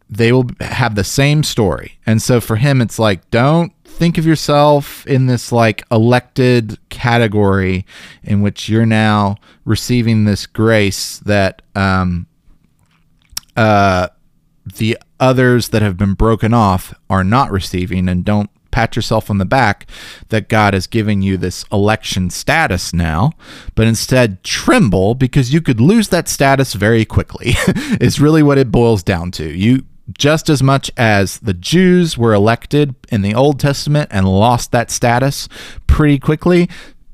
they 0.09 0.33
will 0.33 0.49
have 0.61 0.95
the 0.95 1.05
same 1.05 1.43
story, 1.43 1.99
and 2.07 2.23
so 2.23 2.41
for 2.41 2.57
him, 2.57 2.81
it's 2.81 2.99
like 2.99 3.31
don't 3.31 3.71
think 3.85 4.17
of 4.17 4.25
yourself 4.25 5.07
in 5.07 5.27
this 5.27 5.53
like 5.53 5.83
elected 5.91 6.79
category 6.89 7.85
in 8.23 8.41
which 8.41 8.71
you're 8.71 8.87
now 8.87 9.37
receiving 9.67 10.25
this 10.25 10.47
grace 10.47 11.19
that 11.19 11.61
um, 11.75 12.27
uh, 13.57 14.09
the 14.65 14.99
others 15.19 15.69
that 15.71 15.83
have 15.83 15.97
been 15.97 16.15
broken 16.15 16.55
off 16.55 16.95
are 17.11 17.25
not 17.25 17.51
receiving 17.51 18.09
and 18.09 18.25
don't 18.25 18.51
pat 18.71 18.97
yourself 18.97 19.31
on 19.31 19.39
the 19.39 19.45
back 19.45 19.87
that 20.29 20.49
God 20.49 20.75
has 20.75 20.87
given 20.87 21.23
you 21.23 21.37
this 21.37 21.65
election 21.71 22.31
status 22.31 22.93
now, 22.93 23.33
but 23.75 23.87
instead 23.87 24.43
tremble 24.43 25.15
because 25.15 25.53
you 25.53 25.61
could 25.61 25.81
lose 25.81 26.09
that 26.09 26.27
status 26.27 26.73
very 26.73 27.05
quickly. 27.05 27.53
is 28.01 28.21
really 28.21 28.43
what 28.43 28.59
it 28.59 28.73
boils 28.73 29.03
down 29.03 29.31
to. 29.33 29.45
You 29.57 29.85
just 30.19 30.51
as 30.51 30.63
much 30.63 30.91
as 30.97 31.39
the 31.39 31.55
Jews 31.55 32.19
were 32.19 32.35
elected 32.35 32.95
in 33.11 33.23
the 33.23 33.35
Old 33.35 33.61
Testament 33.61 34.09
and 34.13 34.29
lost 34.29 34.73
that 34.73 34.91
status 34.91 35.49
pretty 35.87 36.19
quickly, 36.19 36.69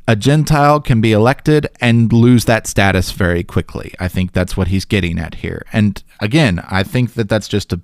a 0.09 0.17
Gentile 0.17 0.81
can 0.81 1.03
be 1.03 1.13
elected 1.13 1.69
and 1.83 2.11
lose 2.11 2.47
that 2.47 2.67
status 2.67 3.13
very 3.13 3.45
quickly. 3.45 3.93
I 4.01 4.09
think 4.09 4.33
that's 4.33 4.57
what 4.57 4.69
he's 4.69 4.87
getting 4.87 5.19
at 5.19 5.37
here. 5.37 5.67
And 5.71 6.03
again, 6.19 6.65
I 6.67 6.83
think 6.83 7.13
that 7.13 7.29
that's 7.29 7.47
just 7.47 7.75
a 7.75 7.81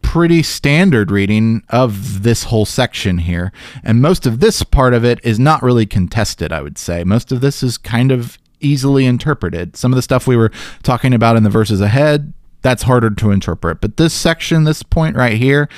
pretty 0.00 0.44
standard 0.44 1.10
reading 1.10 1.64
of 1.70 2.22
this 2.22 2.44
whole 2.44 2.64
section 2.64 3.18
here. 3.18 3.50
And 3.82 4.00
most 4.00 4.26
of 4.26 4.38
this 4.38 4.62
part 4.62 4.94
of 4.94 5.04
it 5.04 5.18
is 5.24 5.40
not 5.40 5.60
really 5.60 5.86
contested, 5.86 6.52
I 6.52 6.62
would 6.62 6.78
say. 6.78 7.02
Most 7.02 7.32
of 7.32 7.40
this 7.40 7.64
is 7.64 7.76
kind 7.78 8.12
of 8.12 8.38
easily 8.60 9.06
interpreted. 9.06 9.76
Some 9.76 9.92
of 9.92 9.96
the 9.96 10.02
stuff 10.02 10.28
we 10.28 10.36
were 10.36 10.52
talking 10.84 11.12
about 11.12 11.36
in 11.36 11.42
the 11.42 11.50
verses 11.50 11.80
ahead, 11.80 12.32
that's 12.62 12.84
harder 12.84 13.10
to 13.10 13.32
interpret. 13.32 13.80
But 13.80 13.96
this 13.96 14.14
section, 14.14 14.62
this 14.62 14.84
point 14.84 15.16
right 15.16 15.36
here, 15.36 15.68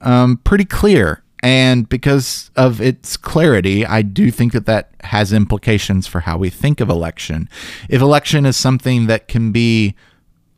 um, 0.00 0.38
pretty 0.38 0.64
clear. 0.64 1.22
And 1.46 1.88
because 1.88 2.50
of 2.56 2.80
its 2.80 3.16
clarity, 3.16 3.86
I 3.86 4.02
do 4.02 4.32
think 4.32 4.52
that 4.52 4.66
that 4.66 4.90
has 5.04 5.32
implications 5.32 6.08
for 6.08 6.18
how 6.18 6.36
we 6.38 6.50
think 6.50 6.80
of 6.80 6.90
election. 6.90 7.48
If 7.88 8.02
election 8.02 8.44
is 8.44 8.56
something 8.56 9.06
that 9.06 9.28
can 9.28 9.52
be 9.52 9.94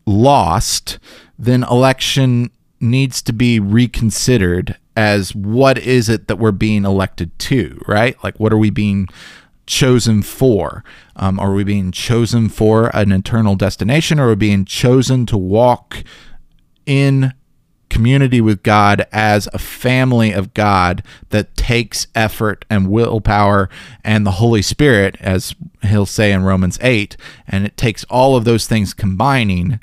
lost, 0.07 0.99
then 1.39 1.63
election 1.65 2.51
needs 2.81 3.21
to 3.21 3.35
be 3.35 3.61
reconsidered 3.61 4.79
as 4.97 5.35
what 5.35 5.77
is 5.77 6.09
it 6.09 6.27
that 6.27 6.37
we're 6.37 6.53
being 6.53 6.87
elected 6.87 7.39
to, 7.41 7.79
right? 7.87 8.17
Like, 8.25 8.41
what 8.41 8.55
are 8.55 8.59
we 8.59 8.71
being 8.71 9.09
chosen 9.67 10.23
for? 10.23 10.85
Um, 11.17 11.39
are 11.39 11.53
we 11.53 11.65
being 11.65 11.93
chosen 11.93 12.49
for 12.49 12.89
an 12.97 13.13
eternal 13.13 13.57
destination, 13.57 14.19
or 14.19 14.29
are 14.29 14.31
we 14.31 14.37
being 14.37 14.65
chosen 14.65 15.27
to 15.27 15.37
walk 15.37 16.03
in 16.87 17.35
community 17.89 18.41
with 18.41 18.63
God 18.63 19.07
as 19.13 19.49
a 19.53 19.59
family 19.59 20.33
of 20.33 20.55
God 20.55 21.03
that 21.31 21.57
takes 21.57 22.07
effort 22.15 22.65
and 22.71 22.91
willpower 22.91 23.69
and 24.05 24.27
the 24.27 24.33
Holy 24.33 24.63
Spirit, 24.63 25.17
as 25.21 25.55
he'll 25.83 26.07
say 26.07 26.33
in 26.33 26.43
Romans 26.43 26.79
8. 26.83 27.17
And 27.47 27.65
it 27.65 27.77
takes 27.77 28.05
all 28.05 28.37
of 28.37 28.45
those 28.45 28.67
things 28.67 28.95
combining 28.95 29.81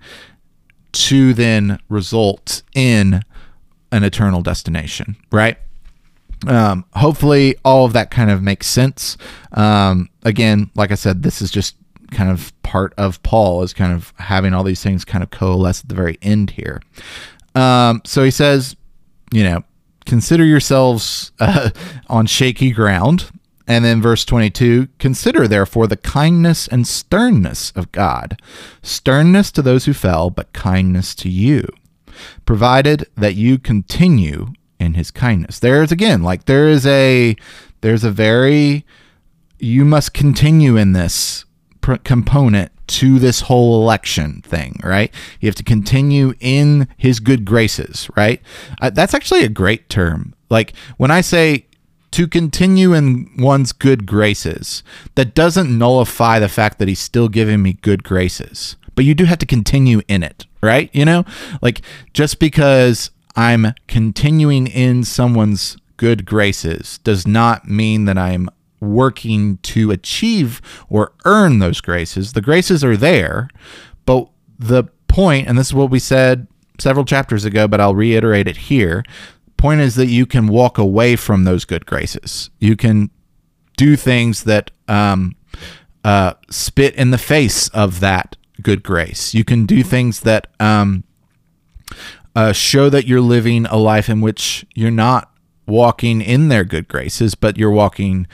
to 0.94 1.34
then 1.34 1.80
result 1.90 2.62
in 2.74 3.22
an 3.92 4.04
eternal 4.04 4.42
destination, 4.42 5.16
right? 5.32 5.58
Um, 6.48 6.86
hopefully, 6.94 7.56
all 7.64 7.86
of 7.86 7.94
that 7.94 8.12
kind 8.12 8.30
of 8.30 8.42
makes 8.42 8.68
sense. 8.68 9.18
Um, 9.52 10.10
again, 10.24 10.70
like 10.76 10.92
I 10.92 10.96
said, 10.96 11.24
this 11.24 11.42
is 11.42 11.50
just 11.50 11.76
kind 12.12 12.30
of 12.30 12.54
part 12.64 12.94
of 12.98 13.22
Paul 13.24 13.64
is 13.64 13.74
kind 13.74 13.94
of 13.94 14.14
having 14.18 14.54
all 14.54 14.64
these 14.64 14.84
things 14.84 15.06
kind 15.06 15.24
of 15.24 15.32
coalesce 15.32 15.82
at 15.82 15.90
the 15.90 15.96
very 15.96 16.18
end 16.22 16.52
here. 16.52 16.82
Um, 17.56 18.02
so 18.06 18.24
he 18.24 18.32
says, 18.32 18.76
you 19.32 19.44
know, 19.44 19.64
consider 20.06 20.46
yourselves 20.46 21.32
uh, 21.40 21.72
on 22.08 22.26
shaky 22.26 22.72
ground. 22.72 23.32
And 23.68 23.84
then 23.84 24.00
verse 24.00 24.26
22 24.26 24.90
Consider 25.00 25.48
therefore 25.48 25.88
the 25.88 25.98
kindness 25.98 26.68
and 26.68 26.88
sternness 26.88 27.72
of 27.72 27.92
God. 27.92 28.40
Sternness 28.84 29.52
to 29.54 29.62
those 29.64 29.86
who 29.86 29.94
fell, 29.94 30.30
but 30.30 30.54
kindness 30.54 31.16
to 31.16 31.30
you, 31.30 31.68
provided 32.46 33.08
that 33.16 33.34
you 33.34 33.58
continue 33.58 34.54
in 34.80 34.94
his 34.94 35.10
kindness. 35.10 35.58
There's 35.58 35.92
again, 35.92 36.22
like 36.22 36.46
there 36.46 36.68
is 36.68 36.86
a 36.86 37.36
there's 37.82 38.04
a 38.04 38.12
very 38.12 38.86
you 39.58 39.84
must 39.84 40.14
continue 40.14 40.78
in 40.78 40.92
this 40.92 41.46
component 42.04 42.72
to 42.88 43.20
this 43.20 43.42
whole 43.42 43.82
election 43.82 44.42
thing, 44.42 44.80
right? 44.84 45.14
You 45.40 45.48
have 45.48 45.56
to 45.56 45.64
continue 45.64 46.34
in 46.40 46.88
his 46.98 47.20
good 47.20 47.46
graces, 47.46 48.10
right? 48.16 48.42
Uh, 48.82 48.90
that's 48.90 49.14
actually 49.14 49.44
a 49.44 49.50
great 49.50 49.90
term. 49.90 50.34
Like 50.50 50.74
when 50.98 51.12
I 51.12 51.22
say 51.22 51.66
to 52.12 52.28
continue 52.28 52.94
in 52.94 53.30
one's 53.38 53.72
good 53.72 54.06
graces, 54.06 54.84
that 55.16 55.36
doesn't 55.36 55.76
nullify 55.78 56.40
the 56.40 56.50
fact 56.50 56.80
that 56.80 56.88
he's 56.88 57.00
still 57.00 57.28
giving 57.28 57.62
me 57.62 57.74
good 57.74 58.04
graces. 58.04 58.78
But 58.96 59.06
you 59.06 59.14
do 59.14 59.26
have 59.26 59.40
to 59.40 59.46
continue 59.46 60.02
in 60.08 60.24
it, 60.24 60.46
right? 60.62 60.90
You 60.94 61.04
know, 61.06 61.26
like 61.62 61.82
just 62.14 62.40
because 62.40 63.12
I'm 63.36 63.74
continuing 63.88 64.68
in 64.68 65.04
someone's 65.04 65.78
good 65.98 66.26
graces 66.26 67.00
does 67.00 67.28
not 67.28 67.68
mean 67.68 68.06
that 68.06 68.18
I'm 68.18 68.50
working 68.86 69.58
to 69.58 69.92
achieve 69.92 70.62
or 70.90 71.14
earn 71.26 71.60
those 71.60 71.82
graces. 71.82 72.34
The 72.34 72.42
graces 72.42 72.84
are 72.84 72.98
there, 72.98 73.50
but 74.06 74.30
the 74.58 74.86
point, 75.08 75.48
and 75.48 75.58
this 75.58 75.68
is 75.68 75.74
what 75.74 75.90
we 75.90 76.00
said 76.00 76.48
several 76.80 77.06
chapters 77.06 77.46
ago, 77.46 77.68
but 77.68 77.80
I'll 77.80 77.96
reiterate 77.96 78.48
it 78.48 78.58
here. 78.58 79.04
Point 79.58 79.82
is 79.82 79.96
that 79.96 80.08
you 80.08 80.26
can 80.26 80.48
walk 80.48 80.78
away 80.78 81.16
from 81.16 81.44
those 81.44 81.66
good 81.66 81.86
graces. 81.86 82.50
You 82.60 82.76
can 82.76 83.10
do 83.78 83.96
things 83.96 84.44
that 84.44 84.72
um, 84.88 85.36
uh, 86.04 86.34
spit 86.50 86.96
in 86.96 87.12
the 87.12 87.18
face 87.18 87.70
of 87.70 88.00
that 88.02 88.36
good 88.62 88.84
grace. 88.84 89.34
You 89.34 89.44
can 89.44 89.66
do 89.66 89.84
things 89.84 90.22
that 90.22 90.48
um, 90.60 91.04
uh, 92.36 92.52
show 92.52 92.90
that 92.90 93.08
you're 93.08 93.22
living 93.22 93.66
a 93.68 93.78
life 93.78 94.10
in 94.10 94.22
which 94.22 94.66
you're 94.76 94.92
not 94.92 95.32
walking 95.68 96.22
in 96.22 96.50
their 96.50 96.64
good 96.64 96.88
graces, 96.88 97.36
but 97.36 97.58
you're 97.58 97.72
walking 97.72 98.28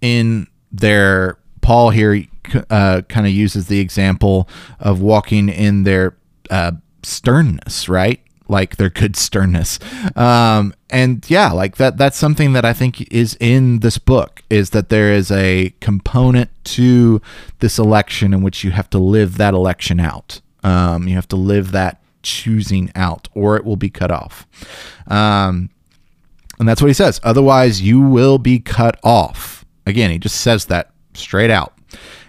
in 0.00 0.46
their 0.72 1.38
Paul 1.60 1.90
here 1.90 2.24
uh, 2.70 3.02
kind 3.08 3.26
of 3.26 3.32
uses 3.32 3.66
the 3.68 3.80
example 3.80 4.48
of 4.78 5.00
walking 5.00 5.48
in 5.48 5.84
their 5.84 6.16
uh, 6.50 6.72
sternness, 7.02 7.88
right? 7.88 8.20
Like 8.48 8.76
their 8.76 8.90
good 8.90 9.14
sternness, 9.14 9.78
um, 10.16 10.74
and 10.90 11.24
yeah, 11.30 11.52
like 11.52 11.76
that. 11.76 11.96
That's 11.96 12.16
something 12.16 12.52
that 12.54 12.64
I 12.64 12.72
think 12.72 13.00
is 13.12 13.36
in 13.38 13.78
this 13.78 13.96
book 13.96 14.42
is 14.50 14.70
that 14.70 14.88
there 14.88 15.12
is 15.12 15.30
a 15.30 15.72
component 15.80 16.50
to 16.64 17.22
this 17.60 17.78
election 17.78 18.34
in 18.34 18.42
which 18.42 18.64
you 18.64 18.72
have 18.72 18.90
to 18.90 18.98
live 18.98 19.36
that 19.36 19.54
election 19.54 20.00
out. 20.00 20.40
Um, 20.64 21.06
you 21.06 21.14
have 21.14 21.28
to 21.28 21.36
live 21.36 21.70
that 21.70 22.02
choosing 22.22 22.90
out, 22.96 23.28
or 23.34 23.56
it 23.56 23.64
will 23.64 23.76
be 23.76 23.88
cut 23.88 24.10
off. 24.10 24.46
Um, 25.06 25.70
and 26.58 26.68
that's 26.68 26.82
what 26.82 26.88
he 26.88 26.94
says. 26.94 27.20
Otherwise, 27.22 27.80
you 27.80 28.00
will 28.00 28.38
be 28.38 28.58
cut 28.58 28.98
off. 29.02 29.59
Again, 29.86 30.10
he 30.10 30.18
just 30.18 30.40
says 30.40 30.66
that 30.66 30.90
straight 31.14 31.50
out. 31.50 31.74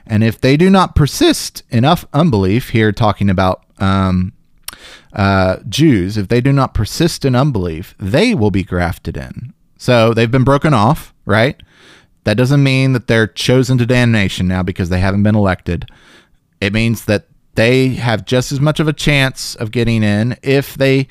And 0.06 0.24
if 0.24 0.42
they 0.42 0.58
do 0.58 0.70
not 0.70 0.96
persist 0.96 1.64
enough 1.70 2.06
unbelief, 2.14 2.70
here 2.70 2.92
talking 2.92 3.30
about 3.30 3.64
um, 3.80 4.34
uh, 5.14 5.58
Jews, 5.70 6.18
if 6.18 6.28
they 6.28 6.42
do 6.42 6.52
not 6.52 6.74
persist 6.74 7.26
in 7.26 7.36
unbelief, 7.36 7.96
they 8.00 8.34
will 8.34 8.52
be 8.52 8.64
grafted 8.64 9.18
in. 9.18 9.54
So 9.78 10.14
they've 10.14 10.32
been 10.32 10.44
broken 10.44 10.74
off, 10.74 11.14
right? 11.26 11.62
That 12.24 12.38
doesn't 12.38 12.64
mean 12.64 12.94
that 12.94 13.08
they're 13.08 13.28
chosen 13.28 13.78
to 13.80 13.86
damnation 13.86 14.48
now 14.48 14.64
because 14.64 14.90
they 14.90 15.00
haven't 15.00 15.24
been 15.24 15.36
elected. 15.36 15.90
It 16.60 16.74
means 16.74 17.06
that 17.06 17.28
they 17.56 17.90
have 17.90 18.26
just 18.26 18.52
as 18.52 18.60
much 18.60 18.80
of 18.80 18.88
a 18.88 18.94
chance 18.94 19.56
of 19.56 19.72
getting 19.72 20.04
in 20.04 20.38
if 20.42 20.76
they 20.76 21.08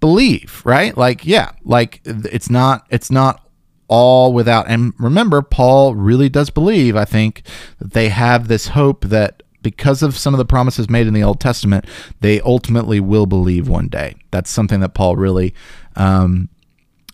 believe, 0.00 0.62
right? 0.64 0.96
Like, 0.96 1.26
yeah, 1.26 1.52
like 1.64 2.00
it's 2.04 2.50
not 2.50 2.86
it's 2.90 3.10
not 3.10 3.45
all 3.88 4.32
without. 4.32 4.68
And 4.68 4.92
remember, 4.98 5.42
Paul 5.42 5.94
really 5.94 6.28
does 6.28 6.50
believe, 6.50 6.96
I 6.96 7.04
think, 7.04 7.42
that 7.78 7.92
they 7.92 8.08
have 8.08 8.48
this 8.48 8.68
hope 8.68 9.06
that 9.06 9.42
because 9.62 10.02
of 10.02 10.16
some 10.16 10.34
of 10.34 10.38
the 10.38 10.44
promises 10.44 10.88
made 10.88 11.06
in 11.06 11.14
the 11.14 11.22
Old 11.24 11.40
Testament, 11.40 11.86
they 12.20 12.40
ultimately 12.40 13.00
will 13.00 13.26
believe 13.26 13.68
one 13.68 13.88
day. 13.88 14.14
That's 14.30 14.50
something 14.50 14.80
that 14.80 14.94
Paul 14.94 15.16
really 15.16 15.54
um, 15.96 16.48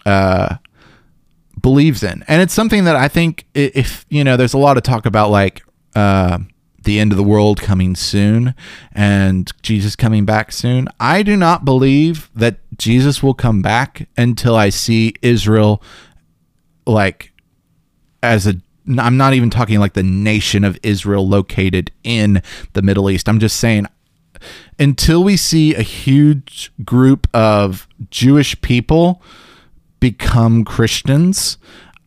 uh, 0.05 0.57
believes 1.61 2.03
in. 2.03 2.25
And 2.29 2.43
it's 2.43 2.53
something 2.53 2.85
that 2.85 2.97
I 2.97 3.09
think, 3.09 3.47
if, 3.55 4.05
you 4.09 4.23
know, 4.23 4.37
there's 4.37 4.55
a 4.55 4.59
lot 4.59 4.77
of 4.77 4.83
talk 4.83 5.07
about 5.07 5.31
like, 5.31 5.63
uh, 5.95 6.39
the 6.85 6.99
end 6.99 7.13
of 7.13 7.17
the 7.17 7.25
world 7.25 7.61
coming 7.61 7.95
soon 7.95 8.55
and 8.93 9.51
Jesus 9.63 9.97
coming 9.97 10.25
back 10.25 10.53
soon. 10.53 10.89
I 10.99 11.23
do 11.23 11.37
not 11.37 11.65
believe 11.65 12.29
that 12.35 12.57
Jesus 12.77 13.23
will 13.23 13.35
come 13.35 13.63
back 13.63 14.09
until 14.17 14.57
I 14.57 14.69
see 14.69 15.15
Israel 15.23 15.83
like 16.87 17.33
as 18.23 18.47
a 18.47 18.55
I'm 18.99 19.17
not 19.17 19.35
even 19.35 19.49
talking 19.49 19.79
like 19.79 19.93
the 19.93 20.03
nation 20.03 20.65
of 20.65 20.79
Israel 20.83 21.29
located 21.29 21.93
in 22.03 22.43
the 22.73 22.83
Middle 22.83 23.09
East. 23.11 23.29
I'm 23.29 23.39
just 23.39 23.59
saying 23.59 23.87
until 24.79 25.23
we 25.23 25.37
see 25.37 25.75
a 25.75 25.83
huge 25.83 26.73
group 26.85 27.29
of 27.33 27.87
Jewish 28.11 28.61
people 28.61 29.23
become 30.01 30.65
Christians, 30.65 31.59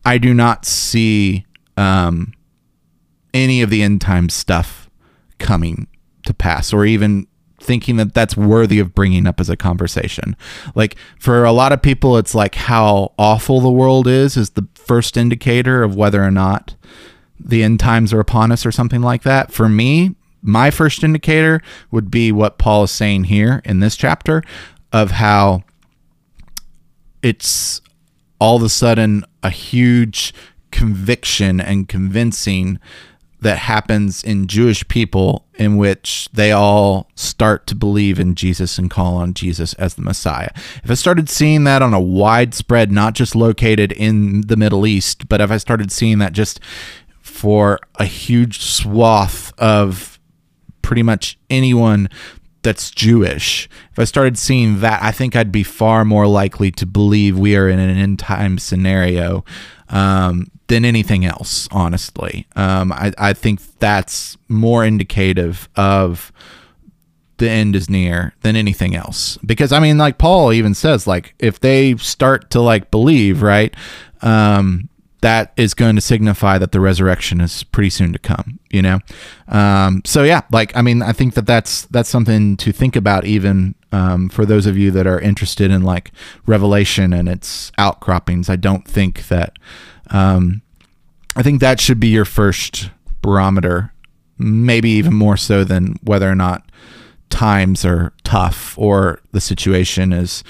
I 0.04 0.18
do 0.18 0.34
not 0.34 0.66
see 0.66 1.46
um, 1.78 2.34
any 3.32 3.62
of 3.62 3.70
the 3.70 3.82
end 3.82 4.00
time 4.00 4.28
stuff 4.28 4.90
coming 5.38 5.86
to 6.24 6.34
pass 6.34 6.72
or 6.72 6.84
even 6.84 7.26
thinking 7.66 7.96
that 7.96 8.14
that's 8.14 8.36
worthy 8.36 8.78
of 8.78 8.94
bringing 8.94 9.26
up 9.26 9.40
as 9.40 9.50
a 9.50 9.56
conversation. 9.56 10.36
Like 10.74 10.96
for 11.18 11.44
a 11.44 11.52
lot 11.52 11.72
of 11.72 11.82
people, 11.82 12.16
it's 12.16 12.34
like 12.34 12.54
how 12.54 13.12
awful 13.18 13.60
the 13.60 13.70
world 13.70 14.06
is 14.06 14.36
is 14.36 14.50
the 14.50 14.66
first 14.74 15.16
indicator 15.16 15.82
of 15.82 15.96
whether 15.96 16.22
or 16.22 16.30
not 16.30 16.76
the 17.38 17.62
end 17.62 17.80
times 17.80 18.12
are 18.12 18.20
upon 18.20 18.52
us 18.52 18.64
or 18.64 18.72
something 18.72 19.02
like 19.02 19.24
that. 19.24 19.52
For 19.52 19.68
me, 19.68 20.14
my 20.40 20.70
first 20.70 21.02
indicator 21.02 21.60
would 21.90 22.10
be 22.10 22.30
what 22.30 22.56
Paul 22.56 22.84
is 22.84 22.92
saying 22.92 23.24
here 23.24 23.60
in 23.64 23.80
this 23.80 23.96
chapter 23.96 24.42
of 24.92 25.10
how 25.10 25.64
it's 27.22 27.80
all 28.38 28.56
of 28.56 28.62
a 28.62 28.68
sudden 28.68 29.24
a 29.42 29.50
huge 29.50 30.32
conviction 30.70 31.60
and 31.60 31.88
convincing 31.88 32.78
that 33.40 33.58
happens 33.58 34.22
in 34.24 34.46
Jewish 34.46 34.86
people 34.88 35.46
in 35.54 35.76
which 35.76 36.28
they 36.32 36.52
all 36.52 37.10
start 37.14 37.66
to 37.66 37.74
believe 37.74 38.18
in 38.18 38.34
Jesus 38.34 38.78
and 38.78 38.90
call 38.90 39.16
on 39.16 39.34
Jesus 39.34 39.74
as 39.74 39.94
the 39.94 40.02
Messiah. 40.02 40.50
If 40.82 40.90
I 40.90 40.94
started 40.94 41.28
seeing 41.28 41.64
that 41.64 41.82
on 41.82 41.92
a 41.92 42.00
widespread, 42.00 42.90
not 42.90 43.14
just 43.14 43.36
located 43.36 43.92
in 43.92 44.42
the 44.42 44.56
Middle 44.56 44.86
East, 44.86 45.28
but 45.28 45.40
if 45.40 45.50
I 45.50 45.58
started 45.58 45.92
seeing 45.92 46.18
that 46.18 46.32
just 46.32 46.60
for 47.20 47.78
a 47.96 48.04
huge 48.04 48.62
swath 48.62 49.52
of 49.58 50.18
pretty 50.82 51.02
much 51.02 51.38
anyone 51.50 52.08
that's 52.62 52.90
Jewish, 52.90 53.68
if 53.92 53.98
I 53.98 54.04
started 54.04 54.38
seeing 54.38 54.80
that, 54.80 55.02
I 55.02 55.12
think 55.12 55.36
I'd 55.36 55.52
be 55.52 55.62
far 55.62 56.04
more 56.04 56.26
likely 56.26 56.70
to 56.72 56.86
believe 56.86 57.38
we 57.38 57.54
are 57.54 57.68
in 57.68 57.78
an 57.78 57.96
end 57.96 58.18
time 58.18 58.58
scenario 58.58 59.44
um, 59.90 60.46
than 60.68 60.84
anything 60.84 61.24
else, 61.24 61.68
honestly. 61.70 62.46
Um, 62.56 62.92
I, 62.92 63.12
I 63.18 63.32
think 63.32 63.60
that's 63.78 64.36
more 64.48 64.84
indicative 64.84 65.68
of 65.76 66.32
the 67.38 67.48
end 67.48 67.76
is 67.76 67.90
near 67.90 68.34
than 68.42 68.56
anything 68.56 68.94
else. 68.94 69.38
Because 69.44 69.72
I 69.72 69.80
mean, 69.80 69.98
like 69.98 70.18
Paul 70.18 70.52
even 70.52 70.74
says, 70.74 71.06
like 71.06 71.34
if 71.38 71.60
they 71.60 71.96
start 71.96 72.50
to 72.50 72.60
like 72.60 72.90
believe, 72.90 73.42
right, 73.42 73.74
um, 74.22 74.88
that 75.20 75.52
is 75.56 75.74
going 75.74 75.96
to 75.96 76.00
signify 76.00 76.58
that 76.58 76.72
the 76.72 76.80
resurrection 76.80 77.40
is 77.40 77.64
pretty 77.64 77.90
soon 77.90 78.12
to 78.12 78.18
come. 78.18 78.58
You 78.70 78.82
know, 78.82 79.00
um, 79.48 80.02
so 80.04 80.22
yeah, 80.22 80.42
like 80.50 80.76
I 80.76 80.82
mean, 80.82 81.02
I 81.02 81.12
think 81.12 81.34
that 81.34 81.46
that's 81.46 81.86
that's 81.86 82.08
something 82.08 82.56
to 82.58 82.72
think 82.72 82.96
about, 82.96 83.24
even 83.24 83.74
um, 83.92 84.28
for 84.28 84.44
those 84.44 84.66
of 84.66 84.76
you 84.76 84.90
that 84.92 85.06
are 85.06 85.20
interested 85.20 85.70
in 85.70 85.82
like 85.82 86.12
Revelation 86.46 87.12
and 87.12 87.28
its 87.28 87.70
outcroppings. 87.78 88.48
I 88.48 88.56
don't 88.56 88.86
think 88.86 89.28
that 89.28 89.58
um, 90.10 90.62
I 91.34 91.42
think 91.42 91.60
that 91.60 91.80
should 91.80 92.00
be 92.00 92.08
your 92.08 92.24
first 92.24 92.90
barometer, 93.22 93.92
maybe 94.38 94.90
even 94.90 95.14
more 95.14 95.36
so 95.36 95.64
than 95.64 95.96
whether 96.02 96.30
or 96.30 96.34
not 96.34 96.64
times 97.30 97.84
are 97.84 98.12
tough 98.24 98.78
or 98.78 99.20
the 99.32 99.40
situation 99.40 100.12
is 100.12 100.44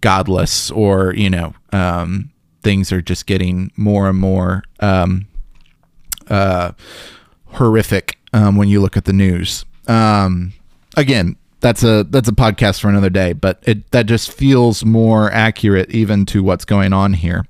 godless 0.00 0.70
or, 0.70 1.14
you 1.14 1.30
know, 1.30 1.54
um, 1.72 2.30
things 2.62 2.92
are 2.92 3.02
just 3.02 3.26
getting 3.26 3.70
more 3.76 4.08
and 4.08 4.18
more 4.18 4.62
um, 4.80 5.26
uh, 6.28 6.72
horrific 7.46 8.18
um, 8.32 8.56
when 8.56 8.68
you 8.68 8.80
look 8.80 8.96
at 8.96 9.04
the 9.04 9.12
news. 9.12 9.64
Um, 9.86 10.52
again, 10.96 11.36
that's 11.60 11.84
a 11.84 12.04
that's 12.04 12.28
a 12.28 12.32
podcast 12.32 12.80
for 12.80 12.88
another 12.88 13.10
day, 13.10 13.32
but 13.32 13.62
it 13.62 13.90
that 13.92 14.06
just 14.06 14.32
feels 14.32 14.84
more 14.84 15.30
accurate 15.30 15.90
even 15.90 16.26
to 16.26 16.42
what's 16.42 16.64
going 16.64 16.92
on 16.92 17.12
here. 17.12 17.44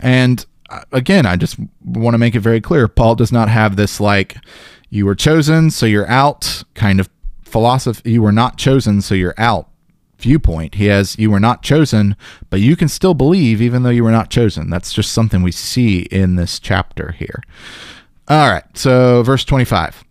And 0.00 0.44
again, 0.92 1.26
I 1.26 1.36
just 1.36 1.56
want 1.84 2.14
to 2.14 2.18
make 2.18 2.34
it 2.34 2.40
very 2.40 2.60
clear 2.60 2.88
Paul 2.88 3.14
does 3.14 3.32
not 3.32 3.48
have 3.48 3.76
this 3.76 4.00
like, 4.00 4.36
you 4.90 5.06
were 5.06 5.14
chosen, 5.14 5.70
so 5.70 5.86
you're 5.86 6.08
out 6.08 6.64
kind 6.74 7.00
of 7.00 7.08
philosophy. 7.42 8.12
You 8.12 8.22
were 8.22 8.32
not 8.32 8.58
chosen, 8.58 9.00
so 9.00 9.14
you're 9.14 9.34
out 9.38 9.68
viewpoint. 10.18 10.76
He 10.76 10.86
has, 10.86 11.18
you 11.18 11.30
were 11.30 11.40
not 11.40 11.62
chosen, 11.62 12.16
but 12.50 12.60
you 12.60 12.76
can 12.76 12.88
still 12.88 13.14
believe 13.14 13.60
even 13.60 13.82
though 13.82 13.90
you 13.90 14.04
were 14.04 14.10
not 14.10 14.30
chosen. 14.30 14.70
That's 14.70 14.92
just 14.92 15.12
something 15.12 15.42
we 15.42 15.52
see 15.52 16.02
in 16.02 16.36
this 16.36 16.58
chapter 16.58 17.12
here. 17.12 17.42
All 18.28 18.50
right, 18.50 18.64
so 18.74 19.22
verse 19.22 19.44
25. 19.44 20.04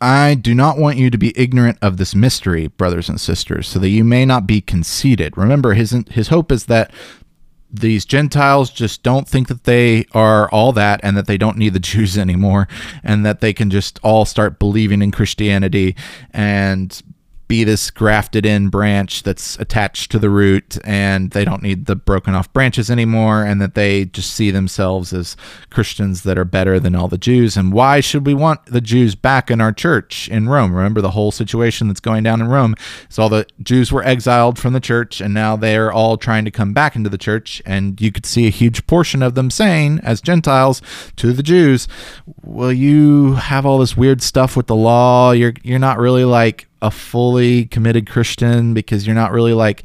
I 0.00 0.34
do 0.34 0.54
not 0.54 0.78
want 0.78 0.96
you 0.96 1.10
to 1.10 1.18
be 1.18 1.32
ignorant 1.36 1.78
of 1.82 1.98
this 1.98 2.14
mystery, 2.14 2.68
brothers 2.68 3.08
and 3.08 3.20
sisters, 3.20 3.68
so 3.68 3.78
that 3.80 3.90
you 3.90 4.02
may 4.02 4.24
not 4.24 4.46
be 4.46 4.60
conceited. 4.60 5.36
Remember, 5.36 5.74
his 5.74 5.94
his 6.10 6.28
hope 6.28 6.50
is 6.50 6.66
that 6.66 6.90
these 7.72 8.04
Gentiles 8.04 8.70
just 8.70 9.02
don't 9.02 9.28
think 9.28 9.48
that 9.48 9.64
they 9.64 10.06
are 10.12 10.50
all 10.50 10.72
that 10.72 11.00
and 11.02 11.16
that 11.16 11.26
they 11.26 11.38
don't 11.38 11.56
need 11.56 11.72
the 11.72 11.80
Jews 11.90 12.18
anymore 12.18 12.68
and 13.02 13.24
that 13.24 13.40
they 13.40 13.52
can 13.52 13.70
just 13.70 13.98
all 14.02 14.24
start 14.24 14.58
believing 14.58 15.02
in 15.02 15.10
Christianity 15.10 15.96
and 16.32 17.02
be 17.50 17.64
this 17.64 17.90
grafted 17.90 18.46
in 18.46 18.68
branch 18.68 19.24
that's 19.24 19.58
attached 19.58 20.08
to 20.12 20.20
the 20.20 20.30
root 20.30 20.78
and 20.84 21.32
they 21.32 21.44
don't 21.44 21.64
need 21.64 21.86
the 21.86 21.96
broken 21.96 22.32
off 22.32 22.50
branches 22.52 22.88
anymore 22.88 23.42
and 23.42 23.60
that 23.60 23.74
they 23.74 24.04
just 24.04 24.32
see 24.32 24.52
themselves 24.52 25.12
as 25.12 25.36
Christians 25.68 26.22
that 26.22 26.38
are 26.38 26.44
better 26.44 26.78
than 26.78 26.94
all 26.94 27.08
the 27.08 27.18
Jews. 27.18 27.56
And 27.56 27.72
why 27.72 27.98
should 27.98 28.24
we 28.24 28.34
want 28.34 28.64
the 28.66 28.80
Jews 28.80 29.16
back 29.16 29.50
in 29.50 29.60
our 29.60 29.72
church 29.72 30.28
in 30.28 30.48
Rome? 30.48 30.72
Remember 30.72 31.00
the 31.00 31.10
whole 31.10 31.32
situation 31.32 31.88
that's 31.88 31.98
going 31.98 32.22
down 32.22 32.40
in 32.40 32.46
Rome 32.46 32.76
is 33.10 33.18
all 33.18 33.28
the 33.28 33.48
Jews 33.60 33.90
were 33.90 34.04
exiled 34.04 34.56
from 34.56 34.72
the 34.72 34.78
church 34.78 35.20
and 35.20 35.34
now 35.34 35.56
they're 35.56 35.90
all 35.90 36.16
trying 36.16 36.44
to 36.44 36.52
come 36.52 36.72
back 36.72 36.94
into 36.94 37.10
the 37.10 37.18
church. 37.18 37.60
And 37.66 38.00
you 38.00 38.12
could 38.12 38.26
see 38.26 38.46
a 38.46 38.50
huge 38.50 38.86
portion 38.86 39.24
of 39.24 39.34
them 39.34 39.50
saying, 39.50 39.98
as 40.04 40.20
Gentiles 40.20 40.80
to 41.16 41.32
the 41.32 41.42
Jews, 41.42 41.88
well, 42.44 42.72
you 42.72 43.34
have 43.34 43.66
all 43.66 43.78
this 43.78 43.96
weird 43.96 44.22
stuff 44.22 44.56
with 44.56 44.68
the 44.68 44.76
law. 44.76 45.32
You're 45.32 45.54
you're 45.64 45.80
not 45.80 45.98
really 45.98 46.24
like 46.24 46.68
a 46.82 46.90
fully 46.90 47.66
committed 47.66 48.08
Christian 48.08 48.74
because 48.74 49.06
you're 49.06 49.14
not 49.14 49.32
really 49.32 49.52
like 49.52 49.84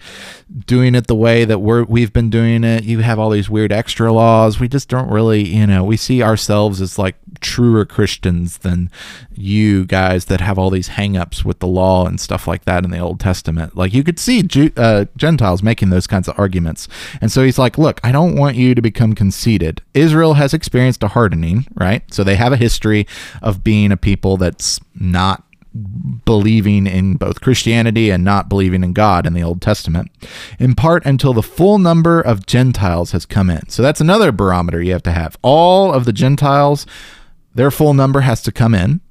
doing 0.66 0.96
it 0.96 1.08
the 1.08 1.16
way 1.16 1.46
that 1.46 1.60
we're 1.60 1.84
we've 1.84 2.14
been 2.14 2.30
doing 2.30 2.64
it. 2.64 2.84
You 2.84 3.00
have 3.00 3.20
all 3.20 3.30
these 3.30 3.50
weird 3.50 3.72
extra 3.72 4.12
laws. 4.12 4.60
We 4.60 4.68
just 4.68 4.90
don't 4.90 5.10
really, 5.10 5.46
you 5.46 5.68
know, 5.68 5.84
we 5.84 5.98
see 5.98 6.24
ourselves 6.24 6.82
as 6.82 6.98
like 6.98 7.16
truer 7.42 7.86
Christians 7.86 8.60
than 8.60 8.90
you 9.34 9.86
guys 9.86 10.26
that 10.26 10.42
have 10.42 10.58
all 10.58 10.70
these 10.70 10.90
hangups 10.90 11.44
with 11.44 11.60
the 11.60 11.68
law 11.68 12.06
and 12.08 12.20
stuff 12.20 12.48
like 12.48 12.66
that 12.66 12.84
in 12.84 12.92
the 12.92 13.00
Old 13.00 13.20
Testament. 13.20 13.76
Like 13.76 13.94
you 13.94 14.04
could 14.04 14.20
see 14.20 14.44
Jew, 14.44 14.72
uh, 14.78 15.06
Gentiles 15.18 15.62
making 15.62 15.90
those 15.90 16.08
kinds 16.08 16.28
of 16.28 16.38
arguments. 16.40 16.88
And 17.22 17.32
so 17.32 17.44
he's 17.44 17.60
like, 17.60 17.78
look, 17.78 18.00
I 18.04 18.12
don't 18.12 18.36
want 18.36 18.56
you 18.56 18.76
to 18.76 18.82
become 18.82 19.14
conceited. 19.14 19.82
Israel 19.94 20.36
has 20.36 20.54
experienced 20.54 21.04
a 21.04 21.10
hardening, 21.10 21.68
right? 21.76 22.02
So 22.14 22.24
they 22.24 22.36
have 22.36 22.54
a 22.54 22.58
history 22.58 23.08
of 23.42 23.64
being 23.64 23.92
a 23.92 23.98
people 23.98 24.38
that's 24.38 24.80
not 24.96 25.44
believing 26.24 26.88
in 26.88 27.16
both 27.16 27.42
Christianity 27.42 28.10
and 28.10 28.24
not 28.24 28.48
believing 28.48 28.84
in 28.84 28.94
God 28.94 29.26
in 29.26 29.34
the 29.34 29.44
Old 29.44 29.62
Testament, 29.62 30.10
in 30.58 30.74
part 30.74 31.06
until 31.06 31.34
the 31.34 31.44
full 31.44 31.78
number 31.78 32.22
of 32.22 32.46
Gentiles 32.46 33.12
has 33.12 33.26
come 33.26 33.50
in. 33.50 33.68
So 33.70 33.82
that's 33.82 34.02
another 34.02 34.32
barometer 34.32 34.82
you 34.82 34.94
have 34.94 35.04
to 35.04 35.12
have. 35.12 35.38
All 35.42 35.94
of 35.94 36.06
the 36.06 36.14
Gentiles, 36.14 36.86
their 37.54 37.72
full 37.72 37.94
number 37.94 38.22
has 38.22 38.42
to 38.44 38.52
come 38.52 38.74
in, 38.74 39.02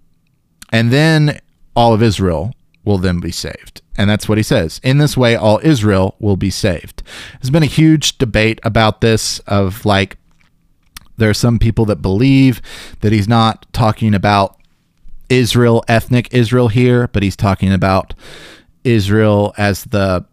and 0.72 0.90
then 0.90 1.40
all 1.76 1.92
of 1.92 2.02
Israel 2.02 2.54
will 2.84 2.98
then 2.98 3.20
be 3.20 3.30
saved. 3.30 3.82
And 3.96 4.08
that's 4.10 4.28
what 4.28 4.38
he 4.38 4.42
says. 4.42 4.80
In 4.82 4.98
this 4.98 5.16
way, 5.16 5.36
all 5.36 5.60
Israel 5.62 6.16
will 6.18 6.36
be 6.36 6.50
saved. 6.50 7.02
There's 7.40 7.50
been 7.50 7.62
a 7.62 7.66
huge 7.66 8.18
debate 8.18 8.58
about 8.62 9.00
this 9.00 9.38
of 9.40 9.84
like, 9.84 10.16
there 11.16 11.30
are 11.30 11.34
some 11.34 11.58
people 11.58 11.84
that 11.84 12.02
believe 12.02 12.60
that 13.00 13.12
he's 13.12 13.28
not 13.28 13.66
talking 13.72 14.14
about 14.14 14.58
Israel, 15.34 15.84
ethnic 15.88 16.32
Israel 16.32 16.68
here, 16.68 17.08
but 17.08 17.22
he's 17.22 17.36
talking 17.36 17.72
about 17.72 18.14
Israel 18.84 19.52
as 19.58 19.84
the 19.84 20.24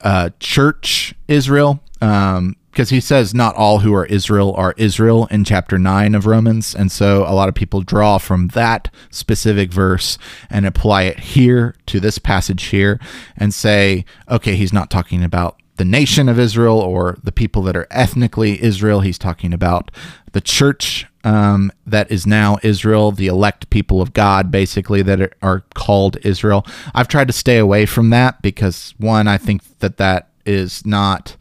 uh, 0.00 0.30
church 0.40 1.14
Israel. 1.28 1.80
Um, 2.00 2.56
because 2.70 2.90
he 2.90 3.00
says 3.00 3.34
not 3.34 3.56
all 3.56 3.80
who 3.80 3.92
are 3.92 4.06
Israel 4.06 4.54
are 4.54 4.72
Israel 4.76 5.26
in 5.32 5.42
chapter 5.42 5.80
9 5.80 6.14
of 6.14 6.26
Romans. 6.26 6.76
And 6.76 6.92
so 6.92 7.24
a 7.26 7.34
lot 7.34 7.48
of 7.48 7.56
people 7.56 7.80
draw 7.80 8.18
from 8.18 8.48
that 8.48 8.94
specific 9.10 9.72
verse 9.72 10.16
and 10.48 10.64
apply 10.64 11.02
it 11.04 11.18
here 11.18 11.74
to 11.86 11.98
this 11.98 12.20
passage 12.20 12.66
here 12.66 13.00
and 13.36 13.52
say, 13.52 14.04
okay, 14.30 14.54
he's 14.54 14.72
not 14.72 14.90
talking 14.90 15.24
about 15.24 15.57
the 15.78 15.84
nation 15.84 16.28
of 16.28 16.38
Israel 16.38 16.78
or 16.78 17.16
the 17.22 17.32
people 17.32 17.62
that 17.62 17.76
are 17.76 17.86
ethnically 17.90 18.62
Israel. 18.62 19.00
He's 19.00 19.18
talking 19.18 19.52
about 19.52 19.90
the 20.32 20.40
church 20.40 21.06
um, 21.24 21.72
that 21.86 22.10
is 22.10 22.26
now 22.26 22.58
Israel, 22.62 23.10
the 23.12 23.26
elect 23.26 23.70
people 23.70 24.02
of 24.02 24.12
God, 24.12 24.50
basically, 24.50 25.02
that 25.02 25.32
are 25.42 25.64
called 25.74 26.18
Israel. 26.22 26.66
I've 26.94 27.08
tried 27.08 27.28
to 27.28 27.32
stay 27.32 27.58
away 27.58 27.86
from 27.86 28.10
that 28.10 28.42
because, 28.42 28.94
one, 28.98 29.26
I 29.26 29.38
think 29.38 29.78
that 29.78 29.96
that 29.96 30.28
is 30.44 30.84
not. 30.84 31.36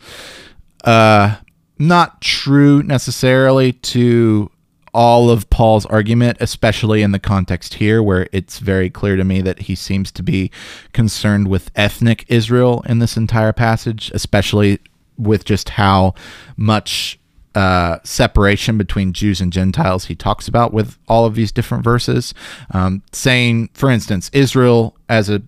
Uh, 0.84 1.38
not 1.80 2.22
true 2.22 2.82
necessarily 2.82 3.72
to 3.72 4.50
all 4.94 5.30
of 5.30 5.50
Paul's 5.50 5.86
argument, 5.88 6.38
especially 6.40 7.02
in 7.02 7.12
the 7.12 7.20
context 7.20 7.76
here, 7.76 8.02
where 8.02 8.28
it's 8.32 8.60
very 8.60 8.90
clear 8.90 9.16
to 9.16 9.24
me 9.24 9.42
that 9.42 9.60
he 9.60 9.76
seems 9.76 10.12
to 10.14 10.24
be 10.24 10.52
concerned 10.94 11.48
with 11.48 11.72
ethnic 11.76 12.26
Israel 12.28 12.84
in 12.88 13.00
this 13.00 13.18
entire 13.18 13.54
passage, 13.54 14.12
especially 14.14 14.80
with 15.18 15.46
just 15.46 15.70
how 15.70 16.14
much 16.56 17.20
uh, 17.56 17.98
separation 18.04 18.78
between 18.78 19.14
Jews 19.14 19.42
and 19.42 19.52
Gentiles 19.52 20.06
he 20.06 20.16
talks 20.16 20.48
about 20.48 20.74
with 20.74 20.98
all 21.08 21.26
of 21.26 21.34
these 21.36 21.52
different 21.52 21.84
verses. 21.84 22.34
Um, 22.72 23.02
saying, 23.12 23.70
for 23.74 23.90
instance, 23.90 24.30
Israel 24.32 24.96
as 25.10 25.30
a 25.30 25.42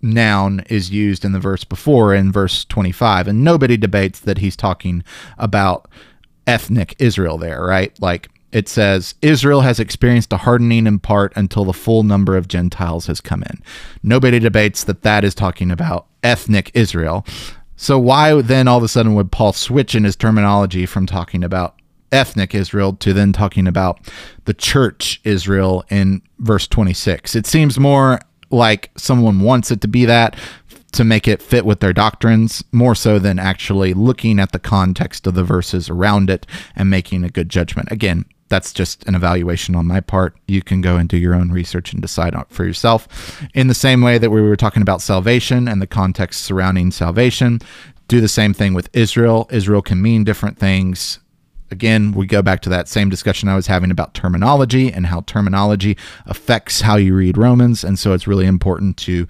noun 0.00 0.64
is 0.68 0.90
used 0.90 1.24
in 1.24 1.30
the 1.30 1.38
verse 1.38 1.62
before 1.62 2.14
in 2.14 2.32
verse 2.32 2.64
25, 2.64 3.28
and 3.28 3.44
nobody 3.44 3.76
debates 3.76 4.18
that 4.20 4.38
he's 4.38 4.56
talking 4.56 5.04
about 5.38 5.88
ethnic 6.46 6.96
Israel 6.98 7.38
there, 7.38 7.62
right? 7.62 7.96
Like 8.00 8.28
it 8.52 8.68
says, 8.68 9.14
Israel 9.22 9.62
has 9.62 9.80
experienced 9.80 10.32
a 10.32 10.38
hardening 10.38 10.86
in 10.86 10.98
part 10.98 11.32
until 11.36 11.64
the 11.64 11.72
full 11.72 12.02
number 12.02 12.36
of 12.36 12.48
Gentiles 12.48 13.06
has 13.06 13.20
come 13.20 13.42
in. 13.42 13.62
Nobody 14.02 14.38
debates 14.38 14.84
that 14.84 15.02
that 15.02 15.24
is 15.24 15.34
talking 15.34 15.70
about 15.70 16.06
ethnic 16.22 16.70
Israel. 16.74 17.26
So 17.76 17.98
why 17.98 18.40
then 18.42 18.68
all 18.68 18.78
of 18.78 18.84
a 18.84 18.88
sudden 18.88 19.14
would 19.14 19.32
Paul 19.32 19.52
switch 19.52 19.94
in 19.94 20.04
his 20.04 20.16
terminology 20.16 20.86
from 20.86 21.06
talking 21.06 21.42
about 21.42 21.76
ethnic 22.12 22.54
Israel 22.54 22.92
to 22.92 23.14
then 23.14 23.32
talking 23.32 23.66
about 23.66 24.00
the 24.44 24.54
church 24.54 25.20
Israel 25.24 25.84
in 25.90 26.22
verse 26.38 26.68
26? 26.68 27.34
It 27.34 27.46
seems 27.46 27.80
more 27.80 28.20
like 28.50 28.90
someone 28.96 29.40
wants 29.40 29.70
it 29.70 29.80
to 29.80 29.88
be 29.88 30.04
that 30.04 30.36
to 30.92 31.04
make 31.04 31.26
it 31.26 31.42
fit 31.42 31.64
with 31.64 31.80
their 31.80 31.92
doctrines 31.92 32.62
more 32.70 32.94
so 32.94 33.18
than 33.18 33.38
actually 33.38 33.94
looking 33.94 34.38
at 34.38 34.52
the 34.52 34.58
context 34.58 35.26
of 35.26 35.34
the 35.34 35.42
verses 35.42 35.88
around 35.88 36.30
it 36.30 36.46
and 36.76 36.90
making 36.90 37.24
a 37.24 37.30
good 37.30 37.48
judgment. 37.48 37.90
Again, 37.90 38.26
that's 38.52 38.74
just 38.74 39.02
an 39.08 39.14
evaluation 39.14 39.74
on 39.74 39.86
my 39.86 40.00
part. 40.00 40.36
You 40.46 40.60
can 40.60 40.82
go 40.82 40.96
and 40.96 41.08
do 41.08 41.16
your 41.16 41.34
own 41.34 41.50
research 41.50 41.94
and 41.94 42.02
decide 42.02 42.34
for 42.50 42.66
yourself. 42.66 43.40
In 43.54 43.68
the 43.68 43.74
same 43.74 44.02
way 44.02 44.18
that 44.18 44.28
we 44.28 44.42
were 44.42 44.56
talking 44.56 44.82
about 44.82 45.00
salvation 45.00 45.66
and 45.66 45.80
the 45.80 45.86
context 45.86 46.42
surrounding 46.42 46.90
salvation, 46.90 47.60
do 48.08 48.20
the 48.20 48.28
same 48.28 48.52
thing 48.52 48.74
with 48.74 48.90
Israel. 48.92 49.48
Israel 49.50 49.80
can 49.80 50.02
mean 50.02 50.22
different 50.22 50.58
things. 50.58 51.18
Again, 51.70 52.12
we 52.12 52.26
go 52.26 52.42
back 52.42 52.60
to 52.62 52.68
that 52.68 52.88
same 52.88 53.08
discussion 53.08 53.48
I 53.48 53.56
was 53.56 53.68
having 53.68 53.90
about 53.90 54.12
terminology 54.12 54.92
and 54.92 55.06
how 55.06 55.22
terminology 55.22 55.96
affects 56.26 56.82
how 56.82 56.96
you 56.96 57.14
read 57.14 57.38
Romans. 57.38 57.82
And 57.82 57.98
so 57.98 58.12
it's 58.12 58.26
really 58.26 58.44
important 58.44 58.98
to 58.98 59.26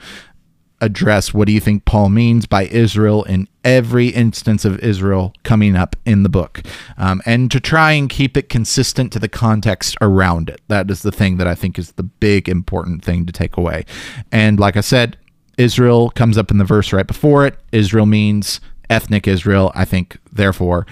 address 0.83 1.33
what 1.33 1.47
do 1.47 1.53
you 1.53 1.61
think 1.61 1.87
Paul 1.87 2.11
means 2.11 2.45
by 2.45 2.65
Israel 2.67 3.23
in 3.23 3.49
every 3.65 4.09
instance 4.09 4.65
of 4.65 4.79
Israel 4.81 5.33
coming 5.45 5.77
up 5.77 5.97
in 6.05 6.25
the 6.25 6.29
book, 6.29 6.61
um, 6.99 7.23
and 7.25 7.51
to 7.51 7.61
try 7.61 7.93
and 7.93 8.11
keep 8.11 8.37
it 8.37 8.51
consistent 8.51 9.13
to 9.13 9.19
the 9.19 9.29
context 9.29 9.97
around 10.03 10.51
it. 10.51 10.61
That 10.69 10.91
is 10.91 11.03
the 11.03 11.13
thing 11.13 11.37
that 11.39 11.47
I 11.47 11.55
think 11.55 11.79
is 11.79 11.93
the 11.93 12.03
big 12.03 12.49
important 12.49 13.05
thing 13.05 13.25
to 13.25 13.33
take 13.33 13.57
away. 13.57 13.87
And 14.31 14.61
like 14.61 14.77
I 14.77 14.81
said, 14.81 15.17
Israel 15.57 16.11
comes 16.11 16.37
up 16.37 16.51
in 16.51 16.59
the 16.59 16.65
verse 16.65 16.93
right 16.93 17.07
before 17.07 17.47
it. 17.47 17.57
Israel 17.71 18.07
means 18.07 18.61
ethnic 18.91 19.29
Israel. 19.29 19.71
I 19.75 19.85
think, 19.85 20.19
therefore, 20.33 20.87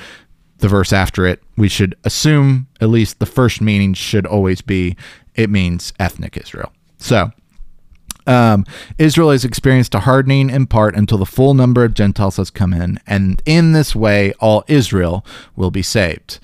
the 0.59 0.69
verse 0.69 0.93
after 0.93 1.27
it, 1.27 1.43
we 1.57 1.69
should 1.69 1.97
assume 2.05 2.69
at 2.81 2.91
least 2.91 3.19
the 3.19 3.27
first 3.27 3.61
meaning 3.61 3.95
should 3.95 4.27
always 4.27 4.61
be 4.61 4.97
it 5.35 5.51
means 5.51 5.93
ethnic 5.99 6.37
Israel. 6.37 6.73
So, 6.99 7.33
um, 8.27 8.65
Israel 8.99 9.31
has 9.31 9.45
experienced 9.45 9.95
a 9.95 10.01
hardening 10.01 10.51
in 10.51 10.67
part 10.67 10.95
until 10.95 11.19
the 11.19 11.27
full 11.27 11.55
number 11.55 11.85
of 11.85 11.95
Gentiles 11.95 12.37
has 12.37 12.51
come 12.51 12.73
in, 12.73 12.99
and 13.07 13.43
in 13.47 13.73
this 13.73 13.95
way, 13.95 14.33
all 14.41 14.65
Israel 14.69 15.25
will 15.57 15.71
be 15.71 15.83
saved. 15.83 16.39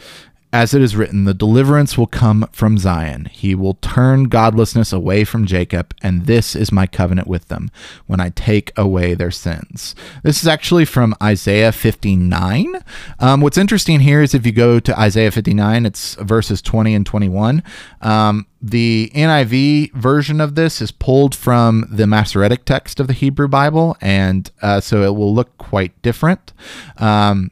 As 0.57 0.73
it 0.73 0.81
is 0.81 0.97
written, 0.97 1.25
the 1.25 1.35
deliverance 1.35 1.99
will 1.99 2.07
come 2.07 2.49
from 2.51 2.79
Zion. 2.79 3.27
He 3.27 3.55
will 3.55 3.75
turn 3.75 4.25
godlessness 4.25 4.91
away 4.91 5.23
from 5.23 5.45
Jacob, 5.45 5.95
and 6.01 6.25
this 6.25 6.57
is 6.57 6.73
my 6.73 6.87
covenant 6.87 7.29
with 7.29 7.49
them 7.49 7.71
when 8.07 8.21
I 8.21 8.31
take 8.31 8.73
away 8.75 9.13
their 9.13 9.31
sins. 9.31 9.95
This 10.23 10.41
is 10.41 10.49
actually 10.49 10.87
from 10.87 11.15
Isaiah 11.23 11.73
59. 11.73 12.75
Um, 13.19 13.43
what's 13.43 13.59
interesting 13.59 14.01
here 14.01 14.23
is 14.23 14.35
if 14.35 14.47
you 14.47 14.53
go 14.53 14.81
to 14.81 14.99
Isaiah 14.99 15.31
59, 15.31 15.85
it's 15.85 16.15
verses 16.15 16.63
20 16.63 16.95
and 16.95 17.05
21. 17.05 17.63
Um, 18.01 18.47
the 18.63 19.13
NIV 19.15 19.93
version 19.93 20.41
of 20.41 20.55
this 20.55 20.81
is 20.81 20.91
pulled 20.91 21.35
from 21.35 21.87
the 21.91 22.07
Masoretic 22.07 22.65
text 22.65 22.99
of 22.99 23.09
the 23.09 23.13
Hebrew 23.13 23.47
Bible, 23.47 23.99
and 24.01 24.51
uh, 24.63 24.81
so 24.81 25.03
it 25.03 25.15
will 25.15 25.35
look 25.35 25.59
quite 25.59 26.01
different. 26.01 26.55
Um, 26.97 27.51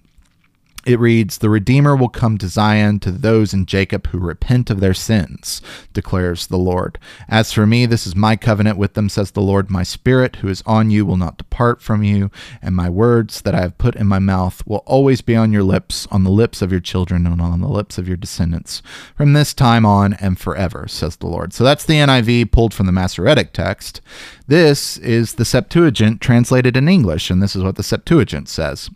it 0.87 1.01
reads, 1.01 1.39
The 1.39 1.51
Redeemer 1.51 1.97
will 1.97 2.09
come 2.09 2.39
to 2.39 2.49
Zion 2.49 3.01
to 3.01 3.11
those 3.11 3.55
in 3.55 3.67
Jacob 3.67 4.09
who 4.09 4.19
repent 4.19 4.71
of 4.71 4.81
their 4.81 4.95
sins, 4.95 5.63
declares 5.93 6.47
the 6.47 6.59
Lord. 6.59 6.99
As 7.29 7.53
for 7.53 7.67
me, 7.67 7.87
this 7.87 8.07
is 8.07 8.15
my 8.15 8.37
covenant 8.37 8.77
with 8.77 8.95
them, 8.95 9.09
says 9.09 9.31
the 9.31 9.41
Lord. 9.41 9.71
My 9.71 9.83
spirit 9.83 10.37
who 10.37 10.49
is 10.49 10.63
on 10.67 10.91
you 10.91 11.07
will 11.07 11.17
not 11.17 11.39
depart 11.39 11.81
from 11.81 12.03
you, 12.03 12.31
and 12.61 12.77
my 12.77 12.91
words 12.91 13.43
that 13.43 13.55
I 13.55 13.61
have 13.61 13.79
put 13.79 13.97
in 13.97 14.07
my 14.07 14.19
mouth 14.19 14.67
will 14.67 14.83
always 14.87 15.21
be 15.21 15.35
on 15.35 15.53
your 15.53 15.63
lips, 15.63 16.07
on 16.11 16.25
the 16.25 16.31
lips 16.31 16.61
of 16.61 16.71
your 16.71 16.81
children, 16.81 17.27
and 17.27 17.41
on 17.41 17.61
the 17.61 17.69
lips 17.69 17.99
of 17.99 18.07
your 18.07 18.17
descendants, 18.17 18.83
from 19.17 19.33
this 19.33 19.55
time 19.55 19.87
on 19.87 20.15
and 20.15 20.39
forever, 20.39 20.87
says 20.89 21.17
the 21.17 21.27
Lord. 21.27 21.53
So 21.53 21.65
that's 21.65 21.85
the 21.85 21.95
NIV 21.95 22.51
pulled 22.53 22.75
from 22.75 22.87
the 22.87 22.93
Masoretic 22.93 23.53
text. 23.53 24.01
This 24.47 24.99
is 24.99 25.35
the 25.35 25.45
Septuagint 25.45 26.21
translated 26.21 26.77
in 26.77 26.89
English, 26.89 27.31
and 27.31 27.43
this 27.43 27.57
is 27.57 27.63
what 27.63 27.77
the 27.77 27.83
Septuagint 27.83 28.49
says. 28.49 28.91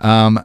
Um, 0.00 0.44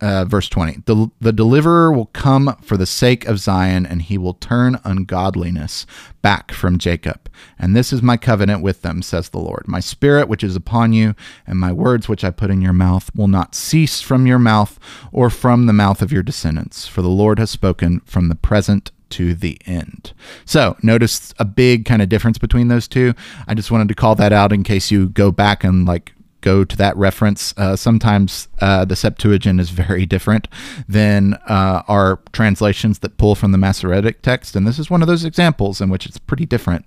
uh, 0.00 0.24
verse 0.24 0.48
20 0.48 0.82
the, 0.86 1.10
the 1.20 1.32
deliverer 1.32 1.92
will 1.92 2.06
come 2.06 2.56
for 2.62 2.76
the 2.76 2.86
sake 2.86 3.26
of 3.26 3.38
zion 3.38 3.84
and 3.84 4.02
he 4.02 4.16
will 4.18 4.34
turn 4.34 4.78
ungodliness 4.84 5.86
back 6.22 6.52
from 6.52 6.78
jacob 6.78 7.30
and 7.58 7.74
this 7.74 7.92
is 7.92 8.02
my 8.02 8.16
covenant 8.16 8.62
with 8.62 8.82
them 8.82 9.02
says 9.02 9.28
the 9.28 9.38
lord 9.38 9.66
my 9.66 9.80
spirit 9.80 10.28
which 10.28 10.44
is 10.44 10.56
upon 10.56 10.92
you 10.92 11.14
and 11.46 11.58
my 11.58 11.72
words 11.72 12.08
which 12.08 12.24
i 12.24 12.30
put 12.30 12.50
in 12.50 12.62
your 12.62 12.72
mouth 12.72 13.10
will 13.14 13.28
not 13.28 13.54
cease 13.54 14.00
from 14.00 14.26
your 14.26 14.38
mouth 14.38 14.78
or 15.12 15.30
from 15.30 15.66
the 15.66 15.72
mouth 15.72 16.02
of 16.02 16.12
your 16.12 16.22
descendants 16.22 16.86
for 16.86 17.02
the 17.02 17.08
lord 17.08 17.38
has 17.38 17.50
spoken 17.50 18.00
from 18.00 18.28
the 18.28 18.34
present 18.34 18.90
to 19.10 19.34
the 19.34 19.58
end. 19.64 20.12
So, 20.44 20.76
notice 20.82 21.32
a 21.38 21.44
big 21.44 21.84
kind 21.84 22.02
of 22.02 22.08
difference 22.08 22.38
between 22.38 22.68
those 22.68 22.88
two. 22.88 23.14
I 23.46 23.54
just 23.54 23.70
wanted 23.70 23.88
to 23.88 23.94
call 23.94 24.14
that 24.16 24.32
out 24.32 24.52
in 24.52 24.62
case 24.62 24.90
you 24.90 25.08
go 25.08 25.30
back 25.30 25.64
and 25.64 25.86
like 25.86 26.12
go 26.40 26.64
to 26.64 26.76
that 26.76 26.96
reference. 26.96 27.54
Uh, 27.56 27.76
sometimes 27.76 28.48
uh, 28.60 28.84
the 28.84 28.96
Septuagint 28.96 29.60
is 29.60 29.70
very 29.70 30.06
different 30.06 30.48
than 30.88 31.34
uh, 31.48 31.82
our 31.88 32.20
translations 32.32 33.00
that 33.00 33.16
pull 33.16 33.34
from 33.34 33.52
the 33.52 33.58
Masoretic 33.58 34.22
text, 34.22 34.56
and 34.56 34.66
this 34.66 34.78
is 34.78 34.90
one 34.90 35.02
of 35.02 35.08
those 35.08 35.24
examples 35.24 35.80
in 35.80 35.88
which 35.88 36.06
it's 36.06 36.18
pretty 36.18 36.46
different. 36.46 36.84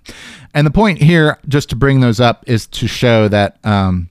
And 0.54 0.66
the 0.66 0.70
point 0.70 1.02
here, 1.02 1.38
just 1.48 1.68
to 1.70 1.76
bring 1.76 2.00
those 2.00 2.20
up, 2.20 2.44
is 2.46 2.66
to 2.68 2.86
show 2.86 3.28
that. 3.28 3.58
Um, 3.64 4.08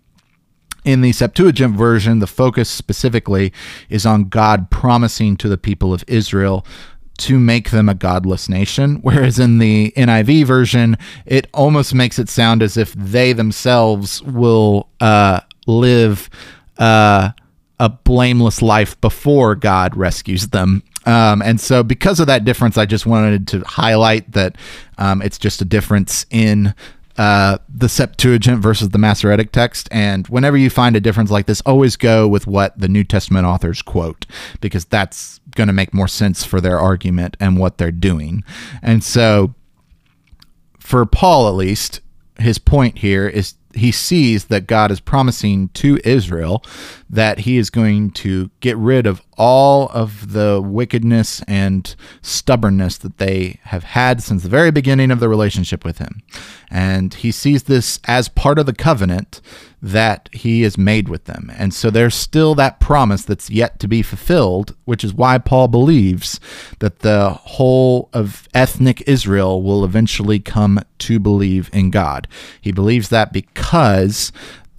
in 0.84 1.02
the 1.02 1.12
Septuagint 1.12 1.76
version, 1.76 2.18
the 2.18 2.26
focus 2.26 2.68
specifically 2.68 3.54
is 3.88 4.04
on 4.04 4.30
God 4.30 4.72
promising 4.72 5.38
to 5.38 5.48
the 5.48 5.56
people 5.56 5.94
of 5.94 6.04
Israel 6.08 6.66
to 7.20 7.40
make 7.40 7.70
them 7.70 7.90
a 7.90 7.94
godless 7.94 8.50
nation. 8.50 8.96
Whereas 9.02 9.40
in 9.40 9.60
the 9.60 9.94
NIV 9.96 10.46
version, 10.46 10.98
it 11.26 11.48
almost 11.54 11.94
makes 11.94 12.20
it 12.20 12.30
sound 12.30 12.64
as 12.64 12.78
if 12.78 12.94
they 12.94 13.34
themselves 13.34 14.22
will 14.24 14.90
uh, 15.00 15.42
live 15.68 16.30
uh, 16.78 17.32
a 17.80 17.90
blameless 17.90 18.62
life 18.62 19.00
before 19.02 19.56
God 19.56 19.96
rescues 19.96 20.48
them. 20.50 20.84
Um, 21.06 21.42
and 21.42 21.60
so, 21.60 21.82
because 21.82 22.20
of 22.20 22.28
that 22.28 22.46
difference, 22.46 22.78
I 22.78 22.86
just 22.86 23.08
wanted 23.08 23.48
to 23.50 23.62
highlight 23.62 24.32
that 24.34 24.56
um, 25.00 25.22
it's 25.24 25.40
just 25.40 25.62
a 25.62 25.66
difference 25.66 26.28
in 26.30 26.76
uh, 27.18 27.58
the 27.68 27.90
Septuagint 27.90 28.60
versus 28.60 28.90
the 28.90 28.98
Masoretic 28.98 29.52
text. 29.52 29.90
And 29.92 30.28
whenever 30.28 30.58
you 30.58 30.70
find 30.70 30.96
a 30.96 31.00
difference 31.00 31.32
like 31.32 31.48
this, 31.48 31.62
always 31.62 31.96
go 31.96 32.28
with 32.28 32.48
what 32.48 32.80
the 32.80 32.88
New 32.88 33.04
Testament 33.04 33.46
authors 33.46 33.82
quote, 33.82 34.26
because 34.60 34.86
that's 34.86 35.41
going 35.56 35.68
to 35.68 35.74
make 35.74 35.94
more 35.94 36.08
sense 36.08 36.44
for 36.44 36.62
their 36.62 36.80
argument 36.80 37.38
and 37.40 37.58
what 37.58 37.78
they're 37.78 37.92
doing. 37.92 38.44
And 38.82 39.04
so, 39.04 39.54
for 40.80 41.06
Paul 41.06 41.48
at 41.48 41.56
least, 41.56 42.02
his 42.40 42.58
point 42.58 43.00
here 43.00 43.28
is 43.28 43.56
he 43.74 43.92
sees 43.92 44.46
that 44.46 44.68
God 44.68 44.92
is 44.92 45.00
promising 45.00 45.70
to 45.70 46.00
Israel 46.04 46.64
that 47.12 47.40
he 47.40 47.58
is 47.58 47.70
going 47.70 48.10
to 48.10 48.50
get 48.62 48.78
rid 48.78 49.06
of 49.06 49.22
all 49.38 49.90
of 49.90 50.32
the 50.32 50.62
wickedness 50.64 51.44
and 51.48 51.96
stubbornness 52.22 52.98
that 53.00 53.18
they 53.18 53.60
have 53.64 53.84
had 53.84 54.24
since 54.24 54.44
the 54.44 54.50
very 54.50 54.72
beginning 54.72 55.12
of 55.12 55.20
the 55.20 55.28
relationship 55.28 55.84
with 55.84 55.98
him. 55.98 56.22
And 56.70 57.14
he 57.14 57.32
sees 57.32 57.64
this 57.64 58.00
as 58.06 58.30
part 58.30 58.58
of 58.58 58.66
the 58.66 58.74
covenant 58.74 59.42
that 59.82 60.30
he 60.32 60.62
has 60.62 60.78
made 60.78 61.10
with 61.10 61.26
them. 61.26 61.52
And 61.58 61.74
so 61.74 61.90
there's 61.90 62.16
still 62.16 62.56
that 62.56 62.80
promise 62.80 63.26
that's 63.26 63.50
yet 63.50 63.80
to 63.80 63.88
be 63.88 64.04
fulfilled, 64.04 64.76
which 64.86 65.04
is 65.04 65.14
why 65.14 65.38
Paul 65.38 65.68
believes 65.68 66.40
that 66.80 67.00
the 67.00 67.32
whole 67.32 68.10
of 68.14 68.48
ethnic 68.54 69.04
Israel 69.08 69.62
will 69.64 69.84
eventually 69.84 70.40
come 70.40 70.80
to 71.00 71.20
believe 71.20 71.70
in 71.74 71.90
God. 71.90 72.28
He 72.62 72.72
believes 72.72 73.10
that 73.10 73.34
because 73.34 74.32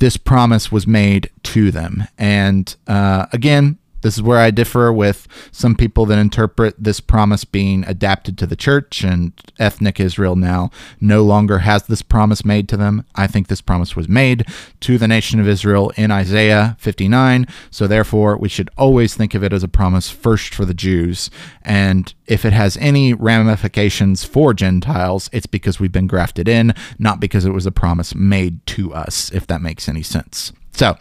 this 0.03 0.17
promise 0.17 0.73
was 0.73 0.85
made 0.85 1.31
to 1.45 1.71
them. 1.71 2.09
And 2.19 2.75
uh, 2.89 3.27
again, 3.33 3.79
this 4.03 4.17
is 4.17 4.23
where 4.23 4.39
I 4.39 4.51
differ 4.51 4.93
with 4.93 5.27
some 5.51 5.75
people 5.75 6.07
that 6.07 6.19
interpret 6.19 6.75
this 6.79 7.01
promise 7.01 7.45
being 7.45 7.85
adapted 7.87 8.37
to 8.39 8.47
the 8.47 8.57
church 8.57 9.03
and 9.03 9.33
ethnic 9.59 9.99
Israel 9.99 10.37
now 10.37 10.71
no 11.01 11.23
longer 11.23 11.61
has 11.61 11.85
this 11.85 12.03
promise 12.03 12.45
made 12.45 12.69
to 12.69 12.77
them. 12.77 13.05
I 13.15 13.27
think 13.27 13.49
this 13.49 13.61
promise 13.61 13.97
was 13.97 14.09
made 14.09 14.47
to 14.81 14.99
the 14.99 15.09
nation 15.09 15.41
of 15.41 15.49
Israel 15.49 15.93
in 15.97 16.11
Isaiah 16.11 16.77
59. 16.79 17.47
So 17.71 17.87
therefore, 17.87 18.37
we 18.37 18.49
should 18.49 18.71
always 18.77 19.15
think 19.15 19.35
of 19.35 19.43
it 19.43 19.53
as 19.53 19.63
a 19.63 19.69
promise 19.69 20.11
first 20.11 20.55
for 20.55 20.65
the 20.65 20.75
Jews. 20.75 21.31
And 21.63 22.13
if 22.27 22.45
it 22.45 22.53
has 22.53 22.77
any 22.79 23.15
ramifications 23.15 24.25
for 24.25 24.53
Gentiles, 24.55 25.31
it's 25.33 25.47
because 25.47 25.81
we've 25.81 25.93
been 25.93 26.07
grafted 26.07 26.49
in, 26.49 26.75
not 26.99 27.21
because 27.21 27.45
it 27.45 27.53
was 27.53 27.67
a 27.67 27.73
promise 27.73 28.15
made 28.15 28.65
to 28.67 28.93
us, 28.93 29.31
if 29.33 29.47
that 29.47 29.63
makes 29.63 29.89
any 29.89 30.03
sense. 30.03 30.53
So 30.73 30.97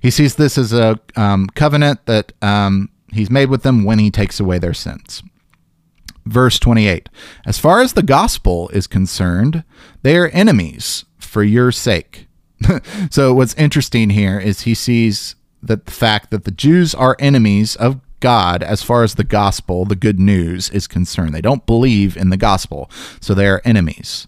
he 0.00 0.10
sees 0.10 0.36
this 0.36 0.56
as 0.56 0.72
a 0.72 0.98
um, 1.16 1.48
covenant 1.48 2.06
that 2.06 2.32
um, 2.42 2.90
he's 3.12 3.30
made 3.30 3.50
with 3.50 3.62
them 3.62 3.84
when 3.84 3.98
he 3.98 4.10
takes 4.10 4.40
away 4.40 4.58
their 4.58 4.74
sins. 4.74 5.22
Verse 6.24 6.58
28 6.58 7.08
As 7.44 7.58
far 7.58 7.80
as 7.80 7.92
the 7.92 8.02
gospel 8.02 8.68
is 8.70 8.86
concerned, 8.86 9.64
they 10.02 10.16
are 10.16 10.28
enemies 10.28 11.04
for 11.18 11.42
your 11.42 11.72
sake. 11.72 12.26
so 13.10 13.34
what's 13.34 13.54
interesting 13.54 14.10
here 14.10 14.38
is 14.38 14.62
he 14.62 14.74
sees 14.74 15.36
that 15.62 15.86
the 15.86 15.92
fact 15.92 16.30
that 16.30 16.44
the 16.44 16.50
Jews 16.50 16.94
are 16.94 17.16
enemies 17.18 17.76
of 17.76 18.00
God 18.20 18.62
as 18.62 18.82
far 18.82 19.02
as 19.02 19.14
the 19.14 19.24
gospel, 19.24 19.84
the 19.84 19.96
good 19.96 20.18
news, 20.18 20.70
is 20.70 20.86
concerned. 20.86 21.34
They 21.34 21.40
don't 21.40 21.66
believe 21.66 22.16
in 22.16 22.30
the 22.30 22.36
gospel, 22.36 22.90
so 23.20 23.34
they 23.34 23.46
are 23.46 23.62
enemies. 23.64 24.26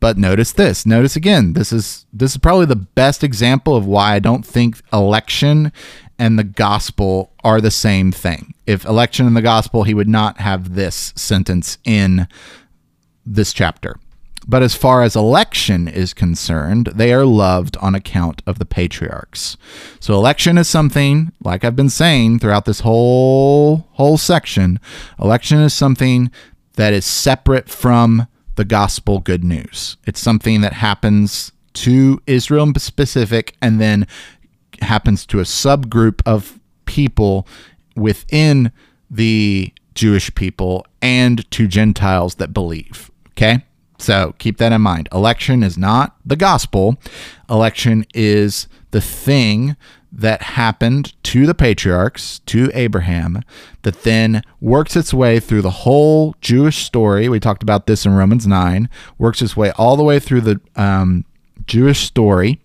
But 0.00 0.16
notice 0.16 0.52
this. 0.52 0.86
Notice 0.86 1.14
again. 1.14 1.52
This 1.52 1.72
is 1.72 2.06
this 2.12 2.32
is 2.32 2.38
probably 2.38 2.66
the 2.66 2.76
best 2.76 3.22
example 3.22 3.76
of 3.76 3.86
why 3.86 4.14
I 4.14 4.18
don't 4.18 4.44
think 4.44 4.80
election 4.92 5.72
and 6.18 6.38
the 6.38 6.44
gospel 6.44 7.32
are 7.44 7.60
the 7.60 7.70
same 7.70 8.10
thing. 8.10 8.54
If 8.66 8.84
election 8.84 9.26
and 9.26 9.36
the 9.36 9.42
gospel, 9.42 9.84
he 9.84 9.94
would 9.94 10.08
not 10.08 10.38
have 10.40 10.74
this 10.74 11.12
sentence 11.16 11.78
in 11.84 12.28
this 13.24 13.52
chapter. 13.52 13.96
But 14.46 14.62
as 14.62 14.74
far 14.74 15.02
as 15.02 15.14
election 15.14 15.86
is 15.86 16.14
concerned, 16.14 16.86
they 16.94 17.12
are 17.12 17.26
loved 17.26 17.76
on 17.78 17.94
account 17.94 18.42
of 18.46 18.58
the 18.58 18.64
patriarchs. 18.64 19.56
So 20.00 20.14
election 20.14 20.58
is 20.58 20.68
something, 20.68 21.32
like 21.42 21.64
I've 21.64 21.76
been 21.76 21.90
saying 21.90 22.38
throughout 22.38 22.64
this 22.64 22.80
whole 22.80 23.88
whole 23.92 24.18
section, 24.18 24.80
election 25.20 25.58
is 25.58 25.74
something 25.74 26.30
that 26.74 26.92
is 26.92 27.04
separate 27.04 27.68
from 27.68 28.26
the 28.60 28.64
gospel 28.66 29.20
good 29.20 29.42
news. 29.42 29.96
It's 30.04 30.20
something 30.20 30.60
that 30.60 30.74
happens 30.74 31.50
to 31.72 32.20
Israel 32.26 32.70
specific 32.76 33.56
and 33.62 33.80
then 33.80 34.06
happens 34.82 35.24
to 35.24 35.40
a 35.40 35.44
subgroup 35.44 36.20
of 36.26 36.60
people 36.84 37.48
within 37.96 38.70
the 39.10 39.72
Jewish 39.94 40.34
people 40.34 40.86
and 41.00 41.50
to 41.52 41.66
Gentiles 41.66 42.34
that 42.34 42.52
believe. 42.52 43.10
Okay? 43.28 43.64
So 43.96 44.34
keep 44.36 44.58
that 44.58 44.72
in 44.72 44.82
mind. 44.82 45.08
Election 45.10 45.62
is 45.62 45.78
not 45.78 46.16
the 46.22 46.36
gospel, 46.36 47.00
election 47.48 48.04
is 48.12 48.68
the 48.90 49.00
thing 49.00 49.74
that 50.12 50.42
happened 50.42 51.14
to 51.22 51.46
the 51.46 51.54
patriarchs, 51.54 52.40
to 52.40 52.70
Abraham, 52.74 53.42
that 53.82 54.02
then 54.02 54.42
works 54.60 54.96
its 54.96 55.14
way 55.14 55.38
through 55.40 55.62
the 55.62 55.70
whole 55.70 56.34
Jewish 56.40 56.84
story. 56.84 57.28
We 57.28 57.40
talked 57.40 57.62
about 57.62 57.86
this 57.86 58.04
in 58.04 58.14
Romans 58.14 58.46
9, 58.46 58.88
works 59.18 59.40
its 59.40 59.56
way 59.56 59.70
all 59.72 59.96
the 59.96 60.04
way 60.04 60.18
through 60.18 60.42
the 60.42 60.60
um, 60.76 61.24
Jewish 61.66 62.00
story. 62.00 62.60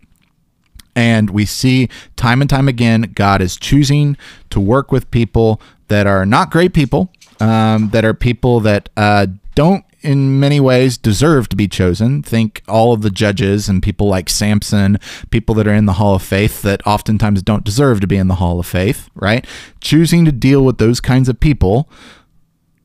And 0.95 1.30
we 1.30 1.45
see 1.45 1.89
time 2.15 2.41
and 2.41 2.49
time 2.49 2.67
again, 2.67 3.11
God 3.13 3.41
is 3.41 3.57
choosing 3.57 4.17
to 4.49 4.59
work 4.59 4.91
with 4.91 5.11
people 5.11 5.61
that 5.89 6.07
are 6.07 6.26
not 6.26 6.51
great 6.51 6.73
people, 6.73 7.11
um, 7.39 7.89
that 7.89 8.05
are 8.05 8.13
people 8.13 8.59
that 8.61 8.89
uh, 8.95 9.27
don't 9.55 9.85
in 10.06 10.40
many 10.40 10.60
ways 10.60 10.98
deserve 10.98 11.49
to 11.49 11.56
be 11.56 11.68
chosen. 11.68 12.22
Think 12.22 12.61
all 12.68 12.94
of 12.94 13.02
the 13.02 13.10
judges 13.10 13.68
and 13.68 13.82
people 13.82 14.07
like 14.07 14.30
Samson, 14.30 14.99
people 15.32 15.56
that 15.56 15.68
are 15.68 15.73
in 15.73 15.86
the 15.86 15.94
Hall 15.94 16.15
of 16.15 16.22
Faith 16.22 16.61
that 16.61 16.86
oftentimes 16.86 17.41
don't 17.41 17.64
deserve 17.64 17.99
to 18.02 18.07
be 18.07 18.18
in 18.18 18.27
the 18.27 18.36
Hall 18.36 18.60
of 18.60 18.68
Faith, 18.68 19.10
right? 19.15 19.45
Choosing 19.82 20.23
to 20.26 20.32
deal 20.32 20.64
with 20.64 20.77
those 20.77 21.02
kinds 21.02 21.27
of 21.27 21.40
people. 21.40 21.90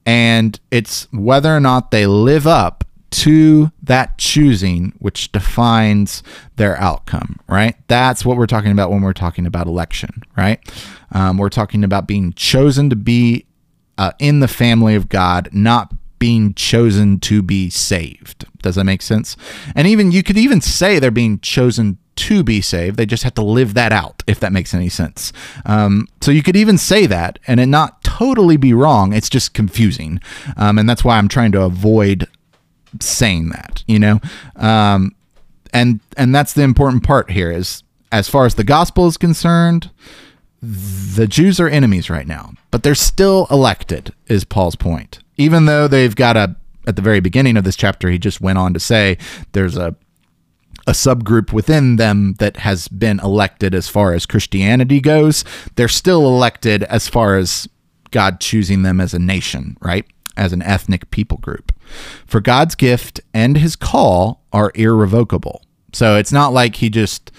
And 0.06 0.58
it's 0.70 1.06
whether 1.12 1.54
or 1.54 1.60
not 1.60 1.90
they 1.90 2.06
live 2.06 2.46
up 2.46 2.84
to 3.10 3.70
that 3.82 4.16
choosing, 4.18 4.92
which 4.98 5.32
defines 5.32 6.22
their 6.56 6.76
outcome, 6.78 7.38
right? 7.48 7.76
That's 7.88 8.24
what 8.24 8.36
we're 8.36 8.46
talking 8.46 8.72
about 8.72 8.90
when 8.90 9.02
we're 9.02 9.12
talking 9.12 9.46
about 9.46 9.66
election, 9.66 10.22
right? 10.36 10.60
Um, 11.12 11.36
we're 11.36 11.48
talking 11.48 11.84
about 11.84 12.06
being 12.06 12.32
chosen 12.32 12.88
to 12.88 12.96
be 12.96 13.46
uh, 13.98 14.12
in 14.18 14.40
the 14.40 14.48
family 14.48 14.94
of 14.94 15.08
God, 15.08 15.50
not 15.52 15.92
being 16.20 16.54
chosen 16.54 17.18
to 17.18 17.42
be 17.42 17.68
saved. 17.68 18.44
Does 18.62 18.76
that 18.76 18.84
make 18.84 19.02
sense? 19.02 19.36
And 19.74 19.88
even 19.88 20.12
you 20.12 20.22
could 20.22 20.36
even 20.36 20.60
say 20.60 21.00
they're 21.00 21.10
being 21.10 21.40
chosen 21.40 21.98
to 22.16 22.44
be 22.44 22.60
saved. 22.60 22.96
They 22.96 23.06
just 23.06 23.22
have 23.22 23.34
to 23.34 23.42
live 23.42 23.74
that 23.74 23.90
out, 23.90 24.22
if 24.26 24.38
that 24.40 24.52
makes 24.52 24.74
any 24.74 24.90
sense. 24.90 25.32
Um, 25.64 26.06
so 26.20 26.30
you 26.30 26.42
could 26.42 26.56
even 26.56 26.76
say 26.78 27.06
that 27.06 27.38
and 27.46 27.58
it 27.58 27.66
not 27.66 28.04
totally 28.04 28.58
be 28.58 28.74
wrong. 28.74 29.14
It's 29.14 29.30
just 29.30 29.54
confusing. 29.54 30.20
Um, 30.56 30.78
and 30.78 30.88
that's 30.88 31.02
why 31.02 31.16
I'm 31.16 31.28
trying 31.28 31.52
to 31.52 31.62
avoid 31.62 32.28
saying 33.00 33.48
that, 33.48 33.82
you 33.88 33.98
know? 33.98 34.20
Um, 34.56 35.14
and, 35.72 36.00
and 36.18 36.34
that's 36.34 36.52
the 36.52 36.62
important 36.62 37.02
part 37.02 37.30
here 37.30 37.50
is 37.50 37.82
as 38.12 38.28
far 38.28 38.44
as 38.44 38.56
the 38.56 38.64
gospel 38.64 39.06
is 39.06 39.16
concerned, 39.16 39.90
the 40.60 41.26
Jews 41.26 41.58
are 41.58 41.68
enemies 41.68 42.10
right 42.10 42.26
now, 42.26 42.52
but 42.70 42.82
they're 42.82 42.94
still 42.94 43.46
elected, 43.50 44.12
is 44.26 44.44
Paul's 44.44 44.76
point 44.76 45.20
even 45.40 45.66
though 45.66 45.88
they've 45.88 46.16
got 46.16 46.36
a 46.36 46.54
at 46.86 46.96
the 46.96 47.02
very 47.02 47.20
beginning 47.20 47.56
of 47.56 47.64
this 47.64 47.76
chapter 47.76 48.08
he 48.10 48.18
just 48.18 48.40
went 48.40 48.58
on 48.58 48.72
to 48.72 48.80
say 48.80 49.18
there's 49.52 49.76
a 49.76 49.94
a 50.86 50.92
subgroup 50.92 51.52
within 51.52 51.96
them 51.96 52.34
that 52.38 52.58
has 52.58 52.88
been 52.88 53.20
elected 53.20 53.74
as 53.74 53.88
far 53.88 54.14
as 54.14 54.26
Christianity 54.26 55.00
goes. 55.00 55.44
They're 55.76 55.88
still 55.88 56.26
elected 56.26 56.82
as 56.84 57.06
far 57.06 57.36
as 57.36 57.68
God 58.10 58.40
choosing 58.40 58.82
them 58.82 59.00
as 59.00 59.14
a 59.14 59.18
nation, 59.18 59.76
right? 59.80 60.06
As 60.36 60.52
an 60.52 60.62
ethnic 60.62 61.10
people 61.10 61.38
group. 61.38 61.72
For 62.26 62.40
God's 62.40 62.74
gift 62.74 63.20
and 63.34 63.56
his 63.56 63.76
call 63.76 64.42
are 64.52 64.72
irrevocable. 64.74 65.62
So 65.92 66.16
it's 66.16 66.32
not 66.32 66.52
like 66.52 66.76
he 66.76 66.88
just 66.88 67.30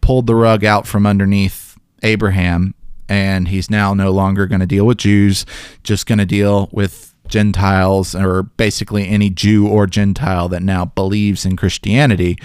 pulled 0.00 0.26
the 0.26 0.34
rug 0.34 0.64
out 0.64 0.86
from 0.86 1.06
underneath 1.06 1.76
Abraham 2.02 2.74
and 3.08 3.48
he's 3.48 3.70
now 3.70 3.94
no 3.94 4.10
longer 4.10 4.46
going 4.46 4.60
to 4.60 4.66
deal 4.66 4.86
with 4.86 4.98
Jews, 4.98 5.46
just 5.82 6.06
going 6.06 6.18
to 6.18 6.26
deal 6.26 6.68
with 6.72 7.14
Gentiles 7.28 8.14
or 8.14 8.44
basically 8.44 9.08
any 9.08 9.30
Jew 9.30 9.68
or 9.68 9.86
Gentile 9.86 10.48
that 10.48 10.62
now 10.62 10.86
believes 10.86 11.44
in 11.44 11.56
Christianity. 11.56 12.38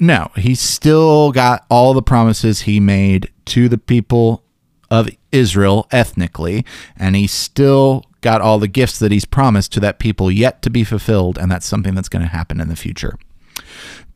No, 0.00 0.30
he's 0.36 0.60
still 0.60 1.32
got 1.32 1.66
all 1.68 1.94
the 1.94 2.02
promises 2.02 2.62
he 2.62 2.80
made 2.80 3.30
to 3.46 3.68
the 3.68 3.78
people 3.78 4.44
of 4.90 5.10
Israel 5.32 5.86
ethnically, 5.90 6.64
and 6.96 7.16
he's 7.16 7.32
still 7.32 8.04
got 8.20 8.40
all 8.40 8.58
the 8.58 8.68
gifts 8.68 8.98
that 8.98 9.12
he's 9.12 9.24
promised 9.24 9.72
to 9.72 9.80
that 9.80 9.98
people 9.98 10.30
yet 10.30 10.62
to 10.62 10.70
be 10.70 10.84
fulfilled, 10.84 11.38
and 11.38 11.50
that's 11.50 11.66
something 11.66 11.94
that's 11.94 12.08
going 12.08 12.22
to 12.22 12.28
happen 12.28 12.60
in 12.60 12.68
the 12.68 12.76
future. 12.76 13.18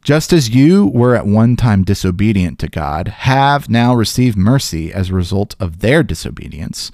Just 0.03 0.33
as 0.33 0.51
you 0.51 0.87
were 0.89 1.15
at 1.15 1.27
one 1.27 1.55
time 1.55 1.85
disobedient 1.85 2.59
to 2.59 2.69
God, 2.69 3.09
have 3.09 3.69
now 3.69 3.95
received 3.95 4.37
mercy 4.37 4.93
as 4.93 5.11
a 5.11 5.15
result 5.15 5.55
of 5.61 5.79
their 5.79 6.03
disobedience 6.03 6.91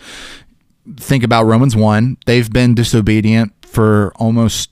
think 0.97 1.25
about 1.25 1.45
Romans 1.45 1.77
1. 1.77 2.19
They've 2.27 2.51
been 2.51 2.75
disobedient 2.75 3.53
for 3.63 4.13
almost 4.17 4.71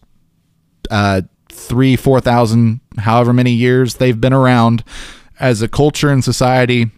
uh, 0.90 1.22
three, 1.48 1.96
4,000, 1.96 2.80
however 2.98 3.32
many 3.32 3.52
years 3.52 3.96
they've 3.96 4.20
been 4.20 4.32
around 4.32 4.84
as 5.38 5.62
a 5.62 5.68
culture 5.68 6.10
and 6.10 6.24
society, 6.24 6.90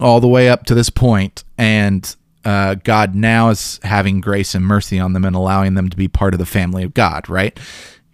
all 0.00 0.20
the 0.20 0.28
way 0.28 0.48
up 0.48 0.66
to 0.66 0.74
this 0.74 0.90
point. 0.90 1.44
And 1.56 2.14
uh, 2.44 2.76
God 2.76 3.14
now 3.14 3.50
is 3.50 3.80
having 3.82 4.20
grace 4.20 4.54
and 4.54 4.64
mercy 4.64 4.98
on 4.98 5.12
them 5.12 5.24
and 5.24 5.34
allowing 5.34 5.74
them 5.74 5.88
to 5.88 5.96
be 5.96 6.08
part 6.08 6.34
of 6.34 6.38
the 6.38 6.46
family 6.46 6.82
of 6.84 6.94
God, 6.94 7.28
right? 7.28 7.58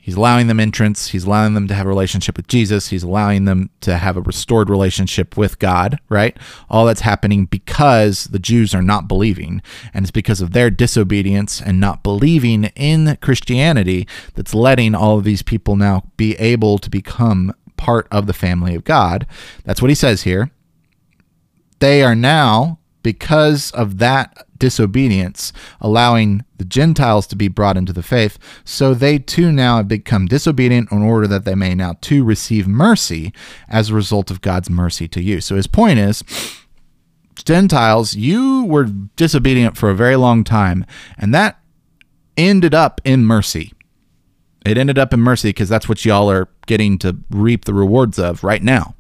He's 0.04 0.16
allowing 0.16 0.48
them 0.48 0.58
entrance. 0.58 1.10
He's 1.10 1.22
allowing 1.22 1.54
them 1.54 1.68
to 1.68 1.74
have 1.74 1.86
a 1.86 1.88
relationship 1.88 2.36
with 2.36 2.48
Jesus. 2.48 2.88
He's 2.88 3.04
allowing 3.04 3.44
them 3.44 3.70
to 3.82 3.98
have 3.98 4.16
a 4.16 4.20
restored 4.20 4.68
relationship 4.68 5.36
with 5.36 5.60
God, 5.60 6.00
right? 6.08 6.36
All 6.68 6.86
that's 6.86 7.02
happening 7.02 7.44
because 7.44 8.24
the 8.24 8.40
Jews 8.40 8.74
are 8.74 8.82
not 8.82 9.06
believing. 9.06 9.62
And 9.94 10.04
it's 10.04 10.10
because 10.10 10.40
of 10.40 10.52
their 10.52 10.70
disobedience 10.70 11.62
and 11.62 11.78
not 11.78 12.02
believing 12.02 12.64
in 12.74 13.16
Christianity 13.22 14.08
that's 14.34 14.54
letting 14.54 14.96
all 14.96 15.18
of 15.18 15.24
these 15.24 15.42
people 15.42 15.76
now 15.76 16.02
be 16.16 16.34
able 16.34 16.78
to 16.78 16.90
become 16.90 17.54
part 17.76 18.08
of 18.10 18.26
the 18.26 18.32
family 18.32 18.74
of 18.74 18.82
God. 18.82 19.24
That's 19.64 19.80
what 19.80 19.90
he 19.90 19.94
says 19.94 20.22
here. 20.22 20.50
They 21.78 22.02
are 22.02 22.16
now, 22.16 22.80
because 23.04 23.70
of 23.70 23.98
that 23.98 24.46
disobedience, 24.62 25.52
allowing 25.80 26.44
the 26.56 26.64
Gentiles 26.64 27.26
to 27.26 27.34
be 27.34 27.48
brought 27.48 27.76
into 27.76 27.93
the 27.93 28.01
faith. 28.01 28.39
So 28.64 28.94
they 28.94 29.18
too 29.18 29.51
now 29.51 29.78
have 29.78 29.89
become 29.89 30.26
disobedient 30.26 30.93
in 30.93 31.02
order 31.02 31.26
that 31.26 31.44
they 31.44 31.56
may 31.56 31.74
now 31.74 31.97
too 32.01 32.22
receive 32.22 32.68
mercy 32.68 33.32
as 33.68 33.90
a 33.90 33.94
result 33.94 34.30
of 34.30 34.40
God's 34.40 34.70
mercy 34.70 35.09
to 35.09 35.20
you. 35.20 35.40
So 35.40 35.56
his 35.56 35.66
point 35.66 35.98
is, 35.98 36.22
Gentiles, 37.44 38.14
you 38.14 38.64
were 38.66 38.84
disobedient 39.16 39.76
for 39.76 39.90
a 39.90 39.97
very 39.97 40.14
long 40.14 40.44
time, 40.44 40.86
and 41.18 41.34
that 41.34 41.59
ended 42.36 42.72
up 42.72 43.01
in 43.02 43.24
mercy. 43.24 43.72
It 44.64 44.78
ended 44.78 44.97
up 44.97 45.12
in 45.12 45.18
mercy 45.18 45.48
because 45.48 45.68
that's 45.68 45.89
what 45.89 46.05
y'all 46.05 46.30
are 46.30 46.48
getting 46.66 46.98
to 46.98 47.16
reap 47.30 47.64
the 47.64 47.74
rewards 47.74 48.16
of 48.16 48.44
right 48.44 48.62
now. 48.62 48.94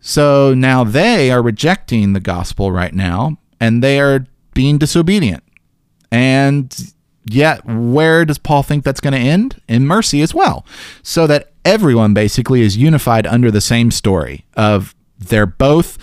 So 0.00 0.54
now 0.54 0.82
they 0.82 1.30
are 1.30 1.40
rejecting 1.40 2.14
the 2.14 2.20
gospel 2.20 2.72
right 2.72 2.92
now, 2.92 3.38
and 3.60 3.80
they 3.80 4.00
are 4.00 4.26
being 4.54 4.78
disobedient. 4.78 5.42
And 6.10 6.94
yet, 7.24 7.64
where 7.64 8.24
does 8.24 8.38
Paul 8.38 8.62
think 8.62 8.84
that's 8.84 9.00
going 9.00 9.14
to 9.14 9.18
end? 9.18 9.60
In 9.68 9.86
mercy 9.86 10.22
as 10.22 10.34
well. 10.34 10.66
So 11.02 11.26
that 11.26 11.52
everyone 11.64 12.14
basically 12.14 12.62
is 12.62 12.76
unified 12.76 13.26
under 13.26 13.50
the 13.50 13.60
same 13.60 13.90
story 13.90 14.44
of 14.54 14.94
they're 15.18 15.46
both 15.46 15.98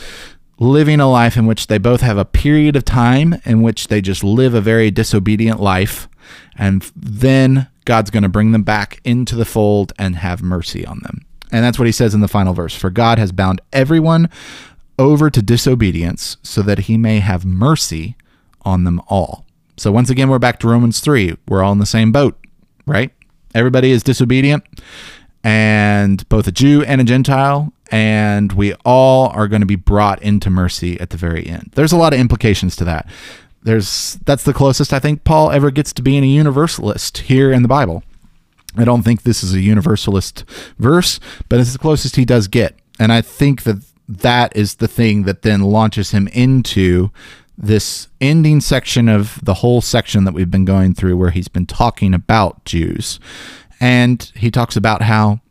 living 0.60 1.00
a 1.00 1.10
life 1.10 1.38
in 1.38 1.46
which 1.46 1.68
they 1.68 1.78
both 1.78 2.02
have 2.02 2.18
a 2.18 2.26
period 2.26 2.76
of 2.76 2.84
time 2.84 3.36
in 3.46 3.62
which 3.62 3.88
they 3.88 4.02
just 4.02 4.24
live 4.24 4.54
a 4.54 4.62
very 4.62 4.92
disobedient 4.92 5.60
life. 5.60 6.10
And 6.58 6.82
then 6.96 7.68
God's 7.86 8.12
going 8.12 8.24
to 8.24 8.30
bring 8.30 8.52
them 8.52 8.64
back 8.64 9.00
into 9.04 9.36
the 9.36 9.46
fold 9.46 9.94
and 9.98 10.18
have 10.18 10.42
mercy 10.42 10.86
on 10.86 11.00
them. 11.00 11.26
And 11.52 11.64
that's 11.64 11.80
what 11.80 11.88
he 11.88 11.92
says 11.92 12.14
in 12.14 12.22
the 12.22 12.28
final 12.28 12.54
verse 12.54 12.76
For 12.76 12.90
God 12.90 13.18
has 13.18 13.32
bound 13.32 13.62
everyone 13.74 14.30
over 14.98 15.30
to 15.30 15.42
disobedience 15.42 16.38
so 16.44 16.62
that 16.62 16.80
he 16.80 16.98
may 16.98 17.20
have 17.20 17.46
mercy 17.46 18.16
on 18.64 18.84
them 18.84 19.02
all. 19.08 19.46
So 19.78 19.92
once 19.92 20.10
again, 20.10 20.30
we're 20.30 20.40
back 20.40 20.60
to 20.60 20.68
Romans 20.68 21.00
3. 21.00 21.38
We're 21.48 21.64
all 21.64 21.72
in 21.72 21.80
the 21.80 21.86
same 21.86 22.12
boat, 22.12 22.38
right? 22.86 23.12
Everybody 23.56 23.92
is 23.92 24.04
disobedient, 24.04 24.64
and 25.44 26.28
both 26.30 26.48
a 26.48 26.52
Jew 26.52 26.84
and 26.84 27.02
a 27.02 27.04
Gentile, 27.04 27.72
and 27.90 28.52
we 28.54 28.74
all 28.86 29.30
are 29.30 29.48
going 29.48 29.62
to 29.62 29.66
be 29.66 29.76
brought 29.76 30.22
into 30.22 30.50
mercy 30.50 31.00
at 31.00 31.10
the 31.10 31.18
very 31.18 31.48
end. 31.48 31.72
There's 31.76 31.94
a 31.94 31.98
lot 31.98 32.14
of 32.14 32.20
implications 32.20 32.76
to 32.78 32.86
that. 32.86 33.08
There's 33.64 34.20
that's 34.26 34.44
the 34.44 34.54
closest 34.54 34.94
I 34.94 35.00
think 35.00 35.24
Paul 35.24 35.52
ever 35.52 35.72
gets 35.72 35.94
to 35.94 36.02
being 36.02 36.24
a 36.24 36.28
universalist 36.28 37.20
here 37.20 37.52
in 37.52 37.62
the 37.62 37.68
Bible. 37.68 38.04
I 38.78 38.86
don't 38.86 39.04
think 39.04 39.24
this 39.24 39.44
is 39.44 39.54
a 39.54 39.60
universalist 39.60 40.46
verse, 40.78 41.20
but 41.50 41.60
it's 41.60 41.74
the 41.74 41.80
closest 41.80 42.16
he 42.16 42.26
does 42.26 42.48
get. 42.48 42.76
And 43.00 43.12
I 43.12 43.22
think 43.22 43.64
that 43.64 43.84
that 44.08 44.56
is 44.56 44.76
the 44.76 44.88
thing 44.88 45.24
that 45.24 45.42
then 45.42 45.62
launches 45.62 46.12
him 46.12 46.28
into 46.30 47.12
this 47.62 48.08
ending 48.22 48.62
section 48.62 49.10
of 49.10 49.44
the 49.44 49.56
whole 49.56 49.82
section 49.82 50.24
that 50.24 50.34
we've 50.34 50.50
been 50.50 50.66
going 50.66 50.94
through 50.94 51.18
where 51.18 51.32
he's 51.32 51.50
been 51.50 51.66
talking 51.66 52.14
about 52.14 52.64
Jews. 52.64 53.20
And 53.82 54.32
he 54.36 54.50
talks 54.50 54.78
about 54.78 55.02
how 55.02 55.42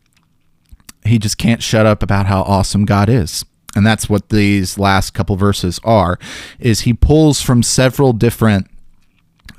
he 1.05 1.19
just 1.19 1.39
can't 1.39 1.63
shut 1.63 1.87
up 1.87 2.03
about 2.03 2.27
how 2.27 2.43
awesome 2.43 2.87
God 2.87 3.09
is. 3.09 3.45
And 3.77 3.87
that's 3.87 4.09
what 4.09 4.31
these 4.31 4.79
last 4.79 5.13
couple 5.13 5.37
verses 5.37 5.79
are 5.85 6.19
is 6.59 6.81
he 6.81 6.95
pulls 6.95 7.43
from 7.43 7.63
several 7.63 8.15
different 8.15 8.69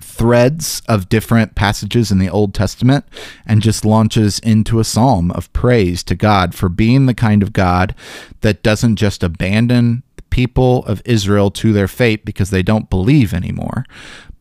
threads 0.01 0.81
of 0.89 1.07
different 1.07 1.55
passages 1.55 2.11
in 2.11 2.17
the 2.17 2.29
Old 2.29 2.53
Testament 2.53 3.05
and 3.45 3.61
just 3.61 3.85
launches 3.85 4.39
into 4.39 4.79
a 4.79 4.83
psalm 4.83 5.31
of 5.31 5.51
praise 5.53 6.03
to 6.03 6.15
God 6.15 6.53
for 6.53 6.67
being 6.67 7.05
the 7.05 7.13
kind 7.13 7.41
of 7.41 7.53
God 7.53 7.95
that 8.41 8.63
doesn't 8.63 8.97
just 8.97 9.23
abandon 9.23 10.03
people 10.29 10.85
of 10.85 11.01
Israel 11.05 11.51
to 11.51 11.73
their 11.73 11.87
fate 11.87 12.25
because 12.25 12.49
they 12.49 12.63
don't 12.63 12.89
believe 12.89 13.33
anymore, 13.33 13.85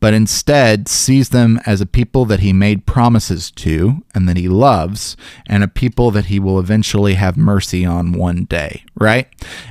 but 0.00 0.14
instead 0.14 0.86
sees 0.86 1.30
them 1.30 1.58
as 1.66 1.80
a 1.80 1.86
people 1.86 2.24
that 2.24 2.38
he 2.38 2.52
made 2.52 2.86
promises 2.86 3.50
to 3.50 4.04
and 4.14 4.28
that 4.28 4.36
he 4.36 4.48
loves, 4.48 5.16
and 5.48 5.64
a 5.64 5.68
people 5.68 6.12
that 6.12 6.26
he 6.26 6.38
will 6.38 6.60
eventually 6.60 7.14
have 7.14 7.36
mercy 7.36 7.84
on 7.84 8.12
one 8.12 8.44
day, 8.44 8.84
right? 8.94 9.26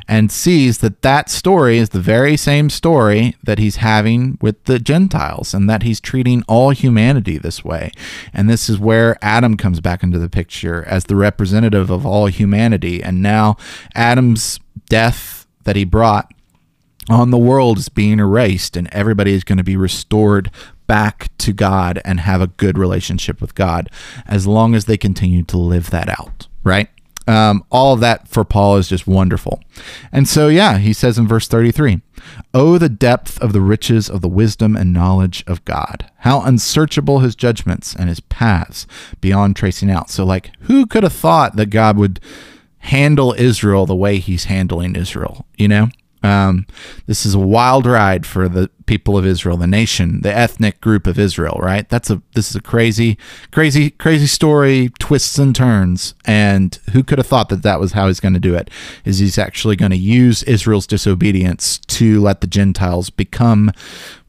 And 0.05 0.29
sees 0.29 0.79
that 0.79 1.01
that 1.01 1.29
story 1.29 1.77
is 1.77 1.89
the 1.89 2.01
very 2.01 2.35
same 2.35 2.69
story 2.69 3.35
that 3.43 3.57
he's 3.57 3.77
having 3.77 4.37
with 4.41 4.61
the 4.65 4.79
Gentiles, 4.79 5.53
and 5.53 5.69
that 5.69 5.83
he's 5.83 6.01
treating 6.01 6.43
all 6.47 6.71
humanity 6.71 7.37
this 7.37 7.63
way. 7.63 7.91
And 8.33 8.49
this 8.49 8.69
is 8.69 8.77
where 8.77 9.17
Adam 9.21 9.55
comes 9.55 9.79
back 9.79 10.03
into 10.03 10.19
the 10.19 10.29
picture 10.29 10.83
as 10.87 11.05
the 11.05 11.15
representative 11.15 11.89
of 11.89 12.05
all 12.05 12.27
humanity. 12.27 13.01
And 13.01 13.21
now 13.21 13.55
Adam's 13.95 14.59
death 14.89 15.36
that 15.67 15.75
he 15.75 15.83
brought 15.83 16.33
on 17.09 17.29
the 17.29 17.37
world 17.37 17.77
is 17.77 17.89
being 17.89 18.19
erased 18.19 18.77
and 18.77 18.87
everybody 18.93 19.33
is 19.33 19.43
going 19.43 19.57
to 19.57 19.65
be 19.65 19.75
restored 19.75 20.49
back 20.87 21.29
to 21.39 21.51
God 21.51 22.01
and 22.05 22.21
have 22.21 22.39
a 22.39 22.47
good 22.47 22.77
relationship 22.77 23.41
with 23.41 23.53
God 23.53 23.89
as 24.25 24.47
long 24.47 24.75
as 24.75 24.85
they 24.85 24.95
continue 24.95 25.43
to 25.43 25.57
live 25.57 25.89
that 25.89 26.07
out, 26.07 26.47
right? 26.63 26.87
Um, 27.27 27.65
all 27.69 27.93
of 27.93 27.99
that 27.99 28.29
for 28.29 28.45
Paul 28.45 28.77
is 28.77 28.87
just 28.87 29.07
wonderful. 29.07 29.61
And 30.09 30.25
so, 30.25 30.47
yeah, 30.47 30.77
he 30.77 30.93
says 30.93 31.17
in 31.17 31.27
verse 31.27 31.49
33 31.49 32.01
Oh, 32.53 32.77
the 32.77 32.87
depth 32.87 33.37
of 33.41 33.51
the 33.51 33.59
riches 33.59 34.09
of 34.09 34.21
the 34.21 34.29
wisdom 34.29 34.77
and 34.77 34.93
knowledge 34.93 35.43
of 35.47 35.65
God. 35.65 36.09
How 36.19 36.41
unsearchable 36.43 37.19
his 37.19 37.35
judgments 37.35 37.93
and 37.93 38.07
his 38.07 38.21
paths 38.21 38.87
beyond 39.19 39.57
tracing 39.57 39.91
out. 39.91 40.09
So, 40.09 40.23
like, 40.25 40.51
who 40.61 40.85
could 40.85 41.03
have 41.03 41.11
thought 41.11 41.57
that 41.57 41.69
God 41.69 41.97
would 41.97 42.21
handle 42.87 43.33
Israel 43.37 43.85
the 43.85 43.95
way 43.95 44.17
he's 44.17 44.45
handling 44.45 44.95
Israel, 44.95 45.45
you 45.57 45.67
know? 45.67 45.89
Um, 46.23 46.65
this 47.05 47.25
is 47.25 47.35
a 47.35 47.39
wild 47.39 47.85
ride 47.85 48.25
for 48.25 48.49
the 48.49 48.69
people 48.85 49.17
of 49.17 49.25
Israel, 49.25 49.55
the 49.55 49.67
nation, 49.67 50.21
the 50.21 50.35
ethnic 50.35 50.81
group 50.81 51.05
of 51.05 51.19
Israel. 51.19 51.59
Right? 51.61 51.87
That's 51.87 52.09
a 52.09 52.21
this 52.33 52.49
is 52.49 52.55
a 52.55 52.61
crazy, 52.61 53.17
crazy, 53.51 53.91
crazy 53.91 54.25
story, 54.25 54.89
twists 54.99 55.37
and 55.37 55.55
turns. 55.55 56.15
And 56.25 56.77
who 56.91 57.03
could 57.03 57.19
have 57.19 57.27
thought 57.27 57.49
that 57.49 57.61
that 57.63 57.79
was 57.79 57.91
how 57.91 58.07
he's 58.07 58.19
going 58.19 58.33
to 58.33 58.39
do 58.39 58.55
it? 58.55 58.69
Is 59.05 59.19
he's 59.19 59.37
actually 59.37 59.75
going 59.75 59.91
to 59.91 59.97
use 59.97 60.41
Israel's 60.43 60.87
disobedience 60.87 61.77
to 61.79 62.19
let 62.19 62.41
the 62.41 62.47
Gentiles 62.47 63.09
become 63.11 63.71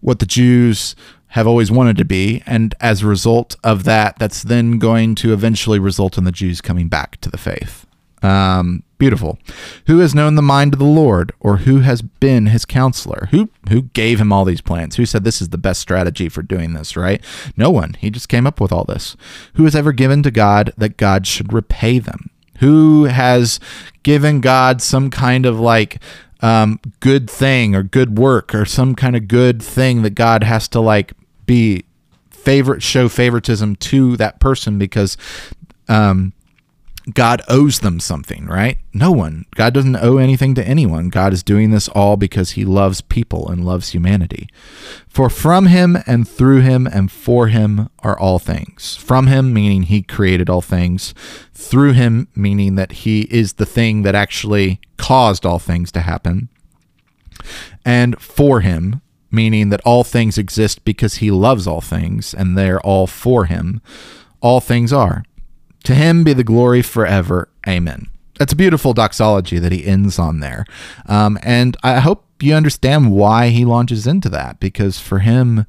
what 0.01 0.19
the 0.19 0.27
Jews 0.27 0.95
have 1.33 1.47
always 1.47 1.71
wanted 1.71 1.97
to 1.99 2.05
be, 2.05 2.43
and 2.47 2.75
as 2.81 3.03
a 3.03 3.07
result 3.07 3.57
of 3.63 3.85
that, 3.85 4.19
that's 4.19 4.43
then 4.43 4.79
going 4.79 5.15
to 5.15 5.33
eventually 5.33 5.79
result 5.79 6.17
in 6.17 6.25
the 6.25 6.33
Jews 6.33 6.61
coming 6.63 6.89
back 6.89 7.21
to 7.21 7.31
the 7.31 7.37
faith. 7.37 7.87
Um, 8.23 8.83
beautiful. 8.99 9.39
Who 9.87 9.99
has 9.99 10.15
known 10.15 10.35
the 10.35 10.43
mind 10.43 10.75
of 10.75 10.79
the 10.79 10.85
Lord, 10.85 11.33
or 11.41 11.59
who 11.59 11.81
has 11.81 12.03
been 12.03 12.47
his 12.47 12.65
counselor? 12.65 13.29
Who 13.31 13.49
who 13.69 13.83
gave 13.83 14.21
him 14.21 14.33
all 14.33 14.45
these 14.45 14.61
plans? 14.61 14.97
Who 14.97 15.07
said 15.07 15.25
this 15.25 15.41
is 15.41 15.51
the 15.51 15.59
best 15.59 15.81
strategy 15.81 16.29
for 16.29 16.43
doing 16.43 16.73
this? 16.73 16.97
Right? 16.97 17.23
No 17.57 17.71
one. 17.71 17.95
He 17.95 18.11
just 18.11 18.29
came 18.29 18.47
up 18.47 18.61
with 18.61 18.73
all 18.73 18.85
this. 18.85 19.17
Who 19.55 19.65
has 19.65 19.77
ever 19.77 19.93
given 19.93 20.23
to 20.25 20.31
God 20.31 20.73
that 20.77 20.97
God 20.97 21.27
should 21.27 21.53
repay 21.53 21.99
them? 21.99 22.31
Who 22.59 23.05
has 23.05 23.61
given 24.03 24.41
God 24.41 24.83
some 24.83 25.11
kind 25.11 25.47
of 25.47 25.61
like 25.61 26.01
um, 26.41 26.81
good 27.01 27.29
thing 27.31 27.75
or 27.75 27.83
good 27.83 28.19
work 28.19 28.55
or 28.55 28.65
some 28.65 28.95
kind 28.95 29.17
of 29.17 29.29
good 29.29 29.63
thing 29.63 30.03
that 30.03 30.11
God 30.15 30.45
has 30.45 30.69
to 30.69 30.81
like 30.81 31.13
be 31.47 31.85
favorite 32.31 32.83
show 32.83 33.09
favoritism 33.09 33.77
to 33.77 34.17
that 34.17 34.41
person 34.41 34.79
because 34.79 35.17
um, 35.89 36.33
God 37.15 37.41
owes 37.49 37.81
them 37.81 38.01
something, 38.01 38.47
right? 38.47 38.79
No 38.93 39.11
one. 39.13 39.47
God 39.55 39.73
doesn't 39.73 39.97
owe 39.97 40.19
anything 40.19 40.55
to 40.57 40.67
anyone. 40.67 41.09
God 41.09 41.33
is 41.33 41.43
doing 41.43 41.71
this 41.71 41.89
all 41.89 42.17
because 42.17 42.53
he 42.53 42.65
loves 42.65 43.01
people 43.01 43.49
and 43.49 43.65
loves 43.65 43.91
humanity. 43.91 44.49
For 45.09 45.31
from 45.31 45.67
him 45.67 45.97
and 46.07 46.29
through 46.29 46.61
him 46.61 46.87
and 46.87 47.11
for 47.11 47.49
him 47.49 47.89
are 48.01 48.19
all 48.19 48.39
things. 48.39 48.97
From 48.97 49.27
him, 49.27 49.53
meaning 49.53 49.85
he 49.85 50.03
created 50.03 50.51
all 50.51 50.61
things. 50.61 51.15
Through 51.55 51.93
him, 51.93 52.29
meaning 52.35 52.75
that 52.75 52.93
he 52.93 53.23
is 53.23 53.55
the 53.55 53.67
thing 53.67 54.03
that 54.03 54.15
actually 54.15 54.81
caused 54.97 55.47
all 55.47 55.59
things 55.59 55.91
to 55.93 56.01
happen. 56.01 56.49
And 57.85 58.21
for 58.21 58.61
him, 58.61 59.01
meaning 59.31 59.71
that 59.71 59.81
all 59.85 60.05
things 60.05 60.39
exist 60.39 60.85
because 60.85 61.17
he 61.17 61.31
loves 61.31 61.67
all 61.67 61.81
things 61.81 62.35
and 62.35 62.57
they're 62.57 62.81
all 62.81 63.07
for 63.07 63.47
him. 63.47 63.81
All 64.41 64.61
things 64.61 64.93
are. 64.93 65.25
To 65.85 65.95
him 65.95 66.25
be 66.25 66.33
the 66.33 66.45
glory 66.45 66.83
forever. 66.83 67.49
Amen. 67.67 68.07
That's 68.39 68.53
a 68.53 68.57
beautiful 68.57 68.95
doxology 68.95 69.59
that 69.59 69.73
he 69.73 69.85
ends 69.87 70.19
on 70.19 70.41
there. 70.41 70.65
Um, 71.07 71.39
and 71.43 71.77
I 71.83 72.01
hope 72.01 72.25
you 72.41 72.55
understand 72.55 73.11
why 73.11 73.49
he 73.49 73.65
launches 73.65 74.07
into 74.07 74.29
that, 74.29 74.61
because 74.61 75.01
for 75.01 75.19
him, 75.19 75.67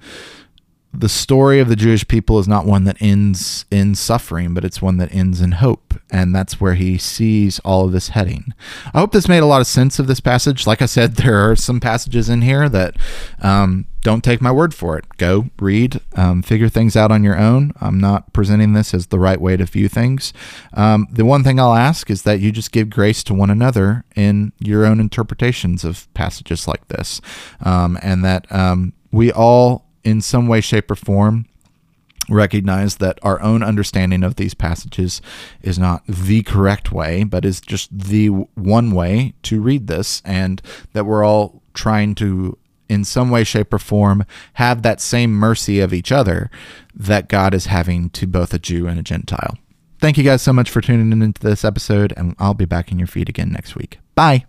the 0.94 1.10
story 1.10 1.60
of 1.60 1.70
the 1.70 1.76
Jewish 1.76 2.08
people 2.08 2.40
is 2.40 2.48
not 2.48 2.66
one 2.66 2.84
that 2.86 2.98
ends 3.00 3.66
in 3.70 3.94
suffering, 3.96 4.54
but 4.54 4.66
it's 4.66 4.82
one 4.82 4.98
that 4.98 5.14
ends 5.14 5.40
in 5.40 5.54
hope. 5.54 5.94
And 6.10 6.34
that's 6.34 6.60
where 6.60 6.74
he 6.74 6.98
sees 6.98 7.60
all 7.60 7.86
of 7.86 7.92
this 7.92 8.10
heading. 8.10 8.54
I 8.94 9.00
hope 9.00 9.12
this 9.12 9.28
made 9.28 9.44
a 9.44 9.46
lot 9.46 9.62
of 9.62 9.68
sense 9.68 10.00
of 10.00 10.08
this 10.08 10.20
passage. 10.20 10.66
Like 10.66 10.82
I 10.82 10.88
said, 10.88 11.16
there 11.16 11.38
are 11.50 11.56
some 11.56 11.80
passages 11.80 12.28
in 12.28 12.42
here 12.42 12.68
that 12.70 12.96
um, 13.40 13.86
don't 14.02 14.24
take 14.24 14.42
my 14.42 14.52
word 14.52 14.74
for 14.74 14.98
it. 14.98 15.06
Go 15.18 15.50
read, 15.60 16.02
um, 16.16 16.42
figure 16.42 16.70
things 16.70 16.96
out 16.96 17.12
on 17.12 17.24
your 17.24 17.38
own. 17.38 17.74
I'm 17.80 18.00
not 18.00 18.34
presenting 18.34 18.74
this 18.74 18.94
as 18.94 19.08
the 19.08 19.20
right 19.20 19.40
way 19.40 19.58
to 19.58 19.66
view 19.66 19.90
things. 19.90 20.34
Um, 20.74 21.08
the 21.12 21.26
one 21.26 21.44
thing 21.44 21.60
I'll 21.60 21.76
ask 21.76 22.10
is 22.10 22.24
that 22.24 22.40
you 22.40 22.52
just 22.52 22.72
give 22.72 22.90
grace 22.90 23.24
to 23.26 23.34
one 23.34 23.50
another 23.50 24.06
in 24.16 24.54
your 24.60 24.86
own 24.86 25.00
interpretations 25.00 25.84
of 25.84 26.12
passages 26.14 26.68
like 26.68 26.88
this, 26.88 27.22
um, 27.62 28.00
and 28.02 28.24
that 28.24 28.52
um, 28.52 28.94
we 29.12 29.32
all, 29.32 29.86
in 30.04 30.22
some 30.22 30.48
way, 30.48 30.62
shape, 30.62 30.90
or 30.92 30.96
form, 30.96 31.46
recognize 32.30 32.98
that 32.98 33.20
our 33.24 33.42
own 33.42 33.64
understanding 33.64 34.24
of 34.24 34.36
these 34.36 34.54
passages 34.54 35.22
is 35.62 35.80
not 35.80 36.06
the 36.08 36.44
correct 36.44 36.92
way, 36.92 37.24
but 37.24 37.46
is 37.46 37.60
just 37.60 37.90
the 37.98 38.28
one 38.28 38.92
way 38.92 39.34
to 39.44 39.62
read 39.62 39.88
this, 39.88 40.22
and 40.26 40.62
that 40.94 41.06
we're 41.06 41.24
all 41.24 41.62
trying 41.74 42.16
to 42.16 42.58
in 42.88 43.06
some 43.06 43.30
way, 43.30 43.44
shape, 43.44 43.72
or 43.72 43.80
form 43.80 44.26
have 44.54 44.82
that 44.82 45.00
same 45.00 45.32
mercy 45.32 45.80
of 45.80 45.94
each 45.94 46.12
other 46.12 46.50
that 46.96 47.30
God 47.30 47.54
is 47.54 47.68
having 47.68 48.10
to 48.12 48.26
both 48.26 48.52
a 48.54 48.60
Jew 48.60 48.88
and 48.88 49.00
a 49.00 49.04
Gentile. 49.04 49.58
Thank 50.00 50.18
you 50.18 50.24
guys 50.24 50.42
so 50.42 50.54
much 50.54 50.70
for 50.70 50.82
tuning 50.82 51.12
in 51.12 51.22
into 51.22 51.42
this 51.42 51.64
episode, 51.64 52.14
and 52.18 52.36
I'll 52.40 52.54
be 52.54 52.66
back 52.66 52.92
in 52.92 52.98
your 52.98 53.08
feed 53.08 53.30
again 53.30 53.52
next 53.52 53.76
week. 53.76 54.00
Bye. 54.16 54.46